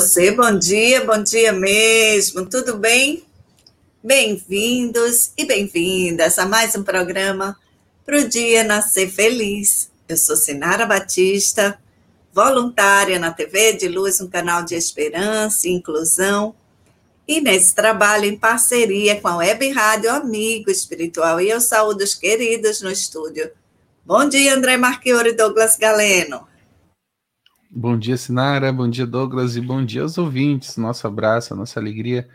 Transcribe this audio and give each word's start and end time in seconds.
você, 0.00 0.30
bom 0.30 0.56
dia, 0.56 1.04
bom 1.04 1.20
dia 1.20 1.52
mesmo, 1.52 2.46
tudo 2.46 2.76
bem? 2.76 3.24
Bem-vindos 4.00 5.32
e 5.36 5.44
bem-vindas 5.44 6.38
a 6.38 6.46
mais 6.46 6.76
um 6.76 6.84
programa 6.84 7.58
para 8.06 8.20
o 8.20 8.28
Dia 8.28 8.62
Nascer 8.62 9.10
Feliz. 9.10 9.90
Eu 10.08 10.16
sou 10.16 10.36
Sinara 10.36 10.86
Batista, 10.86 11.80
voluntária 12.32 13.18
na 13.18 13.32
TV 13.32 13.72
de 13.72 13.88
Luz, 13.88 14.20
um 14.20 14.28
canal 14.28 14.62
de 14.62 14.76
esperança 14.76 15.66
e 15.66 15.72
inclusão, 15.72 16.54
e 17.26 17.40
nesse 17.40 17.74
trabalho 17.74 18.26
em 18.26 18.38
parceria 18.38 19.20
com 19.20 19.26
a 19.26 19.38
Web 19.38 19.68
Rádio 19.72 20.12
Amigo 20.12 20.70
Espiritual. 20.70 21.40
E 21.40 21.50
eu 21.50 21.60
saúdo 21.60 22.04
os 22.04 22.14
queridos 22.14 22.80
no 22.82 22.90
estúdio. 22.92 23.50
Bom 24.06 24.28
dia, 24.28 24.54
André 24.54 24.76
Marchiori 24.76 25.30
e 25.30 25.36
Douglas 25.36 25.76
Galeno. 25.76 26.47
Bom 27.70 27.98
dia, 27.98 28.16
Sinara. 28.16 28.72
Bom 28.72 28.88
dia, 28.88 29.06
Douglas. 29.06 29.56
E 29.56 29.60
bom 29.60 29.84
dia 29.84 30.02
aos 30.02 30.16
ouvintes. 30.16 30.76
Nosso 30.76 31.06
abraço, 31.06 31.54
nossa 31.54 31.78
alegria. 31.78 32.28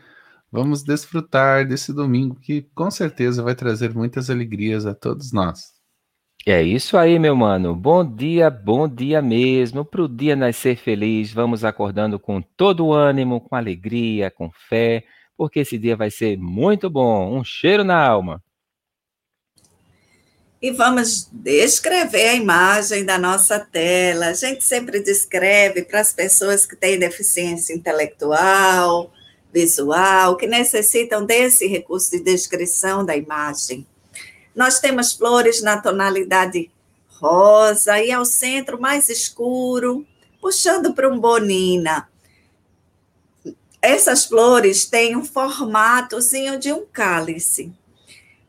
Vamos 0.51 0.83
desfrutar 0.83 1.67
desse 1.67 1.91
domingo 1.91 2.35
que 2.35 2.61
com 2.75 2.91
certeza 2.91 3.41
vai 3.41 3.55
trazer 3.55 3.93
muitas 3.93 4.29
alegrias 4.29 4.85
a 4.85 4.93
todos 4.93 5.31
nós. 5.31 5.73
É 6.45 6.61
isso 6.61 6.97
aí, 6.97 7.17
meu 7.17 7.35
mano. 7.35 7.75
Bom 7.75 8.05
dia, 8.05 8.49
bom 8.51 8.87
dia 8.87 9.21
mesmo. 9.21 9.83
Para 9.83 10.03
o 10.03 10.07
dia 10.07 10.35
nascer 10.35 10.75
feliz, 10.75 11.33
vamos 11.33 11.65
acordando 11.65 12.19
com 12.19 12.41
todo 12.41 12.85
o 12.85 12.93
ânimo, 12.93 13.41
com 13.41 13.55
alegria, 13.55 14.29
com 14.29 14.51
fé, 14.51 15.03
porque 15.35 15.61
esse 15.61 15.79
dia 15.79 15.95
vai 15.95 16.11
ser 16.11 16.37
muito 16.37 16.89
bom. 16.89 17.35
Um 17.35 17.43
cheiro 17.43 17.83
na 17.83 17.97
alma 17.97 18.43
e 20.63 20.71
vamos 20.71 21.27
descrever 21.29 22.29
a 22.29 22.35
imagem 22.35 23.03
da 23.03 23.17
nossa 23.17 23.59
tela. 23.59 24.27
A 24.27 24.33
gente 24.33 24.63
sempre 24.63 25.01
descreve 25.01 25.81
para 25.81 25.99
as 25.99 26.13
pessoas 26.13 26.65
que 26.65 26.73
têm 26.73 26.97
deficiência 26.97 27.73
intelectual, 27.73 29.11
visual, 29.51 30.37
que 30.37 30.47
necessitam 30.47 31.25
desse 31.25 31.67
recurso 31.67 32.11
de 32.11 32.21
descrição 32.21 33.05
da 33.05 33.13
imagem. 33.13 33.85
Nós 34.55 34.79
temos 34.79 35.11
flores 35.11 35.61
na 35.61 35.81
tonalidade 35.81 36.71
rosa 37.09 38.01
e 38.01 38.09
ao 38.09 38.23
centro 38.23 38.79
mais 38.79 39.09
escuro, 39.09 40.07
puxando 40.39 40.93
para 40.93 41.09
um 41.09 41.19
bonina. 41.19 42.07
Essas 43.81 44.23
flores 44.23 44.85
têm 44.85 45.17
um 45.17 45.25
formatozinho 45.25 46.57
de 46.57 46.71
um 46.71 46.85
cálice. 46.85 47.69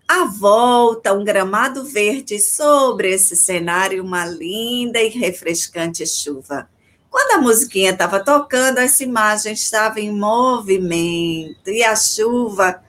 À 0.07 0.25
volta, 0.27 1.15
um 1.15 1.25
gramado 1.25 1.83
verde 1.83 2.39
sobre 2.39 3.11
esse 3.11 3.35
cenário, 3.35 4.05
uma 4.05 4.27
linda 4.27 5.01
e 5.01 5.09
refrescante 5.09 6.07
chuva. 6.07 6.69
Quando 7.09 7.39
a 7.39 7.41
musiquinha 7.41 7.91
estava 7.91 8.23
tocando, 8.23 8.79
essa 8.79 9.03
imagem 9.03 9.55
estava 9.55 10.01
em 10.01 10.13
movimento 10.13 11.71
e 11.71 11.83
a 11.83 11.97
chuva 11.97 12.85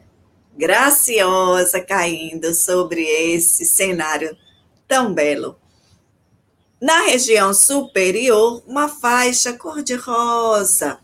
graciosa 0.58 1.80
caindo 1.80 2.54
sobre 2.54 3.02
esse 3.02 3.66
cenário 3.66 4.36
tão 4.86 5.14
belo. 5.14 5.58
Na 6.82 7.04
região 7.04 7.54
superior, 7.54 8.62
uma 8.68 8.90
faixa 8.90 9.54
cor-de-rosa, 9.54 11.00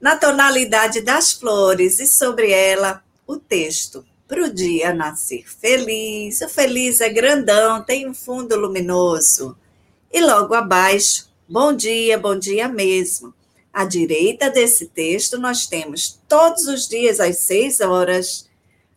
na 0.00 0.16
tonalidade 0.16 1.00
das 1.00 1.32
flores, 1.32 2.00
e 2.00 2.06
sobre 2.06 2.50
ela 2.50 3.04
o 3.26 3.36
texto 3.36 4.04
para 4.28 4.44
o 4.44 4.52
dia 4.52 4.92
nascer 4.92 5.44
feliz. 5.48 6.42
O 6.42 6.48
feliz 6.50 7.00
é 7.00 7.08
grandão, 7.08 7.82
tem 7.82 8.06
um 8.06 8.12
fundo 8.12 8.54
luminoso. 8.54 9.56
E 10.12 10.20
logo 10.20 10.54
abaixo, 10.54 11.30
bom 11.48 11.72
dia, 11.72 12.18
bom 12.18 12.38
dia 12.38 12.68
mesmo. 12.68 13.32
À 13.72 13.86
direita 13.86 14.50
desse 14.50 14.86
texto, 14.86 15.38
nós 15.38 15.66
temos 15.66 16.20
todos 16.28 16.66
os 16.66 16.86
dias 16.86 17.20
às 17.20 17.38
seis 17.38 17.80
horas. 17.80 18.46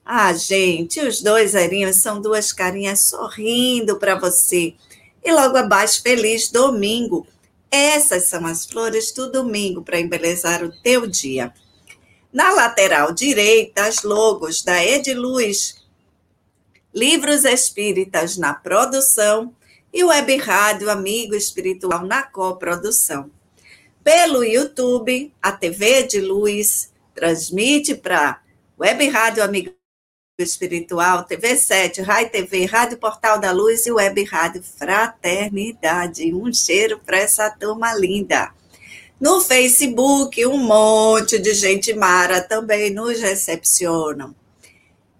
Ah, 0.05 0.33
gente, 0.33 0.99
os 0.99 1.21
dois 1.21 1.55
arinhos 1.55 1.97
são 1.97 2.21
duas 2.21 2.51
carinhas 2.51 3.07
sorrindo 3.07 3.97
para 3.97 4.19
você. 4.19 4.73
E 5.23 5.31
logo 5.31 5.55
abaixo, 5.55 6.01
feliz 6.01 6.49
domingo. 6.49 7.25
Essas 7.69 8.27
são 8.27 8.45
as 8.45 8.65
flores 8.65 9.13
do 9.13 9.31
domingo 9.31 9.81
para 9.81 9.99
embelezar 9.99 10.61
o 10.61 10.71
teu 10.81 11.07
dia. 11.07 11.53
Na 12.31 12.51
lateral 12.51 13.11
direita, 13.11 13.83
as 13.83 14.03
logos 14.03 14.63
da 14.63 14.83
Ediluz, 14.83 15.75
Livros 16.93 17.43
Espíritas 17.43 18.37
na 18.37 18.53
produção 18.53 19.53
e 19.93 20.01
Web 20.03 20.37
Rádio 20.37 20.89
Amigo 20.89 21.35
Espiritual 21.35 22.05
na 22.05 22.23
coprodução. 22.23 23.29
Pelo 24.01 24.45
YouTube, 24.45 25.33
a 25.41 25.51
TV 25.51 26.03
de 26.03 26.21
Luz 26.21 26.91
transmite 27.13 27.95
para 27.95 28.41
Web 28.79 29.09
Rádio 29.09 29.43
Amigo 29.43 29.75
Espiritual, 30.39 31.25
TV 31.25 31.57
7, 31.57 32.01
Rai 32.01 32.29
TV, 32.29 32.65
Rádio 32.65 32.97
Portal 32.97 33.39
da 33.39 33.51
Luz 33.51 33.85
e 33.85 33.91
Web 33.91 34.23
Rádio 34.23 34.63
Fraternidade. 34.63 36.33
Um 36.33 36.51
cheiro 36.53 36.97
para 36.97 37.17
essa 37.17 37.49
turma 37.49 37.93
linda. 37.93 38.53
No 39.21 39.39
Facebook, 39.39 40.43
um 40.47 40.57
monte 40.57 41.37
de 41.37 41.53
gente 41.53 41.93
mara 41.93 42.41
também 42.41 42.89
nos 42.89 43.19
recepcionam. 43.19 44.33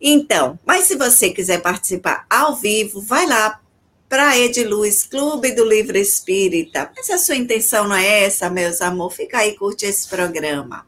Então, 0.02 0.58
mas 0.66 0.86
se 0.86 0.96
você 0.96 1.30
quiser 1.30 1.62
participar 1.62 2.26
ao 2.28 2.56
vivo, 2.56 3.00
vai 3.00 3.28
lá 3.28 3.62
para 4.10 4.36
Ediluz, 4.36 5.04
Clube 5.04 5.52
do 5.52 5.64
Livro 5.64 5.96
Espírita. 5.96 6.92
Mas 6.96 7.12
a 7.12 7.20
sua 7.20 7.36
intenção 7.36 7.88
não 7.88 7.96
é 7.96 8.24
essa, 8.24 8.50
meus 8.50 8.82
amores? 8.82 9.16
Fica 9.16 9.38
aí, 9.38 9.56
curte 9.56 9.86
esse 9.86 10.08
programa. 10.08 10.84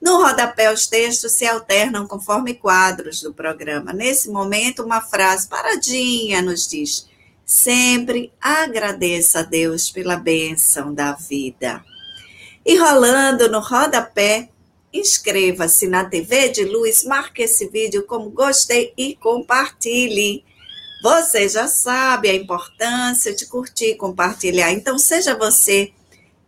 No 0.00 0.22
rodapé, 0.22 0.72
os 0.72 0.86
textos 0.86 1.32
se 1.32 1.44
alternam 1.44 2.08
conforme 2.08 2.54
quadros 2.54 3.20
do 3.20 3.34
programa. 3.34 3.92
Nesse 3.92 4.30
momento, 4.30 4.82
uma 4.82 5.02
frase 5.02 5.46
paradinha 5.46 6.40
nos 6.40 6.66
diz: 6.66 7.06
sempre 7.44 8.32
agradeça 8.40 9.40
a 9.40 9.42
Deus 9.42 9.90
pela 9.90 10.16
bênção 10.16 10.94
da 10.94 11.12
vida. 11.12 11.84
E 12.64 12.76
rolando 12.76 13.50
no 13.50 13.60
rodapé, 13.60 14.50
inscreva-se 14.92 15.86
na 15.86 16.04
TV 16.04 16.48
de 16.50 16.64
Luz, 16.64 17.04
marque 17.04 17.42
esse 17.42 17.68
vídeo 17.68 18.04
como 18.06 18.30
gostei 18.30 18.92
e 18.96 19.14
compartilhe. 19.16 20.44
Você 21.02 21.48
já 21.48 21.66
sabe 21.66 22.28
a 22.28 22.34
importância 22.34 23.34
de 23.34 23.46
curtir 23.46 23.92
e 23.92 23.96
compartilhar. 23.96 24.70
Então, 24.72 24.98
seja 24.98 25.34
você 25.34 25.92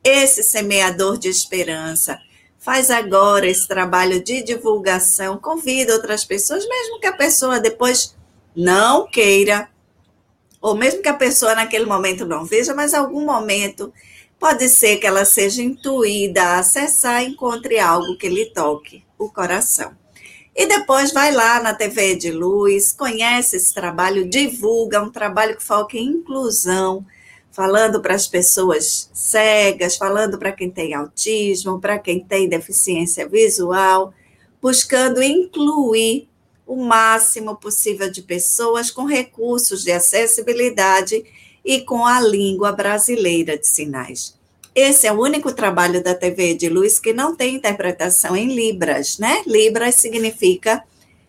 esse 0.05 0.43
semeador 0.43 1.17
de 1.17 1.29
esperança. 1.29 2.19
Faz 2.58 2.91
agora 2.91 3.49
esse 3.49 3.67
trabalho 3.67 4.23
de 4.23 4.43
divulgação, 4.43 5.38
convida 5.38 5.94
outras 5.94 6.25
pessoas, 6.25 6.67
mesmo 6.69 7.00
que 7.00 7.06
a 7.06 7.17
pessoa 7.17 7.58
depois 7.58 8.15
não 8.55 9.06
queira, 9.06 9.69
ou 10.61 10.76
mesmo 10.76 11.03
que 11.03 11.08
a 11.08 11.15
pessoa 11.15 11.55
naquele 11.55 11.87
momento 11.87 12.25
não 12.26 12.44
veja, 12.44 12.75
mas 12.75 12.94
algum 12.94 13.25
momento 13.25 13.93
Pode 14.43 14.69
ser 14.69 14.97
que 14.97 15.06
ela 15.06 15.25
seja 15.25 15.62
intuída 15.62 16.43
a 16.43 16.59
acessar 16.59 17.23
e 17.23 17.29
encontre 17.29 17.79
algo 17.79 18.17
que 18.17 18.29
lhe 18.29 18.47
toque 18.47 19.05
o 19.17 19.31
coração. 19.31 19.97
E 20.53 20.67
depois 20.67 21.12
vai 21.12 21.31
lá 21.31 21.62
na 21.62 21.73
TV 21.73 22.17
de 22.17 22.33
Luz, 22.33 22.93
conhece 22.93 23.55
esse 23.55 23.73
trabalho, 23.73 24.29
divulga 24.29 25.00
um 25.00 25.12
trabalho 25.12 25.56
que 25.56 25.62
foca 25.62 25.97
em 25.97 26.09
inclusão, 26.09 27.06
falando 27.53 28.03
para 28.03 28.17
as 28.17 28.27
pessoas 28.27 29.09
cegas, 29.15 29.97
falando 29.97 30.37
para 30.37 30.50
quem 30.50 30.69
tem 30.69 30.93
autismo, 30.93 31.81
para 31.81 31.97
quem 32.00 32.19
tem 32.19 32.49
deficiência 32.49 33.29
visual, 33.29 34.12
buscando 34.61 35.23
incluir 35.23 36.29
o 36.67 36.83
máximo 36.83 37.55
possível 37.55 38.11
de 38.11 38.23
pessoas 38.23 38.91
com 38.91 39.05
recursos 39.05 39.85
de 39.85 39.93
acessibilidade 39.93 41.25
e 41.64 41.81
com 41.81 42.05
a 42.05 42.20
língua 42.20 42.73
brasileira 42.73 43.56
de 43.56 43.67
sinais. 43.67 44.38
Esse 44.75 45.06
é 45.06 45.12
o 45.12 45.20
único 45.20 45.53
trabalho 45.53 46.03
da 46.03 46.14
TV 46.14 46.55
de 46.55 46.69
luz 46.69 46.99
que 46.99 47.12
não 47.12 47.37
tem 47.37 47.55
interpretação 47.55 48.35
em 48.35 48.55
Libras, 48.55 49.19
né? 49.19 49.43
Libras 49.47 49.97
significa 49.97 50.82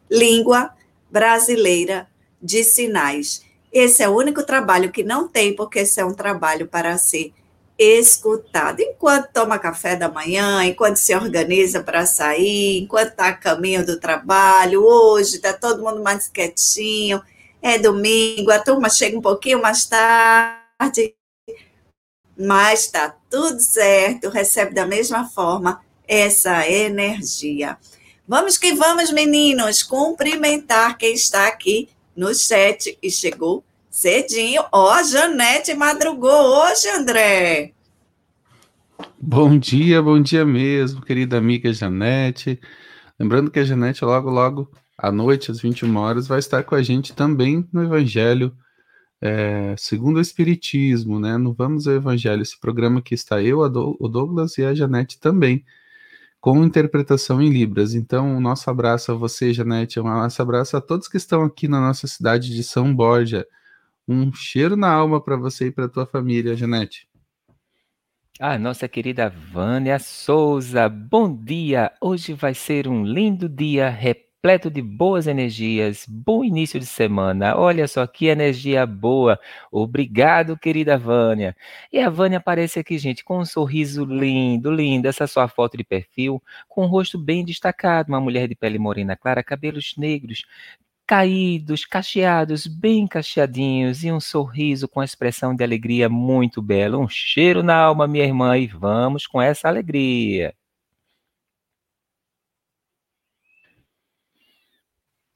língua 0.09 0.71
brasileira 1.11 2.07
de 2.41 2.63
sinais. 2.63 3.43
Esse 3.71 4.01
é 4.01 4.07
o 4.07 4.15
único 4.15 4.43
trabalho 4.43 4.91
que 4.91 5.03
não 5.03 5.27
tem, 5.27 5.55
porque 5.55 5.79
esse 5.79 5.99
é 5.99 6.05
um 6.05 6.13
trabalho 6.13 6.67
para 6.67 6.97
ser 6.97 7.33
escutado. 7.77 8.79
Enquanto 8.81 9.31
toma 9.33 9.59
café 9.59 9.95
da 9.95 10.09
manhã, 10.09 10.63
enquanto 10.63 10.97
se 10.97 11.13
organiza 11.15 11.81
para 11.81 12.05
sair, 12.05 12.81
enquanto 12.81 13.09
está 13.09 13.27
a 13.27 13.33
caminho 13.33 13.85
do 13.85 13.99
trabalho, 13.99 14.83
hoje 14.83 15.37
está 15.37 15.53
todo 15.53 15.83
mundo 15.83 16.01
mais 16.01 16.27
quietinho, 16.27 17.21
é 17.63 17.79
domingo, 17.79 18.51
a 18.51 18.59
turma 18.59 18.89
chega 18.89 19.17
um 19.17 19.21
pouquinho 19.21 19.61
mais 19.61 19.85
tarde, 19.85 21.15
mas 22.37 22.81
está 22.81 23.15
tudo 23.29 23.57
certo, 23.61 24.27
recebe 24.27 24.75
da 24.75 24.85
mesma 24.85 25.25
forma 25.29 25.79
essa 26.05 26.69
energia. 26.69 27.77
Vamos 28.27 28.57
que 28.57 28.73
vamos, 28.73 29.11
meninos, 29.11 29.81
cumprimentar 29.81 30.97
quem 30.97 31.13
está 31.13 31.47
aqui 31.47 31.87
no 32.13 32.35
chat 32.35 32.97
e 33.01 33.09
chegou 33.09 33.63
cedinho. 33.89 34.63
Ó, 34.69 34.93
oh, 34.93 35.03
Janete 35.03 35.73
madrugou 35.73 36.29
hoje, 36.31 36.89
André. 36.89 37.71
Bom 39.17 39.57
dia, 39.57 40.01
bom 40.01 40.21
dia 40.21 40.43
mesmo, 40.43 41.01
querida 41.01 41.37
amiga 41.37 41.71
Janete. 41.71 42.59
Lembrando 43.17 43.49
que 43.49 43.59
a 43.59 43.63
Janete 43.63 44.03
logo, 44.03 44.29
logo 44.29 44.69
à 45.03 45.11
noite, 45.11 45.51
às 45.51 45.59
21 45.59 45.93
horas, 45.97 46.27
vai 46.27 46.39
estar 46.39 46.63
com 46.63 46.75
a 46.75 46.81
gente 46.81 47.13
também 47.13 47.67
no 47.73 47.83
Evangelho 47.83 48.55
é, 49.21 49.75
segundo 49.77 50.15
o 50.15 50.21
Espiritismo, 50.21 51.19
né? 51.19 51.37
No 51.37 51.53
Vamos 51.53 51.89
ao 51.89 51.93
Evangelho, 51.93 52.41
esse 52.41 52.57
programa 52.57 53.01
que 53.01 53.13
está 53.13 53.41
eu, 53.41 53.59
o 53.59 54.07
Douglas 54.07 54.57
e 54.57 54.63
a 54.63 54.73
Janete 54.73 55.19
também, 55.19 55.63
com 56.39 56.63
interpretação 56.63 57.41
em 57.41 57.49
Libras. 57.49 57.93
Então, 57.93 58.27
um 58.27 58.39
nosso 58.39 58.69
abraço 58.69 59.11
a 59.11 59.15
você, 59.15 59.53
Janete, 59.53 59.99
um 59.99 60.03
nosso 60.03 60.41
abraço 60.41 60.77
a 60.77 60.81
todos 60.81 61.09
que 61.09 61.17
estão 61.17 61.43
aqui 61.43 61.67
na 61.67 61.81
nossa 61.81 62.07
cidade 62.07 62.53
de 62.55 62.63
São 62.63 62.95
Borja. 62.95 63.45
Um 64.07 64.33
cheiro 64.33 64.77
na 64.77 64.89
alma 64.89 65.21
para 65.21 65.35
você 65.35 65.67
e 65.67 65.71
para 65.71 65.89
tua 65.89 66.05
família, 66.05 66.55
Janete. 66.55 67.09
A 68.39 68.57
nossa 68.57 68.87
querida 68.87 69.29
Vânia 69.29 69.99
Souza, 69.99 70.87
bom 70.87 71.33
dia! 71.33 71.91
Hoje 72.01 72.33
vai 72.33 72.53
ser 72.53 72.87
um 72.87 73.05
lindo 73.05 73.49
dia 73.49 73.89
repleto 73.89 74.32
de 74.69 74.81
boas 74.81 75.25
energias, 75.25 76.05
bom 76.05 76.43
início 76.43 76.77
de 76.77 76.85
semana. 76.85 77.55
Olha 77.57 77.87
só 77.87 78.05
que 78.05 78.25
energia 78.25 78.85
boa. 78.85 79.39
Obrigado, 79.71 80.57
querida 80.57 80.97
Vânia. 80.97 81.55
E 81.93 81.97
a 81.97 82.09
Vânia 82.09 82.39
aparece 82.39 82.77
aqui, 82.77 82.97
gente, 82.97 83.23
com 83.23 83.39
um 83.39 83.45
sorriso 83.45 84.03
lindo, 84.03 84.69
lindo. 84.69 85.07
Essa 85.07 85.27
sua 85.27 85.47
foto 85.47 85.77
de 85.77 85.85
perfil, 85.85 86.43
com 86.67 86.83
um 86.83 86.87
rosto 86.87 87.17
bem 87.17 87.45
destacado, 87.45 88.09
uma 88.09 88.19
mulher 88.19 88.49
de 88.49 88.53
pele 88.53 88.77
morena 88.77 89.15
clara, 89.15 89.41
cabelos 89.41 89.93
negros, 89.97 90.43
caídos, 91.07 91.85
cacheados, 91.85 92.67
bem 92.67 93.07
cacheadinhos, 93.07 94.03
e 94.03 94.11
um 94.11 94.19
sorriso 94.19 94.89
com 94.89 95.01
expressão 95.01 95.55
de 95.55 95.63
alegria 95.63 96.09
muito 96.09 96.61
bela. 96.61 96.97
Um 96.97 97.07
cheiro 97.07 97.63
na 97.63 97.77
alma, 97.77 98.09
minha 98.09 98.25
irmã, 98.25 98.57
e 98.57 98.67
vamos 98.67 99.25
com 99.25 99.41
essa 99.41 99.69
alegria. 99.69 100.53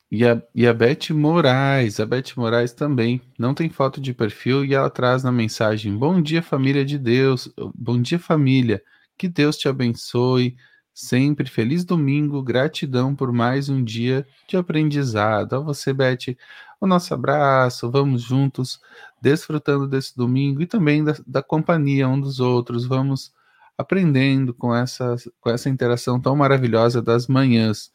E 0.09 0.25
a, 0.25 0.42
e 0.56 0.65
a 0.65 0.74
Beth 0.74 1.09
Moraes, 1.12 2.00
a 2.00 2.06
Beth 2.06 2.33
Moraes 2.38 2.71
também 2.71 3.21
não 3.38 3.54
tem 3.54 3.69
foto 3.69 4.00
de 4.00 4.13
perfil 4.13 4.63
e 4.63 4.74
ela 4.74 4.89
traz 4.89 5.24
na 5.24 5.31
mensagem: 5.31 5.95
Bom 5.98 6.21
dia, 6.21 6.42
família 6.42 6.86
de 6.86 6.98
Deus, 6.98 7.51
bom 7.75 8.01
dia, 8.01 8.18
família, 8.18 8.81
que 9.18 9.27
Deus 9.27 9.57
te 9.57 9.68
abençoe 9.68 10.56
sempre. 10.94 11.50
Feliz 11.50 11.83
domingo, 11.83 12.42
gratidão 12.42 13.13
por 13.13 13.33
mais 13.33 13.68
um 13.68 13.83
dia 13.83 14.25
de 14.48 14.56
aprendizado. 14.56 15.56
A 15.56 15.59
você, 15.59 15.94
Beth, 15.94 16.38
o 16.80 16.88
nosso 16.88 17.13
abraço, 17.13 17.92
vamos 17.92 18.21
juntos, 18.21 18.80
desfrutando 19.21 19.88
desse 19.88 20.15
domingo 20.15 20.62
e 20.62 20.65
também 20.65 21.03
da, 21.03 21.15
da 21.27 21.44
companhia 21.44 22.07
um 22.07 22.19
dos 22.19 22.39
outros. 22.39 22.86
Vamos 22.86 23.33
aprendendo 23.77 24.53
com 24.53 24.74
essa, 24.74 25.15
com 25.42 25.50
essa 25.50 25.69
interação 25.69 26.19
tão 26.19 26.36
maravilhosa 26.36 27.01
das 27.01 27.27
manhãs. 27.27 27.92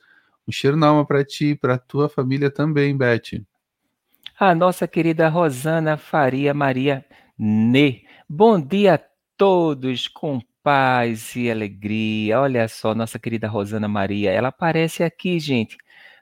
Um 0.47 0.53
cheiro 0.53 0.77
na 0.77 0.89
alma 0.89 1.07
para 1.07 1.25
ti 1.25 1.51
e 1.51 1.57
para 1.57 1.79
tua 1.79 2.09
família 2.09 2.51
também, 2.51 2.97
Beth. 2.97 3.43
A 4.39 4.55
nossa 4.55 4.89
querida 4.89 5.29
Rosana 5.29 5.97
Faria 5.97 6.53
Maria 6.53 7.05
Ne. 7.39 8.05
Bom 8.29 8.61
dia 8.61 8.95
a 8.95 9.01
todos 9.37 10.09
com 10.09 10.41
paz 10.63 11.35
e 11.37 11.51
alegria. 11.51 12.41
Olha 12.41 12.67
só, 12.69 12.95
nossa 12.95 13.19
querida 13.19 13.49
Rosana 13.49 13.89
Maria, 13.89 14.31
ela 14.31 14.49
aparece 14.49 15.03
aqui, 15.03 15.39
gente, 15.39 15.77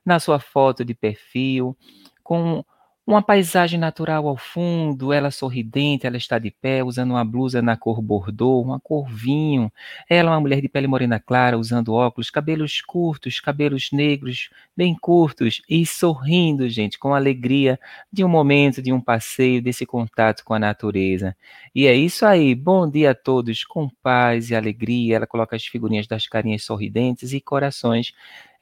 na 0.05 0.19
sua 0.19 0.39
foto 0.39 0.85
de 0.85 0.95
perfil, 0.95 1.77
com 2.23 2.65
uma 3.07 3.23
paisagem 3.23 3.79
natural 3.79 4.29
ao 4.29 4.37
fundo, 4.37 5.13
ela 5.13 5.33
sorridente, 5.33 6.07
ela 6.07 6.17
está 6.17 6.39
de 6.39 6.51
pé, 6.51 6.85
usando 6.85 7.11
uma 7.11 7.25
blusa 7.25 7.61
na 7.61 7.77
cor 7.77 8.01
bordô, 8.01 8.61
uma 8.61 8.79
cor 8.79 9.09
vinho. 9.11 9.73
Ela 10.09 10.31
é 10.31 10.33
uma 10.33 10.41
mulher 10.41 10.61
de 10.61 10.69
pele 10.69 10.87
morena 10.87 11.19
clara, 11.19 11.59
usando 11.59 11.93
óculos, 11.93 12.31
cabelos 12.31 12.81
curtos, 12.81 13.41
cabelos 13.41 13.91
negros, 13.91 14.51
bem 14.77 14.95
curtos, 14.95 15.61
e 15.69 15.85
sorrindo, 15.85 16.69
gente, 16.69 16.99
com 16.99 17.13
alegria 17.13 17.81
de 18.13 18.23
um 18.25 18.29
momento, 18.29 18.81
de 18.81 18.93
um 18.93 19.01
passeio, 19.01 19.61
desse 19.61 19.85
contato 19.85 20.45
com 20.45 20.55
a 20.55 20.59
natureza. 20.59 21.37
E 21.75 21.87
é 21.87 21.95
isso 21.95 22.25
aí. 22.25 22.55
Bom 22.55 22.89
dia 22.89 23.11
a 23.11 23.15
todos, 23.15 23.65
com 23.65 23.89
paz 24.03 24.51
e 24.51 24.55
alegria. 24.55 25.17
Ela 25.17 25.27
coloca 25.27 25.57
as 25.57 25.67
figurinhas 25.67 26.07
das 26.07 26.29
carinhas 26.29 26.63
sorridentes 26.63 27.33
e 27.33 27.41
corações 27.41 28.13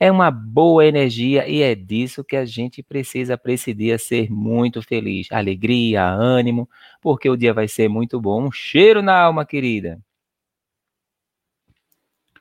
é 0.00 0.10
uma 0.10 0.30
boa 0.30 0.86
energia 0.86 1.48
e 1.48 1.60
é 1.60 1.74
disso 1.74 2.22
que 2.22 2.36
a 2.36 2.44
gente 2.44 2.82
precisa 2.82 3.36
para 3.36 3.52
esse 3.52 3.74
dia 3.74 3.98
ser 3.98 4.30
muito 4.30 4.80
feliz. 4.80 5.26
Alegria, 5.32 6.04
ânimo, 6.04 6.68
porque 7.00 7.28
o 7.28 7.36
dia 7.36 7.52
vai 7.52 7.66
ser 7.66 7.88
muito 7.88 8.20
bom. 8.20 8.46
Um 8.46 8.52
cheiro 8.52 9.02
na 9.02 9.18
alma, 9.18 9.44
querida. 9.44 10.00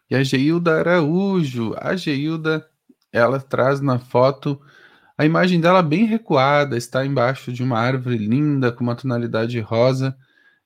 E 0.10 0.16
a 0.16 0.24
Geilda 0.24 0.80
Araújo, 0.80 1.74
a 1.78 1.96
Geilda, 1.96 2.66
ela 3.12 3.40
traz 3.40 3.82
na 3.82 4.00
foto 4.00 4.62
a 5.18 5.26
imagem 5.26 5.60
dela 5.60 5.82
bem 5.82 6.06
recuada, 6.06 6.78
está 6.78 7.06
embaixo 7.06 7.52
de 7.52 7.64
uma 7.64 7.80
árvore 7.80 8.18
linda 8.18 8.72
com 8.72 8.84
uma 8.84 8.96
tonalidade 8.96 9.60
rosa 9.60 10.16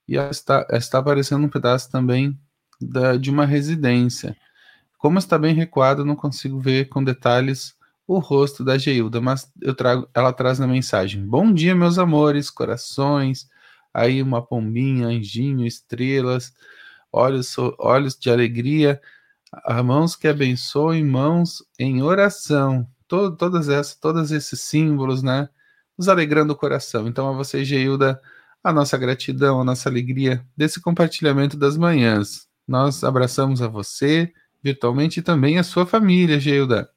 e 0.07 0.17
ela 0.17 0.29
está, 0.29 0.67
está 0.71 0.99
aparecendo 0.99 1.45
um 1.45 1.49
pedaço 1.49 1.89
também 1.89 2.37
da, 2.81 3.15
de 3.15 3.31
uma 3.31 3.45
residência. 3.45 4.35
Como 5.01 5.17
está 5.17 5.35
bem 5.35 5.55
recuado, 5.55 6.05
não 6.05 6.15
consigo 6.15 6.59
ver 6.59 6.87
com 6.87 7.03
detalhes 7.03 7.75
o 8.05 8.19
rosto 8.19 8.63
da 8.63 8.77
Geilda, 8.77 9.19
mas 9.19 9.51
eu 9.59 9.73
trago, 9.73 10.07
ela 10.13 10.31
traz 10.31 10.59
na 10.59 10.67
mensagem: 10.67 11.25
Bom 11.25 11.51
dia, 11.51 11.73
meus 11.73 11.97
amores, 11.97 12.51
corações, 12.51 13.49
aí 13.91 14.21
uma 14.21 14.45
pombinha, 14.45 15.07
anjinho, 15.07 15.65
estrelas, 15.65 16.53
olhos, 17.11 17.55
olhos 17.79 18.15
de 18.15 18.29
alegria, 18.29 19.01
mãos 19.83 20.15
que 20.15 20.27
abençoem, 20.27 21.03
mãos 21.03 21.63
em 21.79 22.03
oração. 22.03 22.87
Todo, 23.07 23.35
todas 23.35 23.69
essas, 23.69 23.95
todos 23.95 24.31
esses 24.31 24.61
símbolos, 24.61 25.23
né? 25.23 25.49
Nos 25.97 26.09
alegrando 26.09 26.53
o 26.53 26.55
coração. 26.55 27.07
Então, 27.07 27.27
a 27.27 27.31
você, 27.33 27.65
Geilda, 27.65 28.21
a 28.63 28.71
nossa 28.71 28.99
gratidão, 28.99 29.61
a 29.61 29.63
nossa 29.63 29.89
alegria 29.89 30.45
desse 30.55 30.79
compartilhamento 30.79 31.57
das 31.57 31.75
manhãs. 31.75 32.47
Nós 32.67 33.03
abraçamos 33.03 33.63
a 33.63 33.67
você 33.67 34.31
virtualmente 34.63 35.21
também 35.21 35.57
a 35.57 35.63
sua 35.63 35.85
família, 35.85 36.39
Geilda. 36.39 36.89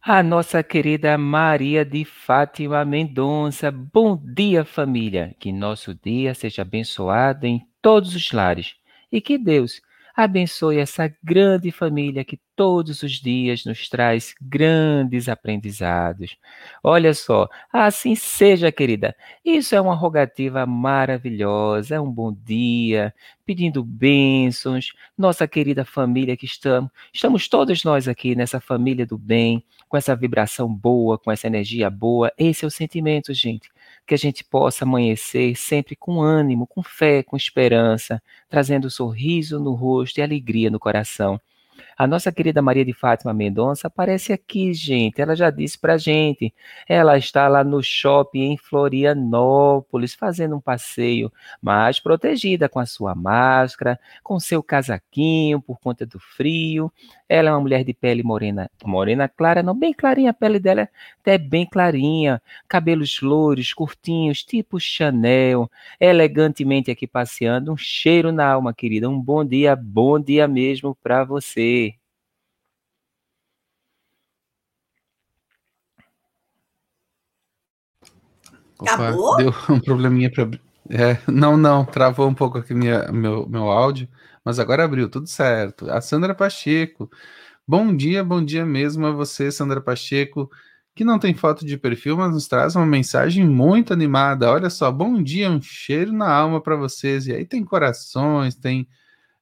A 0.00 0.22
nossa 0.22 0.62
querida 0.62 1.18
Maria 1.18 1.84
de 1.84 2.04
Fátima 2.04 2.84
Mendonça. 2.84 3.72
Bom 3.72 4.16
dia, 4.16 4.64
família. 4.64 5.34
Que 5.40 5.50
nosso 5.50 5.92
dia 5.94 6.32
seja 6.32 6.62
abençoado 6.62 7.44
em 7.44 7.66
todos 7.82 8.14
os 8.14 8.30
lares 8.30 8.76
e 9.10 9.20
que 9.20 9.36
Deus 9.36 9.80
abençoe 10.16 10.78
essa 10.78 11.12
grande 11.22 11.70
família 11.70 12.24
que 12.24 12.40
todos 12.56 13.02
os 13.02 13.12
dias 13.12 13.66
nos 13.66 13.86
traz 13.88 14.34
grandes 14.40 15.28
aprendizados. 15.28 16.38
Olha 16.82 17.12
só, 17.12 17.46
assim 17.70 18.14
seja, 18.14 18.72
querida. 18.72 19.14
Isso 19.44 19.74
é 19.74 19.80
uma 19.80 19.94
rogativa 19.94 20.64
maravilhosa, 20.64 21.96
é 21.96 22.00
um 22.00 22.10
bom 22.10 22.32
dia, 22.32 23.14
pedindo 23.44 23.84
bênçãos. 23.84 24.94
Nossa 25.18 25.46
querida 25.46 25.84
família 25.84 26.36
que 26.36 26.46
estamos, 26.46 26.90
estamos 27.12 27.46
todos 27.46 27.84
nós 27.84 28.08
aqui 28.08 28.34
nessa 28.34 28.58
família 28.58 29.04
do 29.04 29.18
bem, 29.18 29.62
com 29.86 29.98
essa 29.98 30.16
vibração 30.16 30.72
boa, 30.72 31.18
com 31.18 31.30
essa 31.30 31.46
energia 31.46 31.90
boa. 31.90 32.32
Esse 32.38 32.64
é 32.64 32.68
o 32.68 32.70
sentimento, 32.70 33.34
gente 33.34 33.70
que 34.06 34.14
a 34.14 34.18
gente 34.18 34.44
possa 34.44 34.84
amanhecer 34.84 35.56
sempre 35.56 35.96
com 35.96 36.22
ânimo, 36.22 36.66
com 36.66 36.82
fé, 36.82 37.22
com 37.22 37.36
esperança, 37.36 38.22
trazendo 38.48 38.90
sorriso 38.90 39.58
no 39.58 39.74
rosto 39.74 40.18
e 40.18 40.22
alegria 40.22 40.70
no 40.70 40.78
coração. 40.78 41.40
A 41.98 42.06
nossa 42.06 42.30
querida 42.30 42.60
Maria 42.60 42.84
de 42.84 42.92
Fátima 42.92 43.32
Mendonça 43.32 43.86
aparece 43.86 44.30
aqui, 44.30 44.74
gente. 44.74 45.18
Ela 45.18 45.34
já 45.34 45.48
disse 45.48 45.78
pra 45.78 45.96
gente. 45.96 46.52
Ela 46.86 47.16
está 47.16 47.48
lá 47.48 47.64
no 47.64 47.82
shopping 47.82 48.52
em 48.52 48.56
Florianópolis, 48.58 50.12
fazendo 50.14 50.56
um 50.56 50.60
passeio, 50.60 51.32
mas 51.60 51.98
protegida 51.98 52.68
com 52.68 52.78
a 52.78 52.84
sua 52.84 53.14
máscara, 53.14 53.98
com 54.22 54.38
seu 54.38 54.62
casaquinho 54.62 55.58
por 55.58 55.80
conta 55.80 56.04
do 56.04 56.20
frio. 56.20 56.92
Ela 57.26 57.48
é 57.48 57.52
uma 57.52 57.60
mulher 57.60 57.82
de 57.82 57.94
pele 57.94 58.22
morena, 58.22 58.70
morena 58.84 59.26
clara, 59.26 59.62
não 59.62 59.74
bem 59.74 59.92
clarinha, 59.92 60.30
a 60.30 60.34
pele 60.34 60.60
dela 60.60 60.82
é 60.82 60.88
até 61.20 61.38
bem 61.38 61.66
clarinha, 61.66 62.40
cabelos 62.68 63.20
louros, 63.20 63.72
curtinhos, 63.72 64.44
tipo 64.44 64.78
Chanel, 64.78 65.68
elegantemente 65.98 66.90
aqui 66.90 67.06
passeando, 67.06 67.72
um 67.72 67.76
cheiro 67.76 68.30
na 68.30 68.46
alma, 68.52 68.74
querida. 68.74 69.08
Um 69.08 69.20
bom 69.20 69.44
dia, 69.44 69.74
bom 69.74 70.20
dia 70.20 70.46
mesmo 70.46 70.94
para 71.02 71.24
você. 71.24 71.85
Opa, 78.78 78.92
Acabou? 78.92 79.36
Deu 79.36 79.54
um 79.70 79.80
probleminha 79.80 80.30
para 80.30 80.48
é, 80.88 81.18
não, 81.26 81.56
não, 81.56 81.84
travou 81.84 82.28
um 82.28 82.34
pouco 82.34 82.58
aqui 82.58 82.72
minha, 82.72 83.10
meu, 83.10 83.46
meu 83.48 83.64
áudio, 83.70 84.08
mas 84.44 84.58
agora 84.58 84.84
abriu, 84.84 85.08
tudo 85.08 85.26
certo. 85.26 85.90
A 85.90 86.00
Sandra 86.00 86.34
Pacheco. 86.34 87.10
Bom 87.66 87.94
dia, 87.94 88.22
bom 88.22 88.44
dia 88.44 88.64
mesmo 88.64 89.06
a 89.06 89.10
você, 89.10 89.50
Sandra 89.50 89.80
Pacheco. 89.80 90.48
que 90.94 91.04
não 91.04 91.18
tem 91.18 91.34
foto 91.34 91.66
de 91.66 91.76
perfil, 91.76 92.16
mas 92.16 92.32
nos 92.32 92.48
traz 92.48 92.76
uma 92.76 92.86
mensagem 92.86 93.44
muito 93.44 93.92
animada. 93.92 94.50
Olha 94.50 94.70
só, 94.70 94.90
bom 94.92 95.22
dia, 95.22 95.50
um 95.50 95.60
cheiro 95.60 96.12
na 96.12 96.30
alma 96.30 96.60
para 96.60 96.76
vocês. 96.76 97.26
E 97.26 97.34
aí 97.34 97.44
tem 97.44 97.64
corações, 97.64 98.54
tem 98.54 98.88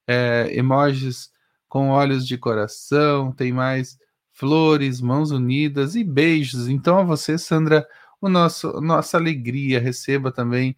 é, 0.07 0.49
emojis 0.51 1.29
com 1.69 1.89
olhos 1.89 2.27
de 2.27 2.37
coração, 2.37 3.31
tem 3.31 3.53
mais 3.53 3.97
flores, 4.33 4.99
mãos 4.99 5.31
unidas 5.31 5.95
e 5.95 6.03
beijos. 6.03 6.67
Então, 6.67 6.97
a 6.99 7.03
você, 7.03 7.37
Sandra, 7.37 7.87
o 8.21 8.29
nosso 8.29 8.81
nossa 8.81 9.17
alegria, 9.17 9.79
receba 9.79 10.31
também 10.31 10.75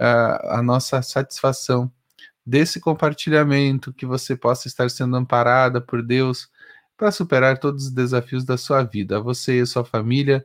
uh, 0.00 0.48
a 0.50 0.62
nossa 0.62 1.02
satisfação 1.02 1.90
desse 2.46 2.80
compartilhamento, 2.80 3.92
que 3.92 4.06
você 4.06 4.34
possa 4.36 4.68
estar 4.68 4.88
sendo 4.90 5.16
amparada 5.16 5.80
por 5.80 6.02
Deus 6.02 6.48
para 6.96 7.12
superar 7.12 7.58
todos 7.58 7.86
os 7.86 7.90
desafios 7.92 8.44
da 8.44 8.56
sua 8.56 8.82
vida. 8.82 9.18
A 9.18 9.20
você 9.20 9.58
e 9.58 9.60
a 9.60 9.66
sua 9.66 9.84
família, 9.84 10.44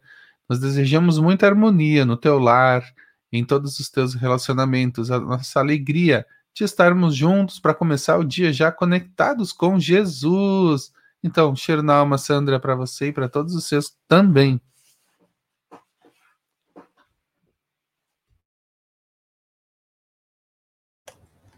nós 0.49 0.59
desejamos 0.59 1.17
muita 1.17 1.47
harmonia 1.47 2.05
no 2.05 2.17
teu 2.17 2.39
lar, 2.39 2.83
em 3.31 3.43
todos 3.43 3.79
os 3.79 3.89
teus 3.89 4.13
relacionamentos, 4.13 5.09
a 5.11 5.19
nossa 5.19 5.59
alegria 5.59 6.25
de 6.53 6.63
estarmos 6.63 7.15
juntos 7.15 7.59
para 7.59 7.73
começar 7.73 8.17
o 8.17 8.23
dia 8.23 8.53
já 8.53 8.71
conectados 8.71 9.51
com 9.51 9.79
Jesus. 9.79 10.91
Então, 11.23 11.55
cheiro 11.55 11.81
na 11.81 11.95
alma, 11.95 12.17
Sandra, 12.17 12.59
para 12.59 12.75
você 12.75 13.07
e 13.07 13.13
para 13.13 13.27
todos 13.27 13.55
os 13.55 13.65
seus 13.65 13.95
também. 14.07 14.61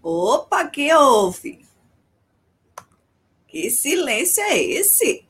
Opa, 0.08 0.68
que 0.68 0.94
houve? 0.94 1.66
Que 3.48 3.72
silêncio 3.72 4.44
é 4.44 4.56
esse? 4.56 5.26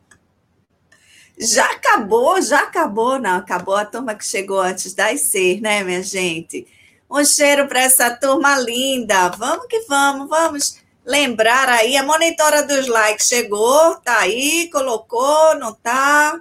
já 1.38 1.70
acabou, 1.72 2.40
já 2.40 2.60
acabou. 2.60 3.18
Não, 3.18 3.36
acabou 3.36 3.76
a 3.76 3.84
turma 3.84 4.14
que 4.14 4.24
chegou 4.24 4.58
antes 4.58 4.94
das 4.94 5.20
seis, 5.20 5.60
né, 5.60 5.84
minha 5.84 6.02
gente? 6.02 6.66
Um 7.10 7.22
cheiro 7.26 7.68
para 7.68 7.82
essa 7.82 8.16
turma 8.16 8.58
linda. 8.58 9.28
Vamos 9.28 9.66
que 9.66 9.80
vamos, 9.80 10.30
vamos 10.30 10.82
lembrar 11.04 11.68
aí. 11.68 11.94
A 11.98 12.02
monitora 12.02 12.62
dos 12.62 12.86
likes 12.88 13.26
chegou, 13.26 13.96
tá 13.96 14.20
aí, 14.20 14.70
colocou, 14.72 15.58
não 15.58 15.74
tá? 15.74 16.40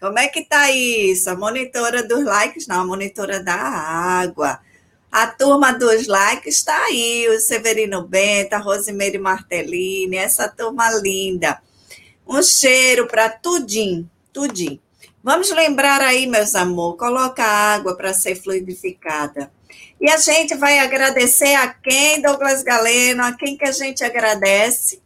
Como 0.00 0.18
é 0.18 0.28
que 0.28 0.46
tá 0.46 0.70
isso? 0.70 1.28
A 1.28 1.36
monitora 1.36 2.02
dos 2.02 2.24
likes, 2.24 2.66
não, 2.66 2.80
a 2.80 2.86
monitora 2.86 3.44
da 3.44 3.54
água. 3.54 4.60
A 5.14 5.28
turma 5.28 5.70
dos 5.70 6.08
likes 6.08 6.56
está 6.56 6.76
aí, 6.86 7.28
o 7.28 7.38
Severino 7.38 8.02
Benta, 8.02 8.56
a 8.56 8.58
Rosimeire 8.58 9.16
Martellini, 9.16 10.16
essa 10.16 10.48
turma 10.48 10.90
linda. 10.90 11.62
Um 12.26 12.42
cheiro 12.42 13.06
para 13.06 13.28
tudim, 13.28 14.10
tudim. 14.32 14.80
Vamos 15.22 15.52
lembrar 15.52 16.00
aí, 16.00 16.26
meus 16.26 16.56
amor, 16.56 16.96
coloca 16.96 17.44
água 17.44 17.96
para 17.96 18.12
ser 18.12 18.34
fluidificada. 18.34 19.52
E 20.00 20.10
a 20.10 20.16
gente 20.16 20.56
vai 20.56 20.80
agradecer 20.80 21.54
a 21.54 21.68
quem, 21.68 22.20
Douglas 22.20 22.64
Galeno, 22.64 23.22
a 23.22 23.36
quem 23.36 23.56
que 23.56 23.66
a 23.66 23.70
gente 23.70 24.02
agradece? 24.02 25.00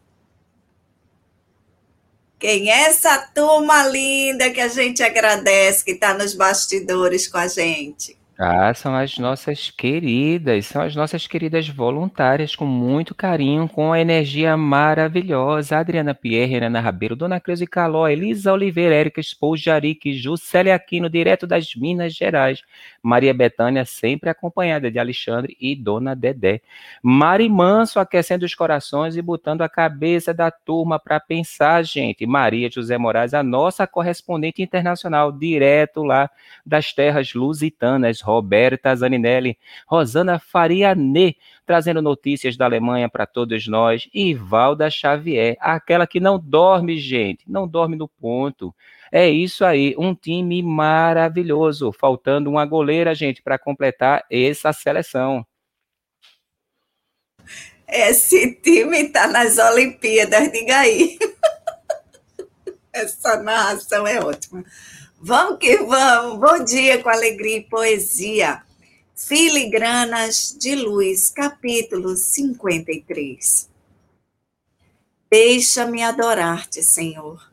Quem 2.39 2.71
é 2.71 2.85
essa 2.85 3.19
turma 3.35 3.87
linda 3.87 4.49
que 4.49 4.61
a 4.63 4.69
gente 4.69 5.03
agradece, 5.03 5.85
que 5.85 5.91
está 5.91 6.15
nos 6.15 6.33
bastidores 6.33 7.29
com 7.29 7.37
a 7.37 7.47
gente? 7.47 8.18
Ah, 8.41 8.73
são 8.73 8.95
as 8.95 9.19
nossas 9.19 9.69
queridas, 9.69 10.67
são 10.67 10.83
as 10.83 10.95
nossas 10.95 11.27
queridas 11.27 11.69
voluntárias, 11.69 12.55
com 12.55 12.65
muito 12.65 13.13
carinho, 13.13 13.69
com 13.69 13.93
a 13.93 13.99
energia 14.01 14.57
maravilhosa. 14.57 15.77
Adriana 15.79 16.15
Pierre, 16.15 16.65
Ana 16.65 16.79
Rabeiro, 16.79 17.17
Dona 17.17 17.41
Creuza 17.41 17.67
Caló, 17.67 18.07
Elisa 18.07 18.53
Oliveira, 18.53 18.95
Érica 18.95 19.21
Spoljaric, 19.21 20.13
Juscelia 20.13 20.77
Aquino, 20.77 21.11
direto 21.11 21.49
das 21.49 21.75
Minas 21.75 22.15
Gerais. 22.15 22.63
Maria 23.03 23.35
Betânia, 23.35 23.85
sempre 23.85 24.31
acompanhada 24.31 24.89
de 24.89 25.01
Alexandre 25.01 25.57
e 25.61 25.75
Dona 25.75 26.15
Dedé. 26.15 26.61
Mari 27.03 27.49
Manso, 27.49 27.99
aquecendo 27.99 28.45
os 28.47 28.55
corações 28.55 29.17
e 29.17 29.23
botando 29.23 29.63
a 29.63 29.69
cabeça 29.69 30.33
da 30.33 30.49
turma 30.49 31.01
para 31.01 31.19
pensar, 31.19 31.83
gente. 31.85 32.25
Maria 32.25 32.71
José 32.71 32.99
Moraes, 32.99 33.35
a 33.35 33.43
nossa 33.43 33.85
correspondente 33.85 34.63
internacional, 34.63 35.33
direto 35.33 36.05
lá 36.05 36.31
das 36.65 36.93
terras 36.93 37.35
lusitanas. 37.35 38.21
Roberta 38.29 38.95
Zaninelli, 38.95 39.59
Rosana 39.87 40.39
Fariane, 40.39 41.35
trazendo 41.65 42.03
notícias 42.03 42.59
da 42.59 42.67
Alemanha 42.67 43.09
para 43.09 43.27
todos 43.27 43.67
nós, 43.67 44.07
e 44.13 44.35
Valda 44.35 44.91
Xavier, 44.91 45.57
aquela 45.59 46.07
que 46.07 46.21
não 46.21 46.39
dorme, 46.39 46.99
gente, 46.99 47.51
não 47.51 47.67
dorme 47.67 47.97
no 47.97 48.07
ponto. 48.07 48.75
É 49.11 49.27
isso 49.27 49.65
aí, 49.65 49.95
um 49.97 50.15
time 50.15 50.63
maravilhoso. 50.63 51.91
Faltando 51.91 52.51
uma 52.51 52.67
goleira, 52.67 53.15
gente, 53.15 53.43
para 53.43 53.59
completar 53.59 54.27
essa 54.31 54.75
seleção. 54.75 55.47
Esse 57.89 58.53
time 58.57 59.05
está 59.05 59.27
nas 59.27 59.57
Olimpíadas, 59.57 60.53
diga 60.53 60.81
aí. 60.81 61.19
Essa 62.93 63.43
narração 63.43 64.07
é 64.07 64.21
ótima. 64.21 64.63
Vamos 65.21 65.59
que 65.59 65.79
vamos. 65.79 66.39
Bom 66.39 66.65
dia 66.65 67.03
com 67.03 67.09
alegria 67.09 67.57
e 67.57 67.65
poesia. 67.65 68.63
Filigranas 69.17 70.57
de 70.57 70.77
Luz, 70.77 71.29
capítulo 71.29 72.17
53. 72.17 73.69
Deixa-me 75.29 76.05
adorar-te, 76.05 76.85
Senhor. 76.85 77.51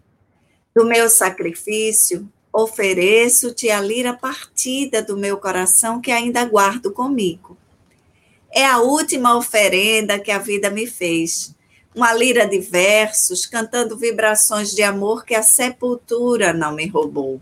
Do 0.76 0.86
meu 0.86 1.10
sacrifício, 1.10 2.32
ofereço-te 2.54 3.72
a 3.72 3.82
lira 3.82 4.14
partida 4.14 5.02
do 5.02 5.18
meu 5.18 5.38
coração 5.38 6.00
que 6.00 6.12
ainda 6.12 6.46
guardo 6.46 6.92
comigo. 6.92 7.58
É 8.52 8.64
a 8.64 8.78
última 8.78 9.36
oferenda 9.36 10.20
que 10.20 10.30
a 10.30 10.38
vida 10.38 10.70
me 10.70 10.86
fez 10.86 11.56
uma 11.96 12.14
lira 12.14 12.46
de 12.46 12.60
versos, 12.60 13.48
cantando 13.48 13.98
vibrações 13.98 14.72
de 14.72 14.84
amor 14.84 15.26
que 15.26 15.34
a 15.34 15.42
sepultura 15.42 16.54
não 16.54 16.72
me 16.72 16.86
roubou. 16.86 17.42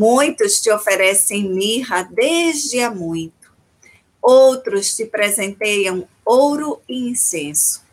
Muitos 0.00 0.62
te 0.62 0.70
oferecem 0.70 1.46
mirra 1.46 2.08
desde 2.10 2.80
há 2.80 2.90
muito, 2.90 3.52
outros 4.22 4.96
te 4.96 5.04
presenteiam 5.04 6.08
ouro 6.24 6.80
e 6.88 7.10
incenso. 7.10 7.84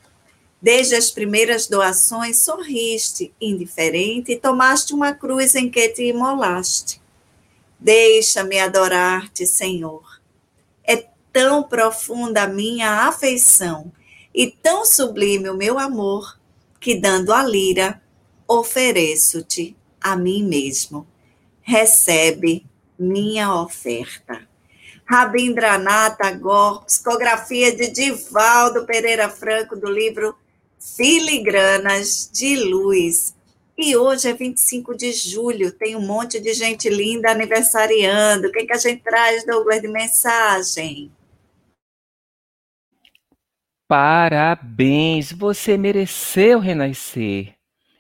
Desde 0.62 0.96
as 0.96 1.12
primeiras 1.12 1.68
doações 1.68 2.38
sorriste, 2.38 3.34
indiferente, 3.42 4.32
e 4.32 4.40
tomaste 4.40 4.94
uma 4.94 5.12
cruz 5.12 5.54
em 5.54 5.70
que 5.70 5.90
te 5.90 6.04
imolaste. 6.06 7.02
Deixa-me 7.78 8.58
adorar-te, 8.58 9.46
Senhor. 9.46 10.22
É 10.86 11.10
tão 11.34 11.62
profunda 11.62 12.44
a 12.44 12.48
minha 12.48 13.06
afeição 13.06 13.92
e 14.34 14.50
tão 14.50 14.86
sublime 14.86 15.50
o 15.50 15.58
meu 15.58 15.78
amor, 15.78 16.40
que 16.80 16.96
dando 16.96 17.34
a 17.34 17.44
lira, 17.44 18.02
ofereço-te 18.48 19.76
a 20.00 20.16
mim 20.16 20.42
mesmo 20.42 21.06
recebe 21.68 22.66
minha 22.98 23.54
oferta. 23.54 24.48
Rabindranath 25.06 26.18
Tagore, 26.18 26.86
psicografia 26.86 27.76
de 27.76 27.90
Divaldo 27.90 28.86
Pereira 28.86 29.30
Franco, 29.30 29.76
do 29.76 29.92
livro 29.92 30.34
Filigranas 30.80 32.30
de 32.34 32.56
Luz. 32.56 33.36
E 33.78 33.98
hoje 33.98 34.30
é 34.30 34.34
25 34.34 34.96
de 34.96 35.12
julho, 35.12 35.72
tem 35.72 35.96
um 35.96 36.02
monte 36.02 36.40
de 36.40 36.54
gente 36.54 36.90
linda 36.90 37.32
aniversariando. 37.32 38.48
O 38.48 38.52
que, 38.52 38.66
que 38.66 38.74
a 38.74 38.78
gente 38.78 39.04
traz, 39.04 39.46
Douglas, 39.46 39.82
de 39.82 39.88
mensagem? 39.90 41.12
Parabéns, 43.88 45.32
você 45.34 45.78
mereceu 45.78 46.60
renascer. 46.60 47.56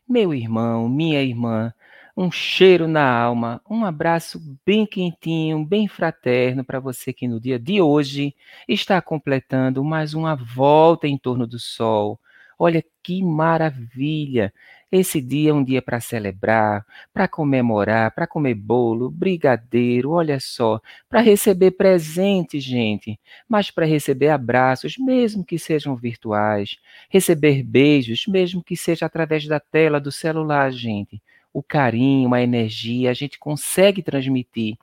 Meu 0.08 0.34
irmão, 0.34 0.88
minha 0.88 1.22
irmã, 1.22 1.74
um 2.18 2.32
cheiro 2.32 2.88
na 2.88 3.08
alma, 3.08 3.62
um 3.70 3.86
abraço 3.86 4.42
bem 4.66 4.88
quentinho, 4.88 5.64
bem 5.64 5.88
fraterno 5.88 6.64
para 6.66 6.80
você 6.80 7.14
que 7.14 7.28
no 7.28 7.40
dia 7.40 7.60
de 7.60 7.80
hoje 7.80 8.36
está 8.68 9.00
completando 9.00 9.84
mais 9.84 10.16
uma 10.16 10.36
volta 10.36 11.08
em 11.08 11.16
torno 11.16 11.46
do 11.46 11.60
sol. 11.60 12.20
Olha 12.58 12.84
que 13.04 13.24
maravilha! 13.24 14.52
Esse 14.92 15.22
dia 15.22 15.52
é 15.52 15.54
um 15.54 15.64
dia 15.64 15.80
para 15.80 16.00
celebrar, 16.00 16.84
para 17.14 17.28
comemorar, 17.28 18.10
para 18.16 18.26
comer 18.26 18.56
bolo, 18.56 19.12
brigadeiro, 19.12 20.12
olha 20.12 20.40
só, 20.40 20.82
para 21.08 21.20
receber 21.22 21.72
presentes, 21.72 22.64
gente, 22.64 23.20
mas 23.48 23.70
para 23.70 23.86
receber 23.86 24.30
abraços, 24.30 24.98
mesmo 24.98 25.46
que 25.46 25.60
sejam 25.60 25.96
virtuais, 25.96 26.78
receber 27.10 27.62
beijos, 27.64 28.26
mesmo 28.28 28.64
que 28.64 28.76
seja 28.76 29.06
através 29.06 29.46
da 29.46 29.60
tela 29.60 30.00
do 30.00 30.12
celular, 30.12 30.72
gente 30.72 31.22
o 31.58 31.64
carinho, 31.64 32.36
a 32.36 32.40
energia, 32.40 33.10
a 33.10 33.16
gente 33.16 33.40
consegue 33.40 34.04
transmitir 34.04 34.78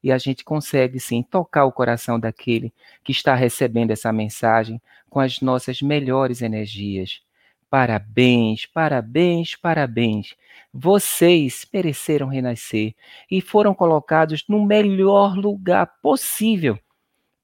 e 0.00 0.12
a 0.12 0.16
gente 0.16 0.44
consegue 0.44 1.00
sim 1.00 1.24
tocar 1.24 1.64
o 1.64 1.72
coração 1.72 2.20
daquele 2.20 2.72
que 3.02 3.10
está 3.10 3.34
recebendo 3.34 3.90
essa 3.90 4.12
mensagem 4.12 4.80
com 5.08 5.18
as 5.18 5.40
nossas 5.40 5.82
melhores 5.82 6.40
energias. 6.40 7.20
Parabéns, 7.68 8.64
parabéns, 8.64 9.56
parabéns. 9.56 10.36
Vocês 10.72 11.66
mereceram 11.72 12.28
renascer 12.28 12.94
e 13.28 13.40
foram 13.40 13.74
colocados 13.74 14.44
no 14.48 14.64
melhor 14.64 15.36
lugar 15.36 15.94
possível 16.00 16.78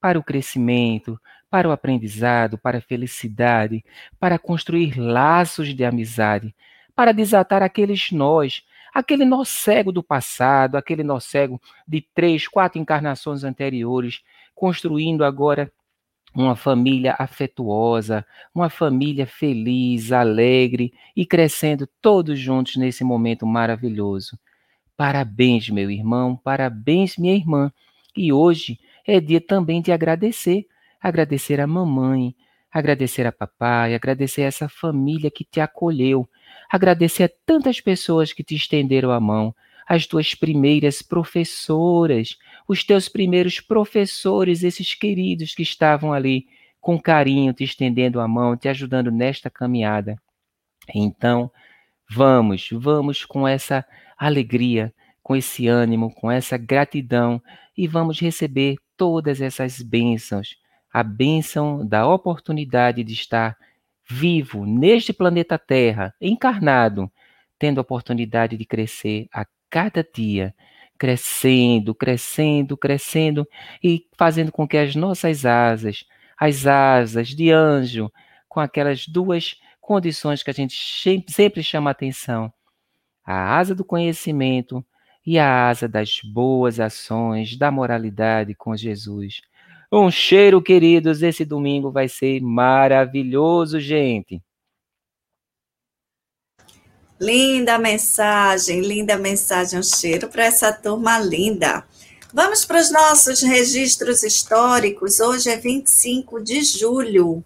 para 0.00 0.16
o 0.16 0.22
crescimento, 0.22 1.20
para 1.50 1.68
o 1.68 1.72
aprendizado, 1.72 2.56
para 2.56 2.78
a 2.78 2.82
felicidade, 2.82 3.84
para 4.20 4.38
construir 4.38 4.96
laços 4.96 5.74
de 5.74 5.84
amizade, 5.84 6.54
para 6.94 7.10
desatar 7.10 7.64
aqueles 7.64 8.12
nós, 8.12 8.62
aquele 8.96 9.26
nó 9.26 9.44
cego 9.44 9.92
do 9.92 10.02
passado, 10.02 10.76
aquele 10.76 11.04
nó 11.04 11.20
cego 11.20 11.60
de 11.86 12.00
três, 12.00 12.48
quatro 12.48 12.80
encarnações 12.80 13.44
anteriores, 13.44 14.22
construindo 14.54 15.22
agora 15.22 15.70
uma 16.34 16.56
família 16.56 17.14
afetuosa, 17.18 18.24
uma 18.54 18.70
família 18.70 19.26
feliz, 19.26 20.12
alegre 20.12 20.94
e 21.14 21.26
crescendo 21.26 21.86
todos 22.00 22.38
juntos 22.38 22.76
nesse 22.76 23.04
momento 23.04 23.46
maravilhoso. 23.46 24.38
Parabéns, 24.96 25.68
meu 25.68 25.90
irmão, 25.90 26.34
parabéns, 26.34 27.18
minha 27.18 27.34
irmã. 27.34 27.70
E 28.16 28.32
hoje 28.32 28.80
é 29.06 29.20
dia 29.20 29.42
também 29.42 29.82
de 29.82 29.92
agradecer. 29.92 30.66
Agradecer 31.02 31.60
a 31.60 31.66
mamãe, 31.66 32.34
agradecer 32.72 33.26
a 33.26 33.32
papai, 33.32 33.94
agradecer 33.94 34.42
a 34.42 34.46
essa 34.46 34.68
família 34.68 35.30
que 35.30 35.44
te 35.44 35.60
acolheu, 35.60 36.28
agradecer 36.70 37.24
a 37.24 37.30
tantas 37.44 37.80
pessoas 37.80 38.32
que 38.32 38.44
te 38.44 38.54
estenderam 38.54 39.10
a 39.10 39.20
mão, 39.20 39.54
as 39.86 40.06
tuas 40.06 40.34
primeiras 40.34 41.00
professoras, 41.00 42.36
os 42.66 42.82
teus 42.82 43.08
primeiros 43.08 43.60
professores, 43.60 44.62
esses 44.64 44.94
queridos 44.94 45.54
que 45.54 45.62
estavam 45.62 46.12
ali 46.12 46.46
com 46.80 47.00
carinho, 47.00 47.52
te 47.52 47.64
estendendo 47.64 48.20
a 48.20 48.28
mão, 48.28 48.56
te 48.56 48.68
ajudando 48.68 49.10
nesta 49.10 49.48
caminhada. 49.48 50.16
Então, 50.94 51.50
vamos, 52.10 52.68
vamos 52.72 53.24
com 53.24 53.46
essa 53.46 53.84
alegria, 54.16 54.92
com 55.22 55.34
esse 55.34 55.66
ânimo, 55.66 56.12
com 56.14 56.30
essa 56.30 56.56
gratidão 56.56 57.42
e 57.76 57.86
vamos 57.88 58.20
receber 58.20 58.76
todas 58.96 59.40
essas 59.40 59.80
bênçãos. 59.82 60.56
A 60.96 61.02
bênção 61.02 61.86
da 61.86 62.08
oportunidade 62.08 63.04
de 63.04 63.12
estar 63.12 63.54
vivo 64.08 64.64
neste 64.64 65.12
planeta 65.12 65.58
Terra, 65.58 66.14
encarnado, 66.18 67.12
tendo 67.58 67.76
a 67.76 67.82
oportunidade 67.82 68.56
de 68.56 68.64
crescer 68.64 69.28
a 69.30 69.44
cada 69.68 70.02
dia, 70.02 70.54
crescendo, 70.96 71.94
crescendo, 71.94 72.78
crescendo 72.78 73.46
e 73.84 74.06
fazendo 74.16 74.50
com 74.50 74.66
que 74.66 74.78
as 74.78 74.96
nossas 74.96 75.44
asas, 75.44 76.06
as 76.34 76.66
asas 76.66 77.28
de 77.28 77.50
anjo, 77.50 78.10
com 78.48 78.60
aquelas 78.60 79.06
duas 79.06 79.54
condições 79.78 80.42
que 80.42 80.48
a 80.48 80.54
gente 80.54 80.74
sempre 81.28 81.62
chama 81.62 81.90
atenção, 81.90 82.50
a 83.22 83.58
asa 83.58 83.74
do 83.74 83.84
conhecimento 83.84 84.82
e 85.26 85.38
a 85.38 85.68
asa 85.68 85.86
das 85.86 86.20
boas 86.24 86.80
ações, 86.80 87.54
da 87.54 87.70
moralidade 87.70 88.54
com 88.54 88.74
Jesus. 88.74 89.42
Um 89.92 90.10
cheiro, 90.10 90.60
queridos, 90.60 91.22
esse 91.22 91.44
domingo 91.44 91.92
vai 91.92 92.08
ser 92.08 92.40
maravilhoso, 92.40 93.78
gente. 93.78 94.42
Linda 97.20 97.78
mensagem, 97.78 98.80
linda 98.80 99.16
mensagem, 99.16 99.78
um 99.78 99.82
cheiro 99.82 100.28
para 100.28 100.44
essa 100.44 100.72
turma 100.72 101.18
linda. 101.18 101.86
Vamos 102.34 102.64
para 102.64 102.80
os 102.80 102.90
nossos 102.90 103.40
registros 103.40 104.22
históricos. 104.22 105.20
Hoje 105.20 105.48
é 105.48 105.56
25 105.56 106.42
de 106.42 106.62
julho. 106.62 107.42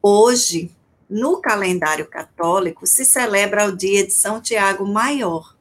Hoje, 0.00 0.70
no 1.10 1.40
calendário 1.40 2.06
católico, 2.06 2.86
se 2.86 3.04
celebra 3.04 3.66
o 3.66 3.76
dia 3.76 4.06
de 4.06 4.12
São 4.12 4.40
Tiago 4.40 4.86
Maior. 4.86 5.54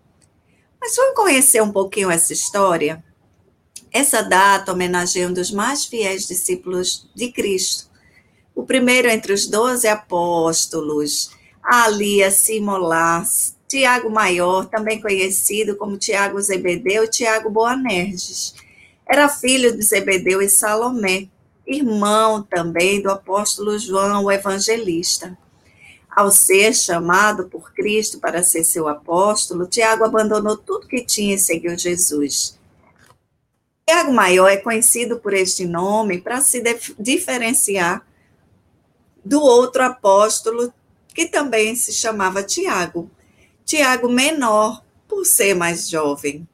Mas 0.80 0.96
vamos 0.96 1.16
conhecer 1.16 1.62
um 1.62 1.72
pouquinho 1.72 2.12
essa 2.12 2.32
história? 2.32 3.04
Essa 3.96 4.22
data 4.22 4.74
homenageia 4.74 5.26
um 5.26 5.32
dos 5.32 5.52
mais 5.52 5.86
fiéis 5.86 6.28
discípulos 6.28 7.10
de 7.16 7.32
Cristo, 7.32 7.90
o 8.54 8.66
primeiro 8.66 9.08
entre 9.08 9.32
os 9.32 9.48
doze 9.48 9.88
apóstolos, 9.88 11.32
Alia 11.64 12.30
Simolás, 12.30 13.56
Tiago 13.70 14.10
Maior, 14.10 14.66
também 14.66 15.00
conhecido 15.00 15.78
como 15.78 15.98
Tiago 15.98 16.42
Zebedeu 16.42 17.06
e 17.06 17.10
Tiago 17.10 17.50
Boanerges. 17.50 18.54
Era 19.08 19.30
filho 19.30 19.74
de 19.74 19.82
Zebedeu 19.82 20.42
e 20.42 20.50
Salomé, 20.50 21.30
irmão 21.66 22.44
também 22.44 23.02
do 23.02 23.10
apóstolo 23.10 23.80
João, 23.80 24.26
o 24.26 24.32
evangelista. 24.32 25.38
Ao 26.14 26.30
ser 26.30 26.76
chamado 26.76 27.48
por 27.48 27.74
Cristo 27.74 28.20
para 28.20 28.44
ser 28.44 28.66
seu 28.66 28.90
apóstolo, 28.90 29.66
Tiago 29.66 30.04
abandonou 30.04 30.58
tudo 30.58 30.86
que 30.86 31.06
tinha 31.06 31.36
e 31.36 31.40
seguiu 31.40 31.78
Jesus. 31.78 32.55
Tiago 33.88 34.12
Maior 34.12 34.50
é 34.50 34.58
conhecido 34.58 35.20
por 35.20 35.32
este 35.32 35.64
nome 35.64 36.20
para 36.20 36.42
se 36.42 36.64
diferenciar 36.98 38.04
do 39.24 39.40
outro 39.40 39.84
apóstolo 39.84 40.74
que 41.14 41.28
também 41.28 41.76
se 41.76 41.94
chamava 41.94 42.42
Tiago. 42.42 43.12
Tiago 43.64 44.10
menor, 44.10 44.84
por 45.08 45.24
ser 45.24 45.54
mais 45.54 45.88
jovem. 45.88 46.48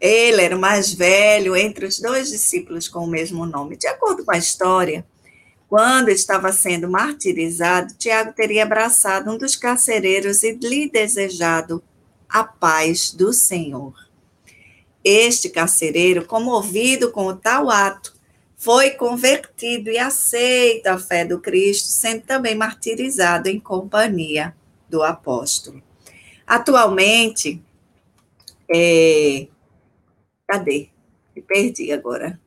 Ele 0.00 0.40
era 0.40 0.56
o 0.56 0.60
mais 0.60 0.90
velho 0.92 1.54
entre 1.54 1.84
os 1.84 2.00
dois 2.00 2.30
discípulos 2.30 2.88
com 2.88 3.00
o 3.00 3.10
mesmo 3.10 3.44
nome. 3.44 3.76
De 3.76 3.86
acordo 3.86 4.24
com 4.24 4.32
a 4.32 4.38
história, 4.38 5.04
quando 5.68 6.08
estava 6.08 6.50
sendo 6.50 6.88
martirizado, 6.88 7.92
Tiago 7.94 8.32
teria 8.32 8.62
abraçado 8.62 9.30
um 9.30 9.36
dos 9.36 9.54
carcereiros 9.54 10.42
e 10.42 10.52
lhe 10.52 10.88
desejado 10.88 11.82
a 12.26 12.42
paz 12.42 13.12
do 13.12 13.34
Senhor. 13.34 14.07
Este 15.10 15.48
carcereiro, 15.48 16.26
comovido 16.26 17.10
com 17.10 17.28
o 17.28 17.34
tal 17.34 17.70
ato, 17.70 18.14
foi 18.58 18.90
convertido 18.90 19.88
e 19.88 19.96
aceita 19.96 20.92
a 20.92 20.98
fé 20.98 21.24
do 21.24 21.40
Cristo, 21.40 21.86
sendo 21.86 22.24
também 22.26 22.54
martirizado 22.54 23.48
em 23.48 23.58
companhia 23.58 24.54
do 24.86 25.02
apóstolo. 25.02 25.82
Atualmente, 26.46 27.58
é... 28.70 29.48
cadê? 30.46 30.90
Me 31.34 31.40
perdi 31.40 31.90
agora. 31.90 32.38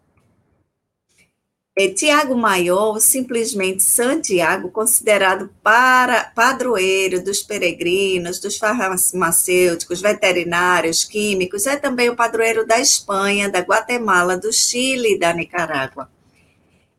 É 1.74 1.88
Tiago 1.88 2.36
Maior, 2.36 3.00
simplesmente 3.00 3.82
Santiago, 3.82 4.70
considerado 4.70 5.50
para, 5.64 6.26
padroeiro 6.26 7.24
dos 7.24 7.42
peregrinos, 7.42 8.40
dos 8.40 8.58
farmacêuticos, 8.58 10.02
veterinários, 10.02 11.06
químicos, 11.06 11.66
é 11.66 11.78
também 11.78 12.10
o 12.10 12.16
padroeiro 12.16 12.68
da 12.68 12.78
Espanha, 12.78 13.50
da 13.50 13.60
Guatemala, 13.60 14.38
do 14.38 14.52
Chile 14.52 15.14
e 15.14 15.20
da 15.20 15.34
Nicarágua. 15.34 16.10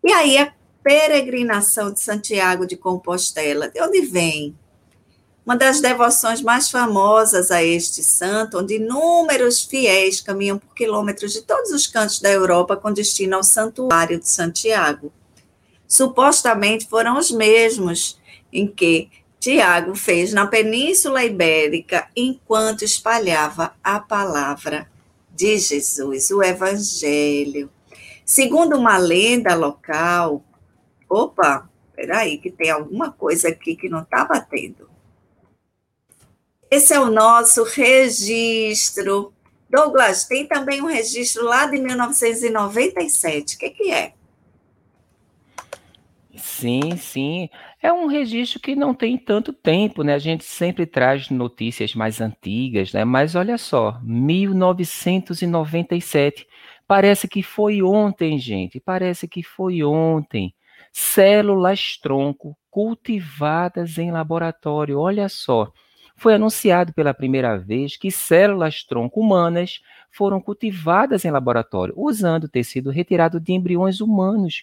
E 0.03 0.11
aí 0.11 0.39
a 0.39 0.55
peregrinação 0.83 1.93
de 1.93 2.01
Santiago 2.01 2.67
de 2.67 2.77
Compostela, 2.77 3.69
de 3.69 3.81
onde 3.81 4.01
vem? 4.01 4.57
Uma 5.45 5.57
das 5.57 5.81
devoções 5.81 6.41
mais 6.41 6.71
famosas 6.71 7.51
a 7.51 7.63
este 7.63 8.03
santo, 8.03 8.59
onde 8.59 8.77
inúmeros 8.77 9.65
fiéis 9.65 10.21
caminham 10.21 10.59
por 10.59 10.73
quilômetros 10.75 11.33
de 11.33 11.43
todos 11.43 11.73
os 11.73 11.87
cantos 11.87 12.21
da 12.21 12.31
Europa 12.31 12.77
com 12.77 12.93
destino 12.93 13.37
ao 13.37 13.43
Santuário 13.43 14.21
de 14.21 14.29
Santiago. 14.29 15.13
Supostamente 15.87 16.89
foram 16.89 17.19
os 17.19 17.31
mesmos 17.31 18.19
em 18.53 18.67
que 18.69 19.11
Tiago 19.41 19.97
fez 19.97 20.33
na 20.33 20.47
Península 20.47 21.25
Ibérica 21.25 22.09
enquanto 22.15 22.85
espalhava 22.85 23.75
a 23.83 23.99
palavra 23.99 24.89
de 25.35 25.59
Jesus, 25.59 26.31
o 26.31 26.41
Evangelho. 26.41 27.69
Segundo 28.25 28.77
uma 28.77 28.97
lenda 28.97 29.57
local, 29.57 30.45
opa, 31.09 31.69
peraí, 31.97 32.39
que 32.39 32.51
tem 32.51 32.71
alguma 32.71 33.11
coisa 33.11 33.49
aqui 33.49 33.75
que 33.75 33.89
não 33.89 34.03
está 34.03 34.25
batendo. 34.25 34.89
Esse 36.73 36.93
é 36.95 36.99
o 36.99 37.09
nosso 37.11 37.63
registro. 37.65 39.35
Douglas, 39.69 40.25
tem 40.25 40.47
também 40.47 40.81
um 40.81 40.87
registro 40.87 41.45
lá 41.45 41.67
de 41.67 41.79
1997. 41.79 43.57
O 43.57 43.59
que, 43.59 43.69
que 43.69 43.93
é? 43.93 44.15
Sim, 46.35 46.97
sim. 46.97 47.51
É 47.83 47.93
um 47.93 48.07
registro 48.07 48.59
que 48.59 48.75
não 48.75 48.95
tem 48.95 49.19
tanto 49.19 49.53
tempo, 49.53 50.03
né? 50.03 50.15
A 50.15 50.19
gente 50.19 50.45
sempre 50.45 50.87
traz 50.87 51.29
notícias 51.29 51.95
mais 51.95 52.23
antigas, 52.23 52.91
né? 52.95 53.05
Mas 53.05 53.35
olha 53.35 53.59
só, 53.59 54.01
1997. 54.03 56.47
Parece 56.89 57.29
que 57.29 57.43
foi 57.43 57.83
ontem, 57.83 58.39
gente. 58.39 58.81
Parece 58.81 59.29
que 59.29 59.43
foi 59.43 59.85
ontem. 59.85 60.55
Células 60.91 61.99
tronco 61.99 62.57
cultivadas 62.71 63.99
em 63.99 64.11
laboratório. 64.11 64.99
Olha 64.99 65.29
só 65.29 65.71
foi 66.23 66.35
anunciado 66.35 66.93
pela 66.93 67.13
primeira 67.13 67.59
vez 67.59 67.97
que 67.97 68.09
células 68.09 68.85
tronco 68.85 69.21
humanas 69.21 69.83
foram 70.09 70.41
cultivadas 70.41 71.25
em 71.25 71.33
laboratório, 71.33 71.93
usando 71.97 72.49
tecido 72.49 72.91
retirado 72.91 73.41
de 73.41 73.53
embriões 73.53 74.01
humanos. 74.01 74.63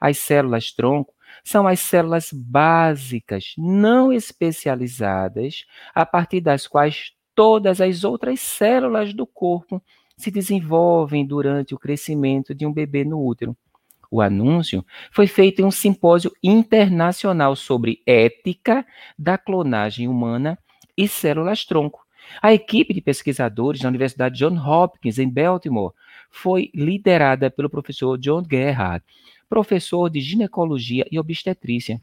As 0.00 0.18
células 0.18 0.70
tronco 0.70 1.12
são 1.42 1.66
as 1.66 1.80
células 1.80 2.30
básicas, 2.32 3.52
não 3.58 4.12
especializadas, 4.12 5.66
a 5.92 6.06
partir 6.06 6.40
das 6.40 6.68
quais 6.68 7.12
todas 7.34 7.80
as 7.80 8.04
outras 8.04 8.40
células 8.40 9.12
do 9.12 9.26
corpo 9.26 9.82
se 10.16 10.30
desenvolvem 10.30 11.26
durante 11.26 11.74
o 11.74 11.78
crescimento 11.80 12.54
de 12.54 12.64
um 12.64 12.72
bebê 12.72 13.04
no 13.04 13.26
útero. 13.26 13.56
O 14.08 14.20
anúncio 14.20 14.86
foi 15.10 15.26
feito 15.26 15.62
em 15.62 15.64
um 15.64 15.70
simpósio 15.70 16.30
internacional 16.40 17.56
sobre 17.56 18.02
ética 18.06 18.86
da 19.18 19.36
clonagem 19.36 20.06
humana 20.06 20.56
e 20.96 21.08
células-tronco. 21.08 22.04
A 22.40 22.52
equipe 22.52 22.94
de 22.94 23.00
pesquisadores 23.00 23.80
da 23.80 23.88
Universidade 23.88 24.38
Johns 24.38 24.60
Hopkins, 24.64 25.18
em 25.18 25.28
Baltimore, 25.28 25.92
foi 26.30 26.70
liderada 26.74 27.50
pelo 27.50 27.68
professor 27.68 28.16
John 28.18 28.42
Gerhard, 28.48 29.04
professor 29.48 30.08
de 30.08 30.20
ginecologia 30.20 31.04
e 31.10 31.18
obstetrícia. 31.18 32.00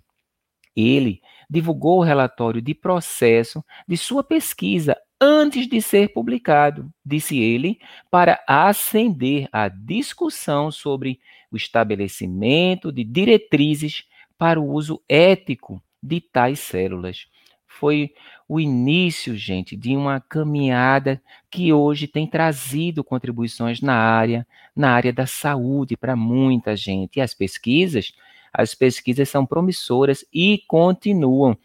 Ele 0.76 1.22
divulgou 1.50 2.00
o 2.00 2.04
relatório 2.04 2.62
de 2.62 2.74
processo 2.74 3.64
de 3.88 3.98
sua 3.98 4.24
pesquisa 4.24 4.96
antes 5.20 5.68
de 5.68 5.82
ser 5.82 6.14
publicado, 6.14 6.90
disse 7.04 7.38
ele, 7.40 7.80
para 8.10 8.42
acender 8.48 9.50
a 9.52 9.68
discussão 9.68 10.72
sobre 10.72 11.20
o 11.52 11.58
estabelecimento 11.58 12.92
de 12.92 13.04
diretrizes 13.04 14.04
para 14.38 14.60
o 14.60 14.72
uso 14.72 15.02
ético 15.10 15.82
de 16.02 16.22
tais 16.22 16.60
células. 16.60 17.28
Foi 17.70 18.12
o 18.48 18.60
início, 18.60 19.38
gente, 19.38 19.78
de 19.78 19.96
uma 19.96 20.20
caminhada 20.20 21.22
que 21.52 21.72
hoje 21.72 22.08
tem 22.08 22.26
trazido 22.28 23.04
contribuições 23.04 23.80
na 23.80 23.94
área, 23.94 24.46
na 24.76 24.92
área 24.92 25.14
da 25.14 25.28
saúde 25.28 25.96
para 25.96 26.16
muita 26.16 26.76
gente. 26.76 27.18
E 27.18 27.22
as 27.22 27.34
pesquisas, 27.34 28.12
as 28.52 28.74
pesquisas 28.74 29.30
são 29.30 29.46
promissoras 29.46 30.26
e 30.34 30.64
continuam. 30.68 31.56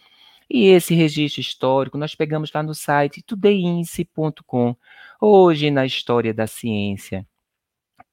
E 0.49 0.67
esse 0.67 0.95
registro 0.95 1.40
histórico 1.40 1.97
nós 1.97 2.14
pegamos 2.14 2.53
lá 2.53 2.62
no 2.62 2.75
site 2.75 3.23
tudeince.com, 3.23 4.77
hoje 5.19 5.71
na 5.71 5.87
história 5.87 6.35
da 6.35 6.47
ciência. 6.47 7.27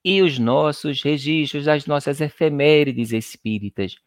E 0.04 0.22
os 0.22 0.40
nossos 0.40 1.04
registros 1.04 1.66
das 1.66 1.86
nossas 1.86 2.22
efemérides 2.22 3.12
espíritas. 3.12 3.98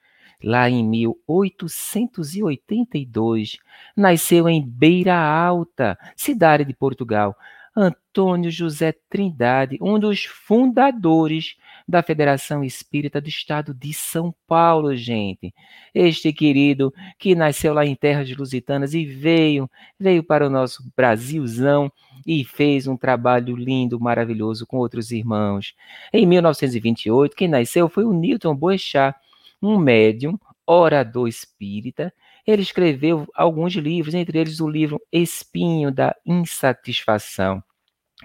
Lá 0.45 0.69
em 0.69 0.85
1882, 0.85 3.57
nasceu 3.97 4.47
em 4.47 4.63
Beira 4.63 5.17
Alta, 5.17 5.99
cidade 6.15 6.67
de 6.67 6.75
Portugal, 6.75 7.35
Antônio 7.75 8.51
José 8.51 8.95
Trindade, 9.09 9.79
um 9.81 9.99
dos 9.99 10.25
fundadores 10.25 11.57
da 11.89 12.03
Federação 12.03 12.63
Espírita 12.63 13.23
do 13.23 13.29
Estado 13.29 13.75
de 13.75 13.95
São 13.95 14.35
Paulo, 14.47 14.95
gente. 14.95 15.53
Este 15.95 16.33
querido 16.33 16.93
que 17.19 17.35
nasceu 17.35 17.75
lá 17.75 17.85
em 17.85 17.95
terras 17.95 18.35
lusitanas 18.37 18.95
e 18.95 19.05
veio, 19.05 19.69
veio 19.99 20.23
para 20.23 20.47
o 20.47 20.51
nosso 20.51 20.85
Brasilzão 20.95 21.91
e 22.27 22.45
fez 22.45 22.87
um 22.87 22.97
trabalho 22.97 23.57
lindo, 23.57 23.99
maravilhoso 23.99 24.67
com 24.67 24.77
outros 24.77 25.11
irmãos. 25.11 25.75
Em 26.13 26.27
1928, 26.27 27.35
quem 27.35 27.49
nasceu 27.49 27.89
foi 27.89 28.05
o 28.05 28.13
Newton 28.13 28.55
Boechat, 28.55 29.19
um 29.67 29.79
médium, 29.79 30.39
orador 30.67 31.29
espírita, 31.29 32.13
ele 32.47 32.63
escreveu 32.63 33.27
alguns 33.35 33.75
livros, 33.75 34.15
entre 34.15 34.39
eles 34.39 34.61
o 34.61 34.69
livro 34.69 35.01
Espinho 35.11 35.91
da 35.91 36.15
Insatisfação. 36.27 37.63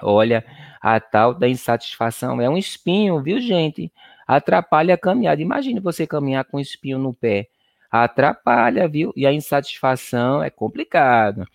Olha, 0.01 0.45
a 0.81 0.99
tal 0.99 1.33
da 1.33 1.47
insatisfação 1.47 2.41
é 2.41 2.49
um 2.49 2.57
espinho, 2.57 3.21
viu, 3.21 3.39
gente? 3.39 3.91
Atrapalha 4.27 4.93
a 4.93 4.97
caminhada. 4.97 5.41
Imagine 5.41 5.79
você 5.79 6.05
caminhar 6.05 6.43
com 6.45 6.57
um 6.57 6.59
espinho 6.59 6.99
no 6.99 7.13
pé. 7.13 7.47
Atrapalha, 7.91 8.87
viu? 8.87 9.11
E 9.15 9.25
a 9.25 9.33
insatisfação 9.33 10.43
é 10.43 10.49
complicado. 10.49 11.45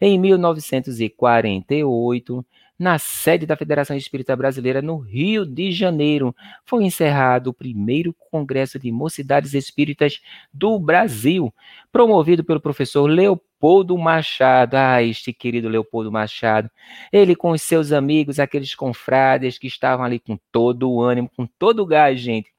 Em 0.00 0.18
1948, 0.18 2.46
na 2.82 2.98
sede 2.98 3.46
da 3.46 3.56
Federação 3.56 3.96
Espírita 3.96 4.34
Brasileira, 4.34 4.82
no 4.82 4.98
Rio 4.98 5.46
de 5.46 5.70
Janeiro, 5.70 6.34
foi 6.64 6.82
encerrado 6.82 7.46
o 7.46 7.54
primeiro 7.54 8.12
Congresso 8.28 8.76
de 8.76 8.90
Mocidades 8.90 9.54
Espíritas 9.54 10.20
do 10.52 10.80
Brasil, 10.80 11.54
promovido 11.92 12.42
pelo 12.42 12.60
professor 12.60 13.06
Leopoldo 13.06 13.96
Machado. 13.96 14.74
Ah, 14.74 15.00
este 15.00 15.32
querido 15.32 15.68
Leopoldo 15.68 16.10
Machado. 16.10 16.68
Ele 17.12 17.36
com 17.36 17.52
os 17.52 17.62
seus 17.62 17.92
amigos, 17.92 18.40
aqueles 18.40 18.74
confrades 18.74 19.58
que 19.58 19.68
estavam 19.68 20.04
ali 20.04 20.18
com 20.18 20.36
todo 20.50 20.90
o 20.90 21.00
ânimo, 21.00 21.30
com 21.36 21.46
todo 21.46 21.84
o 21.84 21.86
gás, 21.86 22.18
gente 22.18 22.50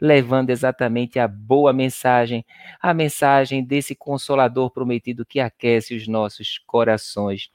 levando 0.00 0.50
exatamente 0.50 1.18
a 1.18 1.26
boa 1.26 1.72
mensagem, 1.72 2.44
a 2.80 2.94
mensagem 2.94 3.64
desse 3.64 3.96
consolador 3.96 4.70
prometido 4.70 5.26
que 5.26 5.40
aquece 5.40 5.96
os 5.96 6.06
nossos 6.06 6.58
corações. 6.66 7.50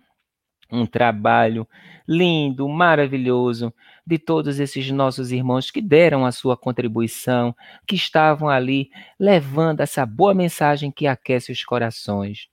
Um 0.70 0.86
trabalho 0.86 1.66
lindo, 2.06 2.68
maravilhoso 2.68 3.74
de 4.06 4.20
todos 4.20 4.60
esses 4.60 4.88
nossos 4.92 5.32
irmãos 5.32 5.72
que 5.72 5.82
deram 5.82 6.24
a 6.24 6.30
sua 6.30 6.56
contribuição, 6.56 7.52
que 7.84 7.96
estavam 7.96 8.48
ali 8.48 8.88
levando 9.18 9.80
essa 9.80 10.06
boa 10.06 10.32
mensagem 10.32 10.92
que 10.92 11.08
aquece 11.08 11.50
os 11.50 11.64
corações. 11.64 12.46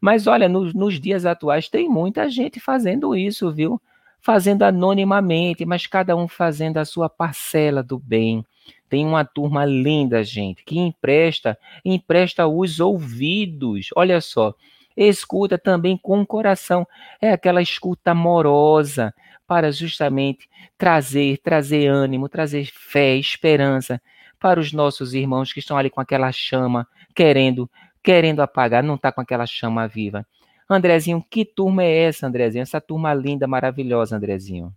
Mas 0.00 0.28
olha, 0.28 0.48
nos, 0.48 0.72
nos 0.72 1.00
dias 1.00 1.26
atuais 1.26 1.68
tem 1.68 1.88
muita 1.88 2.30
gente 2.30 2.60
fazendo 2.60 3.16
isso, 3.16 3.52
viu? 3.52 3.82
Fazendo 4.20 4.62
anonimamente, 4.62 5.64
mas 5.64 5.84
cada 5.84 6.14
um 6.14 6.28
fazendo 6.28 6.76
a 6.76 6.84
sua 6.84 7.08
parcela 7.08 7.82
do 7.82 7.98
bem 7.98 8.46
tem 8.94 9.04
uma 9.04 9.24
turma 9.24 9.64
linda, 9.64 10.22
gente, 10.22 10.62
que 10.62 10.78
empresta, 10.78 11.58
empresta 11.84 12.46
os 12.46 12.78
ouvidos. 12.78 13.88
Olha 13.96 14.20
só, 14.20 14.54
escuta 14.96 15.58
também 15.58 15.98
com 16.00 16.20
o 16.20 16.26
coração. 16.26 16.86
É 17.20 17.32
aquela 17.32 17.60
escuta 17.60 18.12
amorosa 18.12 19.12
para 19.48 19.72
justamente 19.72 20.48
trazer, 20.78 21.38
trazer 21.38 21.88
ânimo, 21.88 22.28
trazer 22.28 22.70
fé, 22.72 23.16
esperança 23.16 24.00
para 24.38 24.60
os 24.60 24.72
nossos 24.72 25.12
irmãos 25.12 25.52
que 25.52 25.58
estão 25.58 25.76
ali 25.76 25.90
com 25.90 26.00
aquela 26.00 26.30
chama, 26.30 26.86
querendo, 27.16 27.68
querendo 28.00 28.42
apagar, 28.42 28.80
não 28.80 28.94
está 28.94 29.10
com 29.10 29.20
aquela 29.20 29.44
chama 29.44 29.88
viva. 29.88 30.24
Andrezinho, 30.70 31.20
que 31.28 31.44
turma 31.44 31.82
é 31.82 32.04
essa, 32.04 32.28
Andrezinho? 32.28 32.62
Essa 32.62 32.80
turma 32.80 33.12
linda, 33.12 33.48
maravilhosa, 33.48 34.16
Andrezinho. 34.16 34.72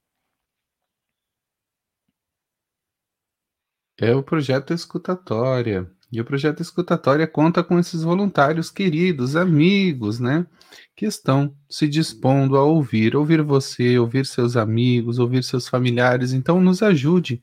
É 3.99 4.13
o 4.15 4.21
projeto 4.21 4.73
Escutatória. 4.73 5.89
E 6.11 6.21
o 6.21 6.25
projeto 6.25 6.61
Escutatória 6.61 7.27
conta 7.27 7.63
com 7.63 7.79
esses 7.79 8.03
voluntários 8.03 8.69
queridos, 8.69 9.35
amigos, 9.35 10.19
né? 10.19 10.45
Que 10.95 11.07
estão 11.07 11.55
se 11.67 11.87
dispondo 11.87 12.55
a 12.57 12.63
ouvir, 12.63 13.15
ouvir 13.15 13.41
você, 13.41 13.97
ouvir 13.97 14.27
seus 14.27 14.55
amigos, 14.55 15.17
ouvir 15.17 15.43
seus 15.43 15.67
familiares. 15.67 16.31
Então, 16.31 16.61
nos 16.61 16.83
ajude 16.83 17.41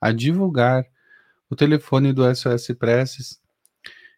a 0.00 0.12
divulgar 0.12 0.86
o 1.50 1.56
telefone 1.56 2.12
do 2.12 2.22
SOS 2.34 2.68
Preces 2.78 3.40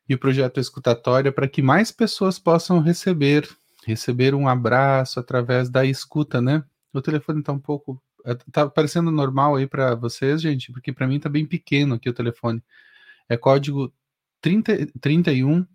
e 0.06 0.14
o 0.14 0.18
projeto 0.18 0.61
Escutatória 0.61 1.32
para 1.32 1.48
que 1.48 1.62
mais 1.62 1.90
pessoas 1.90 2.38
possam 2.38 2.80
receber, 2.80 3.48
receber 3.87 4.35
um 4.35 4.46
abraço 4.46 5.18
através 5.18 5.70
da 5.70 5.87
escuta, 5.87 6.38
né? 6.40 6.62
O 6.92 7.00
telefone 7.00 7.40
está 7.40 7.50
um 7.52 7.58
pouco 7.58 8.00
tá 8.50 8.68
parecendo 8.68 9.11
normal 9.11 9.56
aí 9.56 9.66
para 9.66 9.94
vocês, 9.94 10.40
gente? 10.40 10.72
Porque 10.72 10.92
para 10.92 11.06
mim 11.06 11.20
tá 11.20 11.28
bem 11.28 11.46
pequeno 11.46 11.94
aqui 11.94 12.08
o 12.08 12.14
telefone. 12.14 12.62
É 13.28 13.37
código 13.37 13.92
30, 14.40 14.87
31 15.00 15.66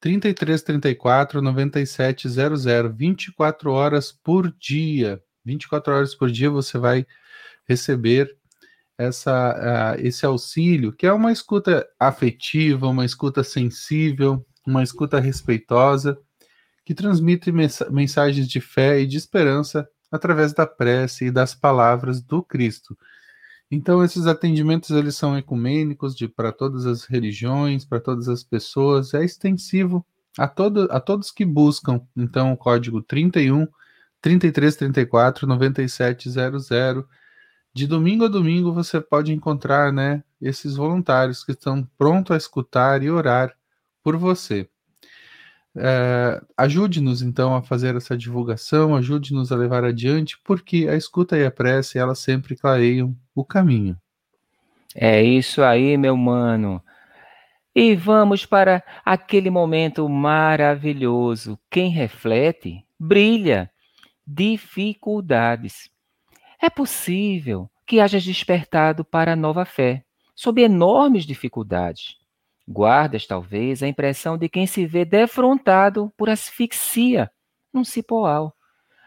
3334 0.00 1.40
9700, 1.40 2.64
24 2.94 3.72
horas 3.72 4.12
por 4.12 4.52
dia. 4.58 5.22
24 5.44 5.94
horas 5.94 6.14
por 6.14 6.30
dia 6.30 6.50
você 6.50 6.78
vai 6.78 7.06
receber 7.66 8.36
essa, 8.98 9.96
uh, 9.96 10.00
esse 10.00 10.24
auxílio, 10.24 10.92
que 10.92 11.06
é 11.06 11.12
uma 11.12 11.32
escuta 11.32 11.86
afetiva, 11.98 12.86
uma 12.86 13.04
escuta 13.04 13.42
sensível, 13.42 14.46
uma 14.66 14.82
escuta 14.82 15.18
respeitosa, 15.18 16.18
que 16.84 16.94
transmite 16.94 17.50
mensagens 17.90 18.46
de 18.46 18.60
fé 18.60 19.00
e 19.00 19.06
de 19.06 19.16
esperança 19.16 19.88
através 20.14 20.52
da 20.52 20.64
prece 20.64 21.26
e 21.26 21.30
das 21.30 21.54
palavras 21.54 22.22
do 22.22 22.40
Cristo. 22.42 22.96
Então 23.68 24.04
esses 24.04 24.26
atendimentos 24.26 24.90
eles 24.90 25.16
são 25.16 25.36
ecumênicos 25.36 26.14
para 26.36 26.52
todas 26.52 26.86
as 26.86 27.04
religiões, 27.04 27.84
para 27.84 27.98
todas 27.98 28.28
as 28.28 28.44
pessoas, 28.44 29.12
é 29.12 29.24
extensivo 29.24 30.06
a, 30.38 30.46
todo, 30.46 30.88
a 30.92 31.00
todos 31.00 31.32
que 31.32 31.44
buscam. 31.44 32.00
Então 32.16 32.52
o 32.52 32.56
código 32.56 33.02
31 33.02 33.66
3334 34.20 35.48
9700 35.48 36.68
de 37.74 37.88
domingo 37.88 38.24
a 38.24 38.28
domingo 38.28 38.72
você 38.72 39.00
pode 39.00 39.32
encontrar, 39.32 39.92
né, 39.92 40.22
esses 40.40 40.76
voluntários 40.76 41.42
que 41.42 41.50
estão 41.50 41.84
prontos 41.98 42.30
a 42.30 42.36
escutar 42.36 43.02
e 43.02 43.10
orar 43.10 43.52
por 44.00 44.16
você. 44.16 44.68
É, 45.76 46.40
ajude-nos 46.56 47.20
então 47.20 47.54
a 47.54 47.62
fazer 47.62 47.96
essa 47.96 48.16
divulgação, 48.16 48.94
ajude-nos 48.94 49.50
a 49.50 49.56
levar 49.56 49.84
adiante, 49.84 50.38
porque 50.44 50.88
a 50.88 50.94
escuta 50.94 51.36
e 51.36 51.44
a 51.44 51.50
prece, 51.50 51.98
elas 51.98 52.18
sempre 52.20 52.56
clareiam 52.56 53.14
o 53.34 53.44
caminho. 53.44 53.96
É 54.94 55.22
isso 55.22 55.62
aí, 55.62 55.96
meu 55.96 56.16
mano. 56.16 56.80
E 57.74 57.96
vamos 57.96 58.46
para 58.46 58.84
aquele 59.04 59.50
momento 59.50 60.08
maravilhoso. 60.08 61.58
Quem 61.68 61.90
reflete, 61.90 62.84
brilha. 62.98 63.68
Dificuldades. 64.24 65.90
É 66.62 66.70
possível 66.70 67.68
que 67.84 68.00
hajas 68.00 68.22
despertado 68.22 69.04
para 69.04 69.32
a 69.32 69.36
nova 69.36 69.64
fé, 69.64 70.04
sob 70.34 70.62
enormes 70.62 71.24
dificuldades. 71.24 72.16
Guardas, 72.66 73.26
talvez, 73.26 73.82
a 73.82 73.88
impressão 73.88 74.38
de 74.38 74.48
quem 74.48 74.66
se 74.66 74.86
vê 74.86 75.04
defrontado 75.04 76.12
por 76.16 76.30
asfixia 76.30 77.30
num 77.72 77.84
cipoal. 77.84 78.54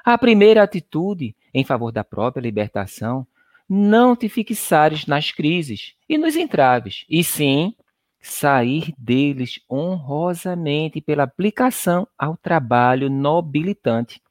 A 0.05 0.17
primeira 0.17 0.63
atitude 0.63 1.35
em 1.57 1.63
favor 1.63 1.91
da 1.91 2.03
própria 2.03 2.41
libertação, 2.41 3.25
não 3.67 4.15
te 4.15 4.29
fixares 4.29 5.07
nas 5.07 5.31
crises 5.31 5.95
e 6.07 6.17
nos 6.17 6.35
entraves, 6.35 7.03
e 7.09 7.23
sim 7.23 7.73
sair 8.21 8.93
deles 8.97 9.59
honrosamente 9.69 11.01
pela 11.01 11.23
aplicação 11.23 12.07
ao 12.17 12.37
trabalho 12.37 13.09
nobilitante. 13.09 14.21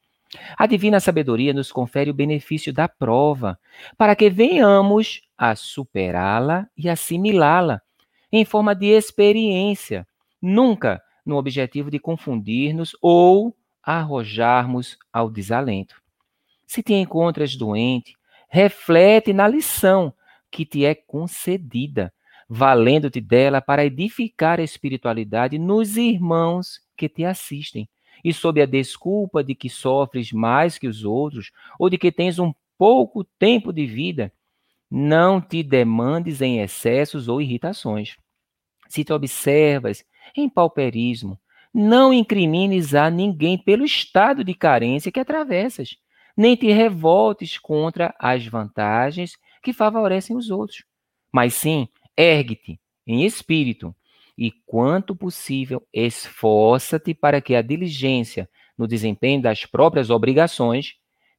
A 0.57 0.65
divina 0.65 0.99
sabedoria 0.99 1.53
nos 1.53 1.71
confere 1.71 2.09
o 2.09 2.13
benefício 2.13 2.71
da 2.71 2.87
prova, 2.87 3.59
para 3.97 4.15
que 4.15 4.29
venhamos 4.29 5.21
a 5.37 5.53
superá-la 5.53 6.67
e 6.77 6.89
assimilá-la 6.89 7.81
em 8.31 8.45
forma 8.45 8.75
de 8.75 8.87
experiência, 8.87 10.07
nunca 10.41 11.01
no 11.25 11.37
objetivo 11.37 11.91
de 11.91 11.99
confundir-nos 11.99 12.95
ou 13.01 13.55
arrojarmos 13.83 14.97
ao 15.11 15.29
desalento. 15.29 16.01
Se 16.65 16.83
te 16.83 16.93
encontras 16.93 17.55
doente, 17.55 18.15
reflete 18.49 19.33
na 19.33 19.47
lição 19.47 20.13
que 20.51 20.65
te 20.65 20.85
é 20.85 20.95
concedida, 20.95 22.13
valendo-te 22.49 23.19
dela 23.19 23.61
para 23.61 23.85
edificar 23.85 24.59
a 24.59 24.63
espiritualidade 24.63 25.57
nos 25.57 25.97
irmãos 25.97 26.81
que 26.95 27.09
te 27.09 27.25
assistem 27.25 27.89
e 28.23 28.33
sob 28.33 28.61
a 28.61 28.65
desculpa 28.65 29.43
de 29.43 29.53
que 29.53 29.69
sofres 29.69 30.31
mais 30.31 30.77
que 30.77 30.87
os 30.87 31.03
outros, 31.03 31.51
ou 31.79 31.89
de 31.89 31.97
que 31.97 32.11
tens 32.11 32.39
um 32.39 32.53
pouco 32.77 33.23
tempo 33.23 33.71
de 33.71 33.85
vida, 33.85 34.31
não 34.89 35.41
te 35.41 35.61
demandes 35.63 36.41
em 36.41 36.61
excessos 36.61 37.27
ou 37.27 37.41
irritações. 37.41 38.15
Se 38.87 39.03
te 39.03 39.11
observas 39.11 40.05
em 40.35 40.49
pauperismo, 40.49 41.39
não 41.73 42.13
incrimines 42.13 42.95
a 42.95 43.09
ninguém 43.09 43.57
pelo 43.57 43.85
estado 43.85 44.43
de 44.43 44.53
carência 44.53 45.11
que 45.11 45.19
atravessas, 45.19 45.97
nem 46.35 46.55
te 46.55 46.71
revoltes 46.71 47.57
contra 47.57 48.15
as 48.19 48.45
vantagens 48.45 49.37
que 49.61 49.73
favorecem 49.73 50.35
os 50.35 50.49
outros. 50.49 50.83
Mas 51.31 51.53
sim, 51.53 51.87
ergue-te 52.15 52.79
em 53.05 53.25
espírito 53.25 53.95
e, 54.37 54.51
quanto 54.65 55.15
possível, 55.15 55.85
esforça-te 55.91 57.13
para 57.13 57.41
que 57.41 57.55
a 57.55 57.61
diligência 57.61 58.49
no 58.77 58.87
desempenho 58.87 59.41
das 59.41 59.65
próprias 59.65 60.09
obrigações 60.09 60.95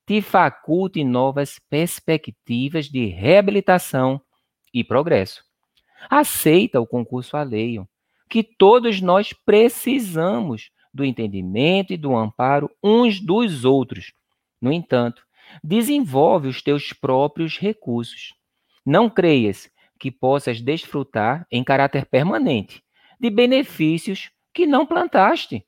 te 0.09 0.23
faculte 0.23 1.05
novas 1.05 1.59
perspectivas 1.69 2.87
de 2.87 3.09
reabilitação 3.09 4.19
e 4.73 4.83
progresso. 4.83 5.45
Aceita 6.09 6.81
o 6.81 6.87
concurso 6.87 7.37
alheio, 7.37 7.87
que 8.27 8.43
todos 8.43 9.03
nós 9.03 9.35
precisamos 9.35 10.71
do 10.95 11.05
entendimento 11.05 11.93
e 11.93 11.99
do 11.99 12.17
amparo 12.17 12.71
uns 12.83 13.21
dos 13.21 13.67
outros. 13.67 14.15
No 14.59 14.73
entanto, 14.73 15.23
desenvolve 15.63 16.49
os 16.49 16.63
teus 16.63 16.95
próprios 16.95 17.59
recursos. 17.59 18.33
Não 18.87 19.11
creias 19.11 19.71
que 20.01 20.11
possas 20.11 20.63
desfrutar 20.63 21.47
em 21.53 21.63
caráter 21.63 22.07
permanente 22.07 22.83
de 23.21 23.29
benefícios 23.29 24.31
que 24.55 24.67
não 24.67 24.87
plantaste. 24.87 25.67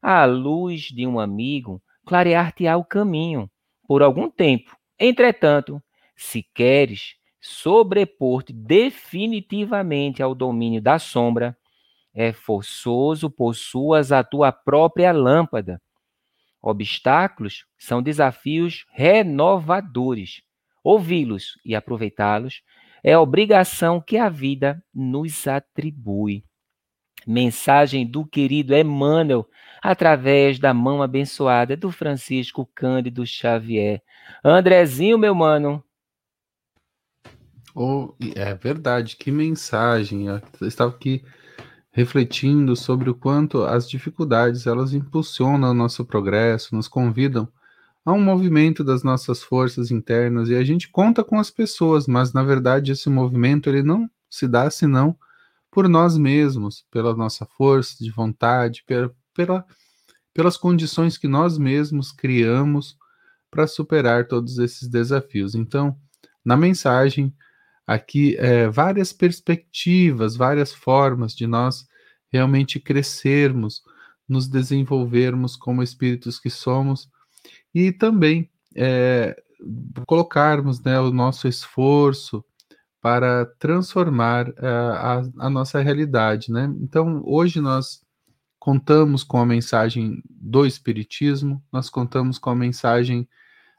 A 0.00 0.24
luz 0.24 0.84
de 0.84 1.06
um 1.06 1.20
amigo 1.20 1.82
clarear-te-á 2.06 2.74
o 2.74 2.82
caminho 2.82 3.50
por 3.88 4.02
algum 4.02 4.30
tempo. 4.30 4.76
Entretanto, 4.98 5.82
se 6.14 6.42
queres 6.54 7.16
sobrepor-te 7.40 8.52
definitivamente 8.52 10.22
ao 10.22 10.34
domínio 10.34 10.82
da 10.82 10.98
sombra, 10.98 11.56
é 12.14 12.32
forçoso 12.32 13.30
possuas 13.30 14.12
a 14.12 14.22
tua 14.22 14.52
própria 14.52 15.10
lâmpada. 15.10 15.80
Obstáculos 16.60 17.64
são 17.78 18.02
desafios 18.02 18.84
renovadores. 18.90 20.42
Ouvi-los 20.84 21.58
e 21.64 21.74
aproveitá-los 21.74 22.62
é 23.02 23.16
obrigação 23.16 24.00
que 24.00 24.18
a 24.18 24.28
vida 24.28 24.84
nos 24.92 25.46
atribui 25.48 26.44
mensagem 27.28 28.06
do 28.06 28.24
querido 28.24 28.74
Emmanuel, 28.74 29.46
através 29.82 30.58
da 30.58 30.72
mão 30.74 31.02
abençoada 31.02 31.76
do 31.76 31.90
Francisco 31.90 32.68
Cândido 32.74 33.26
Xavier. 33.26 34.02
Andrezinho, 34.44 35.18
meu 35.18 35.34
mano. 35.34 35.82
Oh, 37.74 38.14
é 38.34 38.54
verdade, 38.54 39.16
que 39.16 39.30
mensagem. 39.30 40.26
Eu 40.26 40.40
estava 40.66 40.90
aqui 40.90 41.22
refletindo 41.92 42.76
sobre 42.76 43.10
o 43.10 43.14
quanto 43.14 43.64
as 43.64 43.88
dificuldades 43.88 44.66
elas 44.66 44.92
impulsionam 44.92 45.70
o 45.70 45.74
nosso 45.74 46.04
progresso, 46.04 46.74
nos 46.74 46.88
convidam 46.88 47.48
a 48.04 48.12
um 48.12 48.20
movimento 48.20 48.84
das 48.84 49.02
nossas 49.02 49.42
forças 49.42 49.90
internas 49.90 50.48
e 50.48 50.54
a 50.54 50.64
gente 50.64 50.88
conta 50.88 51.22
com 51.22 51.38
as 51.38 51.50
pessoas, 51.50 52.06
mas 52.06 52.32
na 52.32 52.42
verdade 52.42 52.92
esse 52.92 53.10
movimento 53.10 53.68
ele 53.68 53.82
não 53.82 54.08
se 54.30 54.46
dá 54.46 54.70
senão 54.70 55.16
por 55.70 55.88
nós 55.88 56.16
mesmos, 56.16 56.84
pela 56.90 57.14
nossa 57.14 57.44
força 57.44 57.96
de 58.02 58.10
vontade, 58.10 58.84
pela, 59.38 59.62
pela, 59.62 59.64
pelas 60.34 60.56
condições 60.56 61.16
que 61.16 61.28
nós 61.28 61.56
mesmos 61.56 62.10
criamos 62.10 62.96
para 63.50 63.66
superar 63.66 64.26
todos 64.26 64.58
esses 64.58 64.88
desafios. 64.88 65.54
Então, 65.54 65.96
na 66.44 66.56
mensagem, 66.56 67.32
aqui 67.86 68.36
é, 68.38 68.68
várias 68.68 69.12
perspectivas, 69.12 70.36
várias 70.36 70.72
formas 70.72 71.34
de 71.34 71.46
nós 71.46 71.86
realmente 72.32 72.80
crescermos, 72.80 73.82
nos 74.28 74.48
desenvolvermos 74.48 75.56
como 75.56 75.82
espíritos 75.82 76.38
que 76.38 76.50
somos 76.50 77.08
e 77.74 77.90
também 77.90 78.50
é, 78.76 79.40
colocarmos 80.06 80.82
né, 80.82 81.00
o 81.00 81.10
nosso 81.10 81.48
esforço 81.48 82.44
para 83.00 83.46
transformar 83.58 84.48
uh, 84.50 84.54
a, 84.60 85.22
a, 85.38 85.50
nossa 85.50 85.80
realidade, 85.80 86.50
né? 86.50 86.70
Então, 86.80 87.22
hoje 87.24 87.60
nós 87.60 88.02
contamos 88.58 89.22
com 89.22 89.38
a 89.38 89.46
mensagem 89.46 90.22
do 90.28 90.66
Espiritismo, 90.66 91.62
nós 91.72 91.88
contamos 91.88 92.38
com 92.38 92.50
a 92.50 92.54
mensagem 92.54 93.28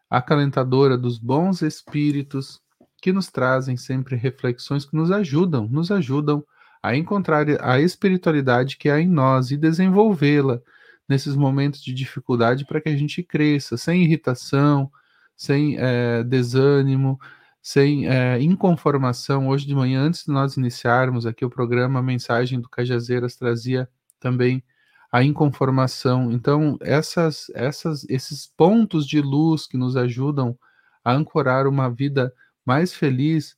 acalentadora 0.09 0.97
dos 0.97 1.17
bons 1.17 1.61
espíritos 1.61 2.61
que 3.01 3.13
nos 3.13 3.29
trazem 3.29 3.77
sempre 3.77 4.15
reflexões 4.15 4.85
que 4.85 4.95
nos 4.95 5.11
ajudam, 5.11 5.67
nos 5.67 5.91
ajudam 5.91 6.43
a 6.81 6.95
encontrar 6.95 7.45
a 7.61 7.79
espiritualidade 7.79 8.77
que 8.77 8.89
há 8.89 8.99
em 8.99 9.07
nós 9.07 9.51
e 9.51 9.57
desenvolvê-la 9.57 10.61
nesses 11.07 11.35
momentos 11.35 11.81
de 11.83 11.93
dificuldade 11.93 12.65
para 12.65 12.79
que 12.79 12.89
a 12.89 12.95
gente 12.95 13.23
cresça 13.23 13.77
sem 13.77 14.03
irritação, 14.03 14.91
sem 15.35 15.75
é, 15.77 16.23
desânimo, 16.23 17.19
sem 17.61 18.07
é, 18.07 18.41
inconformação. 18.41 19.47
Hoje 19.49 19.65
de 19.65 19.75
manhã, 19.75 20.01
antes 20.01 20.25
de 20.25 20.31
nós 20.31 20.55
iniciarmos 20.55 21.25
aqui 21.25 21.43
o 21.43 21.49
programa, 21.49 21.99
a 21.99 22.03
mensagem 22.03 22.59
do 22.59 22.69
Cajazeiras 22.69 23.35
trazia 23.35 23.89
também 24.19 24.63
a 25.11 25.23
inconformação. 25.23 26.31
Então, 26.31 26.77
essas, 26.81 27.49
essas, 27.55 28.05
esses 28.09 28.45
pontos 28.45 29.07
de 29.07 29.21
luz 29.21 29.65
que 29.65 29.77
nos 29.77 29.95
ajudam 29.95 30.57
a 31.03 31.13
ancorar 31.13 31.67
uma 31.67 31.89
vida 31.89 32.33
mais 32.65 32.93
feliz, 32.93 33.57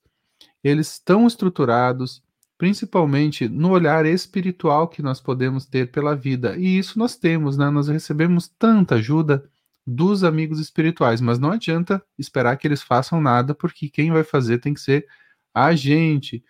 eles 0.64 0.94
estão 0.94 1.28
estruturados 1.28 2.24
principalmente 2.62 3.50
no 3.50 3.72
olhar 3.72 4.06
espiritual 4.06 4.88
que 4.88 5.02
nós 5.02 5.20
podemos 5.20 5.66
ter 5.66 5.92
pela 5.92 6.16
vida. 6.16 6.56
E 6.58 6.78
isso 6.78 7.00
nós 7.00 7.16
temos, 7.16 7.58
né? 7.58 7.72
Nós 7.72 7.88
recebemos 7.88 8.48
tanta 8.48 8.96
ajuda 8.96 9.44
dos 9.86 10.24
amigos 10.24 10.60
espirituais, 10.60 11.20
mas 11.22 11.40
não 11.40 11.52
adianta 11.52 12.00
esperar 12.20 12.56
que 12.58 12.68
eles 12.68 12.84
façam 12.84 13.20
nada, 13.20 13.56
porque 13.56 13.90
quem 13.90 14.12
vai 14.12 14.24
fazer 14.24 14.60
tem 14.60 14.76
que 14.76 14.80
ser 14.80 15.08
a 15.52 15.74
gente. 15.74 16.44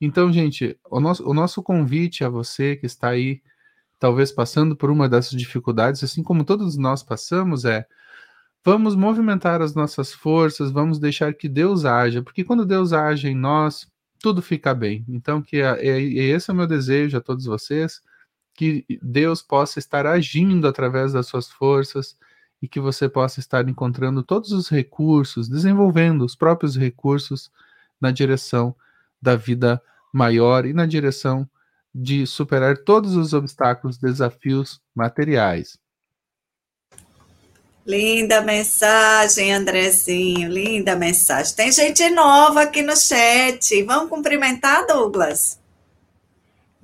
Então, 0.00 0.32
gente, 0.32 0.78
o 0.88 1.00
nosso, 1.00 1.28
o 1.28 1.34
nosso 1.34 1.60
convite 1.64 2.22
a 2.22 2.28
você 2.28 2.76
que 2.76 2.86
está 2.86 3.08
aí, 3.08 3.42
talvez 3.98 4.30
passando 4.32 4.76
por 4.76 4.90
uma 4.90 5.08
dessas 5.08 5.32
dificuldades, 5.32 6.02
assim 6.04 6.22
como 6.22 6.44
todos 6.44 6.76
nós 6.76 7.02
passamos, 7.02 7.64
é 7.64 7.86
vamos 8.64 8.96
movimentar 8.96 9.62
as 9.62 9.74
nossas 9.74 10.12
forças, 10.12 10.70
vamos 10.70 10.98
deixar 10.98 11.34
que 11.34 11.48
Deus 11.48 11.84
haja, 11.84 12.22
porque 12.22 12.44
quando 12.44 12.66
Deus 12.66 12.92
age 12.92 13.28
em 13.28 13.34
nós, 13.34 13.86
tudo 14.20 14.42
fica 14.42 14.74
bem. 14.74 15.04
Então, 15.08 15.40
que 15.40 15.58
é, 15.58 15.86
é, 15.86 16.00
esse 16.02 16.50
é 16.50 16.54
o 16.54 16.56
meu 16.56 16.66
desejo 16.66 17.16
a 17.16 17.20
todos 17.20 17.44
vocês, 17.44 18.00
que 18.54 18.84
Deus 19.02 19.42
possa 19.42 19.78
estar 19.78 20.06
agindo 20.06 20.66
através 20.66 21.12
das 21.12 21.26
suas 21.26 21.48
forças 21.48 22.16
e 22.60 22.66
que 22.66 22.80
você 22.80 23.08
possa 23.08 23.38
estar 23.38 23.68
encontrando 23.68 24.22
todos 24.22 24.50
os 24.50 24.68
recursos, 24.68 25.48
desenvolvendo 25.48 26.24
os 26.24 26.34
próprios 26.34 26.74
recursos 26.76 27.50
na 28.00 28.10
direção 28.10 28.74
da 29.20 29.36
vida 29.36 29.80
maior 30.12 30.66
e 30.66 30.72
na 30.72 30.86
direção 30.86 31.48
de 31.98 32.26
superar 32.26 32.76
todos 32.76 33.16
os 33.16 33.32
obstáculos, 33.32 33.96
desafios 33.96 34.78
materiais. 34.94 35.78
Linda 37.86 38.42
mensagem, 38.42 39.52
Andrezinho, 39.52 40.50
linda 40.50 40.94
mensagem. 40.94 41.54
Tem 41.54 41.72
gente 41.72 42.06
nova 42.10 42.62
aqui 42.62 42.82
no 42.82 42.94
chat. 42.94 43.82
Vamos 43.84 44.10
cumprimentar, 44.10 44.86
Douglas? 44.86 45.58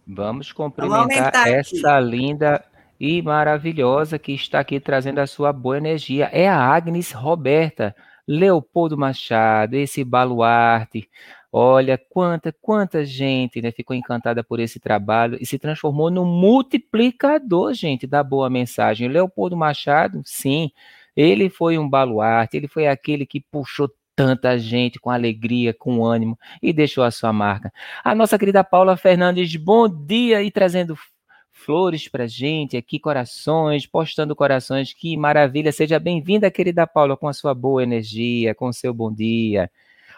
Vamos 0.07 0.51
cumprimentar 0.51 1.33
Vamos 1.33 1.47
essa 1.47 1.99
aqui. 1.99 2.07
linda 2.07 2.65
e 2.99 3.21
maravilhosa 3.21 4.19
que 4.19 4.33
está 4.33 4.61
aqui 4.61 4.81
trazendo 4.81 5.19
a 5.19 5.27
sua 5.27 5.53
boa 5.53 5.77
energia. 5.77 6.31
É 6.33 6.49
a 6.49 6.57
Agnes 6.57 7.13
Roberta, 7.13 7.95
Leopoldo 8.27 8.97
Machado, 8.97 9.75
esse 9.75 10.03
baluarte. 10.05 11.07
Olha 11.55 11.99
quanta, 11.99 12.51
quanta 12.51 13.05
gente 13.05 13.61
né, 13.61 13.71
ficou 13.71 13.95
encantada 13.95 14.43
por 14.43 14.59
esse 14.59 14.81
trabalho 14.81 15.37
e 15.39 15.45
se 15.45 15.59
transformou 15.59 16.11
no 16.11 16.25
multiplicador, 16.25 17.75
gente, 17.75 18.07
da 18.07 18.23
boa 18.23 18.49
mensagem. 18.49 19.07
Leopoldo 19.07 19.55
Machado, 19.55 20.23
sim, 20.25 20.71
ele 21.15 21.51
foi 21.51 21.77
um 21.77 21.87
baluarte, 21.87 22.57
ele 22.57 22.69
foi 22.69 22.87
aquele 22.87 23.27
que 23.27 23.39
puxou 23.39 23.91
tanta 24.17 24.59
gente 24.59 24.99
com 24.99 25.11
alegria, 25.11 25.75
com 25.75 26.05
ânimo 26.05 26.39
e 26.63 26.73
deixou 26.73 27.05
a 27.05 27.11
sua 27.11 27.35
marca. 27.35 27.71
A 28.03 28.15
nossa 28.15 28.39
querida 28.39 28.65
Paula 28.65 28.97
Fernandes, 28.97 29.55
bom 29.57 29.87
dia 29.89 30.43
e 30.43 30.51
trazendo 30.51 30.97
flores 31.51 32.09
para 32.09 32.27
gente 32.27 32.79
aqui, 32.79 32.99
corações, 32.99 33.87
postando 33.87 34.35
corações. 34.35 34.95
Que 34.95 35.17
maravilha! 35.19 35.71
Seja 35.71 35.99
bem-vinda, 35.99 36.51
querida 36.51 36.87
Paula, 36.87 37.15
com 37.15 37.29
a 37.29 37.33
sua 37.35 37.55
boa 37.55 37.83
energia, 37.83 38.55
com 38.55 38.69
o 38.69 38.73
seu 38.73 38.95
bom 38.95 39.13
dia. 39.13 39.71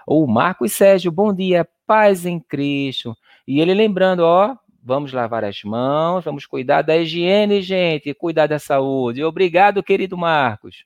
O 0.07 0.27
Marcos 0.27 0.73
Sérgio, 0.73 1.11
bom 1.11 1.33
dia, 1.33 1.67
paz 1.87 2.27
em 2.27 2.39
Cristo. 2.39 3.17
E 3.47 3.61
ele 3.61 3.75
lembrando, 3.75 4.21
ó, 4.21 4.57
vamos 4.83 5.13
lavar 5.13 5.45
as 5.45 5.63
mãos, 5.63 6.25
vamos 6.25 6.47
cuidar 6.47 6.83
da 6.83 6.97
higiene, 6.97 7.63
gente, 7.63 8.13
cuidar 8.15 8.47
da 8.47 8.59
saúde. 8.59 9.25
Obrigado, 9.25 9.83
querido 9.83 10.17
Marcos. 10.17 10.85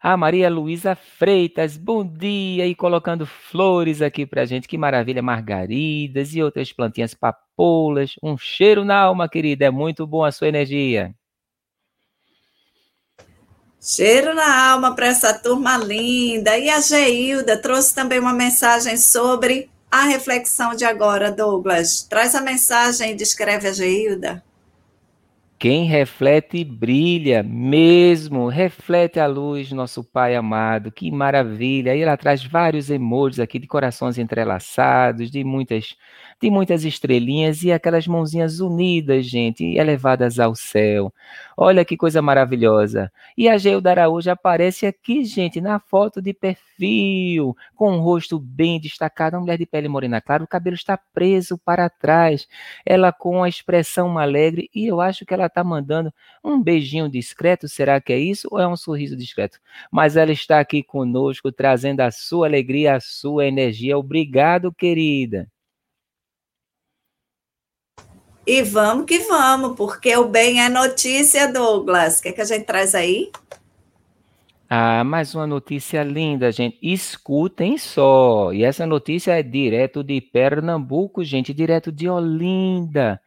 A 0.00 0.18
Maria 0.18 0.50
Luísa 0.50 0.94
Freitas, 0.94 1.78
bom 1.78 2.06
dia, 2.06 2.66
e 2.66 2.74
colocando 2.74 3.24
flores 3.24 4.02
aqui 4.02 4.26
pra 4.26 4.44
gente, 4.44 4.68
que 4.68 4.76
maravilha, 4.76 5.22
margaridas 5.22 6.34
e 6.34 6.42
outras 6.42 6.70
plantinhas 6.72 7.14
papoulas. 7.14 8.14
Um 8.22 8.36
cheiro 8.36 8.84
na 8.84 8.98
alma, 8.98 9.28
querida, 9.28 9.64
é 9.64 9.70
muito 9.70 10.06
bom 10.06 10.22
a 10.22 10.30
sua 10.30 10.48
energia. 10.48 11.14
Cheiro 13.86 14.34
na 14.34 14.70
alma 14.72 14.94
para 14.94 15.08
essa 15.08 15.34
turma 15.34 15.76
linda. 15.76 16.56
E 16.56 16.70
a 16.70 16.80
Geilda 16.80 17.54
trouxe 17.60 17.94
também 17.94 18.18
uma 18.18 18.32
mensagem 18.32 18.96
sobre 18.96 19.68
a 19.90 20.04
reflexão 20.04 20.74
de 20.74 20.86
agora, 20.86 21.30
Douglas. 21.30 22.02
Traz 22.02 22.34
a 22.34 22.40
mensagem 22.40 23.10
e 23.10 23.14
descreve 23.14 23.68
a 23.68 23.72
Geilda. 23.74 24.42
Quem 25.58 25.84
reflete 25.84 26.64
brilha, 26.64 27.42
mesmo, 27.42 28.48
reflete 28.48 29.20
a 29.20 29.26
luz, 29.26 29.70
nosso 29.70 30.02
Pai 30.02 30.34
amado, 30.34 30.90
que 30.90 31.10
maravilha. 31.10 31.94
E 31.94 32.00
ela 32.00 32.16
traz 32.16 32.42
vários 32.42 32.88
emojis 32.88 33.38
aqui 33.38 33.58
de 33.58 33.66
corações 33.66 34.16
entrelaçados, 34.16 35.30
de 35.30 35.44
muitas 35.44 35.94
de 36.44 36.50
muitas 36.50 36.84
estrelinhas 36.84 37.62
e 37.62 37.72
aquelas 37.72 38.06
mãozinhas 38.06 38.60
unidas, 38.60 39.24
gente, 39.24 39.64
elevadas 39.64 40.38
ao 40.38 40.54
céu. 40.54 41.10
Olha 41.56 41.86
que 41.86 41.96
coisa 41.96 42.20
maravilhosa. 42.20 43.10
E 43.34 43.48
a 43.48 43.56
Geilda 43.56 43.90
Araújo 43.90 44.30
aparece 44.30 44.84
aqui, 44.84 45.24
gente, 45.24 45.58
na 45.58 45.80
foto 45.80 46.20
de 46.20 46.34
perfil, 46.34 47.56
com 47.74 47.92
um 47.92 48.00
rosto 48.00 48.38
bem 48.38 48.78
destacado, 48.78 49.36
uma 49.36 49.40
mulher 49.40 49.56
de 49.56 49.64
pele 49.64 49.88
morena 49.88 50.20
clara, 50.20 50.44
o 50.44 50.46
cabelo 50.46 50.76
está 50.76 50.98
preso 50.98 51.56
para 51.56 51.88
trás, 51.88 52.46
ela 52.84 53.10
com 53.10 53.42
a 53.42 53.48
expressão 53.48 54.18
alegre, 54.18 54.68
e 54.74 54.86
eu 54.86 55.00
acho 55.00 55.24
que 55.24 55.32
ela 55.32 55.46
está 55.46 55.64
mandando 55.64 56.12
um 56.44 56.62
beijinho 56.62 57.08
discreto, 57.08 57.66
será 57.68 58.02
que 58.02 58.12
é 58.12 58.18
isso? 58.18 58.48
Ou 58.50 58.60
é 58.60 58.68
um 58.68 58.76
sorriso 58.76 59.16
discreto? 59.16 59.58
Mas 59.90 60.14
ela 60.14 60.32
está 60.32 60.60
aqui 60.60 60.82
conosco, 60.82 61.50
trazendo 61.50 62.00
a 62.02 62.10
sua 62.10 62.46
alegria, 62.48 62.96
a 62.96 63.00
sua 63.00 63.46
energia. 63.46 63.96
Obrigado, 63.96 64.70
querida. 64.70 65.48
E 68.46 68.62
vamos 68.62 69.06
que 69.06 69.20
vamos, 69.20 69.74
porque 69.74 70.14
o 70.16 70.28
bem 70.28 70.60
é 70.60 70.68
notícia, 70.68 71.50
Douglas. 71.50 72.18
O 72.18 72.22
que, 72.22 72.28
é 72.28 72.32
que 72.32 72.40
a 72.42 72.44
gente 72.44 72.64
traz 72.64 72.94
aí? 72.94 73.30
Ah, 74.68 75.02
mais 75.02 75.34
uma 75.34 75.46
notícia 75.46 76.02
linda, 76.02 76.52
gente. 76.52 76.78
Escutem 76.82 77.78
só. 77.78 78.52
E 78.52 78.62
essa 78.62 78.84
notícia 78.84 79.32
é 79.32 79.42
direto 79.42 80.04
de 80.04 80.20
Pernambuco, 80.20 81.24
gente, 81.24 81.54
direto 81.54 81.90
de 81.90 82.08
Olinda. 82.08 83.18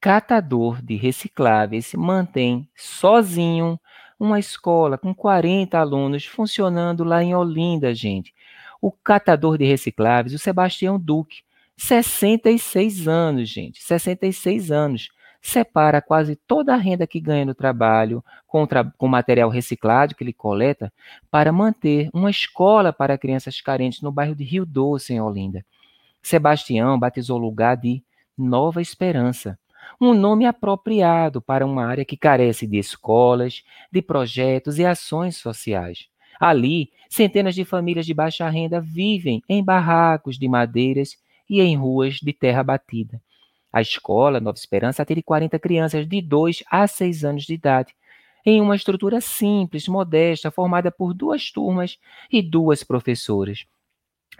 Catador 0.00 0.80
de 0.80 0.94
recicláveis 0.94 1.92
mantém 1.94 2.68
sozinho 2.74 3.78
uma 4.18 4.38
escola 4.38 4.96
com 4.96 5.14
40 5.14 5.78
alunos 5.78 6.24
funcionando 6.24 7.04
lá 7.04 7.22
em 7.22 7.34
Olinda, 7.34 7.94
gente. 7.94 8.32
O 8.80 8.90
catador 8.90 9.58
de 9.58 9.64
recicláveis, 9.64 10.34
o 10.34 10.38
Sebastião 10.38 10.98
Duque, 10.98 11.42
66 11.78 13.06
anos, 13.06 13.48
gente, 13.48 13.80
66 13.82 14.70
anos. 14.72 15.08
Separa 15.40 16.02
quase 16.02 16.34
toda 16.34 16.74
a 16.74 16.76
renda 16.76 17.06
que 17.06 17.20
ganha 17.20 17.44
no 17.44 17.54
trabalho 17.54 18.22
com, 18.48 18.66
tra 18.66 18.84
com 18.98 19.06
material 19.06 19.48
reciclado 19.48 20.16
que 20.16 20.24
ele 20.24 20.32
coleta 20.32 20.92
para 21.30 21.52
manter 21.52 22.10
uma 22.12 22.28
escola 22.28 22.92
para 22.92 23.16
crianças 23.16 23.60
carentes 23.60 24.02
no 24.02 24.10
bairro 24.10 24.34
de 24.34 24.42
Rio 24.42 24.66
Doce, 24.66 25.14
em 25.14 25.20
Olinda. 25.20 25.64
Sebastião 26.20 26.98
batizou 26.98 27.38
o 27.38 27.42
lugar 27.42 27.76
de 27.76 28.02
Nova 28.36 28.82
Esperança, 28.82 29.56
um 30.00 30.12
nome 30.12 30.44
apropriado 30.44 31.40
para 31.40 31.64
uma 31.64 31.86
área 31.86 32.04
que 32.04 32.16
carece 32.16 32.66
de 32.66 32.76
escolas, 32.76 33.62
de 33.92 34.02
projetos 34.02 34.76
e 34.78 34.84
ações 34.84 35.36
sociais. 35.36 36.08
Ali, 36.40 36.90
centenas 37.08 37.54
de 37.54 37.64
famílias 37.64 38.04
de 38.04 38.12
baixa 38.12 38.48
renda 38.48 38.80
vivem 38.80 39.40
em 39.48 39.62
barracos 39.62 40.36
de 40.36 40.48
madeiras 40.48 41.16
e 41.48 41.60
em 41.60 41.76
ruas 41.76 42.16
de 42.16 42.32
terra 42.32 42.62
batida. 42.62 43.20
A 43.72 43.80
escola 43.80 44.40
Nova 44.40 44.56
Esperança 44.56 45.02
atende 45.02 45.22
40 45.22 45.58
crianças 45.58 46.08
de 46.08 46.22
2 46.22 46.64
a 46.70 46.86
6 46.86 47.24
anos 47.24 47.44
de 47.44 47.54
idade, 47.54 47.94
em 48.44 48.60
uma 48.60 48.76
estrutura 48.76 49.20
simples, 49.20 49.86
modesta, 49.88 50.50
formada 50.50 50.90
por 50.90 51.12
duas 51.12 51.50
turmas 51.50 51.98
e 52.32 52.40
duas 52.40 52.82
professoras. 52.82 53.66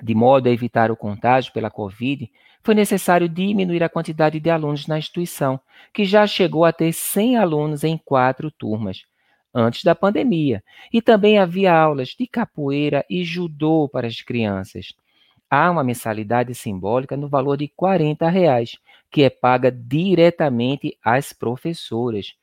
De 0.02 0.14
modo 0.14 0.46
a 0.46 0.50
evitar 0.50 0.90
o 0.90 0.96
contágio 0.96 1.52
pela 1.52 1.70
Covid, 1.70 2.30
foi 2.62 2.74
necessário 2.74 3.28
diminuir 3.28 3.82
a 3.82 3.88
quantidade 3.88 4.40
de 4.40 4.48
alunos 4.48 4.86
na 4.86 4.98
instituição, 4.98 5.60
que 5.92 6.04
já 6.04 6.26
chegou 6.26 6.64
a 6.64 6.72
ter 6.72 6.92
100 6.92 7.36
alunos 7.36 7.84
em 7.84 7.98
quatro 7.98 8.50
turmas, 8.50 9.04
antes 9.52 9.82
da 9.82 9.94
pandemia, 9.94 10.62
e 10.92 11.02
também 11.02 11.38
havia 11.38 11.74
aulas 11.74 12.10
de 12.18 12.26
capoeira 12.26 13.04
e 13.10 13.24
judô 13.24 13.88
para 13.88 14.06
as 14.06 14.22
crianças 14.22 14.94
há 15.50 15.70
uma 15.70 15.84
mensalidade 15.84 16.54
simbólica 16.54 17.16
no 17.16 17.28
valor 17.28 17.56
de 17.56 17.68
40 17.68 18.28
reais, 18.28 18.76
que 19.10 19.22
é 19.22 19.30
paga 19.30 19.70
diretamente 19.70 20.96
às 21.02 21.32
professoras. 21.32 22.34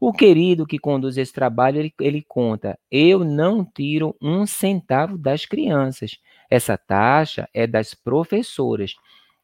O 0.00 0.12
querido 0.12 0.66
que 0.66 0.78
conduz 0.78 1.18
esse 1.18 1.32
trabalho, 1.32 1.78
ele, 1.78 1.94
ele, 2.00 2.22
conta: 2.22 2.78
eu 2.90 3.24
não 3.24 3.64
tiro 3.64 4.14
um 4.22 4.46
centavo 4.46 5.18
das 5.18 5.44
crianças. 5.44 6.18
Essa 6.48 6.78
taxa 6.78 7.48
é 7.52 7.66
das 7.66 7.94
professoras. 7.94 8.94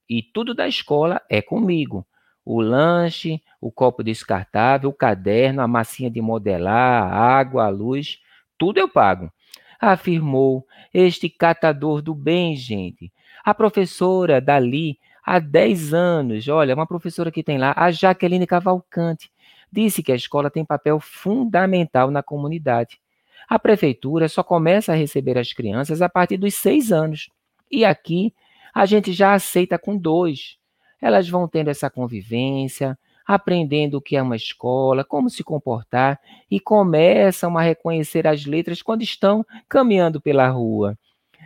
E 0.08 0.22
tudo 0.22 0.54
da 0.54 0.68
escola 0.68 1.20
é 1.28 1.42
comigo. 1.42 2.06
O 2.44 2.60
lanche, 2.60 3.42
o 3.60 3.72
copo 3.72 4.02
descartável, 4.04 4.90
o 4.90 4.94
caderno, 4.94 5.62
a 5.62 5.66
massinha 5.68 6.10
de 6.10 6.20
modelar, 6.20 7.12
a 7.12 7.38
água, 7.38 7.64
a 7.64 7.68
luz, 7.68 8.18
tudo 8.56 8.78
eu 8.78 8.88
pago 8.88 9.32
afirmou 9.80 10.66
este 10.92 11.28
catador 11.28 12.02
do 12.02 12.14
bem, 12.14 12.56
gente. 12.56 13.12
A 13.44 13.52
professora 13.52 14.40
dali, 14.40 14.98
há 15.24 15.38
10 15.38 15.94
anos, 15.94 16.48
olha, 16.48 16.74
uma 16.74 16.86
professora 16.86 17.30
que 17.30 17.42
tem 17.42 17.58
lá, 17.58 17.74
a 17.76 17.90
Jaqueline 17.90 18.46
Cavalcante, 18.46 19.30
disse 19.70 20.02
que 20.02 20.12
a 20.12 20.16
escola 20.16 20.50
tem 20.50 20.64
papel 20.64 21.00
fundamental 21.00 22.10
na 22.10 22.22
comunidade. 22.22 23.00
A 23.48 23.58
prefeitura 23.58 24.28
só 24.28 24.42
começa 24.42 24.92
a 24.92 24.96
receber 24.96 25.36
as 25.36 25.52
crianças 25.52 26.00
a 26.00 26.08
partir 26.08 26.36
dos 26.36 26.54
seis 26.54 26.92
anos. 26.92 27.28
E 27.70 27.84
aqui 27.84 28.32
a 28.72 28.86
gente 28.86 29.12
já 29.12 29.34
aceita 29.34 29.78
com 29.78 29.96
dois. 29.96 30.56
Elas 31.00 31.28
vão 31.28 31.46
tendo 31.46 31.68
essa 31.68 31.90
convivência, 31.90 32.98
aprendendo 33.26 33.94
o 33.94 34.00
que 34.00 34.16
é 34.16 34.22
uma 34.22 34.36
escola, 34.36 35.04
como 35.04 35.30
se 35.30 35.42
comportar 35.42 36.20
e 36.50 36.60
começam 36.60 37.56
a 37.56 37.62
reconhecer 37.62 38.26
as 38.26 38.44
letras 38.44 38.82
quando 38.82 39.02
estão 39.02 39.44
caminhando 39.68 40.20
pela 40.20 40.48
rua. 40.48 40.98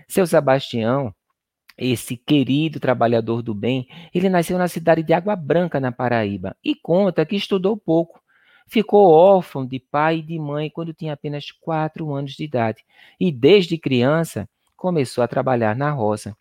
Seu 0.08 0.26
Sebastião 0.26 1.14
esse 1.78 2.16
querido 2.16 2.80
trabalhador 2.80 3.40
do 3.40 3.54
bem, 3.54 3.86
ele 4.12 4.28
nasceu 4.28 4.58
na 4.58 4.66
cidade 4.66 5.02
de 5.02 5.12
Água 5.12 5.36
Branca, 5.36 5.78
na 5.78 5.92
Paraíba, 5.92 6.56
e 6.62 6.74
conta 6.74 7.24
que 7.24 7.36
estudou 7.36 7.76
pouco. 7.76 8.20
Ficou 8.66 9.12
órfão 9.12 9.64
de 9.64 9.78
pai 9.78 10.18
e 10.18 10.22
de 10.22 10.38
mãe 10.38 10.68
quando 10.68 10.92
tinha 10.92 11.12
apenas 11.12 11.52
quatro 11.52 12.12
anos 12.12 12.32
de 12.32 12.44
idade, 12.44 12.84
e 13.18 13.30
desde 13.30 13.78
criança 13.78 14.48
começou 14.76 15.22
a 15.22 15.28
trabalhar 15.28 15.76
na 15.76 15.90
roça. 15.90 16.36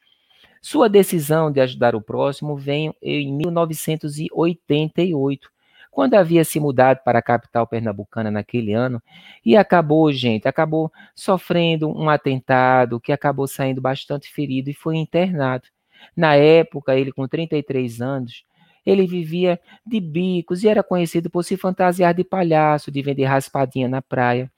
Sua 0.62 0.90
decisão 0.90 1.52
de 1.52 1.62
ajudar 1.62 1.96
o 1.96 2.02
próximo 2.02 2.56
veio 2.56 2.94
em 3.02 3.34
1988, 3.34 5.50
quando 5.92 6.14
havia 6.14 6.44
se 6.44 6.60
mudado 6.60 7.00
para 7.04 7.20
a 7.20 7.24
capital 7.24 7.66
pernambucana 7.66 8.30
naquele 8.30 8.74
ano, 8.74 9.02
e 9.44 9.56
acabou, 9.56 10.12
gente, 10.12 10.48
acabou 10.48 10.92
sofrendo 11.16 11.90
um 11.90 12.10
atentado, 12.10 13.00
que 13.00 13.12
acabou 13.12 13.48
saindo 13.48 13.82
bastante 13.82 14.32
ferido 14.32 14.70
e 14.70 14.74
foi 14.74 14.98
internado. 14.98 15.68
Na 16.16 16.36
época, 16.36 16.96
ele 16.96 17.12
com 17.12 17.28
33 17.28 18.02
anos, 18.02 18.44
ele 18.86 19.06
vivia 19.06 19.60
de 19.86 20.00
bicos 20.00 20.64
e 20.64 20.70
era 20.70 20.84
conhecido 20.84 21.30
por 21.30 21.44
se 21.44 21.58
fantasiar 21.58 22.14
de 22.14 22.24
palhaço, 22.24 22.92
de 22.92 23.02
vender 23.02 23.26
raspadinha 23.26 23.88
na 23.88 24.02
praia. 24.02 24.52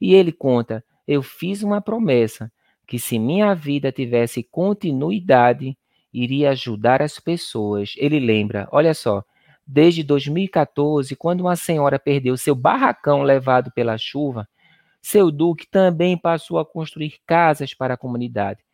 E 0.00 0.14
ele 0.14 0.32
conta: 0.32 0.84
Eu 1.06 1.22
fiz 1.22 1.62
uma 1.62 1.80
promessa 1.80 2.50
que 2.88 2.98
se 2.98 3.18
minha 3.18 3.54
vida 3.54 3.92
tivesse 3.92 4.42
continuidade, 4.42 5.76
iria 6.10 6.50
ajudar 6.50 7.02
as 7.02 7.20
pessoas. 7.20 7.92
Ele 7.98 8.18
lembra, 8.18 8.66
olha 8.72 8.94
só, 8.94 9.22
desde 9.66 10.02
2014, 10.02 11.14
quando 11.14 11.42
uma 11.42 11.54
senhora 11.54 11.98
perdeu 11.98 12.34
seu 12.38 12.54
barracão 12.54 13.22
levado 13.22 13.70
pela 13.72 13.98
chuva, 13.98 14.48
seu 15.02 15.30
Duque 15.30 15.66
também 15.70 16.16
passou 16.16 16.58
a 16.58 16.64
construir 16.64 17.18
casas 17.26 17.74
para 17.74 17.92
a 17.92 17.96
comunidade. 17.98 18.64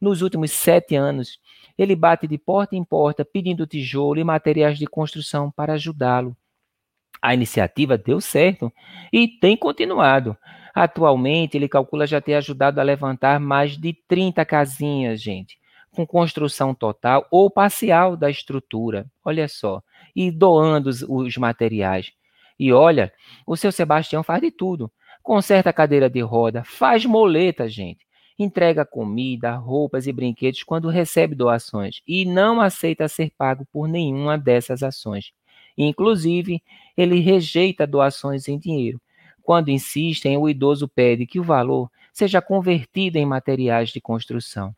Nos 0.00 0.22
últimos 0.22 0.52
sete 0.52 0.94
anos, 0.94 1.40
ele 1.76 1.96
bate 1.96 2.28
de 2.28 2.38
porta 2.38 2.76
em 2.76 2.84
porta 2.84 3.24
pedindo 3.24 3.66
tijolo 3.66 4.20
e 4.20 4.24
materiais 4.24 4.78
de 4.78 4.86
construção 4.86 5.50
para 5.50 5.72
ajudá-lo. 5.72 6.36
A 7.20 7.34
iniciativa 7.34 7.98
deu 7.98 8.20
certo 8.20 8.72
e 9.12 9.26
tem 9.26 9.56
continuado. 9.56 10.36
Atualmente, 10.74 11.56
ele 11.56 11.68
calcula 11.68 12.06
já 12.06 12.20
ter 12.20 12.34
ajudado 12.34 12.80
a 12.80 12.82
levantar 12.82 13.38
mais 13.38 13.76
de 13.78 13.92
30 14.08 14.44
casinhas, 14.44 15.22
gente, 15.22 15.56
com 15.92 16.04
construção 16.04 16.74
total 16.74 17.26
ou 17.30 17.48
parcial 17.48 18.16
da 18.16 18.28
estrutura. 18.28 19.06
Olha 19.24 19.46
só 19.46 19.80
e 20.16 20.30
doando 20.30 20.90
os, 20.90 21.02
os 21.02 21.36
materiais. 21.36 22.12
E 22.58 22.72
olha, 22.72 23.12
o 23.46 23.56
seu 23.56 23.70
Sebastião 23.70 24.22
faz 24.22 24.40
de 24.40 24.50
tudo. 24.50 24.90
Conserta 25.22 25.70
a 25.70 25.72
cadeira 25.72 26.10
de 26.10 26.20
roda, 26.20 26.62
faz 26.64 27.04
moleta, 27.04 27.68
gente. 27.68 28.04
Entrega 28.38 28.84
comida, 28.84 29.54
roupas 29.54 30.08
e 30.08 30.12
brinquedos 30.12 30.64
quando 30.64 30.88
recebe 30.88 31.36
doações 31.36 32.00
e 32.06 32.24
não 32.24 32.60
aceita 32.60 33.06
ser 33.06 33.30
pago 33.38 33.64
por 33.72 33.86
nenhuma 33.86 34.36
dessas 34.36 34.82
ações. 34.82 35.32
Inclusive, 35.78 36.60
ele 36.96 37.20
rejeita 37.20 37.86
doações 37.86 38.48
em 38.48 38.58
dinheiro. 38.58 39.00
Quando 39.44 39.68
insistem, 39.68 40.38
o 40.38 40.48
idoso 40.48 40.88
pede 40.88 41.26
que 41.26 41.38
o 41.38 41.44
valor 41.44 41.90
seja 42.14 42.40
convertido 42.40 43.18
em 43.18 43.26
materiais 43.26 43.90
de 43.90 44.00
construção. 44.00 44.74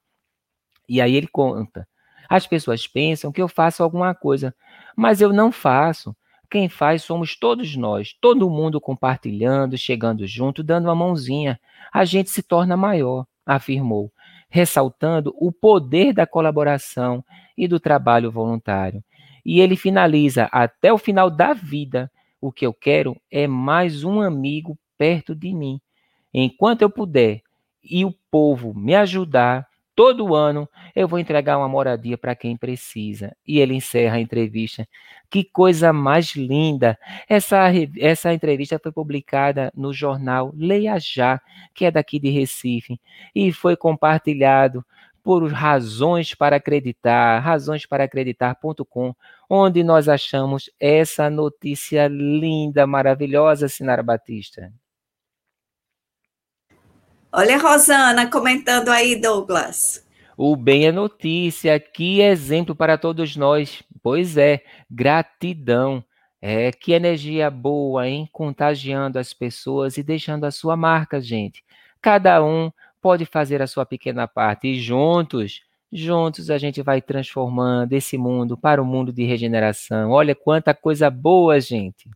E 0.88 1.00
aí 1.00 1.14
ele 1.14 1.28
conta: 1.28 1.86
as 2.28 2.48
pessoas 2.48 2.84
pensam 2.84 3.30
que 3.30 3.40
eu 3.40 3.46
faço 3.46 3.84
alguma 3.84 4.12
coisa, 4.12 4.52
mas 4.96 5.20
eu 5.20 5.32
não 5.32 5.52
faço. 5.52 6.14
Quem 6.50 6.68
faz 6.68 7.02
somos 7.02 7.38
todos 7.38 7.76
nós, 7.76 8.12
todo 8.20 8.50
mundo 8.50 8.80
compartilhando, 8.80 9.78
chegando 9.78 10.26
junto, 10.26 10.64
dando 10.64 10.86
uma 10.86 10.94
mãozinha. 10.96 11.60
A 11.92 12.04
gente 12.04 12.30
se 12.30 12.42
torna 12.42 12.76
maior, 12.76 13.24
afirmou, 13.44 14.12
ressaltando 14.48 15.32
o 15.38 15.52
poder 15.52 16.12
da 16.12 16.26
colaboração 16.26 17.24
e 17.56 17.68
do 17.68 17.78
trabalho 17.78 18.32
voluntário. 18.32 19.02
E 19.44 19.60
ele 19.60 19.76
finaliza: 19.76 20.48
até 20.50 20.92
o 20.92 20.98
final 20.98 21.30
da 21.30 21.52
vida, 21.52 22.10
o 22.48 22.52
que 22.52 22.66
eu 22.66 22.72
quero 22.72 23.16
é 23.30 23.46
mais 23.46 24.04
um 24.04 24.20
amigo 24.20 24.78
perto 24.96 25.34
de 25.34 25.52
mim. 25.52 25.80
Enquanto 26.32 26.82
eu 26.82 26.90
puder 26.90 27.42
e 27.82 28.04
o 28.04 28.14
povo 28.30 28.74
me 28.74 28.94
ajudar, 28.94 29.68
Todo 29.96 30.34
ano 30.34 30.68
eu 30.94 31.08
vou 31.08 31.18
entregar 31.18 31.56
uma 31.56 31.70
moradia 31.70 32.18
para 32.18 32.36
quem 32.36 32.54
precisa. 32.54 33.34
E 33.46 33.58
ele 33.58 33.72
encerra 33.72 34.16
a 34.16 34.20
entrevista. 34.20 34.86
Que 35.30 35.42
coisa 35.42 35.90
mais 35.90 36.36
linda! 36.36 36.98
Essa, 37.26 37.68
essa 37.98 38.32
entrevista 38.34 38.78
foi 38.78 38.92
publicada 38.92 39.72
no 39.74 39.94
jornal 39.94 40.52
Leia 40.54 40.98
Já, 41.00 41.40
que 41.74 41.86
é 41.86 41.90
daqui 41.90 42.20
de 42.20 42.28
Recife, 42.28 43.00
e 43.34 43.50
foi 43.50 43.74
compartilhado 43.74 44.84
por 45.26 45.44
razões 45.52 46.36
para 46.36 46.54
acreditar, 46.54 47.40
razões 47.40 47.84
para 47.84 48.04
acreditar.com, 48.04 49.12
onde 49.50 49.82
nós 49.82 50.08
achamos 50.08 50.70
essa 50.78 51.28
notícia 51.28 52.06
linda, 52.06 52.86
maravilhosa, 52.86 53.68
Sinara 53.68 54.04
Batista. 54.04 54.72
Olha 57.32 57.56
a 57.56 57.58
Rosana 57.58 58.30
comentando 58.30 58.88
aí, 58.88 59.20
Douglas. 59.20 60.06
O 60.36 60.54
bem 60.54 60.86
é 60.86 60.92
notícia, 60.92 61.80
que 61.80 62.20
exemplo 62.20 62.76
para 62.76 62.96
todos 62.96 63.34
nós. 63.34 63.82
Pois 64.00 64.36
é, 64.36 64.62
gratidão. 64.88 66.04
É, 66.40 66.70
que 66.70 66.92
energia 66.92 67.50
boa, 67.50 68.06
hein? 68.06 68.28
Contagiando 68.30 69.18
as 69.18 69.32
pessoas 69.32 69.98
e 69.98 70.04
deixando 70.04 70.44
a 70.44 70.52
sua 70.52 70.76
marca, 70.76 71.20
gente. 71.20 71.64
Cada 72.00 72.40
um 72.44 72.70
pode 73.06 73.24
fazer 73.24 73.62
a 73.62 73.68
sua 73.68 73.86
pequena 73.86 74.26
parte 74.26 74.66
e 74.66 74.80
juntos, 74.80 75.60
juntos 75.92 76.50
a 76.50 76.58
gente 76.58 76.82
vai 76.82 77.00
transformando 77.00 77.92
esse 77.92 78.18
mundo 78.18 78.58
para 78.58 78.82
o 78.82 78.84
um 78.84 78.88
mundo 78.88 79.12
de 79.12 79.24
regeneração. 79.24 80.10
Olha 80.10 80.34
quanta 80.34 80.74
coisa 80.74 81.08
boa, 81.08 81.60
gente. 81.60 82.10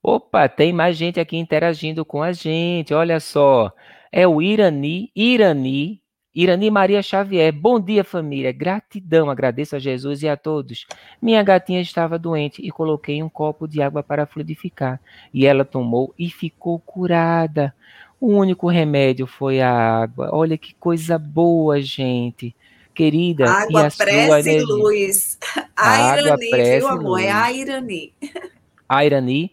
Opa, 0.00 0.48
tem 0.48 0.72
mais 0.72 0.96
gente 0.96 1.18
aqui 1.18 1.36
interagindo 1.38 2.04
com 2.04 2.22
a 2.22 2.30
gente. 2.32 2.94
Olha 2.94 3.18
só. 3.18 3.72
É 4.12 4.28
o 4.28 4.40
Irani, 4.40 5.10
Irani, 5.12 6.00
Irani 6.32 6.70
Maria 6.70 7.02
Xavier. 7.02 7.52
Bom 7.52 7.80
dia, 7.80 8.04
família. 8.04 8.52
Gratidão, 8.52 9.28
agradeço 9.28 9.74
a 9.74 9.80
Jesus 9.80 10.22
e 10.22 10.28
a 10.28 10.36
todos. 10.36 10.86
Minha 11.20 11.42
gatinha 11.42 11.80
estava 11.80 12.16
doente 12.16 12.64
e 12.64 12.70
coloquei 12.70 13.20
um 13.24 13.28
copo 13.28 13.66
de 13.66 13.82
água 13.82 14.04
para 14.04 14.24
fluidificar. 14.24 15.00
E 15.34 15.46
ela 15.46 15.64
tomou 15.64 16.14
e 16.16 16.30
ficou 16.30 16.78
curada. 16.78 17.74
O 18.20 18.28
único 18.36 18.68
remédio 18.68 19.26
foi 19.26 19.60
a 19.60 19.72
água. 19.72 20.28
Olha 20.32 20.58
que 20.58 20.74
coisa 20.74 21.18
boa, 21.18 21.80
gente. 21.80 22.54
Querida, 22.94 23.50
água, 23.50 23.82
e 23.82 23.86
a 23.86 23.90
prece 23.90 24.50
energia. 24.50 24.66
luz. 24.66 25.38
A 25.74 25.88
água, 26.12 26.20
Irani, 26.20 26.50
prece, 26.50 26.78
viu, 26.78 26.88
amor? 26.88 27.02
Luz. 27.02 27.24
É 27.24 27.32
a 27.32 27.52
Irani. 27.52 28.12
A 28.88 29.04
Irani. 29.04 29.52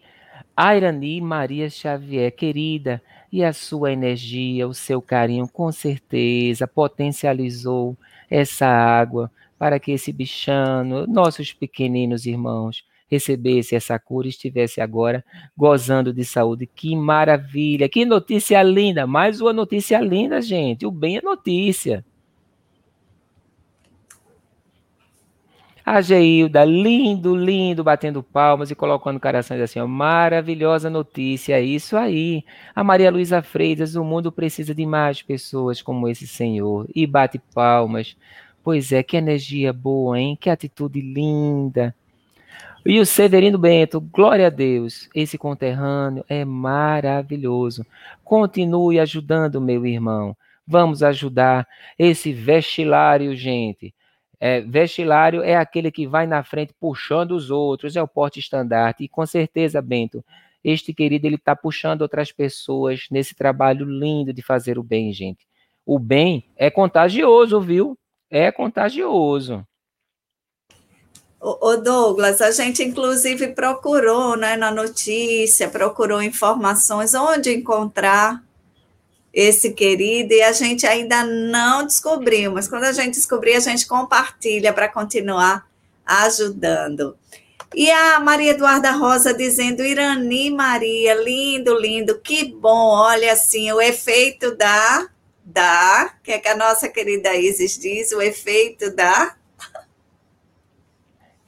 Airani 0.58 1.20
Maria 1.20 1.70
Xavier, 1.70 2.32
querida, 2.32 3.00
e 3.30 3.44
a 3.44 3.52
sua 3.52 3.92
energia, 3.92 4.66
o 4.66 4.74
seu 4.74 5.00
carinho, 5.00 5.46
com 5.46 5.70
certeza 5.70 6.66
potencializou 6.66 7.96
essa 8.28 8.66
água 8.66 9.30
para 9.56 9.78
que 9.78 9.92
esse 9.92 10.12
bichano, 10.12 11.06
nossos 11.06 11.52
pequeninos 11.52 12.26
irmãos, 12.26 12.84
recebesse 13.08 13.74
essa 13.74 13.98
cura 13.98 14.26
e 14.26 14.30
estivesse 14.30 14.80
agora 14.80 15.24
gozando 15.56 16.12
de 16.12 16.24
saúde. 16.24 16.66
Que 16.66 16.94
maravilha! 16.94 17.88
Que 17.88 18.04
notícia 18.04 18.62
linda! 18.62 19.06
Mais 19.06 19.40
uma 19.40 19.52
notícia 19.52 20.00
linda, 20.00 20.40
gente. 20.40 20.86
O 20.86 20.90
bem 20.90 21.16
é 21.16 21.22
notícia. 21.22 22.04
A 25.90 26.02
Geilda, 26.02 26.66
lindo, 26.66 27.34
lindo, 27.34 27.82
batendo 27.82 28.22
palmas 28.22 28.70
e 28.70 28.74
colocando 28.74 29.18
corações 29.18 29.58
assim, 29.58 29.80
ó, 29.80 29.86
maravilhosa 29.86 30.90
notícia, 30.90 31.58
isso 31.62 31.96
aí. 31.96 32.44
A 32.74 32.84
Maria 32.84 33.10
Luísa 33.10 33.40
Freitas, 33.40 33.96
o 33.96 34.04
mundo 34.04 34.30
precisa 34.30 34.74
de 34.74 34.84
mais 34.84 35.22
pessoas 35.22 35.80
como 35.80 36.06
esse 36.06 36.26
senhor. 36.26 36.86
E 36.94 37.06
bate 37.06 37.38
palmas. 37.54 38.18
Pois 38.62 38.92
é, 38.92 39.02
que 39.02 39.16
energia 39.16 39.72
boa, 39.72 40.20
hein? 40.20 40.36
Que 40.38 40.50
atitude 40.50 41.00
linda. 41.00 41.94
E 42.90 42.98
o 43.00 43.04
Severino 43.04 43.58
Bento, 43.58 44.00
glória 44.00 44.46
a 44.46 44.50
Deus, 44.50 45.10
esse 45.14 45.36
conterrâneo 45.36 46.24
é 46.26 46.42
maravilhoso. 46.42 47.84
Continue 48.24 48.98
ajudando, 48.98 49.60
meu 49.60 49.84
irmão. 49.84 50.34
Vamos 50.66 51.02
ajudar 51.02 51.68
esse 51.98 52.32
vestilário, 52.32 53.36
gente. 53.36 53.94
É, 54.40 54.62
vestilário 54.62 55.42
é 55.42 55.54
aquele 55.54 55.90
que 55.90 56.06
vai 56.06 56.26
na 56.26 56.42
frente 56.42 56.72
puxando 56.80 57.32
os 57.32 57.50
outros, 57.50 57.94
é 57.94 58.00
o 58.02 58.08
porte 58.08 58.40
estandarte. 58.40 59.04
E 59.04 59.08
com 59.08 59.26
certeza, 59.26 59.82
Bento, 59.82 60.24
este 60.64 60.94
querido 60.94 61.26
ele 61.26 61.36
está 61.36 61.54
puxando 61.54 62.00
outras 62.00 62.32
pessoas 62.32 63.06
nesse 63.10 63.34
trabalho 63.34 63.84
lindo 63.84 64.32
de 64.32 64.40
fazer 64.40 64.78
o 64.78 64.82
bem, 64.82 65.12
gente. 65.12 65.46
O 65.84 65.98
bem 65.98 66.42
é 66.56 66.70
contagioso, 66.70 67.60
viu? 67.60 67.98
É 68.30 68.50
contagioso. 68.50 69.62
O 71.40 71.76
Douglas, 71.76 72.40
a 72.40 72.50
gente 72.50 72.82
inclusive 72.82 73.48
procurou 73.48 74.36
né, 74.36 74.56
na 74.56 74.72
notícia, 74.72 75.68
procurou 75.68 76.20
informações 76.20 77.14
onde 77.14 77.54
encontrar 77.54 78.42
esse 79.32 79.72
querido 79.72 80.34
e 80.34 80.42
a 80.42 80.50
gente 80.50 80.84
ainda 80.84 81.22
não 81.22 81.86
descobriu, 81.86 82.50
mas 82.50 82.66
quando 82.66 82.84
a 82.84 82.92
gente 82.92 83.14
descobrir, 83.14 83.54
a 83.54 83.60
gente 83.60 83.86
compartilha 83.86 84.72
para 84.72 84.88
continuar 84.88 85.64
ajudando. 86.04 87.16
E 87.74 87.90
a 87.90 88.18
Maria 88.18 88.52
Eduarda 88.52 88.90
Rosa 88.92 89.34
dizendo: 89.34 89.84
Irani 89.84 90.50
Maria, 90.50 91.14
lindo, 91.14 91.78
lindo, 91.78 92.18
que 92.18 92.46
bom. 92.46 92.88
Olha 92.88 93.32
assim, 93.32 93.70
o 93.72 93.80
efeito 93.80 94.56
da. 94.56 95.08
Da, 95.50 96.14
que 96.22 96.32
é 96.32 96.38
que 96.38 96.48
a 96.48 96.56
nossa 96.56 96.90
querida 96.90 97.34
Isis 97.34 97.78
diz, 97.78 98.12
o 98.12 98.20
efeito 98.20 98.94
da. 98.94 99.34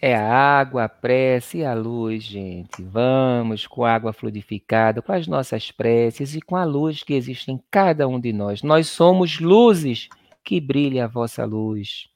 É 0.03 0.17
a 0.17 0.33
água, 0.33 0.85
a 0.85 0.89
prece 0.89 1.59
e 1.59 1.65
a 1.65 1.75
luz, 1.75 2.25
gente. 2.25 2.83
Vamos 2.83 3.67
com 3.67 3.85
a 3.85 3.93
água 3.93 4.15
fluidificada, 4.15 5.03
com 5.03 5.13
as 5.13 5.27
nossas 5.27 5.71
preces 5.71 6.35
e 6.35 6.41
com 6.41 6.57
a 6.57 6.65
luz 6.65 7.03
que 7.03 7.13
existe 7.13 7.53
em 7.53 7.63
cada 7.71 8.09
um 8.09 8.19
de 8.19 8.33
nós. 8.33 8.63
Nós 8.63 8.89
somos 8.89 9.39
luzes 9.41 10.09
que 10.43 10.59
brilha 10.59 11.05
a 11.05 11.09
vossa 11.09 11.45
luz. 11.45 12.09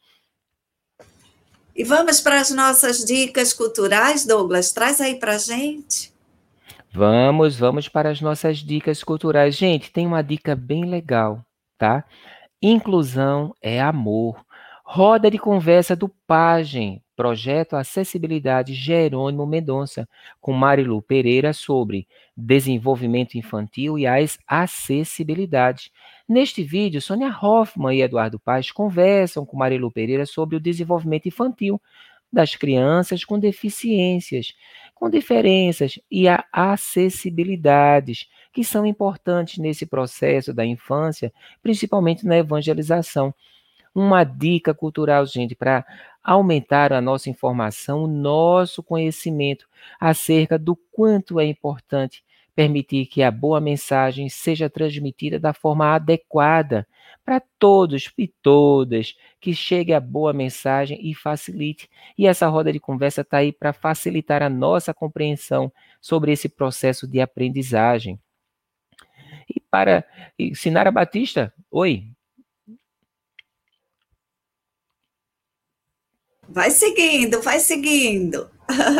E 1.76 1.84
vamos 1.84 2.22
para 2.22 2.40
as 2.40 2.50
nossas 2.50 3.04
dicas 3.04 3.52
culturais, 3.52 4.24
Douglas. 4.24 4.72
Traz 4.72 4.98
aí 5.00 5.16
para 5.16 5.36
gente. 5.36 6.10
Vamos, 6.90 7.56
vamos 7.56 7.86
para 7.86 8.08
as 8.08 8.20
nossas 8.20 8.58
dicas 8.58 9.04
culturais. 9.04 9.56
Gente, 9.56 9.90
tem 9.90 10.06
uma 10.06 10.22
dica 10.22 10.56
bem 10.56 10.86
legal, 10.86 11.44
tá? 11.76 12.02
Inclusão 12.62 13.54
é 13.60 13.78
amor. 13.78 14.42
Roda 14.84 15.30
de 15.30 15.36
conversa 15.36 15.94
do 15.94 16.08
Pagem, 16.26 17.02
projeto 17.16 17.74
Acessibilidade 17.74 18.74
Jerônimo 18.74 19.46
Mendonça, 19.46 20.08
com 20.40 20.52
Marilu 20.52 21.00
Pereira 21.00 21.52
sobre 21.52 22.06
desenvolvimento 22.36 23.36
infantil 23.36 23.98
e 23.98 24.06
as 24.06 24.38
acessibilidades. 24.46 25.90
Neste 26.28 26.62
vídeo, 26.62 27.00
Sônia 27.00 27.28
Hoffman 27.28 27.96
e 27.96 28.02
Eduardo 28.02 28.38
Paz 28.38 28.70
conversam 28.70 29.46
com 29.46 29.56
Marilu 29.56 29.90
Pereira 29.90 30.26
sobre 30.26 30.56
o 30.56 30.60
desenvolvimento 30.60 31.26
infantil 31.26 31.80
das 32.32 32.56
crianças 32.56 33.24
com 33.24 33.38
deficiências, 33.38 34.54
com 34.94 35.08
diferenças 35.08 36.00
e 36.10 36.28
a 36.28 36.44
acessibilidades, 36.52 38.28
que 38.52 38.64
são 38.64 38.84
importantes 38.84 39.58
nesse 39.58 39.86
processo 39.86 40.52
da 40.52 40.64
infância, 40.66 41.32
principalmente 41.62 42.26
na 42.26 42.36
evangelização. 42.36 43.32
Uma 43.94 44.24
dica 44.24 44.74
cultural, 44.74 45.24
gente, 45.24 45.54
para 45.54 45.86
aumentar 46.24 46.92
a 46.92 47.00
nossa 47.00 47.28
informação, 47.28 48.04
o 48.04 48.08
nosso 48.08 48.82
conhecimento 48.82 49.68
acerca 50.00 50.58
do 50.58 50.74
quanto 50.74 51.38
é 51.38 51.44
importante 51.44 52.24
permitir 52.54 53.06
que 53.06 53.22
a 53.22 53.30
boa 53.30 53.60
mensagem 53.60 54.28
seja 54.28 54.70
transmitida 54.70 55.38
da 55.38 55.52
forma 55.52 55.94
adequada 55.94 56.86
para 57.24 57.42
todos 57.58 58.12
e 58.16 58.28
todas, 58.28 59.14
que 59.40 59.54
chegue 59.54 59.92
a 59.92 60.00
boa 60.00 60.32
mensagem 60.32 60.98
e 61.02 61.14
facilite. 61.14 61.88
E 62.16 62.26
essa 62.26 62.46
roda 62.48 62.72
de 62.72 62.78
conversa 62.78 63.22
está 63.22 63.38
aí 63.38 63.52
para 63.52 63.72
facilitar 63.72 64.42
a 64.42 64.48
nossa 64.48 64.94
compreensão 64.94 65.72
sobre 66.00 66.32
esse 66.32 66.48
processo 66.48 67.06
de 67.08 67.20
aprendizagem. 67.20 68.20
E 69.48 69.60
para 69.60 70.04
Sinara 70.54 70.90
Batista, 70.90 71.52
oi. 71.70 72.13
Vai 76.48 76.70
seguindo, 76.70 77.40
vai 77.42 77.60
seguindo. 77.60 78.48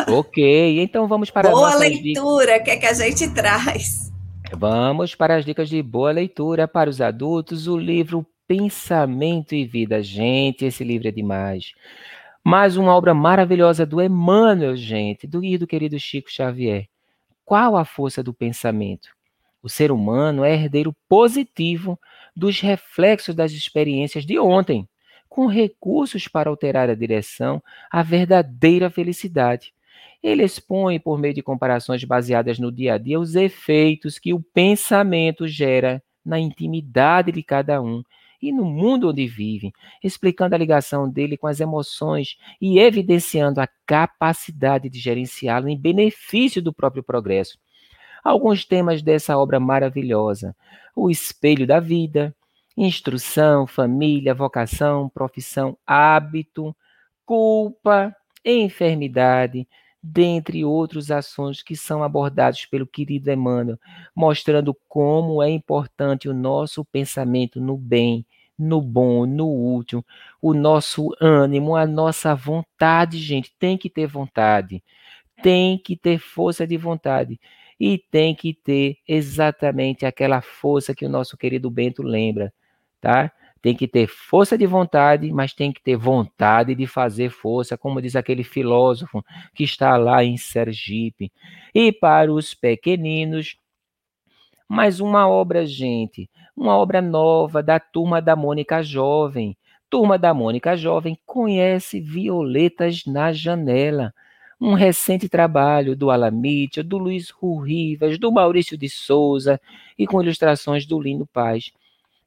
ok, 0.07 0.79
então 0.81 1.07
vamos 1.07 1.29
para 1.29 1.49
boa 1.49 1.73
a 1.73 1.75
leitura, 1.75 2.57
o 2.57 2.63
que 2.63 2.71
é 2.71 2.77
que 2.77 2.85
a 2.85 2.93
gente 2.93 3.29
traz? 3.33 4.11
Vamos 4.53 5.15
para 5.15 5.35
as 5.35 5.45
dicas 5.45 5.69
de 5.69 5.81
boa 5.81 6.11
leitura 6.11 6.67
para 6.67 6.89
os 6.89 7.01
adultos, 7.01 7.67
o 7.67 7.77
livro 7.77 8.25
Pensamento 8.47 9.55
e 9.55 9.65
Vida. 9.65 10.01
Gente, 10.03 10.65
esse 10.65 10.83
livro 10.83 11.07
é 11.07 11.11
demais. 11.11 11.73
Mais 12.43 12.77
uma 12.77 12.95
obra 12.95 13.13
maravilhosa 13.13 13.85
do 13.85 14.01
Emmanuel, 14.01 14.75
gente, 14.75 15.25
do 15.25 15.43
e 15.43 15.57
do 15.57 15.65
querido 15.65 15.99
Chico 15.99 16.31
Xavier. 16.31 16.87
Qual 17.43 17.75
a 17.75 17.83
força 17.83 18.21
do 18.21 18.33
pensamento? 18.33 19.09
O 19.63 19.69
ser 19.69 19.91
humano 19.91 20.43
é 20.43 20.53
herdeiro 20.53 20.95
positivo 21.09 21.99
dos 22.35 22.59
reflexos 22.59 23.33
das 23.33 23.51
experiências 23.51 24.25
de 24.25 24.37
ontem 24.37 24.87
com 25.35 25.47
recursos 25.47 26.29
para 26.29 26.49
alterar 26.49 26.89
a 26.89 26.95
direção 26.95 27.61
à 27.91 28.01
verdadeira 28.01 28.89
felicidade. 28.89 29.73
Ele 30.23 30.41
expõe, 30.41 30.97
por 30.97 31.19
meio 31.19 31.33
de 31.33 31.43
comparações 31.43 32.01
baseadas 32.05 32.57
no 32.57 32.71
dia 32.71 32.93
a 32.93 32.97
dia, 32.97 33.19
os 33.19 33.35
efeitos 33.35 34.17
que 34.17 34.33
o 34.33 34.39
pensamento 34.39 35.45
gera 35.45 36.01
na 36.25 36.39
intimidade 36.39 37.33
de 37.33 37.43
cada 37.43 37.81
um 37.81 38.01
e 38.41 38.49
no 38.49 38.63
mundo 38.63 39.09
onde 39.09 39.27
vive, 39.27 39.73
explicando 40.01 40.55
a 40.55 40.57
ligação 40.57 41.09
dele 41.09 41.35
com 41.35 41.47
as 41.47 41.59
emoções 41.59 42.37
e 42.61 42.79
evidenciando 42.79 43.59
a 43.59 43.67
capacidade 43.85 44.87
de 44.87 44.99
gerenciá-lo 44.99 45.67
em 45.67 45.77
benefício 45.77 46.61
do 46.61 46.71
próprio 46.71 47.03
progresso. 47.03 47.59
Alguns 48.23 48.63
temas 48.63 49.01
dessa 49.01 49.37
obra 49.37 49.59
maravilhosa: 49.59 50.55
o 50.95 51.09
espelho 51.09 51.67
da 51.67 51.81
vida, 51.81 52.33
instrução, 52.77 53.65
família, 53.65 54.33
vocação, 54.33 55.09
profissão, 55.09 55.77
hábito, 55.85 56.75
culpa, 57.25 58.15
enfermidade, 58.43 59.67
dentre 60.01 60.63
outros 60.63 61.09
assuntos 61.09 61.63
que 61.63 61.75
são 61.75 62.03
abordados 62.03 62.65
pelo 62.65 62.85
querido 62.85 63.31
Emmanuel, 63.31 63.79
mostrando 64.15 64.75
como 64.87 65.41
é 65.41 65.49
importante 65.49 66.29
o 66.29 66.33
nosso 66.33 66.85
pensamento 66.85 67.59
no 67.59 67.75
bem, 67.75 68.25
no 68.57 68.81
bom, 68.81 69.25
no 69.25 69.75
útil, 69.75 70.05
o 70.41 70.53
nosso 70.53 71.09
ânimo, 71.19 71.75
a 71.75 71.87
nossa 71.87 72.35
vontade, 72.35 73.17
gente, 73.17 73.53
tem 73.57 73.77
que 73.77 73.89
ter 73.89 74.05
vontade, 74.05 74.83
tem 75.41 75.77
que 75.77 75.97
ter 75.97 76.19
força 76.19 76.67
de 76.67 76.77
vontade 76.77 77.39
e 77.79 77.97
tem 77.97 78.35
que 78.35 78.53
ter 78.53 78.97
exatamente 79.07 80.05
aquela 80.05 80.41
força 80.41 80.95
que 80.95 81.05
o 81.05 81.09
nosso 81.09 81.35
querido 81.35 81.69
Bento 81.69 82.03
lembra 82.03 82.53
tá? 83.01 83.31
Tem 83.61 83.75
que 83.75 83.87
ter 83.87 84.07
força 84.07 84.57
de 84.57 84.65
vontade, 84.67 85.31
mas 85.31 85.53
tem 85.53 85.71
que 85.71 85.81
ter 85.81 85.95
vontade 85.95 86.75
de 86.75 86.85
fazer 86.85 87.29
força, 87.29 87.77
como 87.77 88.01
diz 88.01 88.15
aquele 88.15 88.43
filósofo 88.43 89.23
que 89.55 89.63
está 89.63 89.97
lá 89.97 90.23
em 90.23 90.37
Sergipe. 90.37 91.31
E 91.73 91.91
para 91.91 92.31
os 92.31 92.53
pequeninos, 92.53 93.57
mais 94.67 94.99
uma 94.99 95.27
obra, 95.27 95.65
gente, 95.65 96.29
uma 96.55 96.77
obra 96.77 97.01
nova 97.01 97.63
da 97.63 97.79
turma 97.79 98.21
da 98.21 98.35
Mônica 98.35 98.83
Jovem. 98.83 99.57
Turma 99.89 100.17
da 100.17 100.33
Mônica 100.33 100.75
Jovem 100.75 101.17
conhece 101.25 101.99
Violetas 101.99 103.05
na 103.05 103.31
Janela 103.31 104.13
um 104.59 104.73
recente 104.73 105.27
trabalho 105.27 105.95
do 105.95 106.09
Alamítia, 106.09 106.83
do 106.83 106.97
Luiz 106.97 107.31
Rivas, 107.63 108.17
do 108.17 108.31
Maurício 108.31 108.77
de 108.77 108.89
Souza 108.89 109.59
e 109.97 110.07
com 110.07 110.21
ilustrações 110.21 110.85
do 110.85 110.99
Lino 110.99 111.25
Paz. 111.25 111.71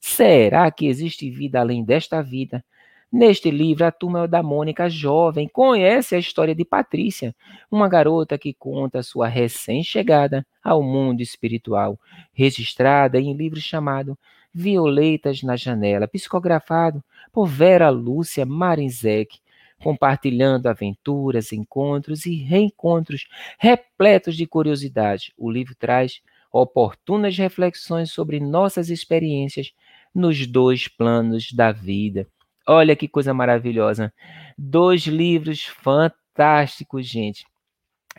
Será 0.01 0.71
que 0.71 0.87
existe 0.87 1.31
vida 1.31 1.61
além 1.61 1.85
desta 1.85 2.23
vida? 2.23 2.65
Neste 3.11 3.51
livro, 3.51 3.87
a 3.87 3.91
turma 3.91 4.29
da 4.29 4.43
Mônica 4.43 4.89
jovem 4.89 5.49
conhece 5.49 6.15
a 6.15 6.19
história 6.19 6.55
de 6.55 6.65
Patrícia, 6.65 7.35
uma 7.71 7.89
garota 7.89 8.37
que 8.37 8.53
conta 8.53 9.03
sua 9.03 9.27
recém-chegada 9.29 10.47
ao 10.63 10.83
mundo 10.83 11.23
espiritual, 11.23 11.99
registrada 12.35 13.19
em 13.19 13.33
um 13.33 13.37
livro 13.37 13.61
chamado 13.61 14.17
Violetas 14.53 15.43
na 15.43 15.57
Janela, 15.57 16.07
psicografado 16.07 17.03
por 17.33 17.47
Vera 17.47 17.89
Lúcia 17.89 18.45
Marinzec, 18.45 19.39
compartilhando 19.83 20.67
aventuras, 20.67 21.53
encontros 21.53 22.27
e 22.27 22.35
reencontros 22.35 23.27
repletos 23.59 24.37
de 24.37 24.47
curiosidade. 24.47 25.33
O 25.39 25.51
livro 25.51 25.75
traz 25.75 26.21
oportunas 26.53 27.37
reflexões 27.37 28.11
sobre 28.11 28.41
nossas 28.41 28.91
experiências 28.91 29.73
nos 30.15 30.47
dois 30.47 30.89
planos 30.89 31.53
da 31.53 31.73
vida. 31.73 32.27
Olha 32.67 32.95
que 32.95 33.09
coisa 33.09 33.33
maravilhosa. 33.33 34.13
Dois 34.57 35.03
livros 35.07 35.65
fantásticos, 35.65 37.07
gente. 37.07 37.47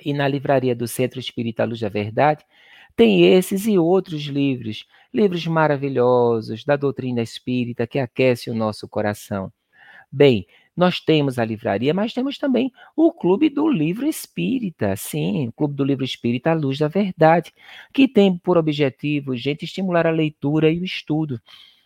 E 0.04 0.14
na 0.14 0.28
livraria 0.28 0.76
do 0.76 0.88
Centro 0.88 1.20
Espírita 1.20 1.66
Luz 1.66 1.82
da 1.82 1.90
Verdade, 1.90 2.44
tem 2.96 3.26
esses 3.34 3.66
e 3.66 3.78
outros 3.78 4.24
livros, 4.24 4.86
livros 5.14 5.46
maravilhosos 5.48 6.66
da 6.66 6.76
doutrina 6.76 7.22
espírita 7.22 7.88
que 7.88 8.00
aquece 8.00 8.50
o 8.50 8.56
nosso 8.56 8.88
coração. 8.88 9.52
Bem, 10.12 10.48
nós 10.76 11.00
temos 11.00 11.38
a 11.38 11.46
livraria, 11.46 11.94
mas 11.94 12.14
temos 12.14 12.38
também 12.38 12.72
o 12.96 13.12
Clube 13.12 13.50
do 13.50 13.68
Livro 13.68 14.08
Espírita, 14.08 14.96
sim, 14.96 15.48
o 15.50 15.52
Clube 15.52 15.76
do 15.76 15.84
Livro 15.84 16.06
Espírita 16.06 16.52
à 16.52 16.54
Luz 16.54 16.80
da 16.80 16.88
Verdade, 16.88 17.54
que 17.94 18.08
tem 18.08 18.38
por 18.38 18.58
objetivo, 18.58 19.36
gente, 19.36 19.66
estimular 19.66 20.08
a 20.08 20.12
leitura 20.12 20.72
e 20.72 20.80
o 20.80 20.86
estudo. 20.86 21.40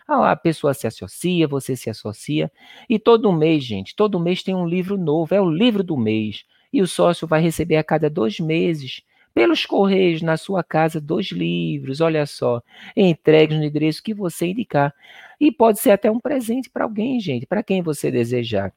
A 0.07 0.35
pessoa 0.35 0.73
se 0.73 0.85
associa, 0.87 1.47
você 1.47 1.75
se 1.75 1.89
associa, 1.89 2.51
e 2.89 2.99
todo 2.99 3.31
mês, 3.31 3.63
gente, 3.63 3.95
todo 3.95 4.19
mês 4.19 4.43
tem 4.43 4.55
um 4.55 4.67
livro 4.67 4.97
novo, 4.97 5.33
é 5.33 5.41
o 5.41 5.49
livro 5.49 5.83
do 5.83 5.97
mês. 5.97 6.43
E 6.71 6.81
o 6.81 6.87
sócio 6.87 7.27
vai 7.27 7.41
receber 7.41 7.77
a 7.77 7.83
cada 7.83 8.09
dois 8.09 8.39
meses 8.39 9.01
pelos 9.33 9.65
correios 9.65 10.21
na 10.21 10.37
sua 10.37 10.63
casa 10.63 11.01
dois 11.01 11.27
livros, 11.31 12.01
olha 12.01 12.25
só, 12.25 12.61
entregues 12.95 13.57
no 13.57 13.63
endereço 13.63 14.03
que 14.03 14.13
você 14.13 14.47
indicar. 14.47 14.93
E 15.39 15.51
pode 15.51 15.79
ser 15.79 15.91
até 15.91 16.11
um 16.11 16.19
presente 16.19 16.69
para 16.69 16.83
alguém, 16.83 17.19
gente, 17.19 17.45
para 17.45 17.63
quem 17.63 17.81
você 17.81 18.11
desejar. 18.11 18.73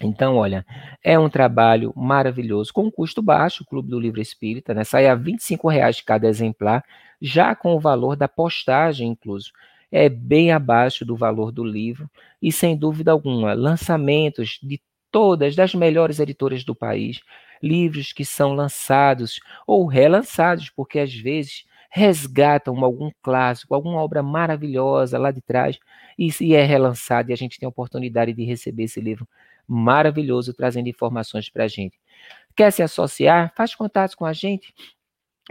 Então, 0.00 0.36
olha, 0.36 0.64
é 1.02 1.18
um 1.18 1.28
trabalho 1.28 1.92
maravilhoso, 1.96 2.72
com 2.72 2.90
custo 2.90 3.22
baixo, 3.22 3.62
o 3.62 3.66
Clube 3.66 3.88
do 3.88 3.98
Livro 3.98 4.20
Espírita, 4.20 4.74
né? 4.74 4.84
Sai 4.84 5.06
a 5.06 5.14
R$ 5.14 5.36
reais 5.70 5.96
de 5.96 6.04
cada 6.04 6.28
exemplar, 6.28 6.84
já 7.20 7.54
com 7.54 7.74
o 7.74 7.80
valor 7.80 8.14
da 8.14 8.28
postagem 8.28 9.08
incluso. 9.08 9.50
É 9.90 10.08
bem 10.08 10.50
abaixo 10.50 11.04
do 11.04 11.16
valor 11.16 11.52
do 11.52 11.64
livro, 11.64 12.10
e 12.42 12.50
sem 12.50 12.76
dúvida 12.76 13.12
alguma, 13.12 13.54
lançamentos 13.54 14.58
de 14.62 14.80
todas, 15.10 15.54
das 15.56 15.74
melhores 15.74 16.18
editoras 16.18 16.64
do 16.64 16.74
país, 16.74 17.20
livros 17.62 18.12
que 18.12 18.24
são 18.24 18.52
lançados 18.52 19.40
ou 19.66 19.86
relançados, 19.86 20.70
porque 20.70 20.98
às 20.98 21.14
vezes 21.14 21.64
resgatam 21.90 22.84
algum 22.84 23.10
clássico, 23.22 23.74
alguma 23.74 24.02
obra 24.02 24.22
maravilhosa 24.22 25.18
lá 25.18 25.30
de 25.30 25.40
trás, 25.40 25.78
e, 26.18 26.28
e 26.40 26.54
é 26.54 26.64
relançado, 26.64 27.30
e 27.30 27.32
a 27.32 27.36
gente 27.36 27.58
tem 27.58 27.66
a 27.66 27.70
oportunidade 27.70 28.32
de 28.32 28.44
receber 28.44 28.84
esse 28.84 29.00
livro 29.00 29.26
maravilhoso, 29.66 30.52
trazendo 30.52 30.88
informações 30.88 31.48
para 31.48 31.64
a 31.64 31.68
gente. 31.68 31.98
Quer 32.54 32.70
se 32.70 32.82
associar? 32.82 33.52
Faz 33.56 33.74
contato 33.74 34.16
com 34.16 34.24
a 34.24 34.32
gente 34.32 34.74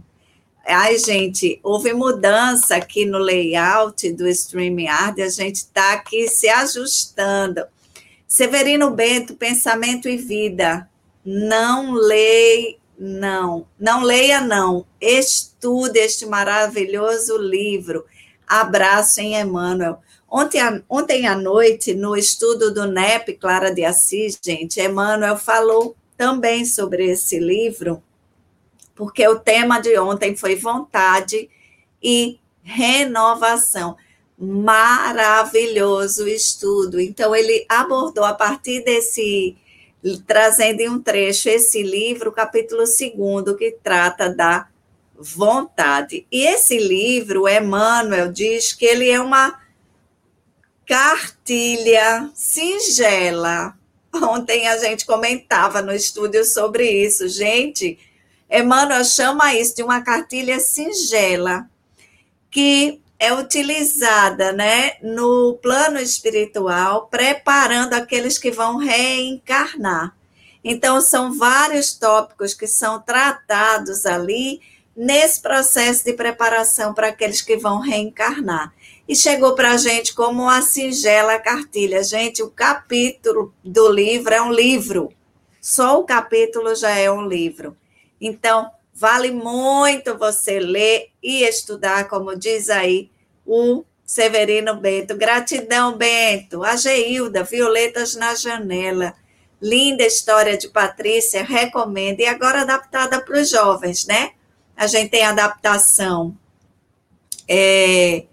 Ai, 0.63 0.99
gente, 0.99 1.59
houve 1.63 1.91
mudança 1.91 2.75
aqui 2.75 3.03
no 3.03 3.17
layout 3.17 4.11
do 4.11 4.27
StreamYard, 4.27 5.19
a 5.23 5.29
gente 5.29 5.55
está 5.55 5.93
aqui 5.93 6.27
se 6.27 6.47
ajustando. 6.47 7.65
Severino 8.27 8.91
Bento, 8.91 9.33
Pensamento 9.33 10.07
e 10.07 10.17
Vida. 10.17 10.87
Não 11.25 11.93
leia, 11.93 12.75
não. 12.95 13.65
Não 13.79 14.03
leia, 14.03 14.39
não. 14.39 14.85
Estude 15.01 15.97
este 15.97 16.27
maravilhoso 16.27 17.39
livro. 17.39 18.05
Abraço 18.47 19.19
em 19.19 19.33
Emmanuel. 19.33 19.99
Ontem, 20.31 20.83
ontem 20.89 21.27
à 21.27 21.35
noite, 21.35 21.93
no 21.93 22.15
estudo 22.15 22.73
do 22.73 22.87
NEP, 22.87 23.33
Clara 23.33 23.73
de 23.73 23.83
Assis, 23.83 24.39
gente, 24.41 24.79
Emmanuel 24.79 25.37
falou 25.37 25.95
também 26.17 26.65
sobre 26.65 27.11
esse 27.11 27.37
livro 27.37 28.01
porque 29.01 29.27
o 29.27 29.39
tema 29.39 29.79
de 29.79 29.97
ontem 29.97 30.35
foi 30.35 30.55
vontade 30.55 31.49
e 32.03 32.39
renovação. 32.61 33.97
Maravilhoso 34.37 36.27
estudo. 36.27 36.99
Então, 36.99 37.35
ele 37.35 37.65
abordou 37.67 38.23
a 38.23 38.33
partir 38.33 38.83
desse, 38.83 39.57
trazendo 40.27 40.81
em 40.81 40.89
um 40.89 41.01
trecho 41.01 41.49
esse 41.49 41.81
livro, 41.81 42.31
capítulo 42.31 42.85
segundo, 42.85 43.57
que 43.57 43.71
trata 43.83 44.29
da 44.29 44.67
vontade. 45.15 46.27
E 46.31 46.45
esse 46.45 46.77
livro, 46.77 47.47
Emmanuel 47.47 48.31
diz 48.31 48.71
que 48.71 48.85
ele 48.85 49.09
é 49.09 49.19
uma 49.19 49.59
cartilha 50.85 52.29
singela. 52.33 53.75
Ontem 54.13 54.67
a 54.67 54.77
gente 54.77 55.05
comentava 55.05 55.81
no 55.81 55.93
estúdio 55.93 56.43
sobre 56.43 56.89
isso. 56.89 57.27
Gente, 57.29 57.97
Emmanuel 58.49 59.05
chama 59.05 59.55
isso 59.55 59.75
de 59.75 59.83
uma 59.83 60.01
cartilha 60.01 60.59
singela, 60.59 61.69
que 62.49 63.01
é 63.17 63.31
utilizada 63.33 64.51
né, 64.51 64.93
no 65.01 65.57
plano 65.61 65.99
espiritual, 65.99 67.07
preparando 67.07 67.93
aqueles 67.93 68.37
que 68.37 68.51
vão 68.51 68.77
reencarnar. 68.77 70.15
Então, 70.63 70.99
são 70.99 71.31
vários 71.37 71.93
tópicos 71.93 72.53
que 72.53 72.67
são 72.67 72.99
tratados 72.99 74.05
ali 74.05 74.59
nesse 74.95 75.39
processo 75.39 76.03
de 76.03 76.13
preparação 76.13 76.93
para 76.93 77.07
aqueles 77.07 77.41
que 77.41 77.55
vão 77.55 77.79
reencarnar. 77.79 78.73
E 79.11 79.15
chegou 79.17 79.55
para 79.55 79.71
a 79.71 79.77
gente 79.77 80.13
como 80.13 80.43
uma 80.43 80.61
singela 80.61 81.37
cartilha. 81.37 82.01
Gente, 82.01 82.41
o 82.41 82.49
capítulo 82.49 83.53
do 83.61 83.91
livro 83.91 84.33
é 84.33 84.41
um 84.41 84.53
livro. 84.53 85.11
Só 85.59 85.99
o 85.99 86.05
capítulo 86.05 86.73
já 86.75 86.91
é 86.91 87.11
um 87.11 87.27
livro. 87.27 87.75
Então, 88.21 88.71
vale 88.93 89.29
muito 89.29 90.17
você 90.17 90.61
ler 90.61 91.09
e 91.21 91.43
estudar, 91.43 92.07
como 92.07 92.39
diz 92.39 92.69
aí 92.69 93.11
o 93.45 93.83
Severino 94.05 94.77
Bento. 94.77 95.17
Gratidão, 95.17 95.97
Bento. 95.97 96.63
A 96.63 96.77
Geilda, 96.77 97.43
Violetas 97.43 98.15
na 98.15 98.33
Janela. 98.33 99.13
Linda 99.61 100.05
história 100.05 100.57
de 100.57 100.69
Patrícia, 100.69 101.43
recomendo. 101.43 102.21
E 102.21 102.25
agora 102.27 102.61
adaptada 102.61 103.19
para 103.19 103.41
os 103.41 103.49
jovens, 103.49 104.05
né? 104.05 104.31
A 104.73 104.87
gente 104.87 105.09
tem 105.09 105.25
adaptação 105.25 106.33
é, 107.45 108.23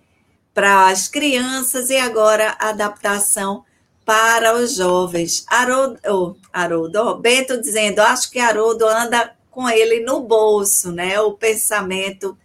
para 0.58 0.88
as 0.88 1.06
crianças 1.06 1.88
e 1.88 1.96
agora 1.96 2.56
adaptação 2.58 3.64
para 4.04 4.56
os 4.56 4.74
jovens. 4.74 5.44
Haroldo, 5.46 6.00
oh, 6.08 6.34
Haroldo 6.52 6.98
oh, 6.98 7.14
Bento 7.14 7.60
dizendo, 7.60 8.00
acho 8.00 8.28
que 8.28 8.40
Haroldo 8.40 8.84
anda 8.84 9.36
com 9.52 9.70
ele 9.70 10.00
no 10.00 10.18
bolso, 10.22 10.90
né? 10.90 11.20
O 11.20 11.34
pensamento 11.34 12.36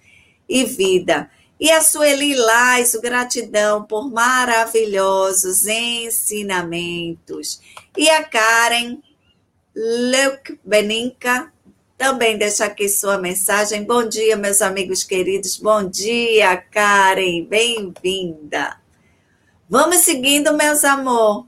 e 0.48 0.64
vida. 0.64 1.28
E 1.60 1.72
a 1.72 1.82
Sueli 1.82 2.36
Lais, 2.36 2.94
gratidão 3.02 3.84
por 3.84 4.12
maravilhosos 4.12 5.66
ensinamentos. 5.66 7.60
E 7.98 8.12
a 8.12 8.24
Karen 8.24 9.00
Leuk 9.76 10.60
Beninca 10.64 11.52
também 12.04 12.38
deixa 12.38 12.66
aqui 12.66 12.90
sua 12.90 13.18
mensagem. 13.18 13.86
Bom 13.86 14.06
dia, 14.06 14.36
meus 14.36 14.62
amigos 14.62 15.06
queridos. 15.06 15.58
Bom 15.58 15.90
dia, 15.90 16.58
Karen. 16.58 17.46
Bem-vinda. 17.46 18.76
Vamos 19.70 20.00
seguindo, 20.00 20.54
meus 20.54 20.84
amor. 20.84 21.48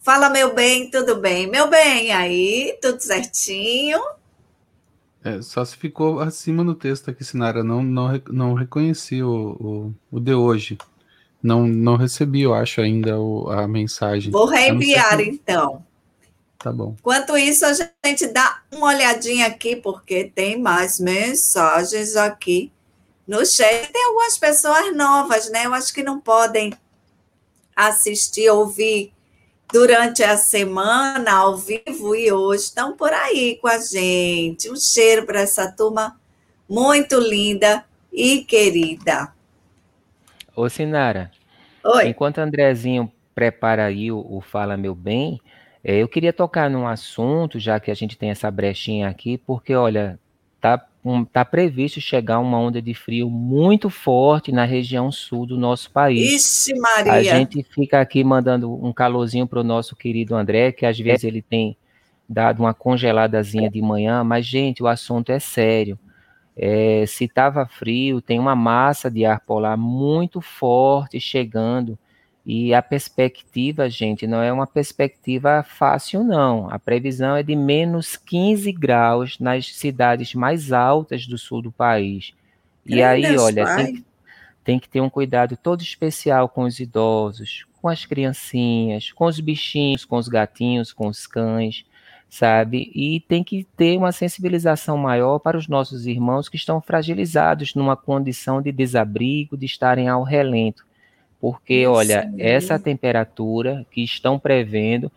Fala, 0.00 0.30
meu 0.30 0.52
bem, 0.52 0.90
tudo 0.90 1.14
bem? 1.20 1.48
Meu 1.48 1.70
bem, 1.70 2.10
aí, 2.10 2.76
tudo 2.82 2.98
certinho? 2.98 4.00
É, 5.22 5.40
só 5.42 5.64
se 5.64 5.76
ficou 5.76 6.18
acima 6.18 6.64
no 6.64 6.74
texto 6.74 7.08
aqui, 7.10 7.22
Sinara. 7.22 7.62
Não, 7.62 7.80
não, 7.80 8.20
não 8.30 8.54
reconheci 8.54 9.22
o, 9.22 9.56
o, 9.60 9.94
o 10.10 10.18
de 10.18 10.34
hoje. 10.34 10.76
Não, 11.40 11.68
não 11.68 11.94
recebi, 11.94 12.42
eu 12.42 12.52
acho, 12.52 12.80
ainda 12.80 13.16
o, 13.20 13.48
a 13.48 13.68
mensagem. 13.68 14.32
Vou 14.32 14.46
reenviar, 14.46 15.20
então. 15.20 15.86
Tá 16.58 16.72
bom. 16.72 16.96
Enquanto 16.98 17.36
isso, 17.36 17.64
a 17.64 17.72
gente 17.72 18.26
dá 18.26 18.62
uma 18.72 18.88
olhadinha 18.88 19.46
aqui, 19.46 19.76
porque 19.76 20.24
tem 20.24 20.60
mais 20.60 20.98
mensagens 20.98 22.16
aqui 22.16 22.72
no 23.26 23.46
chat. 23.46 23.92
Tem 23.92 24.04
algumas 24.06 24.36
pessoas 24.36 24.94
novas, 24.96 25.48
né? 25.50 25.66
Eu 25.66 25.74
acho 25.74 25.94
que 25.94 26.02
não 26.02 26.18
podem 26.18 26.72
assistir, 27.76 28.50
ouvir 28.50 29.12
durante 29.72 30.24
a 30.24 30.36
semana, 30.36 31.30
ao 31.30 31.56
vivo, 31.56 32.16
e 32.16 32.32
hoje 32.32 32.64
estão 32.64 32.96
por 32.96 33.12
aí 33.12 33.56
com 33.60 33.68
a 33.68 33.78
gente. 33.78 34.68
Um 34.68 34.76
cheiro 34.76 35.24
para 35.26 35.40
essa 35.40 35.70
turma 35.70 36.18
muito 36.68 37.20
linda 37.20 37.84
e 38.12 38.42
querida. 38.42 39.32
Ô, 40.56 40.68
Sinara. 40.68 41.30
Oi. 41.84 42.08
Enquanto 42.08 42.38
Andrezinho 42.38 43.12
prepara 43.32 43.84
aí 43.84 44.10
o, 44.10 44.18
o 44.18 44.40
Fala 44.40 44.76
Meu 44.76 44.94
Bem, 44.94 45.40
é, 45.88 46.02
eu 46.02 46.06
queria 46.06 46.34
tocar 46.34 46.68
num 46.68 46.86
assunto, 46.86 47.58
já 47.58 47.80
que 47.80 47.90
a 47.90 47.94
gente 47.94 48.18
tem 48.18 48.28
essa 48.28 48.50
brechinha 48.50 49.08
aqui, 49.08 49.38
porque, 49.38 49.74
olha, 49.74 50.20
tá, 50.60 50.86
um, 51.02 51.24
tá 51.24 51.46
previsto 51.46 51.98
chegar 51.98 52.40
uma 52.40 52.60
onda 52.60 52.82
de 52.82 52.92
frio 52.92 53.30
muito 53.30 53.88
forte 53.88 54.52
na 54.52 54.66
região 54.66 55.10
sul 55.10 55.46
do 55.46 55.56
nosso 55.56 55.90
país. 55.90 56.30
Ixi, 56.30 56.78
Maria! 56.78 57.14
A 57.14 57.22
gente 57.22 57.62
fica 57.62 58.02
aqui 58.02 58.22
mandando 58.22 58.70
um 58.70 58.92
calorzinho 58.92 59.46
para 59.46 59.60
o 59.60 59.64
nosso 59.64 59.96
querido 59.96 60.36
André, 60.36 60.72
que 60.72 60.84
às 60.84 60.98
vezes 60.98 61.24
ele 61.24 61.40
tem 61.40 61.74
dado 62.28 62.60
uma 62.60 62.74
congeladazinha 62.74 63.70
de 63.70 63.80
manhã, 63.80 64.22
mas, 64.22 64.44
gente, 64.44 64.82
o 64.82 64.86
assunto 64.86 65.32
é 65.32 65.38
sério. 65.38 65.98
É, 66.54 67.06
se 67.06 67.24
estava 67.24 67.64
frio, 67.64 68.20
tem 68.20 68.38
uma 68.38 68.54
massa 68.54 69.10
de 69.10 69.24
ar 69.24 69.40
polar 69.40 69.78
muito 69.78 70.42
forte 70.42 71.18
chegando 71.18 71.98
e 72.50 72.72
a 72.72 72.80
perspectiva, 72.80 73.90
gente, 73.90 74.26
não 74.26 74.40
é 74.40 74.50
uma 74.50 74.66
perspectiva 74.66 75.62
fácil, 75.62 76.24
não. 76.24 76.66
A 76.70 76.78
previsão 76.78 77.36
é 77.36 77.42
de 77.42 77.54
menos 77.54 78.16
15 78.16 78.72
graus 78.72 79.38
nas 79.38 79.70
cidades 79.74 80.34
mais 80.34 80.72
altas 80.72 81.26
do 81.26 81.36
sul 81.36 81.60
do 81.60 81.70
país. 81.70 82.32
E 82.86 83.02
aí, 83.02 83.36
olha, 83.36 83.66
tem, 83.76 84.04
tem, 84.64 84.78
que 84.78 84.88
ter 84.88 85.02
um 85.02 85.10
cuidado 85.10 85.58
todo 85.58 85.82
especial 85.82 86.48
com 86.48 86.62
os 86.62 86.80
idosos, 86.80 87.66
com 87.82 87.88
as 87.88 88.06
criancinhas, 88.06 89.12
com 89.12 89.26
os 89.26 89.38
bichinhos, 89.38 90.06
com 90.06 90.16
os 90.16 90.26
gatinhos, 90.26 90.90
com 90.90 91.06
os 91.06 91.26
cães, 91.26 91.84
sabe? 92.30 92.90
E 92.94 93.20
tem 93.28 93.44
que 93.44 93.64
ter 93.76 93.98
uma 93.98 94.10
sensibilização 94.10 94.96
maior 94.96 95.38
para 95.38 95.58
os 95.58 95.68
nossos 95.68 96.06
irmãos 96.06 96.48
que 96.48 96.56
estão 96.56 96.80
fragilizados 96.80 97.74
numa 97.74 97.94
condição 97.94 98.62
de 98.62 98.72
desabrigo, 98.72 99.54
de 99.54 99.66
estarem 99.66 100.08
ao 100.08 100.22
relento 100.22 100.87
porque, 101.40 101.86
olha, 101.86 102.32
essa 102.38 102.78
temperatura 102.78 103.86
que 103.90 104.02
estão 104.02 104.38
prevendo, 104.38 105.10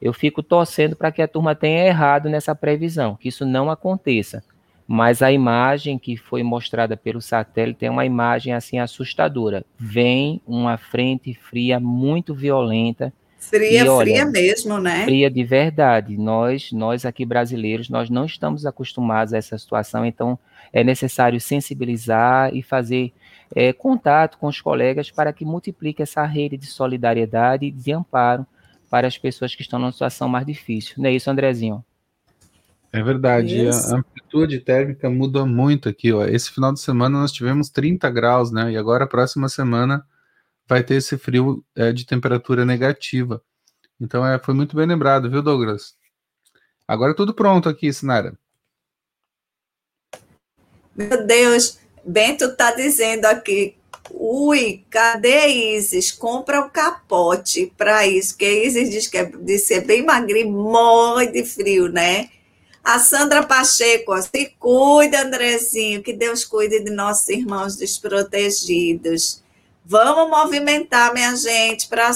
eu 0.00 0.12
fico 0.12 0.42
torcendo 0.42 0.96
para 0.96 1.12
que 1.12 1.20
a 1.20 1.28
turma 1.28 1.54
tenha 1.54 1.86
errado 1.86 2.28
nessa 2.28 2.54
previsão, 2.54 3.16
que 3.16 3.28
isso 3.28 3.44
não 3.44 3.70
aconteça. 3.70 4.42
Mas 4.88 5.20
a 5.20 5.32
imagem 5.32 5.98
que 5.98 6.16
foi 6.16 6.42
mostrada 6.42 6.96
pelo 6.96 7.20
satélite 7.20 7.84
é 7.84 7.90
uma 7.90 8.06
imagem 8.06 8.52
assim 8.52 8.78
assustadora. 8.78 9.64
Vem 9.76 10.40
uma 10.46 10.78
frente 10.78 11.34
fria 11.34 11.80
muito 11.80 12.32
violenta. 12.34 13.12
Fria, 13.38 13.84
e, 13.84 13.88
olha, 13.88 14.04
fria 14.04 14.26
mesmo, 14.26 14.78
né? 14.78 15.04
Fria 15.04 15.28
de 15.28 15.42
verdade. 15.42 16.16
Nós, 16.16 16.70
nós 16.72 17.04
aqui 17.04 17.24
brasileiros, 17.24 17.88
nós 17.90 18.08
não 18.08 18.24
estamos 18.24 18.64
acostumados 18.64 19.34
a 19.34 19.38
essa 19.38 19.58
situação, 19.58 20.06
então 20.06 20.38
é 20.72 20.84
necessário 20.84 21.40
sensibilizar 21.40 22.54
e 22.54 22.62
fazer 22.62 23.12
é, 23.54 23.72
contato 23.72 24.38
com 24.38 24.46
os 24.46 24.60
colegas 24.60 25.10
para 25.10 25.32
que 25.32 25.44
multiplique 25.44 26.02
essa 26.02 26.24
rede 26.24 26.56
de 26.56 26.66
solidariedade 26.66 27.66
e 27.66 27.70
de 27.70 27.92
amparo 27.92 28.46
para 28.90 29.06
as 29.06 29.18
pessoas 29.18 29.54
que 29.54 29.62
estão 29.62 29.78
numa 29.78 29.92
situação 29.92 30.28
mais 30.28 30.46
difícil. 30.46 30.94
Não 30.98 31.08
é 31.08 31.12
isso, 31.12 31.30
Andrezinho? 31.30 31.84
É 32.92 33.02
verdade, 33.02 33.66
isso. 33.66 33.94
a 33.94 33.98
amplitude 33.98 34.60
térmica 34.60 35.10
muda 35.10 35.44
muito 35.44 35.88
aqui. 35.88 36.12
Ó. 36.12 36.24
Esse 36.24 36.50
final 36.50 36.72
de 36.72 36.80
semana 36.80 37.18
nós 37.18 37.32
tivemos 37.32 37.68
30 37.68 38.08
graus, 38.10 38.50
né? 38.50 38.72
E 38.72 38.76
agora 38.76 39.04
a 39.04 39.08
próxima 39.08 39.48
semana 39.48 40.06
vai 40.66 40.82
ter 40.82 40.94
esse 40.94 41.18
frio 41.18 41.64
é, 41.74 41.92
de 41.92 42.06
temperatura 42.06 42.64
negativa. 42.64 43.42
Então 44.00 44.26
é, 44.26 44.38
foi 44.38 44.54
muito 44.54 44.74
bem 44.76 44.86
lembrado, 44.86 45.30
viu, 45.30 45.42
Douglas? 45.42 45.94
Agora 46.88 47.14
tudo 47.14 47.34
pronto 47.34 47.68
aqui, 47.68 47.92
Sinara. 47.92 48.38
Meu 50.94 51.26
Deus, 51.26 51.78
Bento 52.06 52.44
está 52.44 52.70
dizendo 52.70 53.24
aqui, 53.24 53.74
ui, 54.10 54.84
cadê 54.88 55.48
Isis? 55.76 56.12
Compra 56.12 56.60
o 56.60 56.70
capote 56.70 57.72
para 57.76 58.06
isso, 58.06 58.36
que 58.36 58.46
Isis 58.64 58.90
diz 58.90 59.08
que 59.08 59.18
é, 59.18 59.24
de 59.24 59.58
ser 59.58 59.84
bem 59.84 60.04
magrinho, 60.04 60.52
morre 60.52 61.26
de 61.26 61.44
frio, 61.44 61.88
né? 61.88 62.30
A 62.84 63.00
Sandra 63.00 63.42
Pacheco, 63.42 64.12
ó, 64.12 64.22
se 64.22 64.54
cuida, 64.60 65.22
Andrezinho, 65.22 66.02
que 66.02 66.12
Deus 66.12 66.44
cuide 66.44 66.78
de 66.78 66.90
nossos 66.90 67.28
irmãos 67.28 67.74
desprotegidos. 67.74 69.42
Vamos 69.84 70.30
movimentar, 70.30 71.12
minha 71.12 71.34
gente, 71.34 71.88
para 71.88 72.12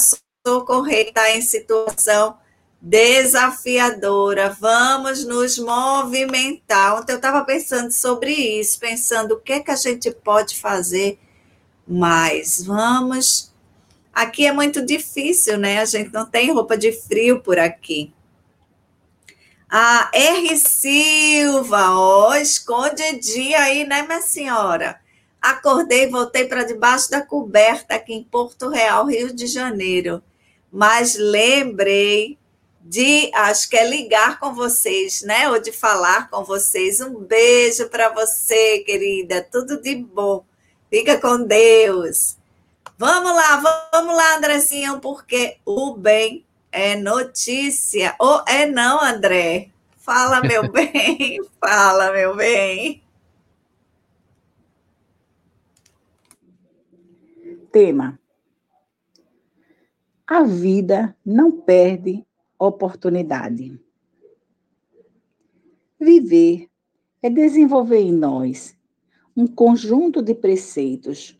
socorrer, 0.46 1.08
está 1.08 1.36
em 1.36 1.42
situação 1.42 2.36
desafiadora. 2.80 4.56
Vamos 4.58 5.24
nos 5.24 5.58
movimentar. 5.58 6.96
Ontem 6.96 7.12
eu 7.12 7.16
estava 7.16 7.44
pensando 7.44 7.92
sobre 7.92 8.32
isso, 8.32 8.80
pensando 8.80 9.32
o 9.32 9.40
que 9.40 9.52
é 9.52 9.60
que 9.60 9.70
a 9.70 9.76
gente 9.76 10.10
pode 10.10 10.58
fazer 10.58 11.18
mais. 11.86 12.64
Vamos. 12.64 13.52
Aqui 14.12 14.46
é 14.46 14.52
muito 14.52 14.84
difícil, 14.84 15.58
né? 15.58 15.80
A 15.80 15.84
gente 15.84 16.12
não 16.12 16.24
tem 16.26 16.52
roupa 16.52 16.76
de 16.76 16.92
frio 16.92 17.40
por 17.40 17.58
aqui. 17.58 18.12
A 19.68 20.10
R. 20.12 20.56
Silva, 20.56 21.92
ó, 21.92 22.34
escondidinha 22.34 23.60
aí, 23.60 23.86
né, 23.86 24.02
minha 24.02 24.20
senhora? 24.20 25.00
Acordei 25.40 26.04
e 26.04 26.10
voltei 26.10 26.44
para 26.44 26.64
debaixo 26.64 27.08
da 27.08 27.22
coberta 27.24 27.94
aqui 27.94 28.12
em 28.12 28.24
Porto 28.24 28.68
Real, 28.68 29.06
Rio 29.06 29.32
de 29.32 29.46
Janeiro. 29.46 30.20
Mas 30.72 31.16
lembrei 31.16 32.36
de, 32.90 33.30
acho 33.32 33.70
que 33.70 33.76
é 33.76 33.88
ligar 33.88 34.40
com 34.40 34.52
vocês, 34.52 35.22
né? 35.22 35.48
Ou 35.48 35.60
de 35.60 35.70
falar 35.70 36.28
com 36.28 36.42
vocês. 36.42 37.00
Um 37.00 37.20
beijo 37.20 37.88
para 37.88 38.08
você, 38.08 38.80
querida. 38.80 39.46
Tudo 39.48 39.80
de 39.80 39.94
bom. 39.94 40.44
Fica 40.90 41.16
com 41.20 41.40
Deus. 41.40 42.36
Vamos 42.98 43.32
lá, 43.32 43.62
vamos 43.92 44.16
lá, 44.16 44.36
Andrezinho, 44.36 44.98
porque 44.98 45.58
o 45.64 45.94
bem 45.94 46.44
é 46.72 46.96
notícia. 46.96 48.16
Ou 48.18 48.42
é 48.48 48.66
não, 48.66 49.00
André? 49.00 49.70
Fala, 49.98 50.40
meu 50.40 50.66
bem. 50.72 51.38
Fala, 51.60 52.10
meu 52.10 52.34
bem. 52.34 53.04
Tema. 57.70 58.18
A 60.26 60.42
vida 60.42 61.16
não 61.24 61.52
perde 61.52 62.26
oportunidade. 62.66 63.80
Viver 65.98 66.68
é 67.22 67.30
desenvolver 67.30 67.98
em 67.98 68.12
nós 68.12 68.76
um 69.36 69.46
conjunto 69.46 70.22
de 70.22 70.34
preceitos 70.34 71.38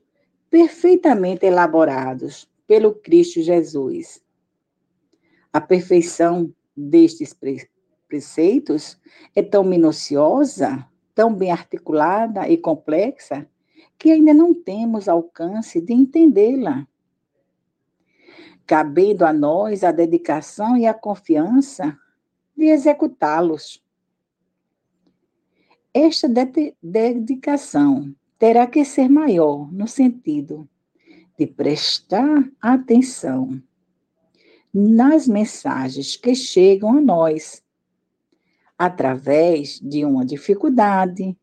perfeitamente 0.49 1.45
elaborados 1.45 2.49
pelo 2.66 2.95
Cristo 2.95 3.43
Jesus. 3.43 4.23
A 5.53 5.61
perfeição 5.61 6.53
destes 6.77 7.37
preceitos 8.09 8.99
é 9.35 9.43
tão 9.43 9.62
minuciosa, 9.62 10.87
tão 11.14 11.35
bem 11.35 11.51
articulada 11.51 12.49
e 12.49 12.57
complexa, 12.57 13.49
que 13.99 14.11
ainda 14.11 14.33
não 14.33 14.55
temos 14.55 15.09
alcance 15.09 15.81
de 15.81 15.93
entendê-la 15.93 16.87
cabendo 18.71 19.25
a 19.25 19.33
nós 19.33 19.83
a 19.83 19.91
dedicação 19.91 20.77
e 20.77 20.87
a 20.87 20.95
confiança 20.95 21.99
de 22.57 22.66
executá-los. 22.66 23.83
Esta 25.93 26.29
de 26.29 26.77
dedicação 26.81 28.14
terá 28.39 28.68
que 28.68 28.85
ser 28.85 29.09
maior 29.09 29.73
no 29.73 29.89
sentido 29.89 30.68
de 31.37 31.49
prestar 31.49 32.49
atenção 32.62 33.61
nas 34.73 35.27
mensagens 35.27 36.14
que 36.14 36.33
chegam 36.33 36.97
a 36.97 37.01
nós, 37.01 37.64
através 38.79 39.81
de 39.81 40.05
uma 40.05 40.25
dificuldade, 40.25 41.37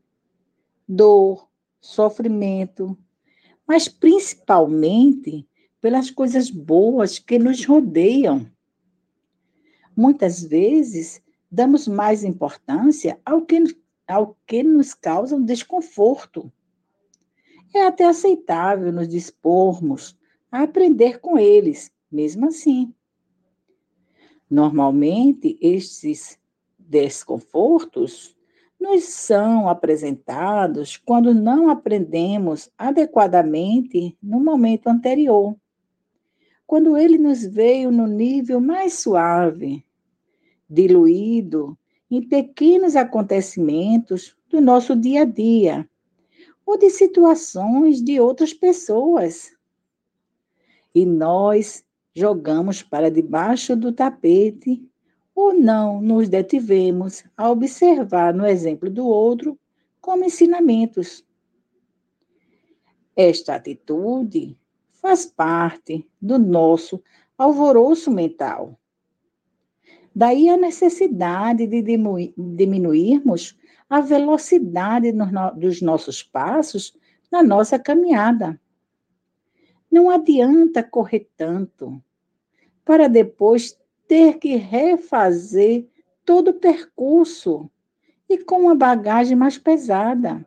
dor, 0.87 1.45
sofrimento, 1.81 2.97
mas 3.67 3.89
principalmente 3.89 5.45
pelas 5.87 6.11
coisas 6.11 6.51
boas 6.51 7.17
que 7.17 7.39
nos 7.39 7.63
rodeiam. 7.63 8.45
Muitas 9.95 10.43
vezes 10.43 11.21
damos 11.49 11.87
mais 11.87 12.25
importância 12.25 13.17
ao 13.25 13.45
que, 13.45 13.63
ao 14.05 14.37
que 14.45 14.63
nos 14.63 14.93
causa 14.93 15.37
um 15.37 15.45
desconforto. 15.45 16.51
É 17.73 17.85
até 17.85 18.03
aceitável 18.03 18.91
nos 18.91 19.07
dispormos 19.07 20.19
a 20.51 20.63
aprender 20.63 21.21
com 21.21 21.39
eles, 21.39 21.89
mesmo 22.11 22.47
assim. 22.47 22.93
Normalmente, 24.49 25.57
estes 25.61 26.37
desconfortos 26.77 28.35
nos 28.77 29.05
são 29.05 29.69
apresentados 29.69 30.97
quando 30.97 31.33
não 31.33 31.69
aprendemos 31.69 32.69
adequadamente 32.77 34.17
no 34.21 34.41
momento 34.41 34.87
anterior. 34.87 35.55
Quando 36.67 36.97
ele 36.97 37.17
nos 37.17 37.45
veio 37.45 37.89
no 37.89 38.05
nível 38.05 38.59
mais 38.59 38.95
suave, 38.95 39.85
diluído 40.69 41.77
em 42.11 42.21
pequenos 42.21 42.97
acontecimentos 42.97 44.35
do 44.49 44.59
nosso 44.59 44.93
dia 44.93 45.21
a 45.21 45.25
dia 45.25 45.89
ou 46.65 46.77
de 46.77 46.89
situações 46.89 48.01
de 48.01 48.19
outras 48.19 48.53
pessoas. 48.53 49.49
E 50.93 51.05
nós 51.05 51.85
jogamos 52.13 52.83
para 52.83 53.09
debaixo 53.09 53.73
do 53.73 53.93
tapete 53.93 54.83
ou 55.33 55.53
não 55.53 56.01
nos 56.01 56.27
detivemos 56.27 57.23
a 57.37 57.49
observar 57.49 58.33
no 58.33 58.45
exemplo 58.45 58.89
do 58.89 59.07
outro 59.07 59.57
como 60.01 60.25
ensinamentos. 60.25 61.25
Esta 63.15 63.55
atitude 63.55 64.57
faz 65.07 65.25
parte 65.25 66.05
do 66.21 66.37
nosso 66.37 67.01
alvoroço 67.37 68.11
mental. 68.11 68.77
Daí 70.13 70.49
a 70.49 70.57
necessidade 70.57 71.65
de 71.65 71.81
diminuirmos 72.35 73.57
a 73.89 74.01
velocidade 74.01 75.13
dos 75.55 75.81
nossos 75.81 76.21
passos 76.21 76.93
na 77.31 77.41
nossa 77.41 77.79
caminhada. 77.79 78.59
Não 79.89 80.09
adianta 80.09 80.83
correr 80.83 81.29
tanto 81.37 82.03
para 82.83 83.07
depois 83.07 83.79
ter 84.09 84.39
que 84.39 84.57
refazer 84.57 85.87
todo 86.25 86.49
o 86.49 86.59
percurso 86.59 87.71
e 88.27 88.37
com 88.37 88.63
uma 88.63 88.75
bagagem 88.75 89.37
mais 89.37 89.57
pesada. 89.57 90.45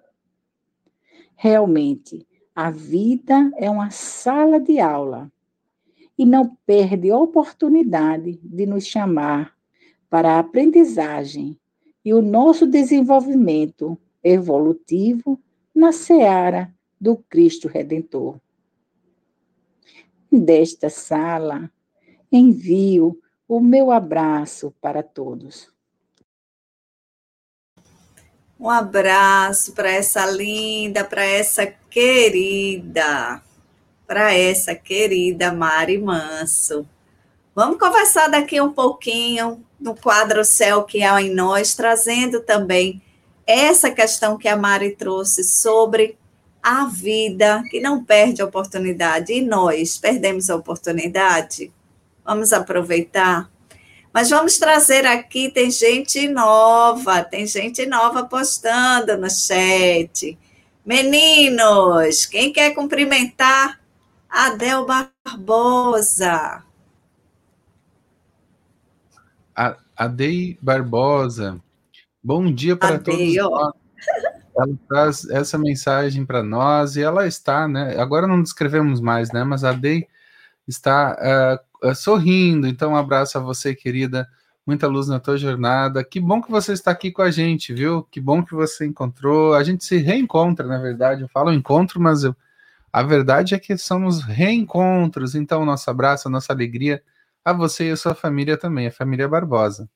Realmente, 1.35 2.27
a 2.61 2.71
vida 2.71 3.51
é 3.57 3.71
uma 3.71 3.91
sala 3.91 4.61
de 4.61 4.79
aula 4.81 5.33
e 6.19 6.27
não 6.27 6.55
perde 6.67 7.11
a 7.11 7.17
oportunidade 7.17 8.39
de 8.43 8.67
nos 8.67 8.85
chamar 8.85 9.57
para 10.11 10.33
a 10.35 10.41
aprendizagem 10.41 11.59
e 12.05 12.13
o 12.13 12.21
nosso 12.21 12.67
desenvolvimento 12.67 13.97
evolutivo 14.23 15.41
na 15.75 15.91
seara 15.91 16.71
do 17.01 17.17
Cristo 17.17 17.67
Redentor. 17.67 18.39
Desta 20.31 20.91
sala, 20.91 21.73
envio 22.31 23.19
o 23.49 23.59
meu 23.59 23.91
abraço 23.91 24.71
para 24.83 25.03
todos. 25.03 25.73
Um 28.61 28.69
abraço 28.69 29.73
para 29.73 29.91
essa 29.91 30.27
linda, 30.27 31.03
para 31.03 31.25
essa 31.25 31.67
querida, 31.89 33.41
para 34.07 34.35
essa 34.35 34.75
querida 34.75 35.51
Mari 35.51 35.97
Manso. 35.97 36.87
Vamos 37.55 37.79
conversar 37.79 38.29
daqui 38.29 38.61
um 38.61 38.71
pouquinho 38.71 39.65
no 39.81 39.97
quadro 39.97 40.45
Céu 40.45 40.85
que 40.85 41.03
há 41.03 41.23
em 41.23 41.35
nós, 41.35 41.75
trazendo 41.75 42.41
também 42.41 43.01
essa 43.47 43.91
questão 43.91 44.37
que 44.37 44.47
a 44.47 44.59
Mari 44.59 44.95
trouxe 44.95 45.43
sobre 45.43 46.19
a 46.63 46.85
vida 46.85 47.63
que 47.71 47.81
não 47.81 48.05
perde 48.05 48.43
a 48.43 48.45
oportunidade 48.45 49.33
e 49.33 49.41
nós 49.41 49.97
perdemos 49.97 50.51
a 50.51 50.57
oportunidade. 50.57 51.73
Vamos 52.23 52.53
aproveitar. 52.53 53.51
Mas 54.13 54.29
vamos 54.29 54.59
trazer 54.59 55.07
aqui, 55.07 55.49
tem 55.51 55.71
gente 55.71 56.27
nova, 56.29 57.23
tem 57.23 57.47
gente 57.47 57.87
nova 57.87 58.25
postando 58.25 59.17
no 59.17 59.31
chat. 59.31 60.37
Meninos, 60.85 62.27
quem 62.27 62.53
quer 62.53 62.75
cumprimentar? 62.75 63.79
Adel 64.29 64.85
Barbosa. 64.85 66.65
A 69.55 69.77
Adei 69.97 70.59
Barbosa. 70.61 71.61
Bom 72.23 72.53
dia 72.53 72.77
para 72.77 72.97
Adei, 72.97 73.37
todos 73.37 73.51
nós. 73.51 73.75
Ela 74.57 74.79
traz 74.89 75.31
essa 75.31 75.57
mensagem 75.57 76.27
para 76.27 76.43
nós 76.43 76.97
e 76.97 77.03
ela 77.03 77.27
está, 77.27 77.69
né? 77.69 77.97
Agora 77.99 78.27
não 78.27 78.43
descrevemos 78.43 79.01
mais, 79.01 79.31
né? 79.31 79.45
Mas 79.45 79.63
a 79.63 79.71
Adei 79.71 80.09
está 80.67 81.17
uh, 81.17 81.70
uh, 81.83 81.95
sorrindo. 81.95 82.67
Então, 82.67 82.93
um 82.93 82.97
abraço 82.97 83.39
a 83.39 83.41
você, 83.41 83.75
querida. 83.75 84.29
Muita 84.67 84.87
luz 84.87 85.09
na 85.09 85.19
tua 85.19 85.37
jornada. 85.37 86.05
Que 86.05 86.21
bom 86.21 86.41
que 86.41 86.51
você 86.51 86.73
está 86.73 86.91
aqui 86.91 87.11
com 87.11 87.23
a 87.23 87.31
gente, 87.31 87.73
viu? 87.73 88.03
Que 88.05 88.21
bom 88.21 88.43
que 88.45 88.55
você 88.55 88.87
encontrou. 88.87 89.55
A 89.55 89.63
gente 89.65 89.85
se 89.85 89.97
reencontra, 89.97 90.67
na 90.67 90.79
verdade. 90.79 91.23
Eu 91.23 91.29
falo 91.29 91.53
encontro, 91.53 92.01
mas 92.01 92.25
eu, 92.25 92.37
a 92.93 93.03
verdade 93.03 93.55
é 93.55 93.59
que 93.59 93.77
somos 93.77 94.23
reencontros. 94.23 95.35
Então, 95.35 95.65
nosso 95.65 95.91
abraço, 95.91 96.29
nossa 96.31 96.53
alegria 96.53 97.03
a 97.45 97.53
você 97.53 97.89
e 97.89 97.91
a 97.91 97.97
sua 97.97 98.15
família 98.15 98.57
também, 98.57 98.87
a 98.87 98.93
família 98.93 99.29
Barbosa. 99.29 99.89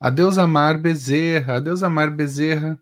Adeus 0.00 0.36
Amar 0.36 0.78
Bezerra, 0.78 1.56
Adeus 1.56 1.82
Amar 1.82 2.10
Bezerra 2.10 2.78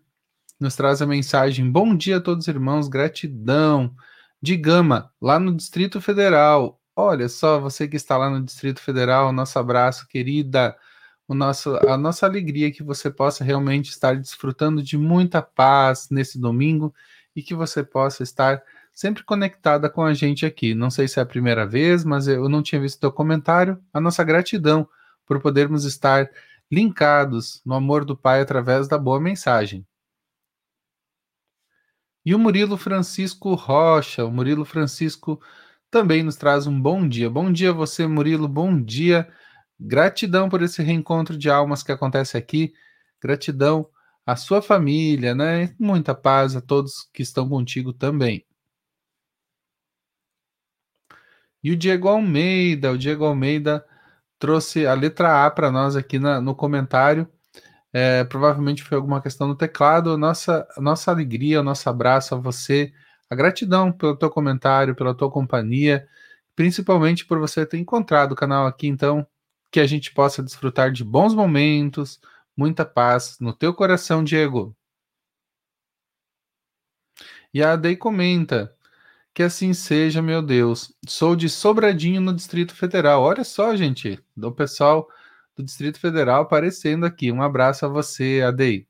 nos 0.59 0.75
traz 0.75 1.01
a 1.01 1.05
mensagem: 1.05 1.69
Bom 1.69 1.95
dia 1.95 2.17
a 2.17 2.21
todos 2.21 2.47
irmãos, 2.47 2.87
gratidão 2.87 3.93
de 4.41 4.57
Gama, 4.57 5.11
lá 5.21 5.39
no 5.39 5.55
Distrito 5.55 6.01
Federal. 6.01 6.79
Olha 6.95 7.29
só, 7.29 7.59
você 7.59 7.87
que 7.87 7.95
está 7.95 8.17
lá 8.17 8.29
no 8.29 8.43
Distrito 8.43 8.81
Federal, 8.81 9.31
nosso 9.31 9.59
abraço, 9.59 10.07
querida. 10.07 10.75
O 11.27 11.33
nosso, 11.33 11.75
a 11.87 11.97
nossa 11.97 12.25
alegria 12.25 12.71
que 12.71 12.83
você 12.83 13.09
possa 13.09 13.43
realmente 13.43 13.91
estar 13.91 14.17
desfrutando 14.17 14.83
de 14.83 14.97
muita 14.97 15.41
paz 15.41 16.09
nesse 16.11 16.39
domingo 16.39 16.93
e 17.35 17.41
que 17.41 17.55
você 17.55 17.83
possa 17.83 18.23
estar 18.23 18.61
sempre 18.93 19.23
conectada 19.23 19.89
com 19.89 20.03
a 20.03 20.13
gente 20.13 20.45
aqui. 20.45 20.73
Não 20.75 20.89
sei 20.89 21.07
se 21.07 21.19
é 21.19 21.23
a 21.23 21.25
primeira 21.25 21.65
vez, 21.65 22.03
mas 22.03 22.27
eu 22.27 22.49
não 22.49 22.61
tinha 22.61 22.81
visto 22.81 22.99
teu 22.99 23.11
comentário. 23.11 23.79
A 23.93 24.01
nossa 24.01 24.23
gratidão 24.23 24.87
por 25.25 25.39
podermos 25.39 25.85
estar 25.85 26.29
linkados 26.69 27.61
no 27.65 27.75
amor 27.75 28.03
do 28.03 28.17
Pai 28.17 28.41
através 28.41 28.87
da 28.87 28.97
boa 28.97 29.19
mensagem. 29.19 29.85
E 32.25 32.35
o 32.35 32.39
Murilo 32.39 32.77
Francisco 32.77 33.55
Rocha, 33.55 34.25
o 34.25 34.31
Murilo 34.31 34.63
Francisco 34.63 35.41
também 35.89 36.23
nos 36.23 36.35
traz 36.35 36.67
um 36.67 36.79
bom 36.79 37.07
dia. 37.07 37.29
Bom 37.29 37.51
dia 37.51 37.73
você, 37.73 38.05
Murilo, 38.07 38.47
bom 38.47 38.81
dia. 38.81 39.27
Gratidão 39.79 40.47
por 40.49 40.61
esse 40.61 40.83
reencontro 40.83 41.37
de 41.37 41.49
almas 41.49 41.81
que 41.83 41.91
acontece 41.91 42.37
aqui. 42.37 42.73
Gratidão 43.21 43.89
à 44.25 44.35
sua 44.35 44.61
família, 44.61 45.33
né? 45.35 45.75
Muita 45.79 46.13
paz 46.15 46.55
a 46.55 46.61
todos 46.61 47.09
que 47.13 47.23
estão 47.23 47.49
contigo 47.49 47.91
também. 47.93 48.45
E 51.63 51.71
o 51.71 51.77
Diego 51.77 52.07
Almeida, 52.07 52.91
o 52.91 52.97
Diego 52.97 53.25
Almeida 53.25 53.85
trouxe 54.39 54.85
a 54.87 54.93
letra 54.93 55.45
A 55.45 55.51
para 55.51 55.71
nós 55.71 55.95
aqui 55.95 56.19
na, 56.19 56.41
no 56.41 56.55
comentário. 56.55 57.27
É, 57.93 58.23
provavelmente 58.23 58.83
foi 58.83 58.97
alguma 58.97 59.21
questão 59.21 59.47
no 59.47 59.55
teclado. 59.55 60.17
Nossa, 60.17 60.67
nossa 60.77 61.11
alegria, 61.11 61.61
nosso 61.63 61.89
abraço 61.89 62.35
a 62.35 62.37
você, 62.37 62.93
a 63.29 63.35
gratidão 63.35 63.91
pelo 63.91 64.15
teu 64.15 64.29
comentário, 64.29 64.95
pela 64.95 65.15
tua 65.15 65.29
companhia, 65.31 66.07
principalmente 66.55 67.25
por 67.25 67.39
você 67.39 67.65
ter 67.65 67.77
encontrado 67.77 68.33
o 68.33 68.35
canal 68.35 68.65
aqui. 68.67 68.87
Então, 68.87 69.25
que 69.71 69.79
a 69.79 69.87
gente 69.87 70.13
possa 70.13 70.43
desfrutar 70.43 70.91
de 70.91 71.03
bons 71.03 71.33
momentos, 71.33 72.19
muita 72.55 72.85
paz 72.85 73.37
no 73.39 73.53
teu 73.53 73.73
coração, 73.73 74.23
Diego. 74.23 74.75
E 77.53 77.61
a 77.63 77.73
Adei 77.73 77.95
comenta: 77.95 78.73
que 79.33 79.43
assim 79.43 79.73
seja, 79.73 80.21
meu 80.21 80.41
Deus. 80.41 80.93
Sou 81.07 81.35
de 81.35 81.49
Sobradinho, 81.49 82.21
no 82.21 82.33
Distrito 82.33 82.75
Federal. 82.75 83.21
Olha 83.23 83.43
só, 83.43 83.75
gente, 83.75 84.19
do 84.35 84.51
pessoal 84.51 85.07
do 85.55 85.63
Distrito 85.63 85.99
Federal 85.99 86.43
aparecendo 86.43 87.05
aqui. 87.05 87.31
Um 87.31 87.41
abraço 87.41 87.85
a 87.85 87.89
você, 87.89 88.41
Adei. 88.45 88.87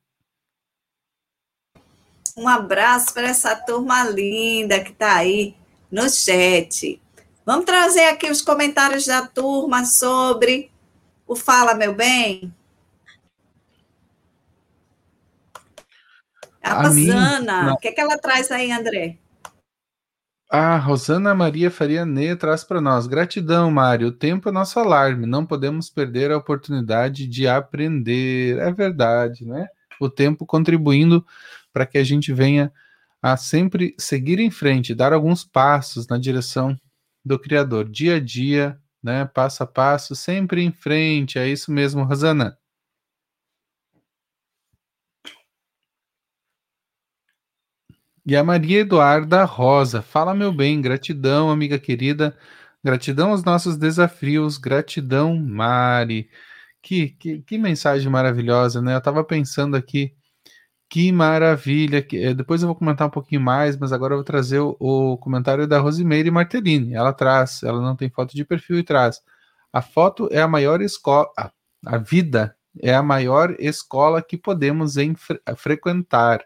Um 2.38 2.48
abraço 2.48 3.14
para 3.14 3.28
essa 3.28 3.56
turma 3.56 4.04
linda 4.04 4.82
que 4.84 4.92
está 4.92 5.16
aí 5.16 5.56
no 5.92 6.10
chat. 6.10 7.02
Vamos 7.46 7.66
trazer 7.66 8.06
aqui 8.06 8.30
os 8.30 8.42
comentários 8.42 9.06
da 9.06 9.26
turma 9.28 9.84
sobre 9.86 10.72
o 11.28 11.36
Fala 11.36 11.74
Meu 11.74 11.94
Bem? 11.94 12.54
A, 16.64 16.74
a 16.74 16.84
Rosana, 16.84 17.74
o 17.74 17.78
que, 17.78 17.88
é 17.90 17.92
que 17.92 18.00
ela 18.00 18.18
traz 18.18 18.52
aí, 18.52 18.72
André? 18.72 19.18
A 20.54 20.76
Rosana 20.76 21.34
Maria 21.34 21.72
Faria 21.72 22.06
Ne 22.06 22.36
traz 22.36 22.62
para 22.62 22.82
nós. 22.82 23.08
Gratidão, 23.08 23.72
Mário. 23.72 24.10
O 24.10 24.12
tempo 24.12 24.50
é 24.50 24.52
nosso 24.52 24.78
alarme. 24.82 25.26
Não 25.26 25.46
podemos 25.46 25.90
perder 25.90 26.30
a 26.30 26.38
oportunidade 26.38 27.26
de 27.26 27.48
aprender. 27.48 28.58
É 28.58 28.70
verdade, 28.70 29.46
né? 29.46 29.70
O 29.98 30.10
tempo 30.10 30.46
contribuindo 30.46 31.26
para 31.72 31.86
que 31.86 31.98
a 31.98 32.04
gente 32.04 32.34
venha 32.34 32.70
a 33.22 33.38
sempre 33.38 33.96
seguir 33.98 34.40
em 34.40 34.52
frente, 34.52 34.94
dar 34.94 35.14
alguns 35.14 35.46
passos 35.46 36.06
na 36.08 36.18
direção 36.18 36.76
do 37.24 37.40
Criador, 37.40 37.88
dia 37.88 38.16
a 38.16 38.20
dia, 38.20 38.78
né? 39.02 39.24
Passo 39.24 39.64
a 39.64 39.68
passo, 39.68 40.16
sempre 40.18 40.62
em 40.64 40.72
frente. 40.74 41.40
É 41.40 41.48
isso 41.48 41.72
mesmo, 41.72 42.04
Rosana. 42.04 42.58
E 48.32 48.36
a 48.38 48.46
Maria 48.46 48.80
Eduarda 48.80 49.44
Rosa, 49.44 50.02
fala 50.02 50.34
meu 50.34 50.54
bem, 50.54 50.80
gratidão, 50.80 51.52
amiga 51.52 51.78
querida, 51.78 52.34
gratidão 52.82 53.32
aos 53.32 53.44
nossos 53.44 53.76
desafios, 53.76 54.58
gratidão, 54.58 55.36
Mari. 55.36 56.30
Que, 56.82 57.10
que, 57.10 57.42
que 57.42 57.58
mensagem 57.58 58.10
maravilhosa, 58.10 58.82
né? 58.82 58.94
Eu 58.94 59.00
estava 59.00 59.22
pensando 59.22 59.76
aqui, 59.76 60.16
que 60.90 61.12
maravilha. 61.12 62.02
Que, 62.02 62.24
eh, 62.28 62.34
depois 62.34 62.62
eu 62.62 62.68
vou 62.70 62.76
comentar 62.78 63.06
um 63.06 63.12
pouquinho 63.12 63.42
mais, 63.42 63.76
mas 63.78 63.92
agora 63.92 64.14
eu 64.14 64.20
vou 64.20 64.26
trazer 64.26 64.60
o, 64.62 64.78
o 64.80 65.18
comentário 65.18 65.68
da 65.68 65.80
Rosimeire 65.80 66.32
Martellini. 66.32 66.94
Ela 66.94 67.12
traz, 67.12 67.62
ela 67.64 67.82
não 67.82 67.98
tem 67.98 68.10
foto 68.10 68.34
de 68.34 68.46
perfil 68.46 68.80
e 68.80 68.84
traz. 68.84 69.22
A 69.74 69.82
foto 69.82 70.30
é 70.32 70.42
a 70.42 70.48
maior 70.48 70.82
escola, 70.82 71.30
a 71.86 71.98
vida 71.98 72.56
é 72.82 72.94
a 72.96 73.04
maior 73.04 73.58
escola 73.60 74.22
que 74.22 74.38
podemos 74.38 74.96
frequentar. 75.58 76.46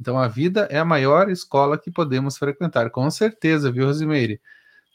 Então 0.00 0.18
a 0.18 0.28
vida 0.28 0.68
é 0.70 0.78
a 0.78 0.84
maior 0.84 1.30
escola 1.30 1.78
que 1.78 1.90
podemos 1.90 2.36
frequentar, 2.36 2.90
com 2.90 3.10
certeza, 3.10 3.72
viu, 3.72 3.86
Rosimeire? 3.86 4.40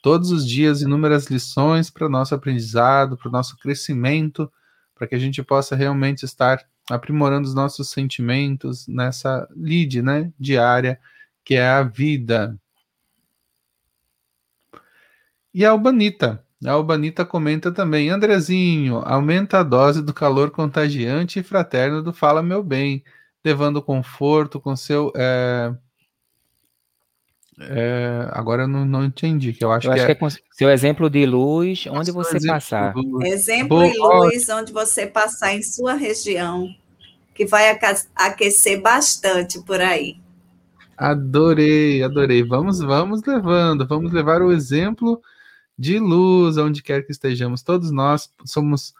Todos 0.01 0.31
os 0.31 0.47
dias, 0.47 0.81
inúmeras 0.81 1.27
lições 1.27 1.89
para 1.89 2.05
o 2.05 2.09
nosso 2.09 2.33
aprendizado, 2.33 3.17
para 3.17 3.29
o 3.29 3.31
nosso 3.31 3.57
crescimento, 3.57 4.51
para 4.95 5.07
que 5.07 5.15
a 5.15 5.19
gente 5.19 5.43
possa 5.43 5.75
realmente 5.75 6.23
estar 6.23 6.63
aprimorando 6.89 7.47
os 7.47 7.53
nossos 7.53 7.89
sentimentos 7.89 8.87
nessa 8.87 9.47
lide 9.55 10.01
né, 10.01 10.31
diária, 10.39 10.99
que 11.43 11.55
é 11.55 11.67
a 11.67 11.83
vida. 11.83 12.57
E 15.53 15.65
a 15.65 15.71
Albanita. 15.71 16.43
A 16.65 16.71
Albanita 16.71 17.25
comenta 17.25 17.71
também: 17.71 18.09
Andrezinho, 18.09 18.97
aumenta 19.05 19.59
a 19.59 19.63
dose 19.63 20.01
do 20.01 20.13
calor 20.13 20.51
contagiante 20.51 21.39
e 21.39 21.43
fraterno 21.43 22.01
do 22.03 22.13
Fala 22.13 22.41
Meu 22.43 22.63
Bem 22.63 23.03
levando 23.43 23.81
conforto 23.81 24.59
com 24.59 24.75
seu. 24.75 25.11
É, 25.15 25.73
é, 27.59 28.27
agora 28.31 28.63
eu 28.63 28.67
não, 28.67 28.85
não 28.85 29.05
entendi, 29.05 29.53
que 29.53 29.63
eu 29.63 29.71
acho, 29.71 29.87
eu 29.87 29.93
que, 29.93 29.99
acho 29.99 30.11
é, 30.11 30.15
que 30.15 30.25
é 30.25 30.29
seu 30.51 30.69
exemplo 30.69 31.09
de 31.09 31.25
luz, 31.25 31.85
onde 31.87 32.11
você 32.11 32.37
exemplo 32.37 32.55
passar. 32.55 32.93
Exemplo 33.23 33.91
de 33.91 33.97
luz, 33.97 34.49
onde 34.49 34.71
você 34.71 35.05
passar 35.05 35.53
em 35.53 35.61
sua 35.61 35.93
região, 35.93 36.67
que 37.35 37.45
vai 37.45 37.77
aquecer 38.15 38.81
bastante 38.81 39.61
por 39.61 39.79
aí. 39.79 40.17
Adorei, 40.97 42.03
adorei. 42.03 42.43
Vamos, 42.43 42.79
vamos 42.79 43.23
levando, 43.23 43.87
vamos 43.87 44.11
levar 44.11 44.41
o 44.41 44.51
exemplo 44.51 45.21
de 45.77 45.97
luz 45.99 46.57
onde 46.57 46.83
quer 46.83 47.03
que 47.03 47.11
estejamos. 47.11 47.63
Todos 47.63 47.91
nós 47.91 48.31
somos, 48.45 48.93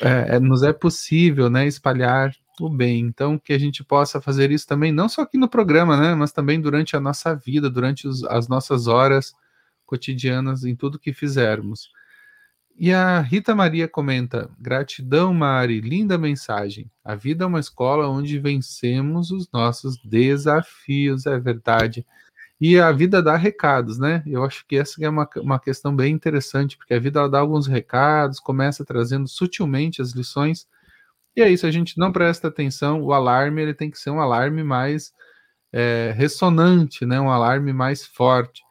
é, 0.00 0.36
é 0.36 0.40
nos 0.40 0.62
é 0.62 0.72
possível, 0.72 1.48
né, 1.48 1.66
espalhar 1.66 2.34
o 2.60 2.68
bem. 2.68 3.00
Então, 3.00 3.38
que 3.38 3.52
a 3.52 3.58
gente 3.58 3.82
possa 3.84 4.20
fazer 4.20 4.50
isso 4.50 4.66
também, 4.66 4.92
não 4.92 5.08
só 5.08 5.22
aqui 5.22 5.38
no 5.38 5.48
programa, 5.48 5.96
né, 5.96 6.14
mas 6.14 6.32
também 6.32 6.60
durante 6.60 6.96
a 6.96 7.00
nossa 7.00 7.34
vida, 7.34 7.68
durante 7.70 8.06
os, 8.06 8.24
as 8.24 8.48
nossas 8.48 8.86
horas 8.86 9.34
cotidianas, 9.86 10.64
em 10.64 10.74
tudo 10.76 10.98
que 10.98 11.12
fizermos. 11.12 11.90
E 12.76 12.92
a 12.92 13.20
Rita 13.20 13.54
Maria 13.54 13.86
comenta: 13.88 14.50
gratidão, 14.58 15.32
Mari, 15.32 15.80
linda 15.80 16.18
mensagem. 16.18 16.90
A 17.04 17.14
vida 17.14 17.44
é 17.44 17.46
uma 17.46 17.60
escola 17.60 18.08
onde 18.08 18.38
vencemos 18.38 19.30
os 19.30 19.48
nossos 19.52 19.96
desafios, 20.04 21.26
é 21.26 21.38
verdade. 21.38 22.04
E 22.60 22.78
a 22.78 22.90
vida 22.92 23.22
dá 23.22 23.36
recados, 23.36 23.98
né? 23.98 24.22
Eu 24.26 24.44
acho 24.44 24.66
que 24.66 24.76
essa 24.76 25.04
é 25.04 25.08
uma, 25.08 25.28
uma 25.36 25.60
questão 25.60 25.94
bem 25.94 26.12
interessante, 26.14 26.76
porque 26.76 26.94
a 26.94 26.98
vida 26.98 27.28
dá 27.28 27.38
alguns 27.40 27.66
recados, 27.66 28.40
começa 28.40 28.84
trazendo 28.84 29.28
sutilmente 29.28 30.00
as 30.02 30.12
lições, 30.12 30.66
e 31.36 31.42
é 31.42 31.50
isso, 31.50 31.66
a 31.66 31.70
gente 31.70 31.98
não 31.98 32.12
presta 32.12 32.48
atenção, 32.48 33.02
o 33.02 33.12
alarme 33.12 33.62
ele 33.62 33.74
tem 33.74 33.90
que 33.90 33.98
ser 33.98 34.10
um 34.10 34.20
alarme 34.20 34.62
mais 34.62 35.12
é, 35.72 36.14
ressonante, 36.16 37.04
né? 37.04 37.20
um 37.20 37.30
alarme 37.30 37.72
mais 37.72 38.06
forte. 38.06 38.62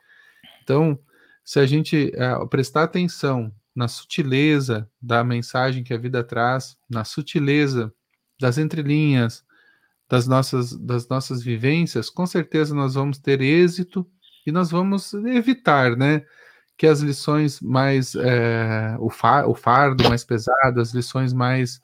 Então, 0.64 0.98
se 1.44 1.60
a 1.60 1.66
gente 1.66 2.14
é, 2.16 2.46
prestar 2.48 2.84
atenção 2.84 3.54
na 3.76 3.88
sutileza 3.88 4.90
da 5.02 5.24
mensagem 5.24 5.84
que 5.84 5.94
a 5.94 5.98
vida 5.98 6.24
traz, 6.24 6.78
na 6.90 7.04
sutileza 7.04 7.94
das 8.40 8.58
entrelinhas, 8.58 9.44
das 10.10 10.28
nossas, 10.28 10.78
das 10.78 11.08
nossas 11.10 11.44
vivências, 11.44 12.10
com 12.10 12.26
certeza 12.26 12.74
nós 12.74 12.94
vamos 12.94 13.18
ter 13.18 13.42
êxito 13.42 14.08
e 14.46 14.52
nós 14.52 14.70
vamos 14.72 15.14
evitar, 15.14 15.98
né? 15.98 16.24
Que 16.78 16.88
as 16.88 17.00
lições 17.02 17.60
mais. 17.62 18.16
É, 18.16 18.96
o, 19.00 19.10
far, 19.10 19.48
o 19.48 19.56
fardo 19.56 20.08
mais 20.08 20.24
pesado, 20.24 20.80
as 20.80 20.94
lições 20.94 21.34
mais 21.34 21.82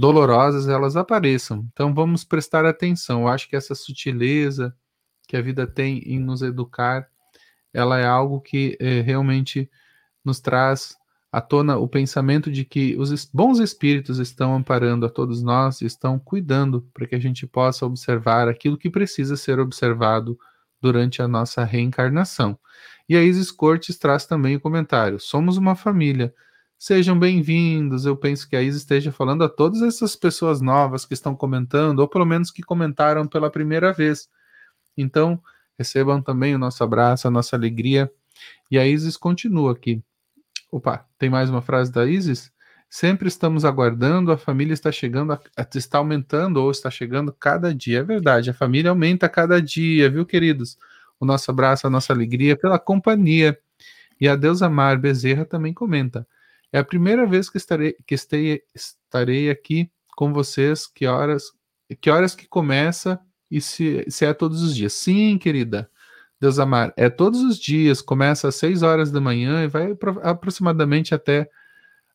dolorosas 0.00 0.66
elas 0.66 0.96
apareçam. 0.96 1.68
Então 1.72 1.92
vamos 1.92 2.24
prestar 2.24 2.64
atenção. 2.64 3.22
Eu 3.22 3.28
acho 3.28 3.46
que 3.48 3.54
essa 3.54 3.74
sutileza 3.74 4.74
que 5.28 5.36
a 5.36 5.42
vida 5.42 5.66
tem 5.66 5.98
em 6.06 6.18
nos 6.18 6.40
educar, 6.40 7.06
ela 7.72 7.98
é 7.98 8.06
algo 8.06 8.40
que 8.40 8.78
é, 8.80 9.02
realmente 9.02 9.70
nos 10.24 10.40
traz 10.40 10.96
à 11.30 11.40
tona 11.40 11.76
o 11.76 11.86
pensamento 11.86 12.50
de 12.50 12.64
que 12.64 12.96
os 12.96 13.26
bons 13.26 13.58
espíritos 13.58 14.18
estão 14.18 14.54
amparando 14.54 15.04
a 15.04 15.10
todos 15.10 15.42
nós, 15.42 15.82
estão 15.82 16.18
cuidando 16.18 16.80
para 16.94 17.06
que 17.06 17.14
a 17.14 17.20
gente 17.20 17.46
possa 17.46 17.84
observar 17.84 18.48
aquilo 18.48 18.78
que 18.78 18.88
precisa 18.88 19.36
ser 19.36 19.60
observado 19.60 20.38
durante 20.80 21.20
a 21.20 21.28
nossa 21.28 21.62
reencarnação. 21.62 22.58
E 23.06 23.16
a 23.16 23.22
Isis 23.22 23.50
Cortes 23.50 23.98
traz 23.98 24.24
também 24.24 24.56
o 24.56 24.60
comentário: 24.60 25.20
somos 25.20 25.58
uma 25.58 25.76
família 25.76 26.34
Sejam 26.82 27.18
bem-vindos. 27.18 28.06
Eu 28.06 28.16
penso 28.16 28.48
que 28.48 28.56
a 28.56 28.62
Isa 28.62 28.78
esteja 28.78 29.12
falando 29.12 29.44
a 29.44 29.50
todas 29.50 29.82
essas 29.82 30.16
pessoas 30.16 30.62
novas 30.62 31.04
que 31.04 31.12
estão 31.12 31.36
comentando, 31.36 31.98
ou 31.98 32.08
pelo 32.08 32.24
menos 32.24 32.50
que 32.50 32.62
comentaram 32.62 33.26
pela 33.26 33.50
primeira 33.50 33.92
vez. 33.92 34.30
Então, 34.96 35.38
recebam 35.78 36.22
também 36.22 36.54
o 36.54 36.58
nosso 36.58 36.82
abraço, 36.82 37.28
a 37.28 37.30
nossa 37.30 37.54
alegria. 37.54 38.10
E 38.70 38.78
a 38.78 38.86
Isis 38.86 39.18
continua 39.18 39.72
aqui. 39.72 40.02
Opa, 40.72 41.06
tem 41.18 41.28
mais 41.28 41.50
uma 41.50 41.60
frase 41.60 41.92
da 41.92 42.06
Isis? 42.06 42.50
Sempre 42.88 43.28
estamos 43.28 43.62
aguardando, 43.66 44.32
a 44.32 44.38
família 44.38 44.72
está 44.72 44.90
chegando, 44.90 45.38
está 45.74 45.98
aumentando 45.98 46.62
ou 46.62 46.70
está 46.70 46.90
chegando 46.90 47.30
cada 47.30 47.74
dia. 47.74 47.98
É 47.98 48.02
verdade, 48.02 48.48
a 48.48 48.54
família 48.54 48.90
aumenta 48.90 49.28
cada 49.28 49.60
dia, 49.60 50.08
viu, 50.08 50.24
queridos? 50.24 50.78
O 51.20 51.26
nosso 51.26 51.50
abraço, 51.50 51.86
a 51.86 51.90
nossa 51.90 52.14
alegria 52.14 52.56
pela 52.56 52.78
companhia. 52.78 53.60
E 54.18 54.26
a 54.26 54.34
Deus 54.34 54.62
Amar 54.62 54.98
Bezerra 54.98 55.44
também 55.44 55.74
comenta. 55.74 56.26
É 56.72 56.78
a 56.78 56.84
primeira 56.84 57.26
vez 57.26 57.50
que 57.50 57.56
estarei, 57.56 57.94
que 58.06 58.14
estarei, 58.14 59.50
aqui 59.50 59.90
com 60.16 60.32
vocês. 60.32 60.86
Que 60.86 61.06
horas, 61.06 61.44
que 62.00 62.10
horas 62.10 62.34
que 62.34 62.46
começa 62.48 63.20
e 63.50 63.60
se, 63.60 64.04
se 64.08 64.24
é 64.24 64.32
todos 64.32 64.62
os 64.62 64.74
dias? 64.74 64.92
Sim, 64.92 65.38
querida. 65.38 65.90
Deus 66.40 66.58
amar, 66.58 66.92
é 66.96 67.10
todos 67.10 67.40
os 67.42 67.58
dias, 67.58 68.00
começa 68.00 68.48
às 68.48 68.54
6 68.54 68.82
horas 68.82 69.10
da 69.10 69.20
manhã 69.20 69.62
e 69.62 69.68
vai 69.68 69.94
aproximadamente 70.22 71.14
até 71.14 71.50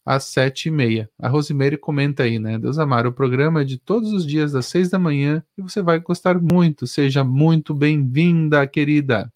às 0.06 0.26
sete 0.26 0.68
e 0.68 0.72
meia. 0.72 1.10
A 1.20 1.28
Rosimeire 1.28 1.78
comenta 1.78 2.24
aí, 2.24 2.38
né? 2.38 2.60
Deus 2.60 2.78
amar, 2.78 3.08
o 3.08 3.14
programa 3.14 3.62
é 3.62 3.64
de 3.64 3.78
todos 3.80 4.14
os 4.14 4.26
dias 4.26 4.54
às 4.54 4.68
seis 4.68 4.90
da 4.90 5.00
manhã 5.00 5.44
e 5.58 5.62
você 5.62 5.82
vai 5.82 6.00
gostar 6.00 6.40
muito. 6.40 6.86
Seja 6.86 7.24
muito 7.24 7.74
bem-vinda, 7.74 8.66
querida. 8.68 9.32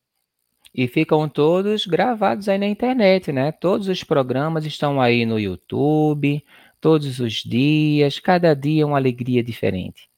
E 0.74 0.88
ficam 0.88 1.28
todos 1.28 1.86
gravados 1.86 2.47
aí 2.47 2.57
na 2.57 2.67
internet, 2.67 3.32
né? 3.32 3.51
Todos 3.51 3.88
os 3.88 4.03
programas 4.03 4.65
estão 4.65 5.01
aí 5.01 5.26
no 5.26 5.39
YouTube, 5.39 6.43
todos 6.80 7.20
os 7.20 7.34
dias, 7.43 8.20
cada 8.20 8.53
dia 8.53 8.86
uma 8.86 8.97
alegria 8.97 9.43
diferente. 9.43 10.09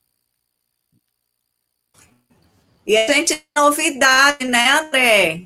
E 2.85 2.97
a 2.97 3.07
gente 3.13 3.41
novidade, 3.55 4.45
né, 4.45 4.71
André? 4.71 5.43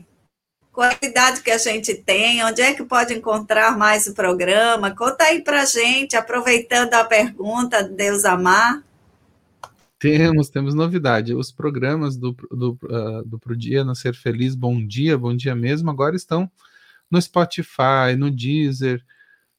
Qualidade 0.71 1.41
que 1.41 1.51
a 1.51 1.57
gente 1.57 1.93
tem, 1.93 2.43
onde 2.43 2.61
é 2.61 2.73
que 2.73 2.83
pode 2.83 3.13
encontrar 3.13 3.77
mais 3.77 4.07
o 4.07 4.13
programa? 4.13 4.95
Conta 4.95 5.25
aí 5.25 5.41
pra 5.41 5.65
gente, 5.65 6.17
aproveitando 6.17 6.93
a 6.93 7.03
pergunta, 7.03 7.83
Deus 7.83 8.25
amar. 8.25 8.84
Temos, 10.05 10.49
temos 10.49 10.75
novidade. 10.75 11.33
Os 11.33 11.51
programas 11.51 12.15
do, 12.15 12.31
do, 12.51 12.77
uh, 12.83 13.25
do 13.25 13.39
Pro 13.39 13.57
Dia 13.57 13.83
Nascer 13.83 14.13
Feliz, 14.13 14.53
Bom 14.53 14.85
Dia, 14.85 15.17
Bom 15.17 15.35
Dia 15.35 15.55
mesmo, 15.55 15.89
agora 15.89 16.15
estão 16.15 16.47
no 17.09 17.19
Spotify, 17.19 18.15
no 18.15 18.29
Deezer, 18.29 19.03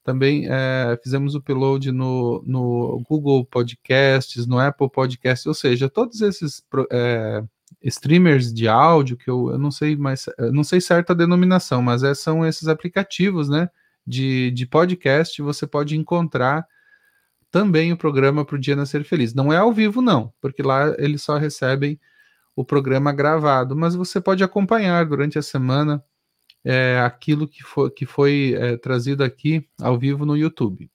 Também 0.04 0.46
é, 0.48 0.96
fizemos 1.02 1.34
o 1.34 1.38
upload 1.38 1.90
no, 1.90 2.44
no 2.46 3.02
Google 3.08 3.44
Podcasts, 3.44 4.46
no 4.46 4.60
Apple 4.60 4.88
Podcasts, 4.88 5.46
ou 5.46 5.54
seja, 5.54 5.88
todos 5.88 6.20
esses 6.20 6.62
é, 6.92 7.42
streamers 7.82 8.54
de 8.54 8.68
áudio 8.68 9.16
que 9.16 9.28
eu, 9.28 9.50
eu 9.50 9.58
não 9.58 9.72
sei 9.72 9.96
mais, 9.96 10.26
não 10.52 10.62
sei 10.62 10.80
certa 10.80 11.12
denominação, 11.12 11.82
mas 11.82 12.04
é, 12.04 12.14
são 12.14 12.46
esses 12.46 12.68
aplicativos, 12.68 13.48
né, 13.48 13.68
de, 14.06 14.52
de 14.52 14.64
podcast. 14.64 15.42
Você 15.42 15.66
pode 15.66 15.96
encontrar 15.96 16.64
também 17.56 17.90
o 17.90 17.96
programa 17.96 18.44
para 18.44 18.56
o 18.56 18.58
Dia 18.58 18.76
Nascer 18.76 19.02
Feliz. 19.02 19.32
Não 19.32 19.50
é 19.50 19.56
ao 19.56 19.72
vivo, 19.72 20.02
não, 20.02 20.30
porque 20.42 20.62
lá 20.62 20.94
eles 20.98 21.22
só 21.22 21.38
recebem 21.38 21.98
o 22.54 22.62
programa 22.62 23.14
gravado, 23.14 23.74
mas 23.74 23.94
você 23.94 24.20
pode 24.20 24.44
acompanhar 24.44 25.06
durante 25.06 25.38
a 25.38 25.42
semana 25.42 26.04
é, 26.62 27.00
aquilo 27.02 27.48
que 27.48 27.62
foi, 27.62 27.90
que 27.90 28.04
foi 28.04 28.54
é, 28.58 28.76
trazido 28.76 29.24
aqui 29.24 29.66
ao 29.80 29.98
vivo 29.98 30.26
no 30.26 30.36
YouTube. 30.36 30.90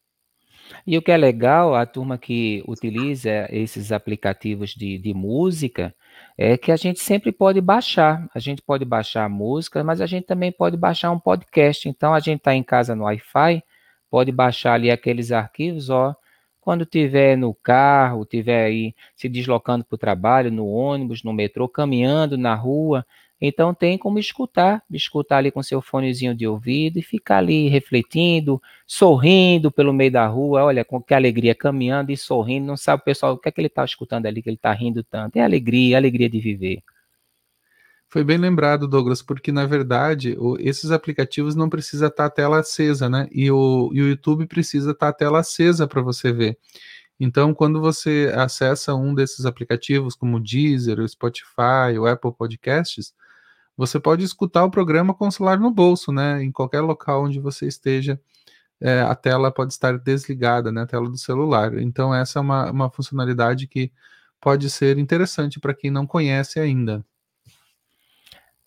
E 0.86 0.95
o 0.95 1.01
que 1.01 1.12
é 1.12 1.18
legal, 1.18 1.74
a 1.74 1.84
turma 1.84 2.16
que 2.16 2.64
utiliza 2.68 3.47
esses 3.49 3.91
aplicativos 3.91 4.76
de, 4.76 4.99
de 4.99 5.16
música, 5.16 5.95
é 6.38 6.59
que 6.59 6.72
a 6.72 6.76
gente 6.76 6.99
sempre 6.99 7.32
pode 7.32 7.59
baixar. 7.59 8.30
A 8.36 8.39
gente 8.39 8.62
pode 8.62 8.86
baixar 8.86 9.26
a 9.26 9.30
música, 9.30 9.84
mas 9.84 9.99
a 9.99 10.05
gente 10.05 10.28
também 10.28 10.51
pode 10.51 10.78
baixar 10.78 11.09
um 11.09 11.20
podcast. 11.20 11.89
Então, 11.89 12.14
a 12.14 12.20
gente 12.20 12.38
está 12.38 12.53
em 12.53 12.62
casa 12.62 12.95
no 12.95 13.05
Wi-Fi, 13.05 13.64
pode 14.12 14.32
baixar 14.32 14.74
ali 14.74 14.91
aqueles 14.91 15.32
arquivos, 15.32 15.89
ó. 15.89 16.16
Quando 16.62 16.86
tiver 16.86 17.36
no 17.36 17.53
carro, 17.53 18.26
tiver 18.26 18.66
aí 18.66 18.95
se 19.16 19.28
deslocando 19.28 19.84
para 19.84 19.95
o 19.95 19.97
trabalho, 19.97 20.51
no 20.51 20.68
ônibus, 20.68 21.24
no 21.24 21.34
metrô, 21.34 21.68
caminhando 21.68 22.38
na 22.38 22.53
rua, 22.55 23.05
então 23.41 23.74
tem 23.74 23.97
como 23.97 24.20
escutar, 24.20 24.84
escutar 24.91 25.38
ali 25.38 25.49
com 25.49 25.64
seu 25.64 25.82
fonezinho 25.82 26.36
de 26.36 26.45
ouvido 26.45 26.99
e 26.99 27.01
ficar 27.01 27.38
ali 27.38 27.68
refletindo, 27.68 28.62
sorrindo 28.86 29.72
pelo 29.72 29.91
meio 29.91 30.12
da 30.12 30.28
rua, 30.28 30.64
olha, 30.64 30.86
com 30.86 31.01
que 31.01 31.16
alegria, 31.16 31.55
caminhando 31.55 32.12
e 32.12 32.18
sorrindo, 32.18 32.68
não 32.68 32.78
sabe 32.78 33.01
o 33.01 33.05
pessoal 33.05 33.34
o 33.34 33.38
que 33.39 33.49
é 33.49 33.51
que 33.51 33.59
ele 33.59 33.68
está 33.68 33.84
escutando 33.84 34.28
ali, 34.28 34.43
que 34.43 34.49
ele 34.49 34.57
está 34.57 34.72
rindo 34.72 35.03
tanto. 35.03 35.38
É 35.38 35.41
alegria, 35.41 35.97
alegria 35.97 36.30
de 36.30 36.39
viver. 36.39 36.84
Foi 38.12 38.26
bem 38.26 38.38
lembrado, 38.38 38.89
Douglas, 38.89 39.22
porque 39.22 39.53
na 39.53 39.66
verdade 39.66 40.36
o, 40.38 40.57
esses 40.59 40.91
aplicativos 40.91 41.55
não 41.55 41.70
precisa 41.70 42.07
estar 42.07 42.24
tá 42.24 42.26
a 42.26 42.30
tela 42.30 42.59
acesa, 42.59 43.09
né? 43.09 43.26
E 43.32 43.49
o, 43.49 43.89
e 43.93 44.01
o 44.01 44.09
YouTube 44.09 44.45
precisa 44.47 44.91
estar 44.91 45.07
tá 45.07 45.09
a 45.12 45.14
tela 45.14 45.39
acesa 45.39 45.88
para 45.88 46.01
você 46.01 46.30
ver. 46.34 46.57
Então, 47.20 47.53
quando 47.53 47.80
você 47.80 48.30
acessa 48.36 48.93
um 48.95 49.16
desses 49.16 49.45
aplicativos, 49.45 50.14
como 50.16 50.38
o 50.38 50.39
Deezer, 50.41 50.99
o 50.99 51.07
Spotify, 51.07 51.97
o 51.97 52.05
Apple 52.05 52.34
Podcasts, 52.34 53.14
você 53.78 53.99
pode 53.99 54.26
escutar 54.26 54.66
o 54.66 54.72
programa 54.72 55.14
com 55.14 55.28
o 55.28 55.32
celular 55.32 55.59
no 55.59 55.72
bolso, 55.72 56.12
né? 56.12 56.43
Em 56.43 56.51
qualquer 56.51 56.82
local 56.82 57.26
onde 57.26 57.39
você 57.39 57.68
esteja, 57.68 58.20
é, 58.82 59.01
a 59.01 59.16
tela 59.16 59.51
pode 59.51 59.74
estar 59.74 59.97
desligada, 59.97 60.72
né? 60.72 60.82
A 60.84 60.88
tela 60.88 61.09
do 61.09 61.18
celular. 61.18 61.78
Então, 61.80 62.14
essa 62.14 62.39
é 62.39 62.41
uma, 62.41 62.72
uma 62.72 62.91
funcionalidade 62.91 63.68
que 63.68 63.91
pode 64.41 64.70
ser 64.70 64.97
interessante 64.97 65.59
para 65.62 65.74
quem 65.74 65.91
não 65.91 66.07
conhece 66.07 66.59
ainda. 66.59 67.05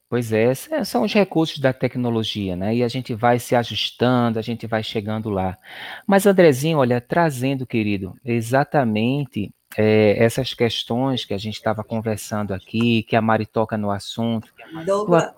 Pois 0.09 0.32
é, 0.32 0.55
são 0.84 1.02
os 1.02 1.12
recursos 1.12 1.59
da 1.59 1.72
tecnologia, 1.72 2.55
né? 2.55 2.74
E 2.74 2.84
a 2.84 2.88
gente 2.88 3.14
vai 3.14 3.38
se 3.38 3.57
ajustando, 3.57 4.38
a 4.38 4.42
gente 4.42 4.66
vai 4.66 4.82
chegando 4.82 5.30
lá. 5.30 5.59
Mas, 6.07 6.26
Andrezinho, 6.26 6.78
olha, 6.78 7.00
trazendo, 7.00 7.66
querido, 7.66 8.14
exatamente 8.24 9.52
é, 9.76 10.22
essas 10.22 10.55
questões 10.55 11.24
que 11.24 11.34
a 11.34 11.38
gente 11.38 11.55
estava 11.55 11.82
conversando 11.82 12.55
aqui, 12.55 13.02
que 13.02 13.16
a 13.16 13.22
Mari 13.22 13.46
toca 13.46 13.76
no 13.76 13.90
assunto. 13.90 14.52
Douglas, 14.84 15.34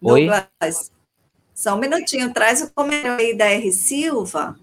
Oi? 0.00 0.26
Douglas, 0.26 0.92
só 1.54 1.74
um 1.74 1.78
minutinho, 1.78 2.32
traz 2.32 2.62
o 2.62 2.72
comentário 2.72 3.18
aí 3.18 3.36
da 3.36 3.46
R. 3.46 3.72
Silva. 3.72 4.56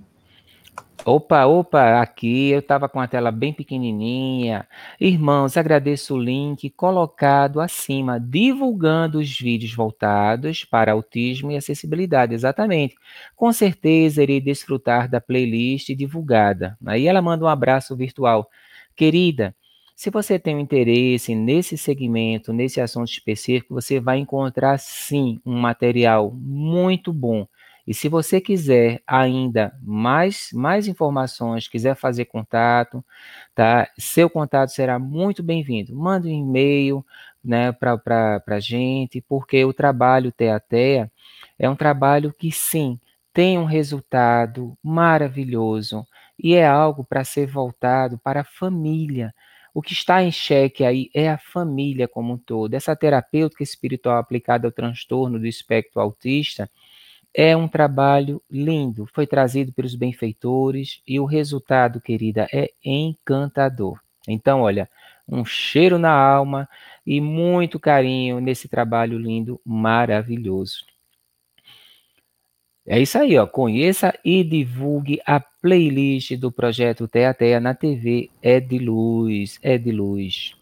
Opa, 1.08 1.46
opa, 1.46 2.02
aqui 2.02 2.50
eu 2.50 2.60
estava 2.60 2.90
com 2.90 3.00
a 3.00 3.08
tela 3.08 3.32
bem 3.32 3.54
pequenininha. 3.54 4.68
Irmãos, 5.00 5.56
agradeço 5.56 6.16
o 6.16 6.20
link 6.20 6.68
colocado 6.72 7.62
acima, 7.62 8.20
divulgando 8.20 9.20
os 9.20 9.38
vídeos 9.40 9.72
voltados 9.76 10.66
para 10.66 10.94
autismo 10.94 11.52
e 11.52 11.58
acessibilidade, 11.58 12.34
exatamente. 12.34 12.96
Com 13.36 13.54
certeza 13.54 14.24
irei 14.24 14.42
desfrutar 14.42 15.08
da 15.08 15.22
playlist 15.22 15.90
divulgada. 15.96 16.76
Aí 16.84 17.06
ela 17.06 17.22
manda 17.22 17.46
um 17.46 17.48
abraço 17.48 17.96
virtual. 17.96 18.50
Querida, 18.96 19.56
se 19.96 20.10
você 20.10 20.40
tem 20.40 20.56
um 20.56 20.60
interesse 20.60 21.36
nesse 21.36 21.78
segmento, 21.78 22.52
nesse 22.52 22.82
assunto 22.82 23.10
específico, 23.10 23.76
você 23.76 24.00
vai 24.00 24.18
encontrar 24.18 24.80
sim 24.80 25.40
um 25.46 25.56
material 25.60 26.32
muito 26.34 27.14
bom. 27.14 27.48
E 27.88 27.94
se 27.94 28.10
você 28.10 28.42
quiser 28.42 29.02
ainda 29.06 29.72
mais, 29.82 30.50
mais 30.54 30.88
informações, 30.88 31.68
quiser 31.68 31.96
fazer 31.96 32.26
contato, 32.26 33.06
tá? 33.54 33.88
Seu 33.98 34.30
contato 34.30 34.70
será 34.70 34.98
muito 34.98 35.44
bem-vindo. 35.44 35.96
Manda 35.96 36.28
um 36.28 36.32
e-mail 36.32 37.06
né, 37.44 37.72
para 37.72 38.42
a 38.48 38.60
gente, 38.60 39.22
porque 39.22 39.64
o 39.64 39.74
trabalho 39.74 40.32
TEA-TEA 40.32 41.12
é 41.60 41.70
um 41.70 41.76
trabalho 41.76 42.34
que 42.34 42.52
sim 42.52 43.00
tem 43.32 43.60
um 43.60 43.66
resultado 43.66 44.78
maravilhoso 44.82 46.06
e 46.40 46.56
é 46.56 46.66
algo 46.66 47.04
para 47.04 47.24
ser 47.24 47.46
voltado 47.46 48.18
para 48.18 48.42
a 48.42 48.46
família. 48.46 49.34
O 49.74 49.82
que 49.82 49.94
está 49.94 50.24
em 50.24 50.32
xeque 50.32 50.86
aí 50.86 51.10
é 51.14 51.30
a 51.30 51.38
família 51.38 52.08
como 52.08 52.34
um 52.34 52.38
todo. 52.38 52.74
Essa 52.74 52.96
terapêutica 52.96 53.62
espiritual 53.62 54.18
aplicada 54.18 54.68
ao 54.68 54.72
transtorno 54.72 55.38
do 55.38 55.46
espectro 55.46 56.02
autista 56.02 56.70
é 57.36 57.56
um 57.56 57.68
trabalho 57.68 58.42
lindo, 58.50 59.06
foi 59.14 59.28
trazido 59.28 59.74
pelos 59.74 59.94
benfeitores 59.94 61.02
e 61.06 61.20
o 61.20 61.26
resultado, 61.26 62.00
querida, 62.00 62.48
é 62.52 62.72
encantador. 62.84 64.00
Então, 64.26 64.62
olha, 64.62 64.90
um 65.28 65.44
cheiro 65.44 66.00
na 66.00 66.12
alma 66.12 66.68
e 67.06 67.20
muito 67.20 67.78
carinho 67.78 68.40
nesse 68.40 68.70
trabalho 68.70 69.20
lindo, 69.20 69.60
maravilhoso. 69.66 70.86
É 72.88 73.00
isso 73.00 73.18
aí, 73.18 73.38
ó. 73.38 73.46
Conheça 73.46 74.18
e 74.24 74.44
divulgue 74.44 75.20
a 75.26 75.40
playlist 75.40 76.38
do 76.38 76.52
projeto 76.52 77.08
Teateia 77.08 77.60
na 77.60 77.74
TV 77.74 78.30
É 78.42 78.60
de 78.60 78.78
Luz, 78.78 79.60
É 79.62 79.78
de 79.78 79.92
Luz. 79.92 80.56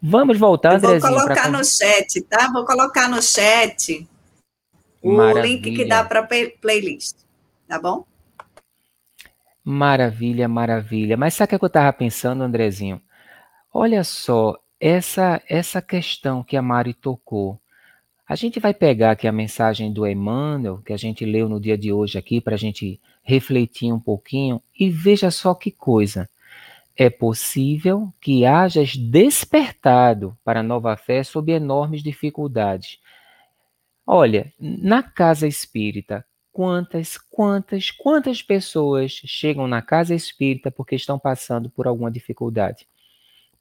Vamos 0.00 0.38
voltar, 0.38 0.74
Eu 0.74 0.80
Vou 0.80 1.00
colocar 1.00 1.34
pra... 1.34 1.50
no 1.50 1.64
chat, 1.64 2.22
tá? 2.22 2.48
Vou 2.52 2.64
colocar 2.64 3.08
no 3.08 3.20
chat 3.20 4.06
o 5.08 5.16
Maravilha. 5.16 5.42
link 5.42 5.76
que 5.76 5.84
dá 5.84 6.04
para 6.04 6.22
playlist, 6.60 7.16
tá 7.68 7.80
bom? 7.80 8.04
Maravilha, 9.64 10.48
maravilha. 10.48 11.16
Mas 11.16 11.34
sabe 11.34 11.54
o 11.54 11.58
que 11.58 11.64
eu 11.64 11.66
estava 11.66 11.92
pensando, 11.92 12.42
Andrezinho? 12.42 13.00
Olha 13.72 14.04
só, 14.04 14.56
essa 14.80 15.42
essa 15.48 15.82
questão 15.82 16.42
que 16.42 16.56
a 16.56 16.62
Mari 16.62 16.94
tocou 16.94 17.60
a 18.28 18.34
gente 18.34 18.58
vai 18.58 18.74
pegar 18.74 19.12
aqui 19.12 19.28
a 19.28 19.32
mensagem 19.32 19.92
do 19.92 20.04
Emmanuel, 20.04 20.82
que 20.84 20.92
a 20.92 20.96
gente 20.96 21.24
leu 21.24 21.48
no 21.48 21.60
dia 21.60 21.78
de 21.78 21.92
hoje 21.92 22.18
aqui, 22.18 22.40
para 22.40 22.56
a 22.56 22.58
gente 22.58 23.00
refletir 23.22 23.92
um 23.92 24.00
pouquinho, 24.00 24.60
e 24.78 24.90
veja 24.90 25.30
só 25.30 25.54
que 25.54 25.70
coisa. 25.70 26.28
É 26.96 27.08
possível 27.08 28.12
que 28.20 28.44
hajas 28.44 28.96
despertado 28.96 30.36
para 30.44 30.60
a 30.60 30.62
nova 30.62 30.96
fé 30.96 31.22
sob 31.22 31.52
enormes 31.52 32.02
dificuldades. 32.02 32.98
Olha, 34.06 34.52
na 34.60 35.02
casa 35.02 35.46
espírita, 35.48 36.24
quantas, 36.52 37.18
quantas, 37.18 37.90
quantas 37.90 38.40
pessoas 38.42 39.12
chegam 39.24 39.66
na 39.66 39.82
casa 39.82 40.14
espírita 40.14 40.70
porque 40.70 40.94
estão 40.94 41.18
passando 41.18 41.68
por 41.68 41.86
alguma 41.86 42.10
dificuldade? 42.10 42.86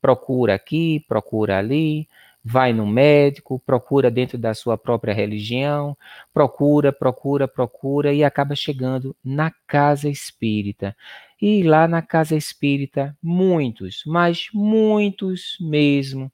Procura 0.02 0.56
aqui, 0.56 1.04
procura 1.08 1.60
ali, 1.60 2.08
vai 2.44 2.74
no 2.74 2.88
médico, 2.88 3.60
procura 3.66 4.12
dentro 4.12 4.38
da 4.38 4.54
sua 4.54 4.78
própria 4.78 5.14
religião, 5.14 5.98
procura, 6.34 6.94
procura, 6.94 7.48
procura 7.48 8.14
e 8.14 8.24
acaba 8.24 8.56
chegando 8.56 9.16
na 9.24 9.52
casa 9.68 10.10
espírita. 10.10 10.96
E 11.42 11.64
lá 11.64 11.88
na 11.88 12.02
casa 12.02 12.36
espírita, 12.36 13.18
muitos, 13.22 14.04
mas 14.06 14.48
muitos 14.54 15.58
mesmo, 15.60 16.32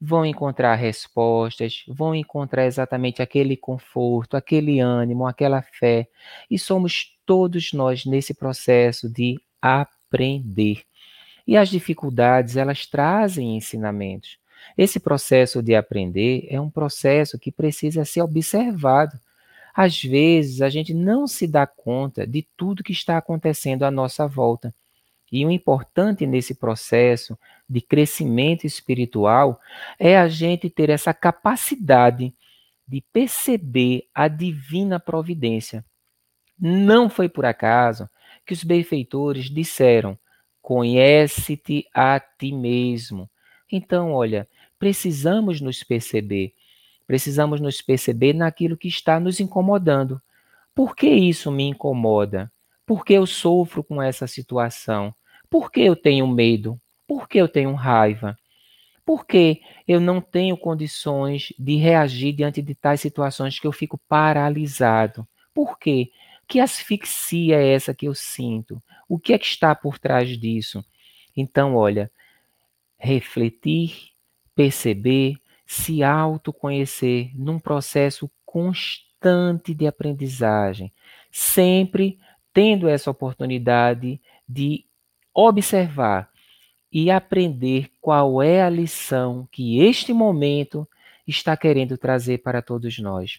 vão 0.00 0.24
encontrar 0.24 0.74
respostas, 0.76 1.84
vão 1.86 2.14
encontrar 2.14 2.64
exatamente 2.64 3.20
aquele 3.20 3.56
conforto, 3.56 4.36
aquele 4.36 4.80
ânimo, 4.80 5.26
aquela 5.26 5.60
fé. 5.60 6.08
E 6.50 6.58
somos 6.58 7.18
todos 7.26 7.72
nós 7.72 8.06
nesse 8.06 8.32
processo 8.32 9.08
de 9.08 9.38
aprender. 9.60 10.82
E 11.46 11.56
as 11.56 11.68
dificuldades, 11.68 12.56
elas 12.56 12.86
trazem 12.86 13.56
ensinamentos. 13.56 14.38
Esse 14.76 14.98
processo 14.98 15.62
de 15.62 15.74
aprender 15.74 16.46
é 16.48 16.60
um 16.60 16.70
processo 16.70 17.38
que 17.38 17.52
precisa 17.52 18.04
ser 18.04 18.22
observado. 18.22 19.18
Às 19.74 20.02
vezes, 20.02 20.62
a 20.62 20.68
gente 20.68 20.94
não 20.94 21.26
se 21.26 21.46
dá 21.46 21.66
conta 21.66 22.26
de 22.26 22.46
tudo 22.56 22.82
que 22.82 22.92
está 22.92 23.18
acontecendo 23.18 23.84
à 23.84 23.90
nossa 23.90 24.26
volta. 24.26 24.74
E 25.30 25.46
o 25.46 25.50
importante 25.50 26.26
nesse 26.26 26.54
processo 26.54 27.38
de 27.68 27.80
crescimento 27.80 28.66
espiritual 28.66 29.60
é 29.98 30.18
a 30.18 30.26
gente 30.28 30.68
ter 30.68 30.90
essa 30.90 31.14
capacidade 31.14 32.34
de 32.86 33.00
perceber 33.12 34.08
a 34.12 34.26
divina 34.26 34.98
providência. 34.98 35.84
Não 36.58 37.08
foi 37.08 37.28
por 37.28 37.44
acaso 37.44 38.08
que 38.44 38.52
os 38.52 38.64
benfeitores 38.64 39.48
disseram: 39.48 40.18
conhece-te 40.60 41.86
a 41.94 42.18
ti 42.18 42.50
mesmo. 42.52 43.30
Então, 43.70 44.12
olha, 44.12 44.48
precisamos 44.78 45.60
nos 45.60 45.84
perceber. 45.84 46.52
Precisamos 47.06 47.60
nos 47.60 47.80
perceber 47.80 48.32
naquilo 48.32 48.76
que 48.76 48.88
está 48.88 49.20
nos 49.20 49.38
incomodando. 49.38 50.20
Por 50.74 50.96
que 50.96 51.08
isso 51.08 51.50
me 51.50 51.64
incomoda? 51.64 52.50
Por 52.84 53.04
que 53.04 53.12
eu 53.12 53.26
sofro 53.26 53.84
com 53.84 54.02
essa 54.02 54.26
situação? 54.26 55.14
Por 55.50 55.70
que 55.70 55.80
eu 55.80 55.96
tenho 55.96 56.26
medo? 56.28 56.80
Por 57.06 57.28
que 57.28 57.38
eu 57.38 57.48
tenho 57.48 57.74
raiva? 57.74 58.38
Por 59.04 59.26
que 59.26 59.60
eu 59.88 60.00
não 60.00 60.20
tenho 60.20 60.56
condições 60.56 61.52
de 61.58 61.74
reagir 61.76 62.32
diante 62.32 62.62
de 62.62 62.74
tais 62.74 63.00
situações 63.00 63.58
que 63.58 63.66
eu 63.66 63.72
fico 63.72 63.98
paralisado? 64.08 65.26
Por 65.52 65.76
quê? 65.78 66.10
Que 66.46 66.60
asfixia 66.60 67.56
é 67.56 67.72
essa 67.72 67.92
que 67.92 68.06
eu 68.06 68.14
sinto? 68.14 68.80
O 69.08 69.18
que 69.18 69.32
é 69.32 69.38
que 69.38 69.46
está 69.46 69.74
por 69.74 69.98
trás 69.98 70.38
disso? 70.38 70.84
Então, 71.36 71.74
olha, 71.74 72.10
refletir, 72.96 74.10
perceber, 74.54 75.34
se 75.66 76.02
autoconhecer 76.02 77.30
num 77.34 77.58
processo 77.58 78.30
constante 78.44 79.74
de 79.74 79.86
aprendizagem, 79.86 80.92
sempre 81.30 82.18
tendo 82.52 82.88
essa 82.88 83.10
oportunidade 83.10 84.20
de 84.48 84.84
observar 85.34 86.30
e 86.92 87.10
aprender 87.10 87.90
qual 88.00 88.42
é 88.42 88.62
a 88.62 88.70
lição 88.70 89.48
que 89.52 89.80
este 89.80 90.12
momento 90.12 90.86
está 91.26 91.56
querendo 91.56 91.96
trazer 91.96 92.38
para 92.38 92.60
todos 92.60 92.98
nós. 92.98 93.38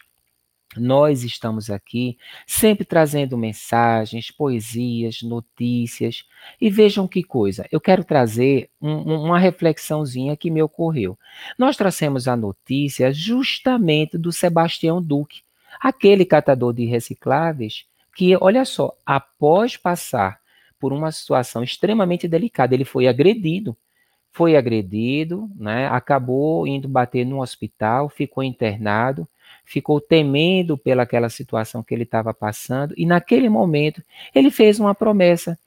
Nós 0.78 1.24
estamos 1.24 1.70
aqui 1.70 2.18
sempre 2.48 2.86
trazendo 2.86 3.38
mensagens, 3.38 4.32
poesias, 4.32 5.22
notícias. 5.22 6.24
E 6.62 6.70
vejam 6.70 7.10
que 7.10 7.24
coisa, 7.24 7.68
eu 7.70 7.82
quero 7.82 8.06
trazer 8.06 8.70
um, 8.82 9.26
uma 9.26 9.38
reflexãozinha 9.38 10.38
que 10.38 10.50
me 10.50 10.64
ocorreu. 10.64 11.20
Nós 11.58 11.76
trouxemos 11.76 12.26
a 12.28 12.38
notícia 12.38 13.12
justamente 13.12 14.18
do 14.18 14.32
Sebastião 14.32 15.02
Duque, 15.02 15.42
aquele 15.82 16.24
catador 16.24 16.74
de 16.74 16.86
recicláveis 16.86 17.86
que, 18.16 18.36
olha 18.40 18.64
só, 18.64 18.94
após 19.06 19.76
passar 19.76 20.41
por 20.82 20.92
uma 20.92 21.12
situação 21.12 21.64
extremamente 21.64 22.28
delicada, 22.28 22.76
ele 22.76 22.84
foi 22.84 23.08
agredido. 23.08 23.78
Foi 24.34 24.58
agredido, 24.58 25.50
né? 25.56 25.88
acabou 25.88 26.68
indo 26.68 26.90
bater 26.90 27.26
no 27.26 27.42
hospital, 27.42 28.10
ficou 28.10 28.44
internado 28.44 29.28
ficou 29.64 30.02
temendo 30.02 30.78
pelaquela 30.78 31.30
situação 31.30 31.84
que 31.84 31.94
ele 31.94 32.04
estava 32.04 32.34
passando, 32.34 32.94
e 32.98 33.06
naquele 33.06 33.50
momento 33.50 34.04
ele 34.34 34.52
fez 34.52 34.80
uma 34.80 34.94
promessa. 34.94 35.58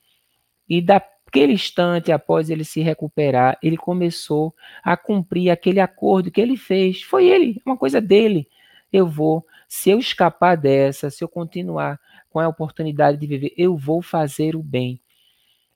E 0.68 0.80
daquele 0.80 1.52
instante, 1.52 2.12
após 2.12 2.50
ele 2.50 2.64
se 2.64 2.80
recuperar, 2.80 3.58
ele 3.62 3.76
começou 3.76 4.54
a 4.82 4.96
cumprir 4.96 5.50
aquele 5.50 5.80
acordo 5.80 6.30
que 6.30 6.40
ele 6.40 6.56
fez. 6.56 7.02
Foi 7.02 7.26
ele, 7.26 7.60
uma 7.64 7.76
coisa 7.76 8.00
dele. 8.00 8.46
Eu 8.92 9.06
vou, 9.06 9.44
se 9.68 9.90
eu 9.90 9.98
escapar 9.98 10.56
dessa, 10.56 11.10
se 11.10 11.22
eu 11.24 11.28
continuar 11.28 11.98
com 12.30 12.40
a 12.40 12.48
oportunidade 12.48 13.18
de 13.18 13.26
viver, 13.26 13.52
eu 13.56 13.76
vou 13.76 14.02
fazer 14.02 14.54
o 14.54 14.62
bem. 14.62 15.00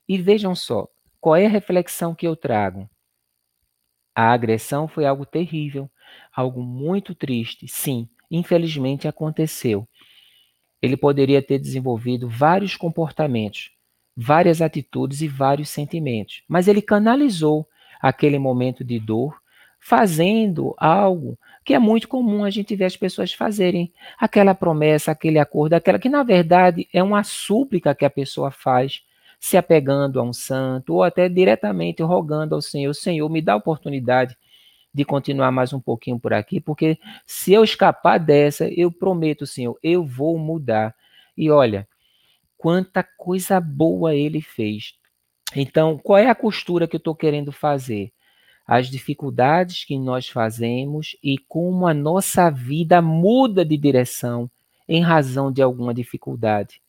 E 0.09 0.17
vejam 0.17 0.55
só, 0.55 0.89
qual 1.21 1.37
é 1.37 1.47
a 1.47 1.51
reflexão 1.51 2.15
que 2.15 2.27
eu 2.27 2.35
trago? 2.35 2.89
A 4.15 4.33
agressão 4.33 4.89
foi 4.89 5.05
algo 5.05 5.27
terrível, 5.27 5.89
algo 6.35 6.63
muito 6.63 7.15
triste, 7.15 7.69
sim, 7.69 8.09
infelizmente 8.31 9.07
aconteceu. 9.07 9.87
Ele 10.81 10.97
poderia 10.97 11.43
ter 11.43 11.59
desenvolvido 11.59 12.29
vários 12.29 12.75
comportamentos, 12.75 13.71
várias 14.17 14.63
atitudes 14.63 15.21
e 15.21 15.29
vários 15.29 15.69
sentimentos, 15.69 16.43
mas 16.49 16.69
ele 16.69 16.81
canalizou 16.81 17.69
aquele 18.01 18.39
momento 18.39 18.83
de 18.83 18.99
dor 18.99 19.39
fazendo 19.79 20.75
algo 20.77 21.39
que 21.65 21.75
é 21.75 21.79
muito 21.79 22.09
comum 22.09 22.45
a 22.45 22.51
gente 22.51 22.75
ver 22.75 22.87
as 22.87 22.97
pessoas 22.97 23.33
fazerem, 23.33 23.93
aquela 24.19 24.55
promessa, 24.55 25.13
aquele 25.13 25.39
acordo, 25.39 25.75
aquela 25.75 25.99
que 25.99 26.09
na 26.09 26.23
verdade 26.23 26.89
é 26.93 27.03
uma 27.03 27.23
súplica 27.23 27.95
que 27.95 28.05
a 28.05 28.11
pessoa 28.11 28.51
faz, 28.51 29.03
se 29.39 29.57
apegando 29.57 30.19
a 30.21 30.23
um 30.23 30.33
santo 30.33 30.95
ou 30.95 31.03
até 31.03 31.29
diretamente 31.29 32.03
rogando 32.03 32.55
ao 32.55 32.63
Senhor, 32.63 32.93
Senhor, 32.95 33.29
me 33.29 33.41
dá 33.41 33.53
a 33.53 33.57
oportunidade 33.57 34.37
de 34.93 35.05
continuar 35.05 35.53
mais 35.53 35.73
um 35.73 35.81
pouquinho 35.81 36.19
por 36.19 36.33
aqui, 36.33 36.61
porque 36.61 36.99
se 37.27 37.53
eu 37.53 37.63
escapar 37.63 38.19
dessa, 38.19 38.69
eu 38.69 38.91
prometo, 38.91 39.47
Senhor, 39.47 39.79
eu 39.83 40.05
vou 40.05 40.39
mudar. 40.39 40.95
E 41.37 41.51
olha, 41.51 41.87
quanta 42.57 43.03
coisa 43.03 43.61
boa 43.61 44.15
ele 44.15 44.41
fez. 44.41 44.95
Então, 45.55 45.97
qual 45.99 46.19
é 46.19 46.29
a 46.29 46.35
costura 46.35 46.89
que 46.89 46.97
eu 46.97 46.99
estou 46.99 47.15
querendo 47.15 47.53
fazer? 47.53 48.13
As 48.67 48.91
dificuldades 48.91 49.85
que 49.85 49.99
nós 49.99 50.29
fazemos 50.29 51.17
e 51.23 51.39
como 51.39 51.87
a 51.87 51.95
nossa 51.95 52.51
vida 52.51 53.01
muda 53.01 53.65
de 53.65 53.77
direção 53.77 54.51
em 54.87 55.01
razão 55.01 55.53
de 55.53 55.63
alguma 55.63 55.95
dificuldade. 55.95 56.81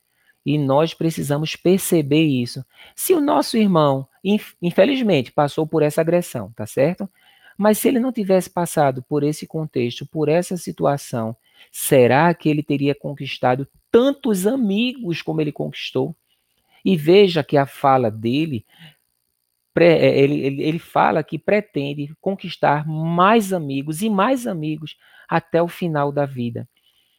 E 0.45 0.57
nós 0.57 0.93
precisamos 0.93 1.55
perceber 1.55 2.23
isso. 2.23 2.63
Se 2.95 3.13
o 3.13 3.21
nosso 3.21 3.57
irmão, 3.57 4.07
infelizmente, 4.61 5.31
passou 5.31 5.67
por 5.67 5.83
essa 5.83 6.01
agressão, 6.01 6.51
tá 6.53 6.65
certo? 6.65 7.09
Mas 7.57 7.77
se 7.77 7.89
ele 7.89 7.99
não 7.99 8.11
tivesse 8.11 8.49
passado 8.49 9.03
por 9.03 9.21
esse 9.21 9.45
contexto, 9.45 10.05
por 10.05 10.29
essa 10.29 10.55
situação, 10.55 11.35
será 11.71 12.33
que 12.33 12.47
ele 12.47 12.63
teria 12.63 12.95
conquistado 12.95 13.67
tantos 13.91 14.47
amigos 14.47 15.21
como 15.21 15.41
ele 15.41 15.51
conquistou? 15.51 16.15
E 16.85 16.95
veja 16.95 17.43
que 17.43 17.57
a 17.57 17.65
fala 17.65 18.09
dele, 18.09 18.65
é, 19.77 20.19
ele, 20.19 20.39
ele, 20.39 20.63
ele 20.63 20.79
fala 20.79 21.23
que 21.23 21.37
pretende 21.37 22.15
conquistar 22.21 22.87
mais 22.87 23.51
amigos 23.51 24.01
e 24.01 24.09
mais 24.09 24.47
amigos 24.47 24.97
até 25.27 25.61
o 25.61 25.67
final 25.67 26.11
da 26.11 26.25
vida. 26.25 26.67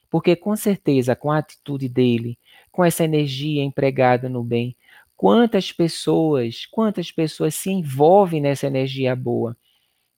Porque 0.09 0.35
com 0.35 0.57
certeza, 0.57 1.15
com 1.15 1.31
a 1.31 1.39
atitude 1.39 1.89
dele, 1.89 2.39
com 2.71 2.85
essa 2.85 3.05
energia 3.05 3.63
empregada 3.63 4.29
no 4.29 4.43
bem, 4.43 4.77
quantas 5.17 5.73
pessoas, 5.73 6.67
quantas 6.67 7.11
pessoas 7.11 7.55
se 7.55 7.71
envolvem 7.71 8.41
nessa 8.41 8.67
energia 8.67 9.15
boa 9.15 9.57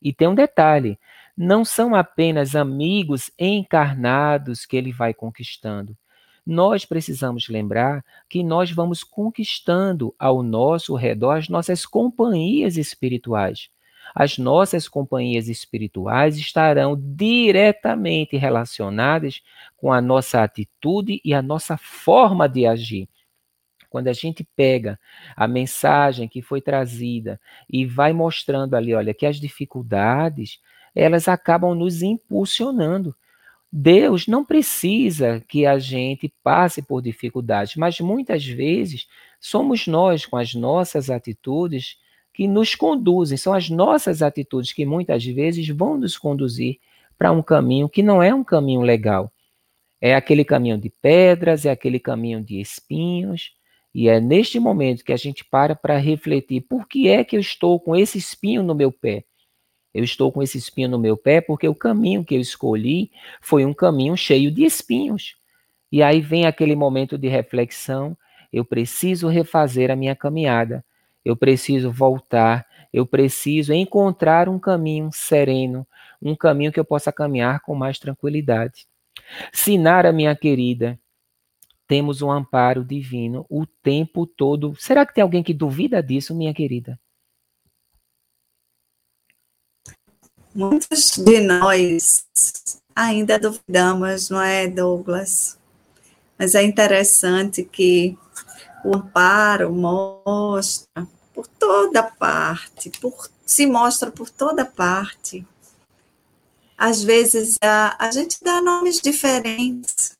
e 0.03 0.13
tem 0.13 0.29
um 0.29 0.35
detalhe: 0.35 0.99
não 1.37 1.65
são 1.65 1.95
apenas 1.95 2.57
amigos 2.57 3.31
encarnados 3.39 4.67
que 4.67 4.77
ele 4.77 4.93
vai 4.93 5.15
conquistando. 5.15 5.97
Nós 6.45 6.85
precisamos 6.85 7.49
lembrar 7.49 8.05
que 8.29 8.43
nós 8.43 8.73
vamos 8.73 9.05
conquistando 9.05 10.13
ao 10.19 10.43
nosso 10.43 10.97
redor 10.97 11.39
as 11.39 11.49
nossas 11.49 11.87
companhias 11.87 12.77
espirituais. 12.77 13.71
As 14.15 14.39
nossas 14.39 14.89
companhias 14.89 15.49
espirituais 15.49 16.37
estarão 16.37 16.97
diretamente 16.99 18.37
relacionadas 18.37 19.41
com 19.77 19.93
a 19.93 20.01
nossa 20.01 20.43
atitude 20.43 21.21
e 21.25 21.33
a 21.33 21.43
nossa 21.43 21.77
forma 21.77 22.49
de 22.49 22.67
agir. 22.67 23.09
Quando 23.89 24.09
a 24.09 24.13
gente 24.13 24.43
pega 24.57 24.99
a 25.37 25.47
mensagem 25.47 26.27
que 26.27 26.41
foi 26.41 26.63
trazida 26.63 27.39
e 27.69 27.85
vai 27.85 28.13
mostrando 28.13 28.75
ali, 28.75 28.95
olha, 28.95 29.13
que 29.13 29.27
as 29.27 29.37
dificuldades, 29.37 30.59
elas 30.95 31.29
acabam 31.29 31.75
nos 31.75 32.03
impulsionando. 32.03 33.15
Deus 33.71 34.27
não 34.27 34.45
precisa 34.45 35.43
que 35.49 35.65
a 35.65 35.79
gente 35.79 36.33
passe 36.43 36.83
por 36.83 37.01
dificuldades, 37.01 37.77
mas 37.77 38.01
muitas 38.01 38.45
vezes 38.47 39.07
somos 39.41 39.87
nós, 39.87 40.27
com 40.27 40.37
as 40.37 40.55
nossas 40.55 41.09
atitudes, 41.09 41.99
que 42.33 42.49
nos 42.49 42.75
conduzem, 42.75 43.37
são 43.37 43.53
as 43.53 43.69
nossas 43.69 44.23
atitudes 44.23 44.73
que 44.73 44.87
muitas 44.87 45.25
vezes 45.25 45.69
vão 45.69 45.99
nos 45.99 46.17
conduzir 46.17 46.79
para 47.19 47.31
um 47.31 47.43
caminho 47.43 47.89
que 47.89 48.03
não 48.03 48.23
é 48.23 48.35
um 48.35 48.43
caminho 48.43 48.81
legal. 48.81 49.33
É 50.01 50.15
aquele 50.15 50.45
caminho 50.45 50.79
de 50.79 50.91
pedras, 50.91 51.65
é 51.65 51.71
aquele 51.71 52.01
caminho 52.01 52.43
de 52.43 52.61
espinhos, 52.61 53.53
e 53.95 54.09
é 54.09 54.21
neste 54.21 54.59
momento 54.59 55.05
que 55.05 55.13
a 55.13 55.17
gente 55.17 55.45
para 55.45 55.75
para 55.75 55.99
refletir: 55.99 56.63
por 56.63 56.89
que 56.89 57.09
é 57.09 57.23
que 57.23 57.37
eu 57.37 57.41
estou 57.41 57.79
com 57.79 57.95
esse 57.95 58.19
espinho 58.19 58.63
no 58.63 58.75
meu 58.75 58.91
pé? 58.91 59.25
Eu 59.93 60.03
estou 60.03 60.33
com 60.33 60.43
esse 60.43 60.57
espinho 60.57 60.89
no 60.89 60.99
meu 60.99 61.17
pé 61.17 61.41
porque 61.41 61.69
o 61.69 61.75
caminho 61.75 62.25
que 62.25 62.35
eu 62.35 62.41
escolhi 62.41 63.11
foi 63.43 63.67
um 63.67 63.75
caminho 63.75 64.17
cheio 64.17 64.51
de 64.51 64.65
espinhos. 64.65 65.37
E 65.91 66.03
aí 66.03 66.21
vem 66.21 66.47
aquele 66.47 66.75
momento 66.75 67.19
de 67.19 67.29
reflexão: 67.29 68.17
eu 68.51 68.65
preciso 68.65 69.29
refazer 69.29 69.91
a 69.91 69.97
minha 69.97 70.17
caminhada, 70.17 70.83
eu 71.25 71.37
preciso 71.37 71.91
voltar, 71.91 72.67
eu 72.93 73.07
preciso 73.07 73.73
encontrar 73.73 74.49
um 74.49 74.59
caminho 74.59 75.11
sereno, 75.13 75.87
um 76.21 76.37
caminho 76.37 76.73
que 76.73 76.81
eu 76.81 76.85
possa 76.85 77.13
caminhar 77.13 77.61
com 77.61 77.75
mais 77.75 77.99
tranquilidade. 77.99 78.87
Sinara, 79.53 80.13
minha 80.13 80.35
querida, 80.37 80.99
temos 81.87 82.23
um 82.23 82.31
amparo 82.31 82.85
divino 82.85 83.47
o 83.49 83.67
tempo 83.67 84.27
todo. 84.27 84.75
Será 84.79 85.05
que 85.05 85.15
tem 85.15 85.23
alguém 85.23 85.43
que 85.43 85.55
duvida 85.55 86.03
disso, 86.03 86.35
minha 86.35 86.55
querida? 86.55 86.99
Muitos 90.55 91.17
de 91.17 91.41
nós 91.41 92.27
ainda 92.95 93.39
duvidamos, 93.39 94.29
não 94.29 94.41
é, 94.43 94.69
Douglas? 94.69 95.59
Mas 96.39 96.55
é 96.55 96.63
interessante 96.63 97.65
que 97.65 98.19
o 98.85 98.97
amparo 98.97 99.73
mostra 99.73 101.07
por 101.35 101.47
toda 101.47 102.03
parte, 102.03 102.91
por, 103.01 103.29
se 103.47 103.67
mostra 103.67 104.11
por 104.11 104.29
toda 104.29 104.65
parte. 104.65 105.47
Às 106.77 107.03
vezes 107.03 107.59
a, 107.63 107.97
a 107.99 108.11
gente 108.11 108.43
dá 108.43 108.61
nomes 108.61 109.01
diferentes. 109.01 110.19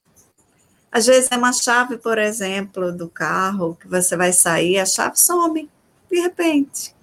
Às 0.91 1.07
vezes 1.07 1.31
é 1.33 1.37
uma 1.37 1.53
chave, 1.53 1.97
por 1.97 2.19
exemplo, 2.19 2.93
do 2.93 3.09
carro 3.09 3.77
que 3.81 3.89
você 3.89 4.17
vai 4.17 4.33
sair, 4.33 4.79
a 4.79 4.87
chave 4.87 5.19
some, 5.19 5.69
de 6.11 6.21
repente. 6.21 6.95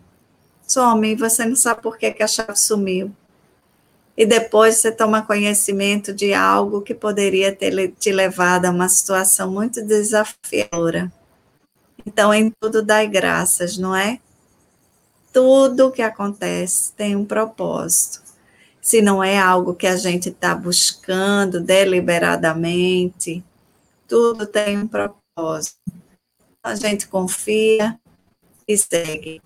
Some 0.68 1.11
e 1.11 1.15
você 1.15 1.44
não 1.45 1.56
sabe 1.56 1.81
por 1.81 1.98
que, 1.98 2.11
que 2.11 2.23
a 2.23 2.27
chave 2.27 2.56
sumiu. 2.56 3.11
E 4.15 4.26
depois 4.26 4.76
você 4.76 4.91
toma 4.91 5.22
conhecimento 5.22 6.14
de 6.14 6.34
algo 6.34 6.81
que 6.81 6.94
poderia 6.94 7.56
ter 7.56 7.91
te 7.94 8.11
levado 8.11 8.65
a 8.65 8.69
uma 8.69 8.90
situação 8.90 9.49
muito 9.49 9.81
desafiadora. 9.81 11.11
Então, 12.06 12.34
em 12.34 12.52
tudo 12.60 12.82
dai 12.82 13.08
graças, 13.08 13.78
não 13.78 13.96
é? 13.96 14.20
Tudo 15.32 15.92
que 15.92 16.02
acontece 16.02 16.92
tem 16.94 17.16
um 17.16 17.26
propósito. 17.26 18.24
Se 18.82 19.02
não 19.02 19.24
é 19.24 19.38
algo 19.38 19.76
que 19.76 19.86
a 19.86 19.98
gente 19.98 20.30
está 20.30 20.56
buscando 20.56 21.60
deliberadamente, 21.60 23.44
tudo 24.08 24.48
tem 24.48 24.78
um 24.78 24.88
propósito. 24.88 25.78
A 26.64 26.76
gente 26.76 27.08
confia 27.08 28.00
e 28.68 28.78
segue. 28.78 29.42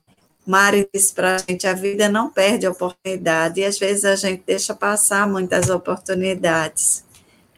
Mari 0.46 0.88
disse 0.94 1.14
para 1.14 1.36
a 1.36 1.38
gente: 1.38 1.68
a 1.68 1.74
vida 1.74 2.10
não 2.10 2.30
perde 2.30 2.68
oportunidade, 2.68 3.62
e 3.62 3.66
às 3.66 3.78
vezes 3.78 4.06
a 4.06 4.16
gente 4.16 4.44
deixa 4.46 4.74
passar 4.74 5.28
muitas 5.28 5.70
oportunidades. 5.70 7.04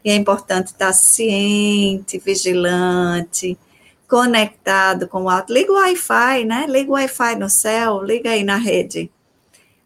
E 0.04 0.10
é 0.10 0.14
importante 0.14 0.68
estar 0.68 0.92
ciente, 0.92 2.18
vigilante, 2.18 3.58
conectado 4.08 5.08
com 5.08 5.24
o 5.24 5.28
alto. 5.28 5.52
Liga 5.52 5.72
o 5.72 5.76
Wi-Fi, 5.76 6.44
né? 6.44 6.66
Liga 6.68 6.90
o 6.90 6.94
Wi-Fi 6.94 7.36
no 7.36 7.50
céu, 7.50 8.02
liga 8.02 8.30
aí 8.30 8.44
na 8.44 8.56
rede. 8.56 9.10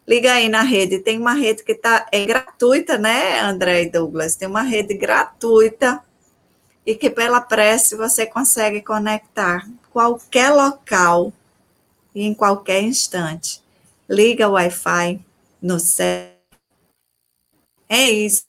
Liga 0.07 0.33
aí 0.33 0.49
na 0.49 0.61
rede. 0.61 0.99
Tem 0.99 1.17
uma 1.17 1.33
rede 1.33 1.63
que 1.63 1.75
tá, 1.75 2.07
é 2.11 2.25
gratuita, 2.25 2.97
né, 2.97 3.39
André 3.39 3.83
e 3.83 3.89
Douglas? 3.89 4.35
Tem 4.35 4.47
uma 4.47 4.61
rede 4.61 4.93
gratuita 4.93 6.03
e 6.85 6.95
que 6.95 7.09
pela 7.09 7.41
prece 7.41 7.95
você 7.95 8.25
consegue 8.25 8.81
conectar 8.81 9.67
qualquer 9.91 10.49
local 10.49 11.31
e 12.13 12.23
em 12.23 12.33
qualquer 12.33 12.81
instante. 12.81 13.61
Liga 14.09 14.49
o 14.49 14.53
Wi-Fi 14.53 15.19
no 15.61 15.79
céu. 15.79 16.31
É 17.87 18.09
isso. 18.09 18.43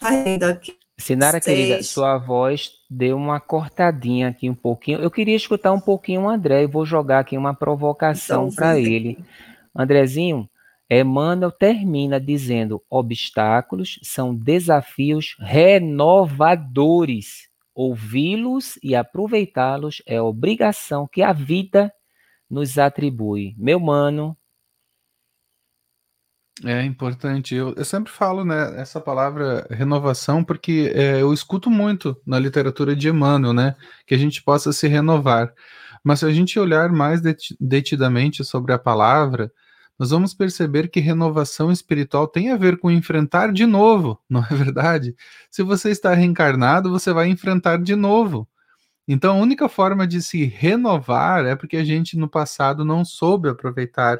Fazendo 0.00 0.44
aqui. 0.44 0.76
Sinara, 0.98 1.40
Seis. 1.40 1.44
querida, 1.44 1.82
sua 1.82 2.18
voz 2.18 2.72
deu 2.92 3.16
uma 3.16 3.40
cortadinha 3.40 4.28
aqui 4.28 4.50
um 4.50 4.54
pouquinho. 4.54 5.00
Eu 5.00 5.10
queria 5.10 5.34
escutar 5.34 5.72
um 5.72 5.80
pouquinho 5.80 6.20
o 6.22 6.28
André 6.28 6.62
e 6.62 6.66
vou 6.66 6.84
jogar 6.84 7.20
aqui 7.20 7.38
uma 7.38 7.54
provocação 7.54 8.48
então, 8.48 8.54
para 8.54 8.78
ele. 8.78 9.18
Andrezinho, 9.74 10.46
Emmanuel 10.90 11.50
termina 11.50 12.20
dizendo: 12.20 12.82
obstáculos 12.90 13.98
são 14.02 14.34
desafios 14.34 15.34
renovadores. 15.38 17.50
Ouvi-los 17.74 18.78
e 18.82 18.94
aproveitá-los 18.94 20.02
é 20.06 20.20
obrigação 20.20 21.08
que 21.10 21.22
a 21.22 21.32
vida 21.32 21.90
nos 22.50 22.76
atribui. 22.76 23.54
Meu 23.56 23.80
mano, 23.80 24.36
é 26.64 26.84
importante. 26.84 27.54
Eu, 27.54 27.74
eu 27.76 27.84
sempre 27.84 28.12
falo 28.12 28.44
né, 28.44 28.80
essa 28.80 29.00
palavra 29.00 29.66
renovação 29.70 30.44
porque 30.44 30.92
é, 30.94 31.20
eu 31.20 31.32
escuto 31.32 31.70
muito 31.70 32.16
na 32.26 32.38
literatura 32.38 32.94
de 32.94 33.08
Emmanuel, 33.08 33.52
né? 33.52 33.76
Que 34.06 34.14
a 34.14 34.18
gente 34.18 34.42
possa 34.42 34.72
se 34.72 34.86
renovar. 34.86 35.52
Mas 36.04 36.20
se 36.20 36.26
a 36.26 36.30
gente 36.30 36.58
olhar 36.58 36.90
mais 36.90 37.20
detidamente 37.60 38.44
sobre 38.44 38.72
a 38.72 38.78
palavra, 38.78 39.52
nós 39.98 40.10
vamos 40.10 40.34
perceber 40.34 40.88
que 40.88 41.00
renovação 41.00 41.70
espiritual 41.70 42.26
tem 42.26 42.50
a 42.50 42.56
ver 42.56 42.78
com 42.78 42.90
enfrentar 42.90 43.52
de 43.52 43.66
novo, 43.66 44.20
não 44.28 44.42
é 44.42 44.54
verdade? 44.54 45.14
Se 45.50 45.62
você 45.62 45.90
está 45.90 46.14
reencarnado, 46.14 46.90
você 46.90 47.12
vai 47.12 47.28
enfrentar 47.28 47.78
de 47.78 47.94
novo. 47.94 48.48
Então, 49.06 49.36
a 49.38 49.40
única 49.40 49.68
forma 49.68 50.06
de 50.06 50.22
se 50.22 50.44
renovar 50.44 51.44
é 51.44 51.56
porque 51.56 51.76
a 51.76 51.84
gente 51.84 52.16
no 52.16 52.28
passado 52.28 52.84
não 52.84 53.04
soube 53.04 53.48
aproveitar 53.48 54.18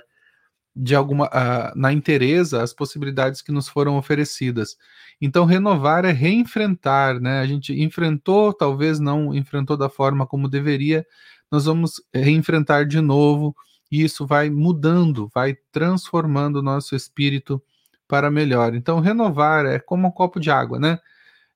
de 0.74 0.94
alguma 0.94 1.26
uh, 1.26 1.78
na 1.78 1.92
interesa 1.92 2.62
as 2.62 2.72
possibilidades 2.72 3.42
que 3.42 3.52
nos 3.52 3.68
foram 3.68 3.96
oferecidas. 3.96 4.76
Então 5.20 5.44
renovar 5.44 6.04
é 6.04 6.12
reenfrentar, 6.12 7.20
né? 7.20 7.40
A 7.40 7.46
gente 7.46 7.72
enfrentou, 7.80 8.52
talvez 8.52 8.98
não 8.98 9.34
enfrentou 9.34 9.76
da 9.76 9.88
forma 9.88 10.26
como 10.26 10.48
deveria, 10.48 11.06
nós 11.50 11.66
vamos 11.66 12.02
reenfrentar 12.14 12.86
de 12.86 13.00
novo 13.00 13.54
e 13.90 14.02
isso 14.02 14.26
vai 14.26 14.48
mudando, 14.48 15.30
vai 15.34 15.54
transformando 15.70 16.56
o 16.56 16.62
nosso 16.62 16.96
espírito 16.96 17.62
para 18.08 18.30
melhor. 18.30 18.74
Então 18.74 19.00
renovar 19.00 19.66
é 19.66 19.78
como 19.78 20.08
um 20.08 20.10
copo 20.10 20.40
de 20.40 20.50
água, 20.50 20.78
né? 20.78 20.98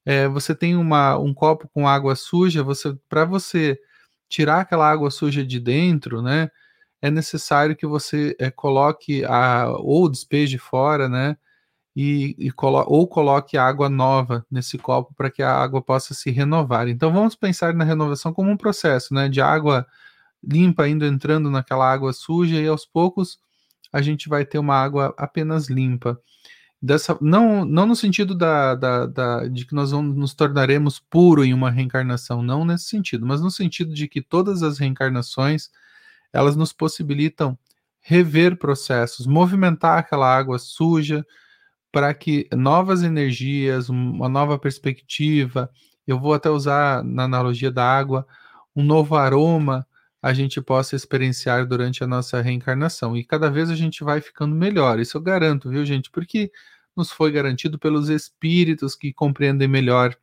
É, 0.05 0.29
você 0.29 0.55
tem 0.55 0.77
uma, 0.77 1.19
um 1.19 1.35
copo 1.35 1.69
com 1.69 1.89
água 1.89 2.15
suja, 2.15 2.63
você 2.63 2.97
para 3.09 3.25
você 3.25 3.79
tirar 4.29 4.61
aquela 4.61 4.89
água 4.91 5.11
suja 5.11 5.45
de 5.45 5.59
dentro, 5.61 6.23
né? 6.23 6.51
É 7.07 7.11
necessário 7.11 7.77
que 7.77 7.87
você 7.87 8.37
é, 8.39 8.51
coloque 8.51 9.25
a, 9.25 9.69
ou 9.79 10.09
despeje 10.09 10.59
fora, 10.59 11.09
né? 11.09 11.37
E, 11.95 12.35
e 12.39 12.51
colo 12.51 12.85
ou 12.89 13.09
coloque 13.09 13.57
água 13.57 13.89
nova 13.89 14.45
nesse 14.51 14.77
copo 14.77 15.15
para 15.15 15.31
que 15.31 15.43
a 15.43 15.51
água 15.51 15.81
possa 15.81 16.13
se 16.13 16.31
renovar. 16.31 16.89
Então 16.89 17.13
vamos 17.13 17.35
pensar 17.35 17.73
na 17.75 17.85
renovação 17.85 18.35
como 18.35 18.51
um 18.51 18.57
processo, 18.57 19.15
né? 19.15 19.29
De 19.29 19.41
água 19.41 19.87
limpa 20.43 20.89
indo 20.89 21.07
entrando 21.07 21.51
naquela 21.51 21.91
água 21.91 22.13
suja 22.13 22.57
e 22.57 22.67
aos 22.69 22.85
poucos 22.85 23.39
a 23.93 24.03
gente 24.03 24.29
vai 24.29 24.45
ter 24.45 24.59
uma 24.59 24.75
água 24.75 25.15
apenas 25.17 25.69
limpa. 25.69 26.21
Dessa, 26.83 27.17
não, 27.21 27.65
não 27.65 27.87
no 27.87 27.97
sentido 27.97 28.35
da, 28.35 28.75
da, 28.75 29.07
da, 29.07 29.49
de 29.49 29.65
que 29.65 29.75
nós 29.75 29.93
vamos, 29.93 30.17
nos 30.17 30.35
tornaremos 30.35 31.01
puro 31.01 31.45
em 31.45 31.55
uma 31.55 31.71
reencarnação, 31.71 32.43
não 32.43 32.65
nesse 32.65 32.87
sentido, 32.87 33.25
mas 33.27 33.41
no 33.41 33.51
sentido 33.51 33.95
de 33.95 34.07
que 34.09 34.21
todas 34.21 34.63
as 34.63 34.79
reencarnações 34.79 35.71
elas 36.33 36.57
nos 36.57 36.73
possibilitam 36.73 37.59
rever 38.01 38.57
processos, 38.57 39.27
movimentar 39.27 39.99
aquela 39.99 40.33
água 40.35 40.59
suja 40.59 41.27
para 41.91 42.13
que 42.15 42.49
novas 42.53 43.03
energias, 43.03 43.89
uma 43.89 44.29
nova 44.29 44.59
perspectiva, 44.59 45.71
eu 46.07 46.21
vou 46.21 46.35
até 46.35 46.49
usar 46.49 47.03
na 47.03 47.25
analogia 47.25 47.71
da 47.71 47.85
água, 47.85 48.27
um 48.75 48.85
novo 48.85 49.17
aroma 49.17 49.87
a 50.23 50.33
gente 50.33 50.61
possa 50.61 50.97
experienciar 50.97 51.67
durante 51.67 52.03
a 52.03 52.07
nossa 52.07 52.41
reencarnação. 52.41 53.17
E 53.17 53.25
cada 53.25 53.49
vez 53.49 53.71
a 53.71 53.77
gente 53.77 54.03
vai 54.03 54.21
ficando 54.21 54.55
melhor, 54.55 54.99
isso 54.99 55.17
eu 55.17 55.21
garanto, 55.21 55.71
viu, 55.71 55.85
gente? 55.85 56.11
Porque 56.11 56.51
nos 56.97 57.11
foi 57.11 57.31
garantido 57.31 57.79
pelos 57.79 58.09
espíritos 58.09 58.97
que 58.97 59.13
compreendem 59.13 59.69
melhor 59.69 60.17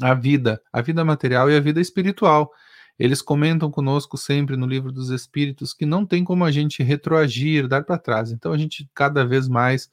a 0.00 0.14
vida, 0.14 0.60
a 0.72 0.80
vida 0.80 1.04
material 1.04 1.50
e 1.50 1.56
a 1.56 1.60
vida 1.60 1.80
espiritual. 1.80 2.50
Eles 2.98 3.20
comentam 3.20 3.70
conosco 3.70 4.16
sempre 4.16 4.56
no 4.56 4.66
livro 4.66 4.90
dos 4.90 5.10
Espíritos 5.10 5.74
que 5.74 5.84
não 5.84 6.06
tem 6.06 6.24
como 6.24 6.44
a 6.44 6.50
gente 6.50 6.82
retroagir, 6.82 7.68
dar 7.68 7.84
para 7.84 7.98
trás. 7.98 8.32
Então 8.32 8.52
a 8.52 8.58
gente 8.58 8.88
cada 8.94 9.24
vez 9.24 9.48
mais 9.48 9.90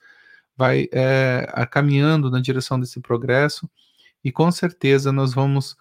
vai 0.55 0.87
é, 0.91 1.45
caminhando 1.69 2.29
na 2.29 2.39
direção 2.39 2.79
desse 2.79 3.01
progresso 3.01 3.69
e 4.23 4.31
com 4.31 4.51
certeza 4.51 5.11
nós 5.11 5.33
vamos 5.33 5.75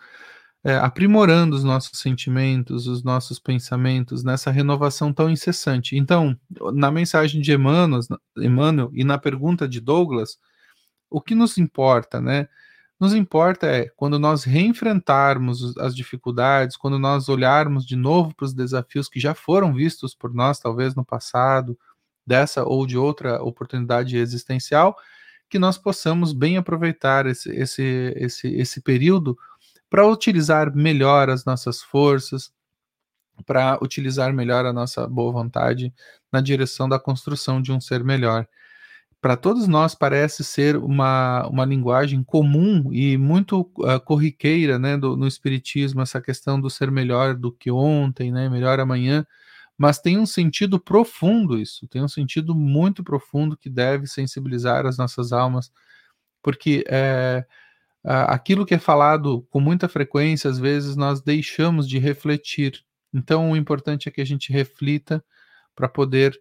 é, 0.64 0.76
aprimorando 0.76 1.56
os 1.56 1.64
nossos 1.64 1.98
sentimentos, 1.98 2.86
os 2.86 3.02
nossos 3.02 3.38
pensamentos 3.38 4.22
nessa 4.22 4.50
renovação 4.50 5.12
tão 5.12 5.28
incessante. 5.28 5.96
Então, 5.96 6.38
na 6.74 6.90
mensagem 6.90 7.40
de 7.40 7.52
Emmanuel, 7.52 8.00
Emmanuel 8.36 8.90
e 8.94 9.04
na 9.04 9.18
pergunta 9.18 9.68
de 9.68 9.80
Douglas, 9.80 10.38
o 11.10 11.20
que 11.20 11.34
nos 11.34 11.58
importa, 11.58 12.20
né? 12.20 12.48
Nos 13.02 13.14
importa 13.14 13.66
é 13.66 13.88
quando 13.96 14.16
nós 14.16 14.44
reenfrentarmos 14.44 15.76
as 15.76 15.92
dificuldades, 15.92 16.76
quando 16.76 17.00
nós 17.00 17.28
olharmos 17.28 17.84
de 17.84 17.96
novo 17.96 18.32
para 18.32 18.44
os 18.44 18.54
desafios 18.54 19.08
que 19.08 19.18
já 19.18 19.34
foram 19.34 19.74
vistos 19.74 20.14
por 20.14 20.32
nós, 20.32 20.60
talvez 20.60 20.94
no 20.94 21.04
passado, 21.04 21.76
dessa 22.24 22.62
ou 22.62 22.86
de 22.86 22.96
outra 22.96 23.42
oportunidade 23.42 24.16
existencial, 24.16 24.96
que 25.50 25.58
nós 25.58 25.76
possamos 25.76 26.32
bem 26.32 26.56
aproveitar 26.56 27.26
esse, 27.26 27.50
esse, 27.50 28.14
esse, 28.16 28.46
esse 28.54 28.80
período 28.80 29.36
para 29.90 30.06
utilizar 30.06 30.72
melhor 30.72 31.28
as 31.28 31.44
nossas 31.44 31.82
forças, 31.82 32.52
para 33.44 33.80
utilizar 33.82 34.32
melhor 34.32 34.64
a 34.64 34.72
nossa 34.72 35.08
boa 35.08 35.32
vontade 35.32 35.92
na 36.30 36.40
direção 36.40 36.88
da 36.88 37.00
construção 37.00 37.60
de 37.60 37.72
um 37.72 37.80
ser 37.80 38.04
melhor 38.04 38.46
para 39.22 39.36
todos 39.36 39.68
nós 39.68 39.94
parece 39.94 40.42
ser 40.42 40.76
uma, 40.76 41.46
uma 41.46 41.64
linguagem 41.64 42.24
comum 42.24 42.92
e 42.92 43.16
muito 43.16 43.60
uh, 43.78 44.00
corriqueira 44.04 44.80
né, 44.80 44.96
do, 44.96 45.16
no 45.16 45.28
Espiritismo, 45.28 46.02
essa 46.02 46.20
questão 46.20 46.60
do 46.60 46.68
ser 46.68 46.90
melhor 46.90 47.36
do 47.36 47.52
que 47.52 47.70
ontem, 47.70 48.32
né, 48.32 48.48
melhor 48.48 48.80
amanhã, 48.80 49.24
mas 49.78 50.00
tem 50.00 50.18
um 50.18 50.26
sentido 50.26 50.78
profundo 50.80 51.56
isso, 51.56 51.86
tem 51.86 52.02
um 52.02 52.08
sentido 52.08 52.52
muito 52.52 53.04
profundo 53.04 53.56
que 53.56 53.70
deve 53.70 54.08
sensibilizar 54.08 54.86
as 54.86 54.98
nossas 54.98 55.32
almas, 55.32 55.70
porque 56.42 56.84
é, 56.88 57.46
aquilo 58.02 58.66
que 58.66 58.74
é 58.74 58.78
falado 58.78 59.46
com 59.50 59.60
muita 59.60 59.88
frequência, 59.88 60.50
às 60.50 60.58
vezes 60.58 60.96
nós 60.96 61.22
deixamos 61.22 61.88
de 61.88 62.00
refletir. 62.00 62.84
Então, 63.14 63.52
o 63.52 63.56
importante 63.56 64.08
é 64.08 64.12
que 64.12 64.20
a 64.20 64.26
gente 64.26 64.52
reflita 64.52 65.24
para 65.76 65.88
poder 65.88 66.40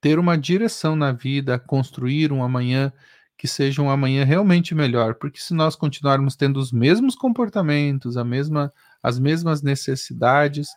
ter 0.00 0.18
uma 0.18 0.36
direção 0.36 0.94
na 0.94 1.12
vida, 1.12 1.58
construir 1.58 2.32
um 2.32 2.42
amanhã 2.42 2.92
que 3.36 3.46
seja 3.46 3.80
um 3.80 3.88
amanhã 3.88 4.24
realmente 4.24 4.74
melhor, 4.74 5.14
porque 5.14 5.38
se 5.38 5.54
nós 5.54 5.76
continuarmos 5.76 6.34
tendo 6.34 6.58
os 6.58 6.72
mesmos 6.72 7.14
comportamentos, 7.14 8.16
a 8.16 8.24
mesma, 8.24 8.72
as 9.00 9.18
mesmas 9.18 9.62
necessidades, 9.62 10.68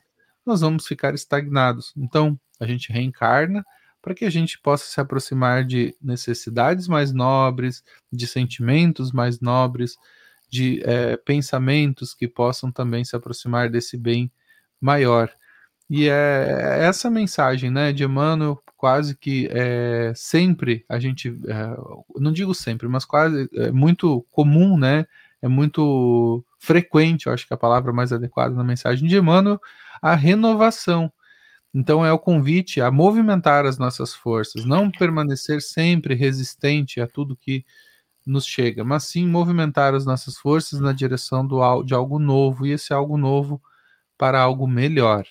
nós 0.46 0.62
vamos 0.62 0.86
ficar 0.86 1.16
estagnados. 1.16 1.92
Então, 1.98 2.40
a 2.60 2.68
gente 2.68 2.94
reencarna 2.94 3.66
para 4.02 4.14
que 4.14 4.26
a 4.26 4.30
gente 4.30 4.60
possa 4.60 4.86
se 4.86 5.00
aproximar 5.00 5.66
de 5.66 5.96
necessidades 6.02 6.88
mais 6.88 7.12
nobres, 7.12 7.84
de 8.12 8.28
sentimentos 8.28 9.12
mais 9.12 9.40
nobres, 9.40 9.96
de 10.50 10.82
é, 10.84 11.18
pensamentos 11.18 12.14
que 12.14 12.28
possam 12.28 12.72
também 12.72 13.04
se 13.04 13.16
aproximar 13.16 13.70
desse 13.70 13.98
bem 13.98 14.32
maior. 14.80 15.32
E 15.90 16.08
é, 16.10 16.80
é 16.80 16.86
essa 16.86 17.10
mensagem, 17.10 17.70
né, 17.70 17.92
de 17.92 18.04
Emmanuel, 18.04 18.62
quase 18.82 19.16
que 19.16 19.48
é, 19.52 20.12
sempre 20.16 20.84
a 20.90 21.00
gente, 21.00 21.30
é, 21.30 22.20
não 22.20 22.32
digo 22.32 22.56
sempre, 22.56 22.88
mas 22.88 23.06
quase 23.06 23.48
é 23.54 23.72
muito 23.72 24.26
comum, 24.32 24.76
né, 24.76 25.06
é 25.40 25.48
muito 25.48 26.44
frequente, 26.58 27.28
eu 27.28 27.34
acho 27.34 27.46
que 27.46 27.54
a 27.54 27.58
palavra 27.58 27.94
mais 27.94 28.12
adequada 28.12 28.56
na 28.56 28.64
mensagem 28.64 29.08
de 29.08 29.16
Emmanuel, 29.16 29.62
a 30.02 30.16
renovação. 30.16 31.14
Então 31.72 32.04
é 32.04 32.12
o 32.12 32.18
convite 32.18 32.82
a 32.82 32.90
movimentar 32.90 33.68
as 33.68 33.78
nossas 33.78 34.16
forças, 34.16 34.66
não 34.66 34.90
permanecer 34.90 35.62
sempre 35.62 36.16
resistente 36.16 37.00
a 37.00 37.06
tudo 37.06 37.36
que 37.36 37.64
nos 38.26 38.48
chega, 38.48 38.84
mas 38.84 39.04
sim 39.04 39.28
movimentar 39.28 39.94
as 39.94 40.08
nossas 40.08 40.40
forças 40.40 40.80
na 40.80 40.92
direção 40.92 41.46
do, 41.46 41.84
de 41.84 41.94
algo 41.94 42.18
novo 42.18 42.66
e 42.66 42.72
esse 42.72 42.92
algo 42.92 43.16
novo 43.16 43.62
para 44.18 44.42
algo 44.42 44.66
melhor. 44.66 45.28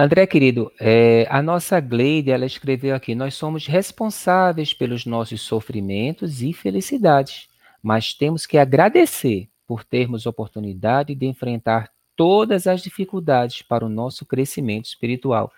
André, 0.00 0.28
querido, 0.28 0.70
é, 0.80 1.26
a 1.28 1.42
nossa 1.42 1.80
Gleide, 1.80 2.30
ela 2.30 2.46
escreveu 2.46 2.94
aqui: 2.94 3.16
nós 3.16 3.34
somos 3.34 3.66
responsáveis 3.66 4.72
pelos 4.72 5.04
nossos 5.04 5.40
sofrimentos 5.40 6.40
e 6.40 6.52
felicidades, 6.52 7.48
mas 7.82 8.14
temos 8.14 8.46
que 8.46 8.56
agradecer 8.58 9.48
por 9.66 9.82
termos 9.82 10.24
oportunidade 10.24 11.16
de 11.16 11.26
enfrentar 11.26 11.90
todas 12.14 12.68
as 12.68 12.80
dificuldades 12.80 13.62
para 13.62 13.84
o 13.84 13.88
nosso 13.88 14.24
crescimento 14.24 14.84
espiritual. 14.84 15.50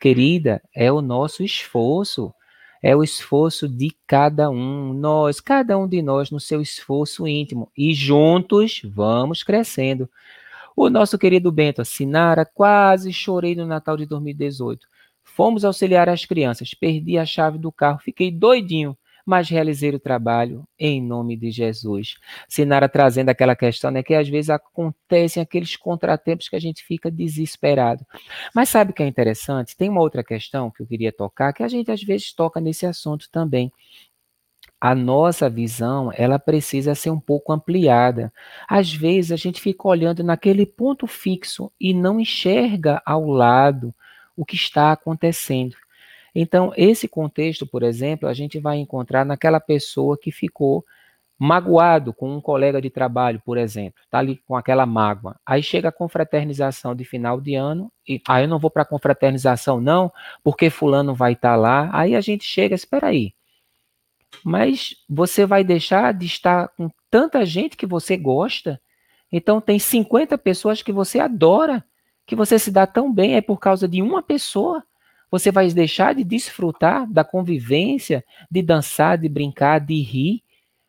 Querida, 0.00 0.62
é 0.72 0.92
o 0.92 1.02
nosso 1.02 1.42
esforço, 1.42 2.32
é 2.80 2.94
o 2.94 3.02
esforço 3.02 3.68
de 3.68 3.90
cada 4.06 4.48
um, 4.48 4.92
nós, 4.92 5.40
cada 5.40 5.76
um 5.76 5.88
de 5.88 6.00
nós 6.02 6.30
no 6.30 6.38
seu 6.38 6.60
esforço 6.60 7.26
íntimo, 7.26 7.68
e 7.76 7.92
juntos 7.94 8.80
vamos 8.84 9.42
crescendo. 9.42 10.08
O 10.80 10.88
nosso 10.88 11.18
querido 11.18 11.50
Bento 11.50 11.84
Sinara, 11.84 12.46
quase 12.46 13.12
chorei 13.12 13.56
no 13.56 13.66
Natal 13.66 13.96
de 13.96 14.06
2018. 14.06 14.86
Fomos 15.24 15.64
auxiliar 15.64 16.08
as 16.08 16.24
crianças, 16.24 16.72
perdi 16.72 17.18
a 17.18 17.26
chave 17.26 17.58
do 17.58 17.72
carro, 17.72 17.98
fiquei 17.98 18.30
doidinho, 18.30 18.96
mas 19.26 19.48
realizei 19.48 19.90
o 19.90 19.98
trabalho 19.98 20.62
em 20.78 21.02
nome 21.02 21.36
de 21.36 21.50
Jesus. 21.50 22.14
Sinara 22.48 22.88
trazendo 22.88 23.28
aquela 23.28 23.56
questão, 23.56 23.90
né, 23.90 24.04
que 24.04 24.14
às 24.14 24.28
vezes 24.28 24.50
acontecem 24.50 25.42
aqueles 25.42 25.74
contratempos 25.74 26.48
que 26.48 26.54
a 26.54 26.60
gente 26.60 26.84
fica 26.84 27.10
desesperado. 27.10 28.06
Mas 28.54 28.68
sabe 28.68 28.92
o 28.92 28.94
que 28.94 29.02
é 29.02 29.06
interessante? 29.08 29.76
Tem 29.76 29.88
uma 29.88 30.00
outra 30.00 30.22
questão 30.22 30.70
que 30.70 30.80
eu 30.80 30.86
queria 30.86 31.10
tocar, 31.10 31.52
que 31.52 31.64
a 31.64 31.68
gente 31.68 31.90
às 31.90 32.04
vezes 32.04 32.32
toca 32.32 32.60
nesse 32.60 32.86
assunto 32.86 33.28
também 33.32 33.72
a 34.80 34.94
nossa 34.94 35.50
visão 35.50 36.12
ela 36.14 36.38
precisa 36.38 36.94
ser 36.94 37.10
um 37.10 37.18
pouco 37.18 37.52
ampliada. 37.52 38.32
Às 38.68 38.92
vezes 38.92 39.32
a 39.32 39.36
gente 39.36 39.60
fica 39.60 39.88
olhando 39.88 40.22
naquele 40.22 40.64
ponto 40.64 41.06
fixo 41.06 41.72
e 41.80 41.92
não 41.92 42.20
enxerga 42.20 43.02
ao 43.04 43.26
lado 43.26 43.94
o 44.36 44.44
que 44.44 44.54
está 44.54 44.92
acontecendo. 44.92 45.76
Então, 46.34 46.72
esse 46.76 47.08
contexto, 47.08 47.66
por 47.66 47.82
exemplo, 47.82 48.28
a 48.28 48.34
gente 48.34 48.60
vai 48.60 48.78
encontrar 48.78 49.24
naquela 49.24 49.58
pessoa 49.58 50.16
que 50.16 50.30
ficou 50.30 50.84
magoado 51.38 52.12
com 52.12 52.36
um 52.36 52.40
colega 52.40 52.80
de 52.80 52.90
trabalho, 52.90 53.40
por 53.44 53.56
exemplo, 53.56 54.00
tá 54.10 54.18
ali 54.18 54.36
com 54.46 54.56
aquela 54.56 54.84
mágoa. 54.84 55.36
Aí 55.46 55.62
chega 55.62 55.88
a 55.88 55.92
confraternização 55.92 56.94
de 56.94 57.04
final 57.04 57.40
de 57.40 57.54
ano 57.54 57.92
e 58.06 58.14
aí 58.14 58.20
ah, 58.28 58.42
eu 58.42 58.48
não 58.48 58.58
vou 58.58 58.70
para 58.70 58.82
a 58.82 58.86
confraternização 58.86 59.80
não, 59.80 60.12
porque 60.42 60.68
fulano 60.68 61.14
vai 61.14 61.32
estar 61.34 61.50
tá 61.50 61.56
lá. 61.56 61.90
Aí 61.92 62.16
a 62.16 62.20
gente 62.20 62.44
chega, 62.44 62.74
espera 62.74 63.08
aí 63.08 63.32
mas 64.44 64.94
você 65.08 65.46
vai 65.46 65.64
deixar 65.64 66.12
de 66.12 66.26
estar 66.26 66.68
com 66.68 66.90
tanta 67.10 67.44
gente 67.44 67.76
que 67.76 67.86
você 67.86 68.16
gosta. 68.16 68.80
Então 69.30 69.60
tem 69.60 69.78
50 69.78 70.36
pessoas 70.38 70.82
que 70.82 70.92
você 70.92 71.18
adora, 71.18 71.84
que 72.26 72.36
você 72.36 72.58
se 72.58 72.70
dá 72.70 72.86
tão 72.86 73.12
bem, 73.12 73.36
é 73.36 73.40
por 73.40 73.58
causa 73.58 73.88
de 73.88 74.02
uma 74.02 74.22
pessoa. 74.22 74.82
Você 75.30 75.50
vai 75.50 75.68
deixar 75.70 76.14
de 76.14 76.24
desfrutar 76.24 77.10
da 77.10 77.22
convivência, 77.24 78.24
de 78.50 78.62
dançar, 78.62 79.18
de 79.18 79.28
brincar, 79.28 79.80
de 79.80 80.00
rir, 80.00 80.42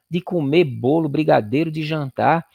de 0.10 0.22
comer 0.22 0.64
bolo, 0.64 1.10
brigadeiro, 1.10 1.72
de 1.72 1.84
jantar, 1.84 2.46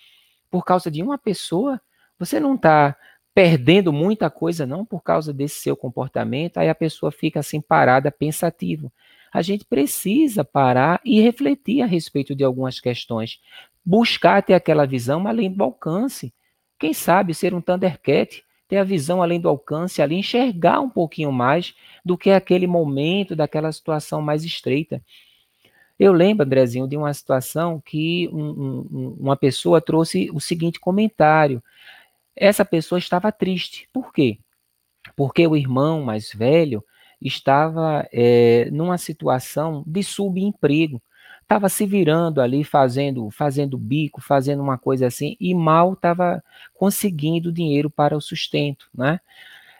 por 0.50 0.64
causa 0.64 0.90
de 0.90 1.02
uma 1.02 1.18
pessoa. 1.18 1.80
Você 2.18 2.40
não 2.40 2.54
está 2.54 2.96
perdendo 3.34 3.92
muita 3.92 4.30
coisa, 4.30 4.64
não, 4.64 4.84
por 4.84 5.02
causa 5.02 5.32
desse 5.32 5.56
seu 5.56 5.76
comportamento. 5.76 6.58
Aí 6.58 6.68
a 6.68 6.74
pessoa 6.74 7.12
fica 7.12 7.40
assim 7.40 7.60
parada, 7.60 8.10
pensativo 8.10 8.90
a 9.34 9.42
gente 9.42 9.64
precisa 9.64 10.44
parar 10.44 11.00
e 11.04 11.20
refletir 11.20 11.82
a 11.82 11.86
respeito 11.86 12.36
de 12.36 12.44
algumas 12.44 12.78
questões. 12.78 13.40
Buscar 13.84 14.40
ter 14.44 14.54
aquela 14.54 14.86
visão 14.86 15.26
além 15.26 15.50
do 15.50 15.64
alcance. 15.64 16.32
Quem 16.78 16.94
sabe 16.94 17.34
ser 17.34 17.52
um 17.52 17.60
Thundercat, 17.60 18.44
ter 18.68 18.76
a 18.76 18.84
visão 18.84 19.20
além 19.20 19.40
do 19.40 19.48
alcance 19.48 20.00
ali, 20.00 20.14
enxergar 20.14 20.78
um 20.78 20.88
pouquinho 20.88 21.32
mais 21.32 21.74
do 22.04 22.16
que 22.16 22.30
aquele 22.30 22.68
momento, 22.68 23.34
daquela 23.34 23.72
situação 23.72 24.22
mais 24.22 24.44
estreita. 24.44 25.02
Eu 25.98 26.12
lembro, 26.12 26.46
Andrezinho, 26.46 26.86
de 26.86 26.96
uma 26.96 27.12
situação 27.12 27.82
que 27.84 28.28
um, 28.32 28.40
um, 28.40 29.16
uma 29.18 29.36
pessoa 29.36 29.80
trouxe 29.80 30.30
o 30.32 30.38
seguinte 30.38 30.78
comentário. 30.78 31.60
Essa 32.36 32.64
pessoa 32.64 33.00
estava 33.00 33.32
triste. 33.32 33.88
Por 33.92 34.12
quê? 34.12 34.38
Porque 35.16 35.44
o 35.44 35.56
irmão 35.56 36.04
mais 36.04 36.30
velho 36.32 36.84
estava 37.24 38.06
é, 38.12 38.68
numa 38.70 38.98
situação 38.98 39.82
de 39.86 40.02
subemprego. 40.02 41.02
Estava 41.42 41.68
se 41.68 41.84
virando 41.86 42.40
ali, 42.40 42.64
fazendo, 42.64 43.30
fazendo 43.30 43.76
bico, 43.76 44.20
fazendo 44.20 44.62
uma 44.62 44.78
coisa 44.78 45.06
assim, 45.06 45.36
e 45.40 45.54
mal 45.54 45.92
estava 45.92 46.42
conseguindo 46.72 47.52
dinheiro 47.52 47.90
para 47.90 48.16
o 48.16 48.20
sustento, 48.20 48.88
né? 48.94 49.20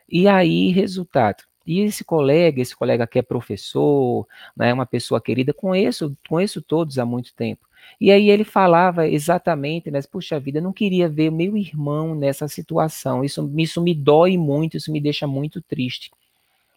E 0.08 0.28
aí, 0.28 0.70
resultado. 0.70 1.44
E 1.66 1.80
esse 1.80 2.04
colega, 2.04 2.60
esse 2.60 2.76
colega 2.76 3.06
que 3.06 3.18
é 3.18 3.22
professor, 3.22 4.26
né, 4.56 4.72
uma 4.72 4.84
pessoa 4.86 5.20
querida, 5.20 5.54
conheço, 5.54 6.16
conheço 6.28 6.60
todos 6.60 6.98
há 6.98 7.06
muito 7.06 7.34
tempo. 7.34 7.66
E 8.00 8.10
aí 8.10 8.28
ele 8.28 8.44
falava 8.44 9.08
exatamente, 9.08 9.90
né, 9.90 10.00
puxa 10.10 10.38
vida, 10.38 10.60
não 10.60 10.72
queria 10.72 11.08
ver 11.08 11.30
meu 11.30 11.56
irmão 11.56 12.14
nessa 12.14 12.48
situação. 12.48 13.24
Isso, 13.24 13.50
isso 13.56 13.80
me 13.82 13.94
dói 13.94 14.36
muito, 14.36 14.76
isso 14.76 14.92
me 14.92 15.00
deixa 15.00 15.26
muito 15.26 15.62
triste. 15.62 16.10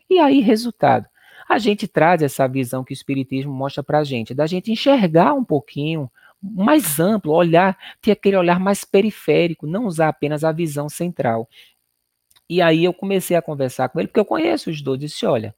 E 0.10 0.20
aí, 0.20 0.40
resultado, 0.40 1.08
a 1.48 1.58
gente 1.58 1.88
traz 1.88 2.22
essa 2.22 2.48
visão 2.48 2.84
que 2.84 2.92
o 2.92 2.96
Espiritismo 2.96 3.54
mostra 3.54 3.84
para 3.84 4.00
a 4.00 4.04
gente, 4.04 4.34
da 4.34 4.48
gente 4.48 4.72
enxergar 4.72 5.34
um 5.34 5.44
pouquinho 5.44 6.10
mais 6.42 7.00
amplo, 7.00 7.34
olhar, 7.34 7.78
ter 8.02 8.12
aquele 8.12 8.38
olhar 8.38 8.60
mais 8.60 8.84
periférico, 8.84 9.66
não 9.66 9.86
usar 9.86 10.10
apenas 10.10 10.44
a 10.44 10.52
visão 10.52 10.88
central. 10.88 11.50
E 12.50 12.62
aí 12.62 12.84
eu 12.86 12.94
comecei 12.94 13.36
a 13.36 13.42
conversar 13.42 13.90
com 13.90 14.00
ele, 14.00 14.08
porque 14.08 14.20
eu 14.20 14.26
conheço 14.26 14.70
os 14.70 14.82
dois, 14.82 15.00
disse, 15.00 15.26
olha, 15.26 15.56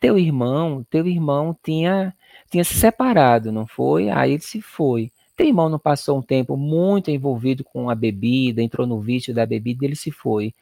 teu 0.00 0.18
irmão, 0.18 0.84
teu 0.90 1.06
irmão 1.06 1.56
tinha, 1.62 2.14
tinha 2.50 2.64
se 2.64 2.74
separado, 2.74 3.52
não 3.52 3.66
foi? 3.66 4.08
Aí 4.10 4.32
ele 4.32 4.42
se 4.42 4.60
foi. 4.60 5.10
Teu 5.36 5.46
irmão 5.46 5.68
não 5.68 5.78
passou 5.78 6.18
um 6.18 6.22
tempo 6.22 6.56
muito 6.56 7.10
envolvido 7.10 7.62
com 7.62 7.90
a 7.90 7.94
bebida, 7.94 8.62
entrou 8.62 8.86
no 8.86 8.98
vício 9.00 9.34
da 9.34 9.44
bebida 9.44 9.84
e 9.84 9.88
ele 9.88 9.96
se 9.96 10.10
foi. 10.10 10.54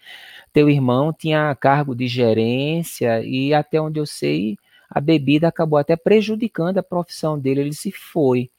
Teu 0.52 0.68
irmão 0.68 1.12
tinha 1.12 1.54
cargo 1.54 1.94
de 1.94 2.08
gerência 2.08 3.22
e 3.24 3.54
até 3.54 3.80
onde 3.80 4.00
eu 4.00 4.06
sei, 4.06 4.56
a 4.90 5.00
bebida 5.00 5.46
acabou 5.46 5.78
até 5.78 5.96
prejudicando 5.96 6.78
a 6.78 6.82
profissão 6.82 7.38
dele, 7.38 7.60
ele 7.60 7.72
se 7.72 7.92
foi. 7.92 8.50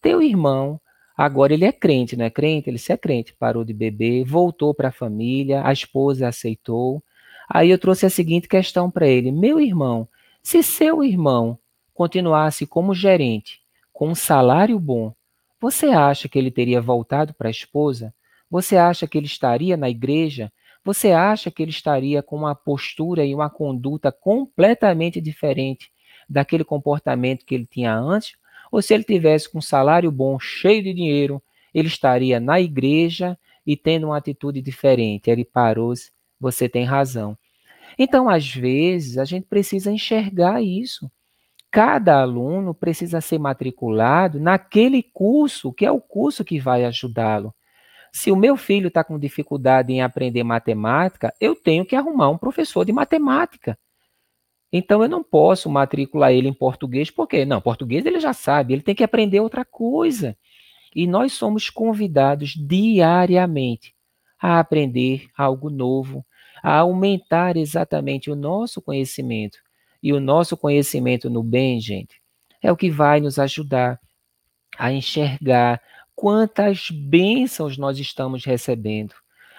Teu 0.00 0.22
irmão, 0.22 0.80
agora 1.16 1.52
ele 1.52 1.64
é 1.64 1.72
crente, 1.72 2.16
não 2.16 2.24
é 2.24 2.30
crente? 2.30 2.70
Ele 2.70 2.78
se 2.78 2.92
é 2.92 2.96
crente, 2.96 3.34
parou 3.36 3.64
de 3.64 3.72
beber, 3.72 4.24
voltou 4.24 4.72
para 4.72 4.88
a 4.88 4.92
família, 4.92 5.66
a 5.66 5.72
esposa 5.72 6.28
aceitou. 6.28 7.02
Aí 7.48 7.68
eu 7.70 7.78
trouxe 7.78 8.06
a 8.06 8.10
seguinte 8.10 8.46
questão 8.46 8.88
para 8.88 9.08
ele: 9.08 9.32
Meu 9.32 9.60
irmão, 9.60 10.08
se 10.40 10.62
seu 10.62 11.02
irmão 11.02 11.58
continuasse 11.92 12.64
como 12.64 12.94
gerente, 12.94 13.60
com 13.92 14.08
um 14.08 14.14
salário 14.14 14.78
bom, 14.78 15.12
você 15.62 15.86
acha 15.86 16.28
que 16.28 16.38
ele 16.38 16.50
teria 16.50 16.82
voltado 16.82 17.32
para 17.32 17.48
a 17.48 17.50
esposa? 17.50 18.12
Você 18.50 18.76
acha 18.76 19.06
que 19.06 19.16
ele 19.16 19.26
estaria 19.26 19.78
na 19.78 19.88
igreja? 19.88 20.52
Você 20.84 21.12
acha 21.12 21.50
que 21.50 21.62
ele 21.62 21.70
estaria 21.70 22.22
com 22.22 22.36
uma 22.36 22.54
postura 22.54 23.24
e 23.24 23.34
uma 23.34 23.48
conduta 23.48 24.12
completamente 24.12 25.22
diferente 25.22 25.90
daquele 26.28 26.64
comportamento 26.64 27.46
que 27.46 27.54
ele 27.54 27.66
tinha 27.66 27.96
antes? 27.96 28.34
ou 28.72 28.80
se 28.80 28.94
ele 28.94 29.04
tivesse 29.04 29.52
com 29.52 29.58
um 29.58 29.62
salário 29.62 30.10
bom, 30.10 30.40
cheio 30.40 30.82
de 30.82 30.94
dinheiro, 30.94 31.42
ele 31.74 31.88
estaria 31.88 32.40
na 32.40 32.58
igreja 32.58 33.38
e 33.66 33.76
tendo 33.76 34.06
uma 34.06 34.16
atitude 34.16 34.62
diferente. 34.62 35.30
Ele 35.30 35.44
parou, 35.44 35.92
você 36.40 36.70
tem 36.70 36.84
razão. 36.84 37.36
Então, 37.98 38.30
às 38.30 38.50
vezes, 38.50 39.18
a 39.18 39.26
gente 39.26 39.46
precisa 39.46 39.92
enxergar 39.92 40.62
isso. 40.62 41.10
Cada 41.72 42.20
aluno 42.20 42.74
precisa 42.74 43.22
ser 43.22 43.38
matriculado 43.38 44.38
naquele 44.38 45.02
curso, 45.02 45.72
que 45.72 45.86
é 45.86 45.90
o 45.90 46.02
curso 46.02 46.44
que 46.44 46.60
vai 46.60 46.84
ajudá-lo. 46.84 47.54
Se 48.12 48.30
o 48.30 48.36
meu 48.36 48.58
filho 48.58 48.88
está 48.88 49.02
com 49.02 49.18
dificuldade 49.18 49.90
em 49.90 50.02
aprender 50.02 50.44
matemática, 50.44 51.32
eu 51.40 51.56
tenho 51.56 51.86
que 51.86 51.96
arrumar 51.96 52.28
um 52.28 52.36
professor 52.36 52.84
de 52.84 52.92
matemática. 52.92 53.78
Então 54.70 55.02
eu 55.02 55.08
não 55.08 55.24
posso 55.24 55.70
matricular 55.70 56.30
ele 56.30 56.46
em 56.46 56.52
português, 56.52 57.10
porque 57.10 57.46
não, 57.46 57.58
português 57.58 58.04
ele 58.04 58.20
já 58.20 58.34
sabe, 58.34 58.74
ele 58.74 58.82
tem 58.82 58.94
que 58.94 59.04
aprender 59.04 59.40
outra 59.40 59.64
coisa. 59.64 60.36
E 60.94 61.06
nós 61.06 61.32
somos 61.32 61.70
convidados 61.70 62.50
diariamente 62.50 63.94
a 64.38 64.60
aprender 64.60 65.30
algo 65.34 65.70
novo, 65.70 66.22
a 66.62 66.80
aumentar 66.80 67.56
exatamente 67.56 68.30
o 68.30 68.36
nosso 68.36 68.82
conhecimento. 68.82 69.58
E 70.02 70.12
o 70.12 70.20
nosso 70.20 70.56
conhecimento 70.56 71.30
no 71.30 71.42
bem, 71.42 71.80
gente, 71.80 72.20
é 72.62 72.72
o 72.72 72.76
que 72.76 72.90
vai 72.90 73.20
nos 73.20 73.38
ajudar 73.38 74.00
a 74.78 74.92
enxergar 74.92 75.80
quantas 76.14 76.90
bênçãos 76.90 77.76
nós 77.76 77.98
estamos 77.98 78.44
recebendo. 78.44 79.14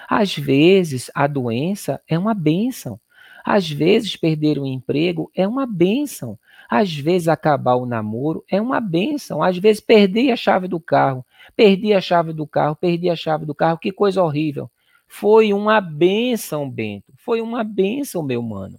Às 0.10 0.36
vezes, 0.36 1.10
a 1.14 1.28
doença 1.28 2.02
é 2.07 2.18
uma 2.18 2.34
bênção. 2.34 2.99
Às 3.45 3.70
vezes, 3.70 4.15
perder 4.15 4.60
um 4.60 4.65
emprego 4.65 5.32
é 5.36 5.48
uma 5.48 5.65
bênção. 5.65 6.38
Às 6.70 6.94
vezes, 6.94 7.28
acabar 7.28 7.76
o 7.76 7.86
namoro 7.86 8.44
é 8.49 8.61
uma 8.61 8.80
bênção. 8.80 9.44
Às 9.44 9.57
vezes, 9.57 9.82
perder 9.82 10.32
a 10.32 10.36
chave 10.36 10.68
do 10.68 10.80
carro. 10.80 11.26
Perdi 11.56 11.94
a 11.94 12.02
chave 12.02 12.34
do 12.34 12.48
carro, 12.48 12.76
perdi 12.76 13.10
a 13.10 13.15
chave 13.15 13.45
do 13.45 13.53
carro, 13.53 13.78
que 13.78 13.91
coisa 13.91 14.24
horrível. 14.24 14.70
Foi 15.07 15.53
uma 15.53 15.80
bênção, 15.80 16.70
Bento. 16.70 17.14
Foi 17.18 17.41
uma 17.41 17.64
bênção, 17.64 18.24
meu 18.24 18.41
mano. 18.41 18.78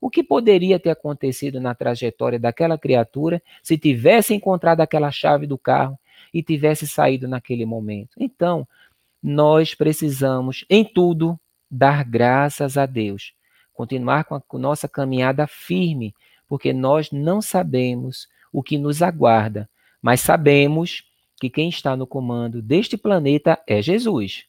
O 0.00 0.10
que 0.10 0.22
poderia 0.22 0.78
ter 0.78 0.90
acontecido 0.90 1.60
na 1.60 1.74
trajetória 1.74 2.38
daquela 2.38 2.78
criatura 2.78 3.42
se 3.62 3.78
tivesse 3.78 4.34
encontrado 4.34 4.80
aquela 4.80 5.10
chave 5.10 5.46
do 5.46 5.56
carro 5.56 5.98
e 6.32 6.42
tivesse 6.42 6.86
saído 6.86 7.26
naquele 7.26 7.64
momento? 7.64 8.10
Então, 8.18 8.66
nós 9.22 9.74
precisamos, 9.74 10.64
em 10.68 10.84
tudo, 10.84 11.38
dar 11.70 12.04
graças 12.04 12.76
a 12.76 12.86
Deus 12.86 13.36
continuar 13.76 14.24
com 14.24 14.34
a 14.34 14.58
nossa 14.58 14.88
caminhada 14.88 15.46
firme, 15.46 16.14
porque 16.48 16.72
nós 16.72 17.12
não 17.12 17.42
sabemos 17.42 18.26
o 18.50 18.62
que 18.62 18.78
nos 18.78 19.02
aguarda, 19.02 19.68
mas 20.00 20.22
sabemos 20.22 21.04
que 21.38 21.50
quem 21.50 21.68
está 21.68 21.94
no 21.94 22.06
comando 22.06 22.62
deste 22.62 22.96
planeta 22.96 23.60
é 23.66 23.82
Jesus. 23.82 24.46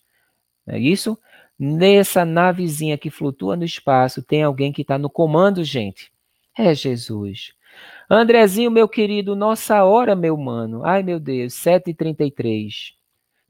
Não 0.65 0.75
é 0.75 0.79
isso? 0.79 1.19
Nessa 1.59 2.23
navezinha 2.23 2.97
que 2.97 3.09
flutua 3.09 3.55
no 3.55 3.65
espaço, 3.65 4.21
tem 4.21 4.43
alguém 4.43 4.71
que 4.71 4.83
está 4.83 4.97
no 4.97 5.09
comando, 5.09 5.63
gente. 5.63 6.11
É 6.57 6.73
Jesus. 6.73 7.53
Andrezinho, 8.09 8.71
meu 8.71 8.87
querido, 8.87 9.35
nossa 9.35 9.83
hora, 9.83 10.15
meu 10.15 10.37
mano. 10.37 10.85
Ai, 10.85 11.03
meu 11.03 11.19
Deus, 11.19 11.53
7h33. 11.53 12.93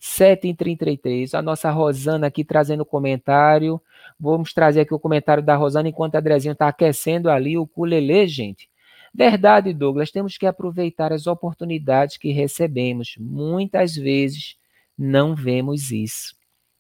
7h33. 0.02 1.34
A 1.34 1.42
nossa 1.42 1.70
Rosana 1.70 2.28
aqui 2.28 2.44
trazendo 2.44 2.86
comentário. 2.86 3.82
Vamos 4.20 4.54
trazer 4.54 4.82
aqui 4.82 4.94
o 4.94 5.00
comentário 5.00 5.44
da 5.44 5.56
Rosana 5.56 5.90
enquanto 5.90 6.16
a 6.16 6.20
Andrezinho 6.20 6.54
está 6.54 6.68
aquecendo 6.68 7.30
ali 7.30 7.58
o 7.58 7.68
culelê, 7.68 8.26
gente. 8.28 8.70
Verdade, 9.14 9.74
Douglas, 9.74 10.12
temos 10.12 10.38
que 10.38 10.46
aproveitar 10.46 11.12
as 11.12 11.28
oportunidades 11.28 12.18
que 12.18 12.32
recebemos. 12.32 13.16
Muitas 13.20 13.96
vezes 13.96 14.56
não 14.98 15.36
vemos 15.36 15.92
isso. 15.92 16.37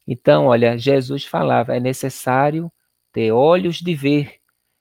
Então, 0.07 0.45
olha, 0.45 0.77
Jesus 0.77 1.25
falava: 1.25 1.75
é 1.75 1.79
necessário 1.79 2.71
ter 3.11 3.31
olhos 3.31 3.77
de 3.77 3.93
ver 3.93 4.35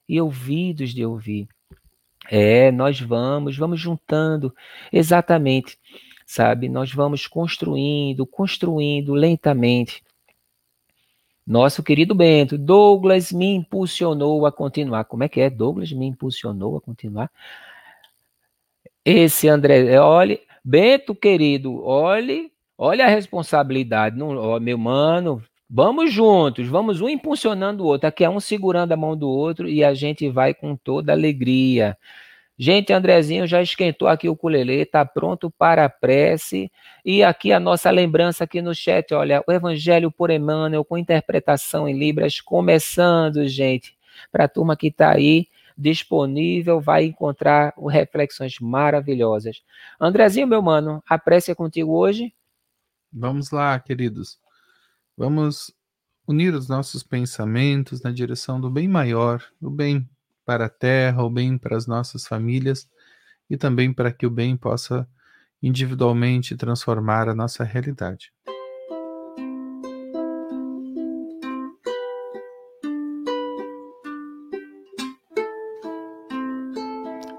e 0.08 0.20
ouvidos 0.20 0.94
de 0.94 1.04
ouvir. 1.04 1.48
É, 2.28 2.70
nós 2.72 3.00
vamos, 3.00 3.56
vamos 3.56 3.80
juntando, 3.80 4.54
exatamente, 4.92 5.78
sabe? 6.26 6.68
Nós 6.68 6.92
vamos 6.92 7.26
construindo, 7.26 8.26
construindo 8.26 9.14
lentamente 9.14 10.02
nosso 11.46 11.80
querido 11.80 12.12
Bento, 12.12 12.58
Douglas 12.58 13.30
me 13.30 13.54
impulsionou 13.54 14.44
a 14.46 14.52
continuar. 14.52 15.04
Como 15.04 15.22
é 15.22 15.28
que 15.28 15.40
é? 15.40 15.48
Douglas 15.48 15.92
me 15.92 16.04
impulsionou 16.04 16.76
a 16.76 16.80
continuar. 16.80 17.30
Esse 19.04 19.46
André, 19.46 20.00
olhe, 20.00 20.40
Bento 20.64 21.14
querido, 21.14 21.84
olhe, 21.84 22.50
olha 22.78 23.06
a 23.06 23.08
responsabilidade, 23.08 24.16
não, 24.16 24.36
ó, 24.36 24.60
meu 24.60 24.78
mano, 24.78 25.42
vamos 25.68 26.12
juntos, 26.12 26.68
vamos 26.68 27.00
um 27.00 27.08
impulsionando 27.08 27.84
o 27.84 27.86
outro, 27.86 28.08
aqui 28.08 28.24
é 28.24 28.30
um 28.30 28.40
segurando 28.40 28.92
a 28.92 28.96
mão 28.96 29.16
do 29.16 29.28
outro 29.28 29.68
e 29.68 29.84
a 29.84 29.94
gente 29.94 30.28
vai 30.28 30.54
com 30.54 30.76
toda 30.76 31.12
alegria. 31.12 31.96
Gente, 32.58 32.90
Andrezinho 32.90 33.46
já 33.46 33.60
esquentou 33.60 34.08
aqui 34.08 34.30
o 34.30 34.36
culelê, 34.36 34.82
está 34.82 35.04
pronto 35.04 35.50
para 35.50 35.84
a 35.84 35.90
prece. 35.90 36.70
E 37.04 37.22
aqui 37.22 37.52
a 37.52 37.60
nossa 37.60 37.90
lembrança 37.90 38.44
aqui 38.44 38.62
no 38.62 38.74
chat, 38.74 39.12
olha, 39.12 39.44
o 39.46 39.52
Evangelho 39.52 40.10
por 40.10 40.30
Emmanuel 40.30 40.82
com 40.82 40.96
interpretação 40.96 41.86
em 41.86 41.98
Libras 41.98 42.40
começando, 42.40 43.46
gente. 43.46 43.94
Para 44.32 44.44
a 44.44 44.48
turma 44.48 44.74
que 44.74 44.86
está 44.88 45.12
aí 45.12 45.48
disponível, 45.76 46.80
vai 46.80 47.04
encontrar 47.04 47.74
reflexões 47.90 48.58
maravilhosas. 48.58 49.62
Andrezinho, 50.00 50.46
meu 50.46 50.62
mano, 50.62 51.02
a 51.06 51.18
prece 51.18 51.50
é 51.50 51.54
contigo 51.54 51.92
hoje? 51.92 52.32
Vamos 53.12 53.50
lá, 53.50 53.78
queridos. 53.78 54.38
Vamos 55.16 55.72
unir 56.26 56.54
os 56.54 56.68
nossos 56.68 57.02
pensamentos 57.02 58.02
na 58.02 58.10
direção 58.10 58.60
do 58.60 58.70
bem 58.70 58.88
maior, 58.88 59.42
do 59.60 59.70
bem 59.70 60.08
para 60.44 60.66
a 60.66 60.70
terra, 60.70 61.22
o 61.22 61.30
bem 61.30 61.56
para 61.56 61.76
as 61.76 61.86
nossas 61.86 62.26
famílias 62.26 62.88
e 63.48 63.56
também 63.56 63.92
para 63.92 64.12
que 64.12 64.26
o 64.26 64.30
bem 64.30 64.56
possa 64.56 65.08
individualmente 65.62 66.56
transformar 66.56 67.28
a 67.28 67.34
nossa 67.34 67.64
realidade. 67.64 68.32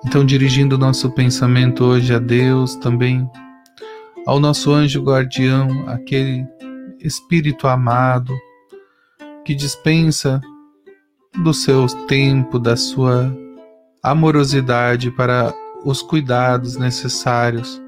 Então, 0.05 0.25
dirigindo 0.25 0.75
o 0.75 0.79
nosso 0.79 1.11
pensamento 1.11 1.83
hoje 1.83 2.13
a 2.13 2.19
Deus, 2.19 2.75
também 2.77 3.29
ao 4.27 4.41
nosso 4.41 4.73
anjo 4.73 5.01
guardião, 5.01 5.87
aquele 5.87 6.45
Espírito 6.99 7.65
amado 7.65 8.37
que 9.45 9.55
dispensa 9.55 10.41
do 11.41 11.53
seu 11.53 11.87
tempo, 12.07 12.59
da 12.59 12.75
sua 12.75 13.33
amorosidade 14.03 15.09
para 15.11 15.53
os 15.85 16.01
cuidados 16.01 16.75
necessários 16.75 17.81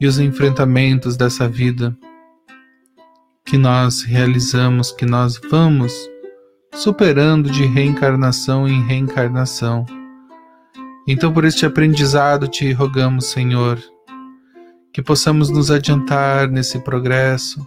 e 0.00 0.06
os 0.06 0.20
enfrentamentos 0.20 1.16
dessa 1.16 1.48
vida 1.48 1.96
que 3.44 3.58
nós 3.58 4.02
realizamos, 4.02 4.92
que 4.92 5.04
nós 5.04 5.40
vamos 5.50 5.92
superando 6.72 7.50
de 7.50 7.66
reencarnação 7.66 8.68
em 8.68 8.80
reencarnação. 8.86 9.84
Então, 11.08 11.32
por 11.32 11.44
este 11.44 11.66
aprendizado, 11.66 12.46
te 12.46 12.70
rogamos, 12.72 13.26
Senhor, 13.26 13.82
que 14.94 15.02
possamos 15.02 15.50
nos 15.50 15.72
adiantar 15.72 16.48
nesse 16.48 16.78
progresso 16.78 17.66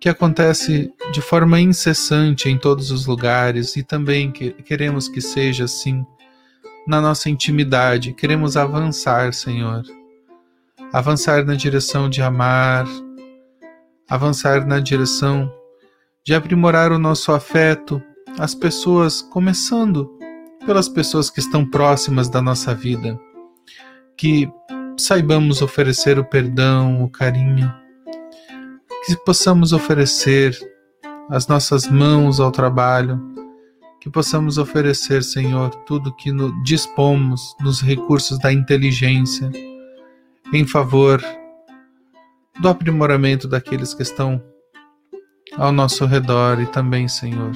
que 0.00 0.08
acontece 0.08 0.92
de 1.12 1.20
forma 1.20 1.58
incessante 1.58 2.48
em 2.48 2.56
todos 2.56 2.92
os 2.92 3.04
lugares 3.04 3.74
e 3.76 3.82
também 3.82 4.30
que 4.30 4.52
queremos 4.62 5.08
que 5.08 5.20
seja 5.20 5.64
assim 5.64 6.06
na 6.86 7.00
nossa 7.00 7.28
intimidade. 7.28 8.12
Queremos 8.12 8.56
avançar, 8.56 9.34
Senhor. 9.34 9.82
Avançar 10.92 11.44
na 11.44 11.56
direção 11.56 12.08
de 12.08 12.22
amar, 12.22 12.86
avançar 14.08 14.64
na 14.64 14.78
direção 14.78 15.52
de 16.24 16.32
aprimorar 16.32 16.92
o 16.92 16.98
nosso 16.98 17.32
afeto 17.32 18.00
às 18.38 18.54
pessoas, 18.54 19.20
começando 19.20 20.08
pelas 20.64 20.88
pessoas 20.88 21.28
que 21.28 21.40
estão 21.40 21.68
próximas 21.68 22.28
da 22.28 22.40
nossa 22.40 22.72
vida. 22.72 23.18
Que 24.16 24.48
saibamos 24.96 25.62
oferecer 25.62 26.18
o 26.18 26.24
perdão, 26.24 27.02
o 27.02 27.08
carinho. 27.08 27.72
Que 29.06 29.16
possamos 29.24 29.72
oferecer 29.72 30.56
as 31.28 31.46
nossas 31.46 31.86
mãos 31.86 32.40
ao 32.40 32.50
trabalho, 32.50 33.20
que 34.00 34.10
possamos 34.10 34.58
oferecer, 34.58 35.22
Senhor, 35.22 35.70
tudo 35.86 36.14
que 36.14 36.30
no, 36.30 36.62
dispomos 36.62 37.54
nos 37.60 37.80
recursos 37.80 38.38
da 38.38 38.52
inteligência 38.52 39.50
em 40.52 40.66
favor 40.66 41.22
do 42.60 42.68
aprimoramento 42.68 43.48
daqueles 43.48 43.94
que 43.94 44.02
estão 44.02 44.42
ao 45.56 45.72
nosso 45.72 46.04
redor 46.04 46.60
e 46.60 46.66
também, 46.66 47.08
Senhor, 47.08 47.52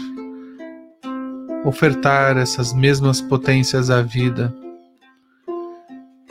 ofertar 1.64 2.36
essas 2.36 2.72
mesmas 2.72 3.20
potências 3.20 3.90
à 3.90 4.02
vida 4.02 4.54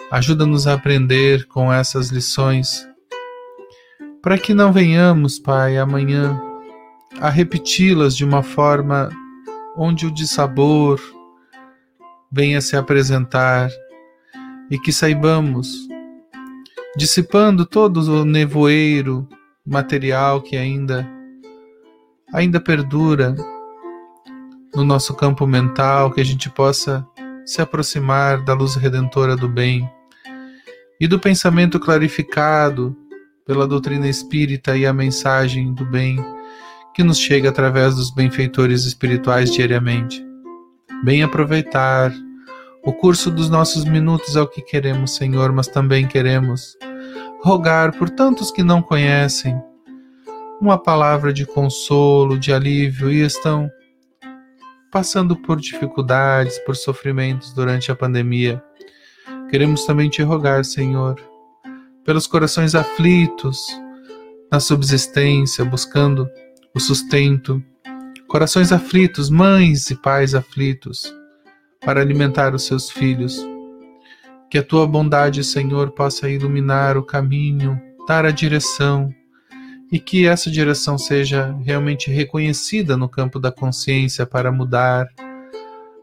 Ajuda-nos 0.10 0.68
a 0.68 0.74
aprender 0.74 1.46
com 1.48 1.72
essas 1.72 2.10
lições, 2.10 2.88
para 4.22 4.38
que 4.38 4.54
não 4.54 4.72
venhamos, 4.72 5.38
Pai, 5.38 5.78
amanhã 5.78 6.42
a 7.20 7.30
repeti-las 7.30 8.16
de 8.16 8.24
uma 8.24 8.42
forma 8.42 9.10
onde 9.76 10.06
o 10.06 10.12
dissabor 10.12 11.02
venha 12.32 12.62
se 12.62 12.78
apresentar 12.78 13.70
e 14.72 14.80
que 14.80 14.94
saibamos, 14.94 15.88
dissipando 16.96 17.66
todo 17.66 17.98
o 17.98 18.24
nevoeiro 18.24 19.28
material 19.66 20.42
que 20.42 20.56
ainda 20.56 21.06
ainda 22.34 22.62
perdura 22.62 23.36
no 24.74 24.86
nosso 24.86 25.14
campo 25.14 25.46
mental, 25.46 26.12
que 26.12 26.22
a 26.22 26.26
gente 26.26 26.50
possa 26.50 27.06
se 27.46 27.62
aproximar 27.62 28.42
da 28.44 28.54
luz 28.54 28.76
redentora 28.76 29.36
do 29.36 29.50
bem 29.50 29.90
e 31.00 31.08
do 31.08 31.20
pensamento 31.20 31.80
clarificado 31.80 32.96
pela 33.46 33.68
doutrina 33.68 34.08
espírita 34.08 34.76
e 34.76 34.86
a 34.86 34.94
mensagem 34.94 35.74
do 35.74 35.86
bem 35.86 36.18
que 36.94 37.04
nos 37.04 37.20
chega 37.20 37.50
através 37.50 37.96
dos 37.96 38.10
benfeitores 38.10 38.86
espirituais 38.86 39.52
diariamente. 39.52 40.26
Bem 41.04 41.22
aproveitar 41.22 42.12
o 42.84 42.92
curso 42.94 43.30
dos 43.30 43.50
nossos 43.50 43.86
minutos 43.86 44.36
é 44.36 44.42
o 44.42 44.48
que 44.48 44.62
queremos, 44.62 45.16
Senhor, 45.16 45.52
mas 45.52 45.68
também 45.68 46.08
queremos 46.08 46.76
rogar 47.42 47.96
por 47.98 48.10
tantos 48.10 48.50
que 48.50 48.64
não 48.64 48.82
conhecem 48.82 49.62
uma 50.60 50.78
palavra 50.78 51.32
de 51.32 51.46
consolo, 51.46 52.40
de 52.40 52.52
alívio 52.52 53.12
e 53.12 53.22
estão 53.22 53.70
passando 54.92 55.36
por 55.36 55.60
dificuldades, 55.60 56.58
por 56.60 56.76
sofrimentos 56.76 57.54
durante 57.54 57.92
a 57.92 57.96
pandemia. 57.96 58.64
Queremos 59.50 59.86
também 59.86 60.10
te 60.10 60.22
rogar, 60.22 60.66
Senhor, 60.66 61.16
pelos 62.04 62.28
corações 62.28 62.76
aflitos 62.76 63.66
na 64.52 64.60
subsistência, 64.60 65.64
buscando 65.64 66.30
o 66.76 66.80
sustento, 66.80 67.64
corações 68.28 68.74
aflitos, 68.74 69.30
mães 69.30 69.90
e 69.90 69.96
pais 69.96 70.36
aflitos, 70.36 71.14
para 71.80 72.02
alimentar 72.02 72.54
os 72.54 72.66
seus 72.66 72.90
filhos. 72.90 73.42
Que 74.50 74.58
a 74.58 74.64
tua 74.64 74.86
bondade, 74.86 75.44
Senhor, 75.44 75.92
possa 75.92 76.30
iluminar 76.30 76.98
o 76.98 77.04
caminho, 77.04 77.82
dar 78.08 78.26
a 78.26 78.32
direção, 78.32 79.14
e 79.90 79.98
que 79.98 80.28
essa 80.28 80.52
direção 80.52 80.98
seja 80.98 81.56
realmente 81.64 82.12
reconhecida 82.12 82.98
no 82.98 83.08
campo 83.08 83.40
da 83.40 83.52
consciência 83.52 84.26
para 84.26 84.52
mudar 84.52 85.08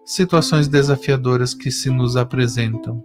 situações 0.05 0.66
desafiadoras 0.66 1.53
que 1.53 1.71
se 1.71 1.91
nos 1.91 2.16
apresentam. 2.16 3.05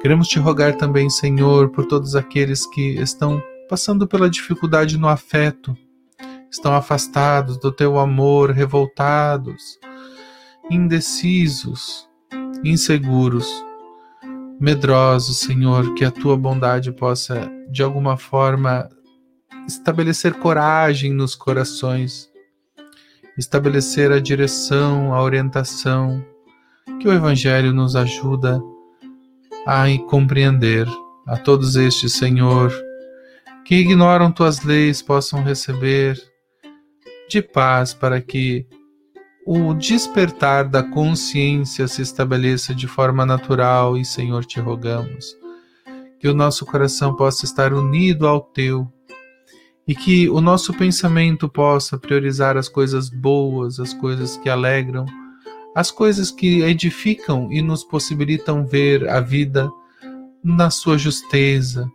Queremos 0.00 0.28
te 0.28 0.38
rogar 0.38 0.76
também, 0.76 1.10
Senhor, 1.10 1.70
por 1.70 1.86
todos 1.86 2.14
aqueles 2.14 2.64
que 2.66 3.00
estão 3.00 3.42
passando 3.68 4.06
pela 4.06 4.30
dificuldade 4.30 4.96
no 4.96 5.08
afeto, 5.08 5.76
estão 6.50 6.74
afastados 6.74 7.58
do 7.58 7.72
teu 7.72 7.98
amor, 7.98 8.50
revoltados, 8.50 9.78
indecisos, 10.70 12.08
inseguros, 12.64 13.64
medrosos, 14.60 15.40
Senhor, 15.40 15.92
que 15.94 16.04
a 16.04 16.10
tua 16.10 16.36
bondade 16.36 16.92
possa 16.92 17.50
de 17.68 17.82
alguma 17.82 18.16
forma 18.16 18.88
estabelecer 19.66 20.34
coragem 20.34 21.12
nos 21.12 21.34
corações, 21.34 22.30
estabelecer 23.36 24.12
a 24.12 24.20
direção, 24.20 25.12
a 25.12 25.22
orientação 25.22 26.24
que 27.00 27.08
o 27.08 27.12
Evangelho 27.12 27.72
nos 27.72 27.94
ajuda 27.94 28.58
a 28.58 28.77
compreender. 30.06 30.86
A 31.26 31.36
todos 31.36 31.76
estes, 31.76 32.14
Senhor, 32.14 32.72
que 33.64 33.74
ignoram 33.74 34.32
tuas 34.32 34.62
leis 34.62 35.02
possam 35.02 35.42
receber 35.42 36.18
de 37.28 37.42
paz 37.42 37.92
para 37.92 38.20
que 38.20 38.66
o 39.46 39.74
despertar 39.74 40.68
da 40.68 40.82
consciência 40.82 41.86
se 41.86 42.00
estabeleça 42.00 42.74
de 42.74 42.86
forma 42.86 43.26
natural 43.26 43.96
e, 43.96 44.04
Senhor, 44.04 44.44
te 44.44 44.58
rogamos 44.58 45.36
que 46.18 46.28
o 46.28 46.34
nosso 46.34 46.66
coração 46.66 47.14
possa 47.14 47.44
estar 47.44 47.72
unido 47.72 48.26
ao 48.26 48.40
teu 48.40 48.90
e 49.86 49.94
que 49.94 50.28
o 50.28 50.40
nosso 50.40 50.74
pensamento 50.74 51.48
possa 51.48 51.96
priorizar 51.96 52.56
as 52.56 52.68
coisas 52.68 53.08
boas, 53.08 53.80
as 53.80 53.94
coisas 53.94 54.36
que 54.36 54.50
alegram, 54.50 55.06
as 55.78 55.92
coisas 55.92 56.32
que 56.32 56.60
edificam 56.62 57.52
e 57.52 57.62
nos 57.62 57.84
possibilitam 57.84 58.66
ver 58.66 59.08
a 59.08 59.20
vida 59.20 59.70
na 60.42 60.70
sua 60.70 60.98
justeza. 60.98 61.88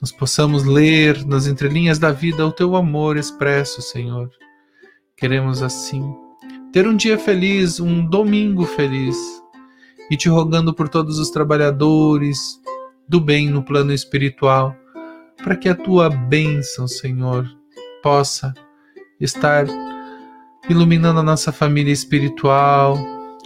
Nós 0.00 0.10
possamos 0.10 0.64
ler 0.64 1.26
nas 1.26 1.46
entrelinhas 1.46 1.98
da 1.98 2.10
vida 2.10 2.46
o 2.46 2.50
teu 2.50 2.74
amor 2.74 3.18
expresso, 3.18 3.82
Senhor. 3.82 4.30
Queremos 5.14 5.62
assim 5.62 6.02
ter 6.72 6.88
um 6.88 6.96
dia 6.96 7.18
feliz, 7.18 7.80
um 7.80 8.02
domingo 8.02 8.64
feliz, 8.64 9.14
e 10.10 10.16
te 10.16 10.30
rogando 10.30 10.72
por 10.72 10.88
todos 10.88 11.18
os 11.18 11.28
trabalhadores 11.28 12.58
do 13.06 13.20
bem 13.20 13.50
no 13.50 13.62
plano 13.62 13.92
espiritual 13.92 14.74
para 15.36 15.54
que 15.54 15.68
a 15.68 15.74
tua 15.74 16.08
bênção, 16.08 16.88
Senhor, 16.88 17.46
possa 18.02 18.54
estar 19.20 19.66
iluminando 20.68 21.20
a 21.20 21.22
nossa 21.22 21.52
família 21.52 21.92
espiritual, 21.92 22.98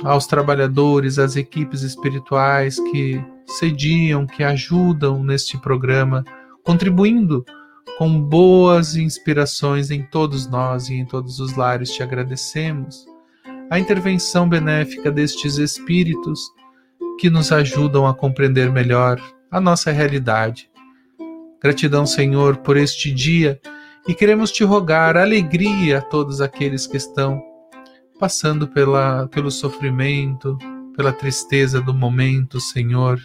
aos 0.03 0.27
trabalhadores, 0.27 1.19
às 1.19 1.36
equipes 1.36 1.82
espirituais 1.82 2.78
que 2.91 3.23
sediam, 3.47 4.27
que 4.27 4.43
ajudam 4.43 5.23
neste 5.23 5.57
programa, 5.59 6.24
contribuindo 6.65 7.45
com 7.97 8.20
boas 8.20 8.97
inspirações 8.97 9.91
em 9.91 10.03
todos 10.03 10.49
nós 10.49 10.89
e 10.89 10.95
em 10.95 11.07
todos 11.07 11.39
os 11.39 11.57
lares. 11.57 11.91
Te 11.91 12.03
agradecemos 12.03 13.07
a 13.70 13.78
intervenção 13.78 14.49
benéfica 14.49 15.11
destes 15.11 15.59
espíritos 15.59 16.41
que 17.20 17.31
nos 17.31 17.53
ajudam 17.53 18.07
a 18.07 18.15
compreender 18.15 18.70
melhor 18.73 19.20
a 19.51 19.61
nossa 19.61 19.93
realidade 19.93 20.69
Gratidão, 21.65 22.05
Senhor, 22.05 22.59
por 22.59 22.77
este 22.77 23.11
dia 23.11 23.59
e 24.06 24.14
queremos 24.14 24.51
te 24.51 24.64
rogar 24.64 25.16
alegria 25.16 25.98
a 25.98 26.02
todos 26.02 26.40
aqueles 26.40 26.86
que 26.86 26.97
estão 26.97 27.43
passando 28.18 28.68
pela, 28.68 29.26
pelo 29.28 29.51
sofrimento, 29.51 30.59
pela 30.97 31.12
tristeza 31.12 31.81
do 31.81 31.94
momento, 31.94 32.60
Senhor. 32.60 33.18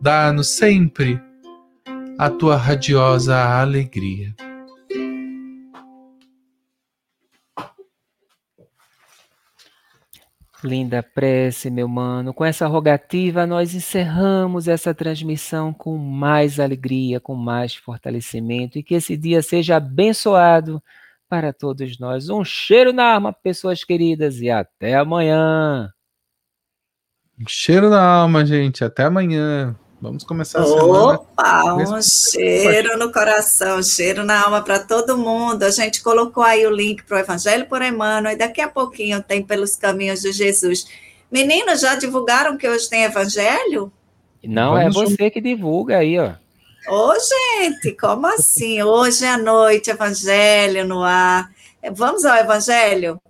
Dá-nos 0.00 0.48
sempre 0.48 1.20
a 2.18 2.30
tua 2.30 2.56
radiosa 2.56 3.36
alegria. 3.36 4.34
Linda 10.62 11.02
prece, 11.02 11.70
meu 11.70 11.86
mano. 11.86 12.34
Com 12.34 12.44
essa 12.44 12.66
rogativa, 12.66 13.46
nós 13.46 13.74
encerramos 13.74 14.66
essa 14.66 14.92
transmissão 14.92 15.72
com 15.72 15.96
mais 15.96 16.58
alegria, 16.58 17.20
com 17.20 17.34
mais 17.34 17.76
fortalecimento 17.76 18.76
e 18.78 18.82
que 18.82 18.94
esse 18.94 19.16
dia 19.16 19.40
seja 19.40 19.76
abençoado 19.76 20.82
para 21.28 21.52
todos 21.52 21.98
nós. 22.00 22.28
Um 22.28 22.44
cheiro 22.44 22.92
na 22.92 23.14
alma, 23.14 23.32
pessoas 23.32 23.84
queridas, 23.84 24.40
e 24.40 24.50
até 24.50 24.96
amanhã. 24.96 25.92
Um 27.40 27.46
cheiro 27.46 27.88
na 27.88 28.02
alma, 28.02 28.44
gente. 28.44 28.82
Até 28.82 29.04
amanhã. 29.04 29.76
Vamos 30.00 30.22
começar 30.22 30.60
a 30.60 30.64
Opa, 30.64 31.62
semana. 31.62 31.98
um 31.98 32.02
cheiro 32.02 32.96
no 32.96 33.12
coração, 33.12 33.78
um 33.78 33.82
cheiro 33.82 34.24
na 34.24 34.44
alma 34.44 34.62
para 34.62 34.78
todo 34.78 35.18
mundo. 35.18 35.64
A 35.64 35.70
gente 35.70 36.00
colocou 36.02 36.42
aí 36.44 36.64
o 36.64 36.70
link 36.70 37.02
para 37.02 37.16
o 37.16 37.20
Evangelho 37.20 37.66
por 37.66 37.82
Emmanuel 37.82 38.32
e 38.32 38.36
daqui 38.36 38.60
a 38.60 38.68
pouquinho 38.68 39.20
tem 39.20 39.42
pelos 39.42 39.74
caminhos 39.74 40.20
de 40.20 40.30
Jesus. 40.30 40.86
Meninos, 41.30 41.80
já 41.80 41.96
divulgaram 41.96 42.56
que 42.56 42.68
hoje 42.68 42.88
tem 42.88 43.02
Evangelho? 43.02 43.92
Não, 44.44 44.78
é 44.78 44.88
Vamos 44.88 45.12
é 45.12 45.16
você 45.16 45.30
que 45.30 45.40
divulga 45.40 45.98
aí, 45.98 46.16
ó. 46.16 46.34
Ô, 46.88 47.12
gente, 47.18 47.90
como 47.92 48.26
assim? 48.28 48.80
Hoje 48.82 49.26
à 49.26 49.36
noite, 49.36 49.90
Evangelho 49.90 50.86
no 50.86 51.02
ar. 51.02 51.50
Vamos 51.92 52.24
ao 52.24 52.36
Evangelho? 52.36 53.20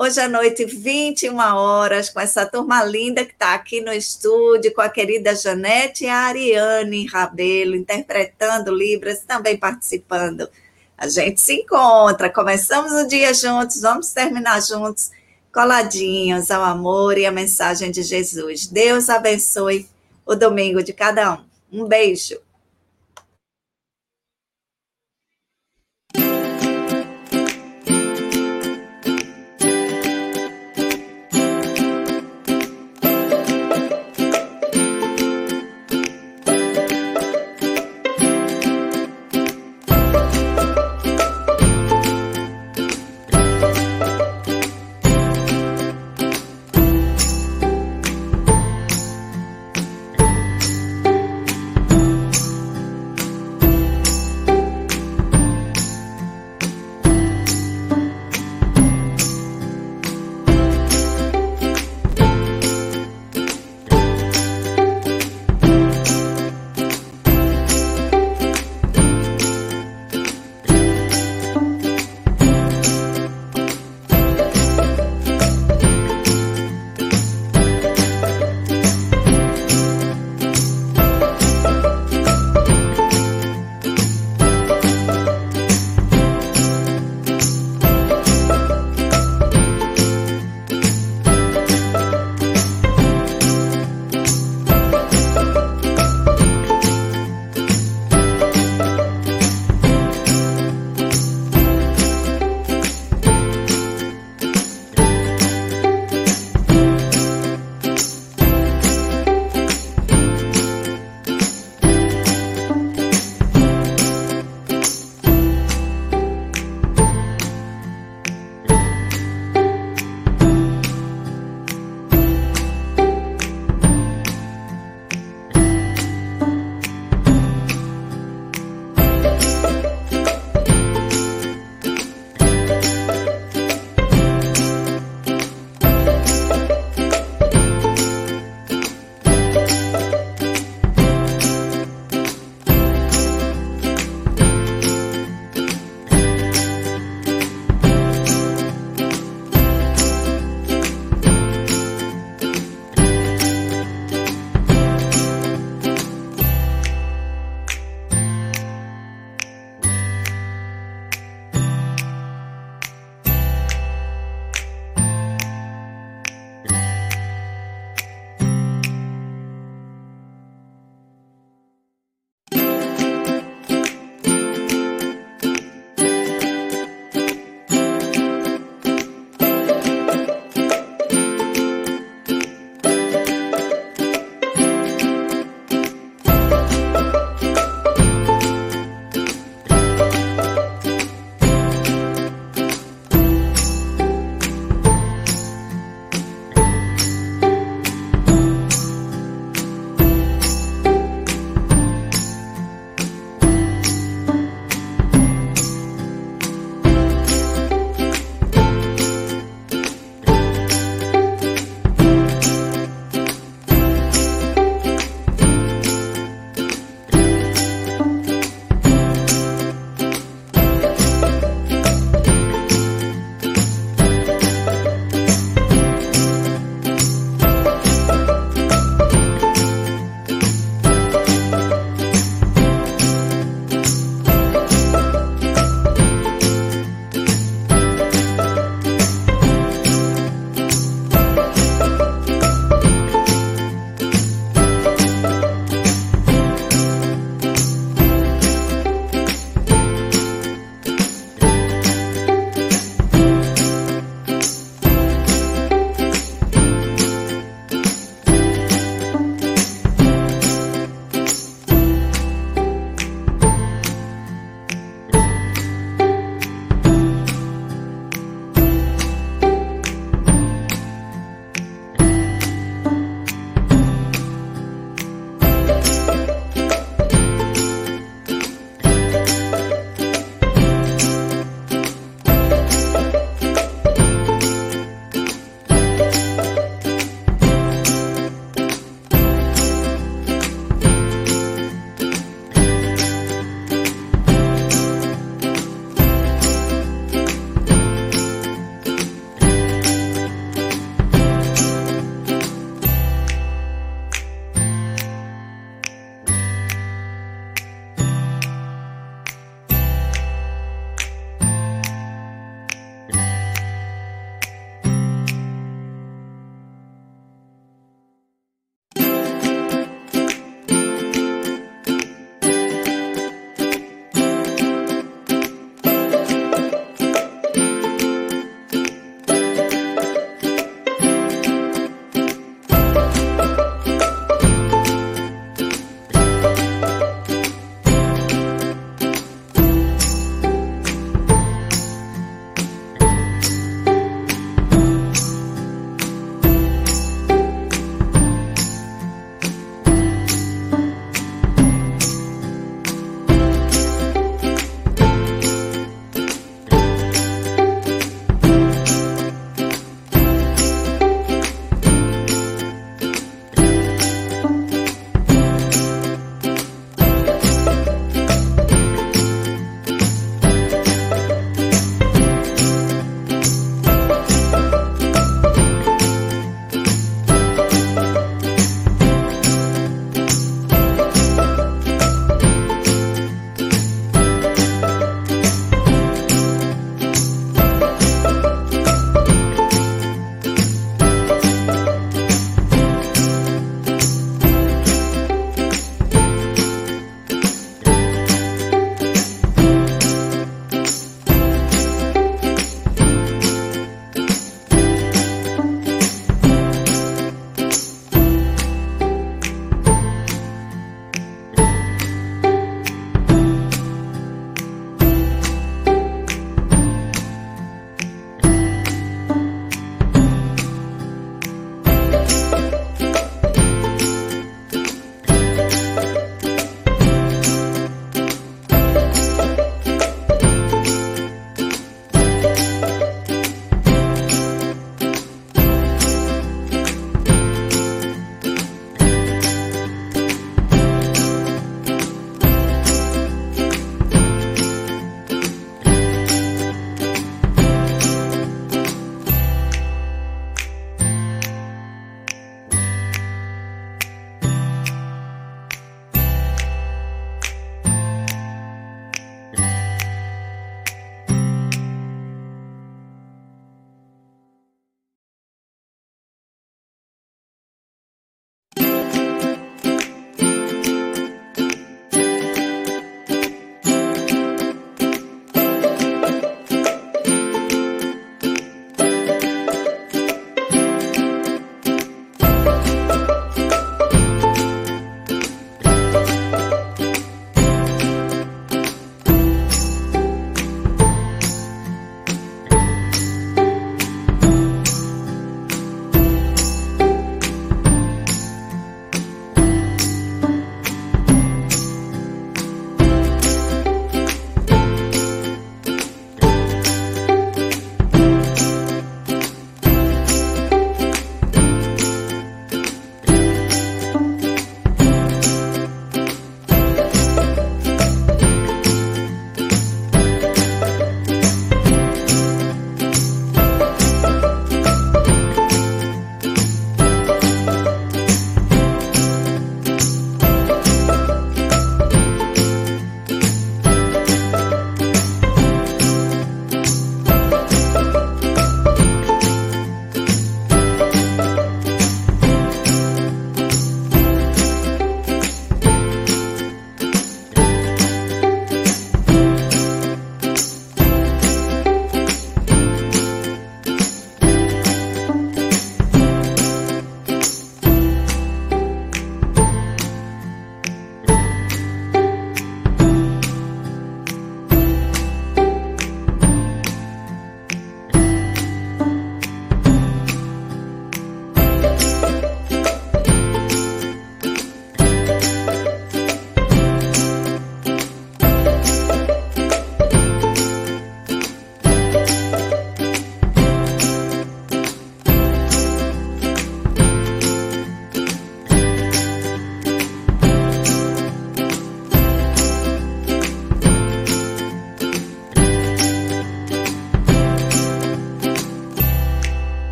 Hoje 0.00 0.20
à 0.20 0.28
noite, 0.28 0.64
21 0.64 1.36
horas, 1.38 2.08
com 2.08 2.20
essa 2.20 2.46
turma 2.46 2.84
linda 2.84 3.24
que 3.24 3.32
está 3.32 3.54
aqui 3.54 3.80
no 3.80 3.92
estúdio, 3.92 4.72
com 4.72 4.80
a 4.80 4.88
querida 4.88 5.34
Janete 5.34 6.04
e 6.04 6.08
a 6.08 6.18
Ariane 6.18 7.04
Rabelo, 7.08 7.74
interpretando 7.74 8.72
Libras, 8.72 9.24
também 9.26 9.56
participando. 9.56 10.48
A 10.96 11.08
gente 11.08 11.40
se 11.40 11.52
encontra, 11.52 12.30
começamos 12.30 12.92
o 12.92 13.08
dia 13.08 13.34
juntos, 13.34 13.80
vamos 13.80 14.12
terminar 14.12 14.62
juntos, 14.62 15.10
coladinhos 15.52 16.48
ao 16.52 16.62
amor 16.62 17.18
e 17.18 17.26
à 17.26 17.32
mensagem 17.32 17.90
de 17.90 18.04
Jesus. 18.04 18.68
Deus 18.68 19.08
abençoe 19.08 19.88
o 20.24 20.36
domingo 20.36 20.80
de 20.80 20.92
cada 20.92 21.32
um. 21.32 21.44
Um 21.72 21.88
beijo. 21.88 22.38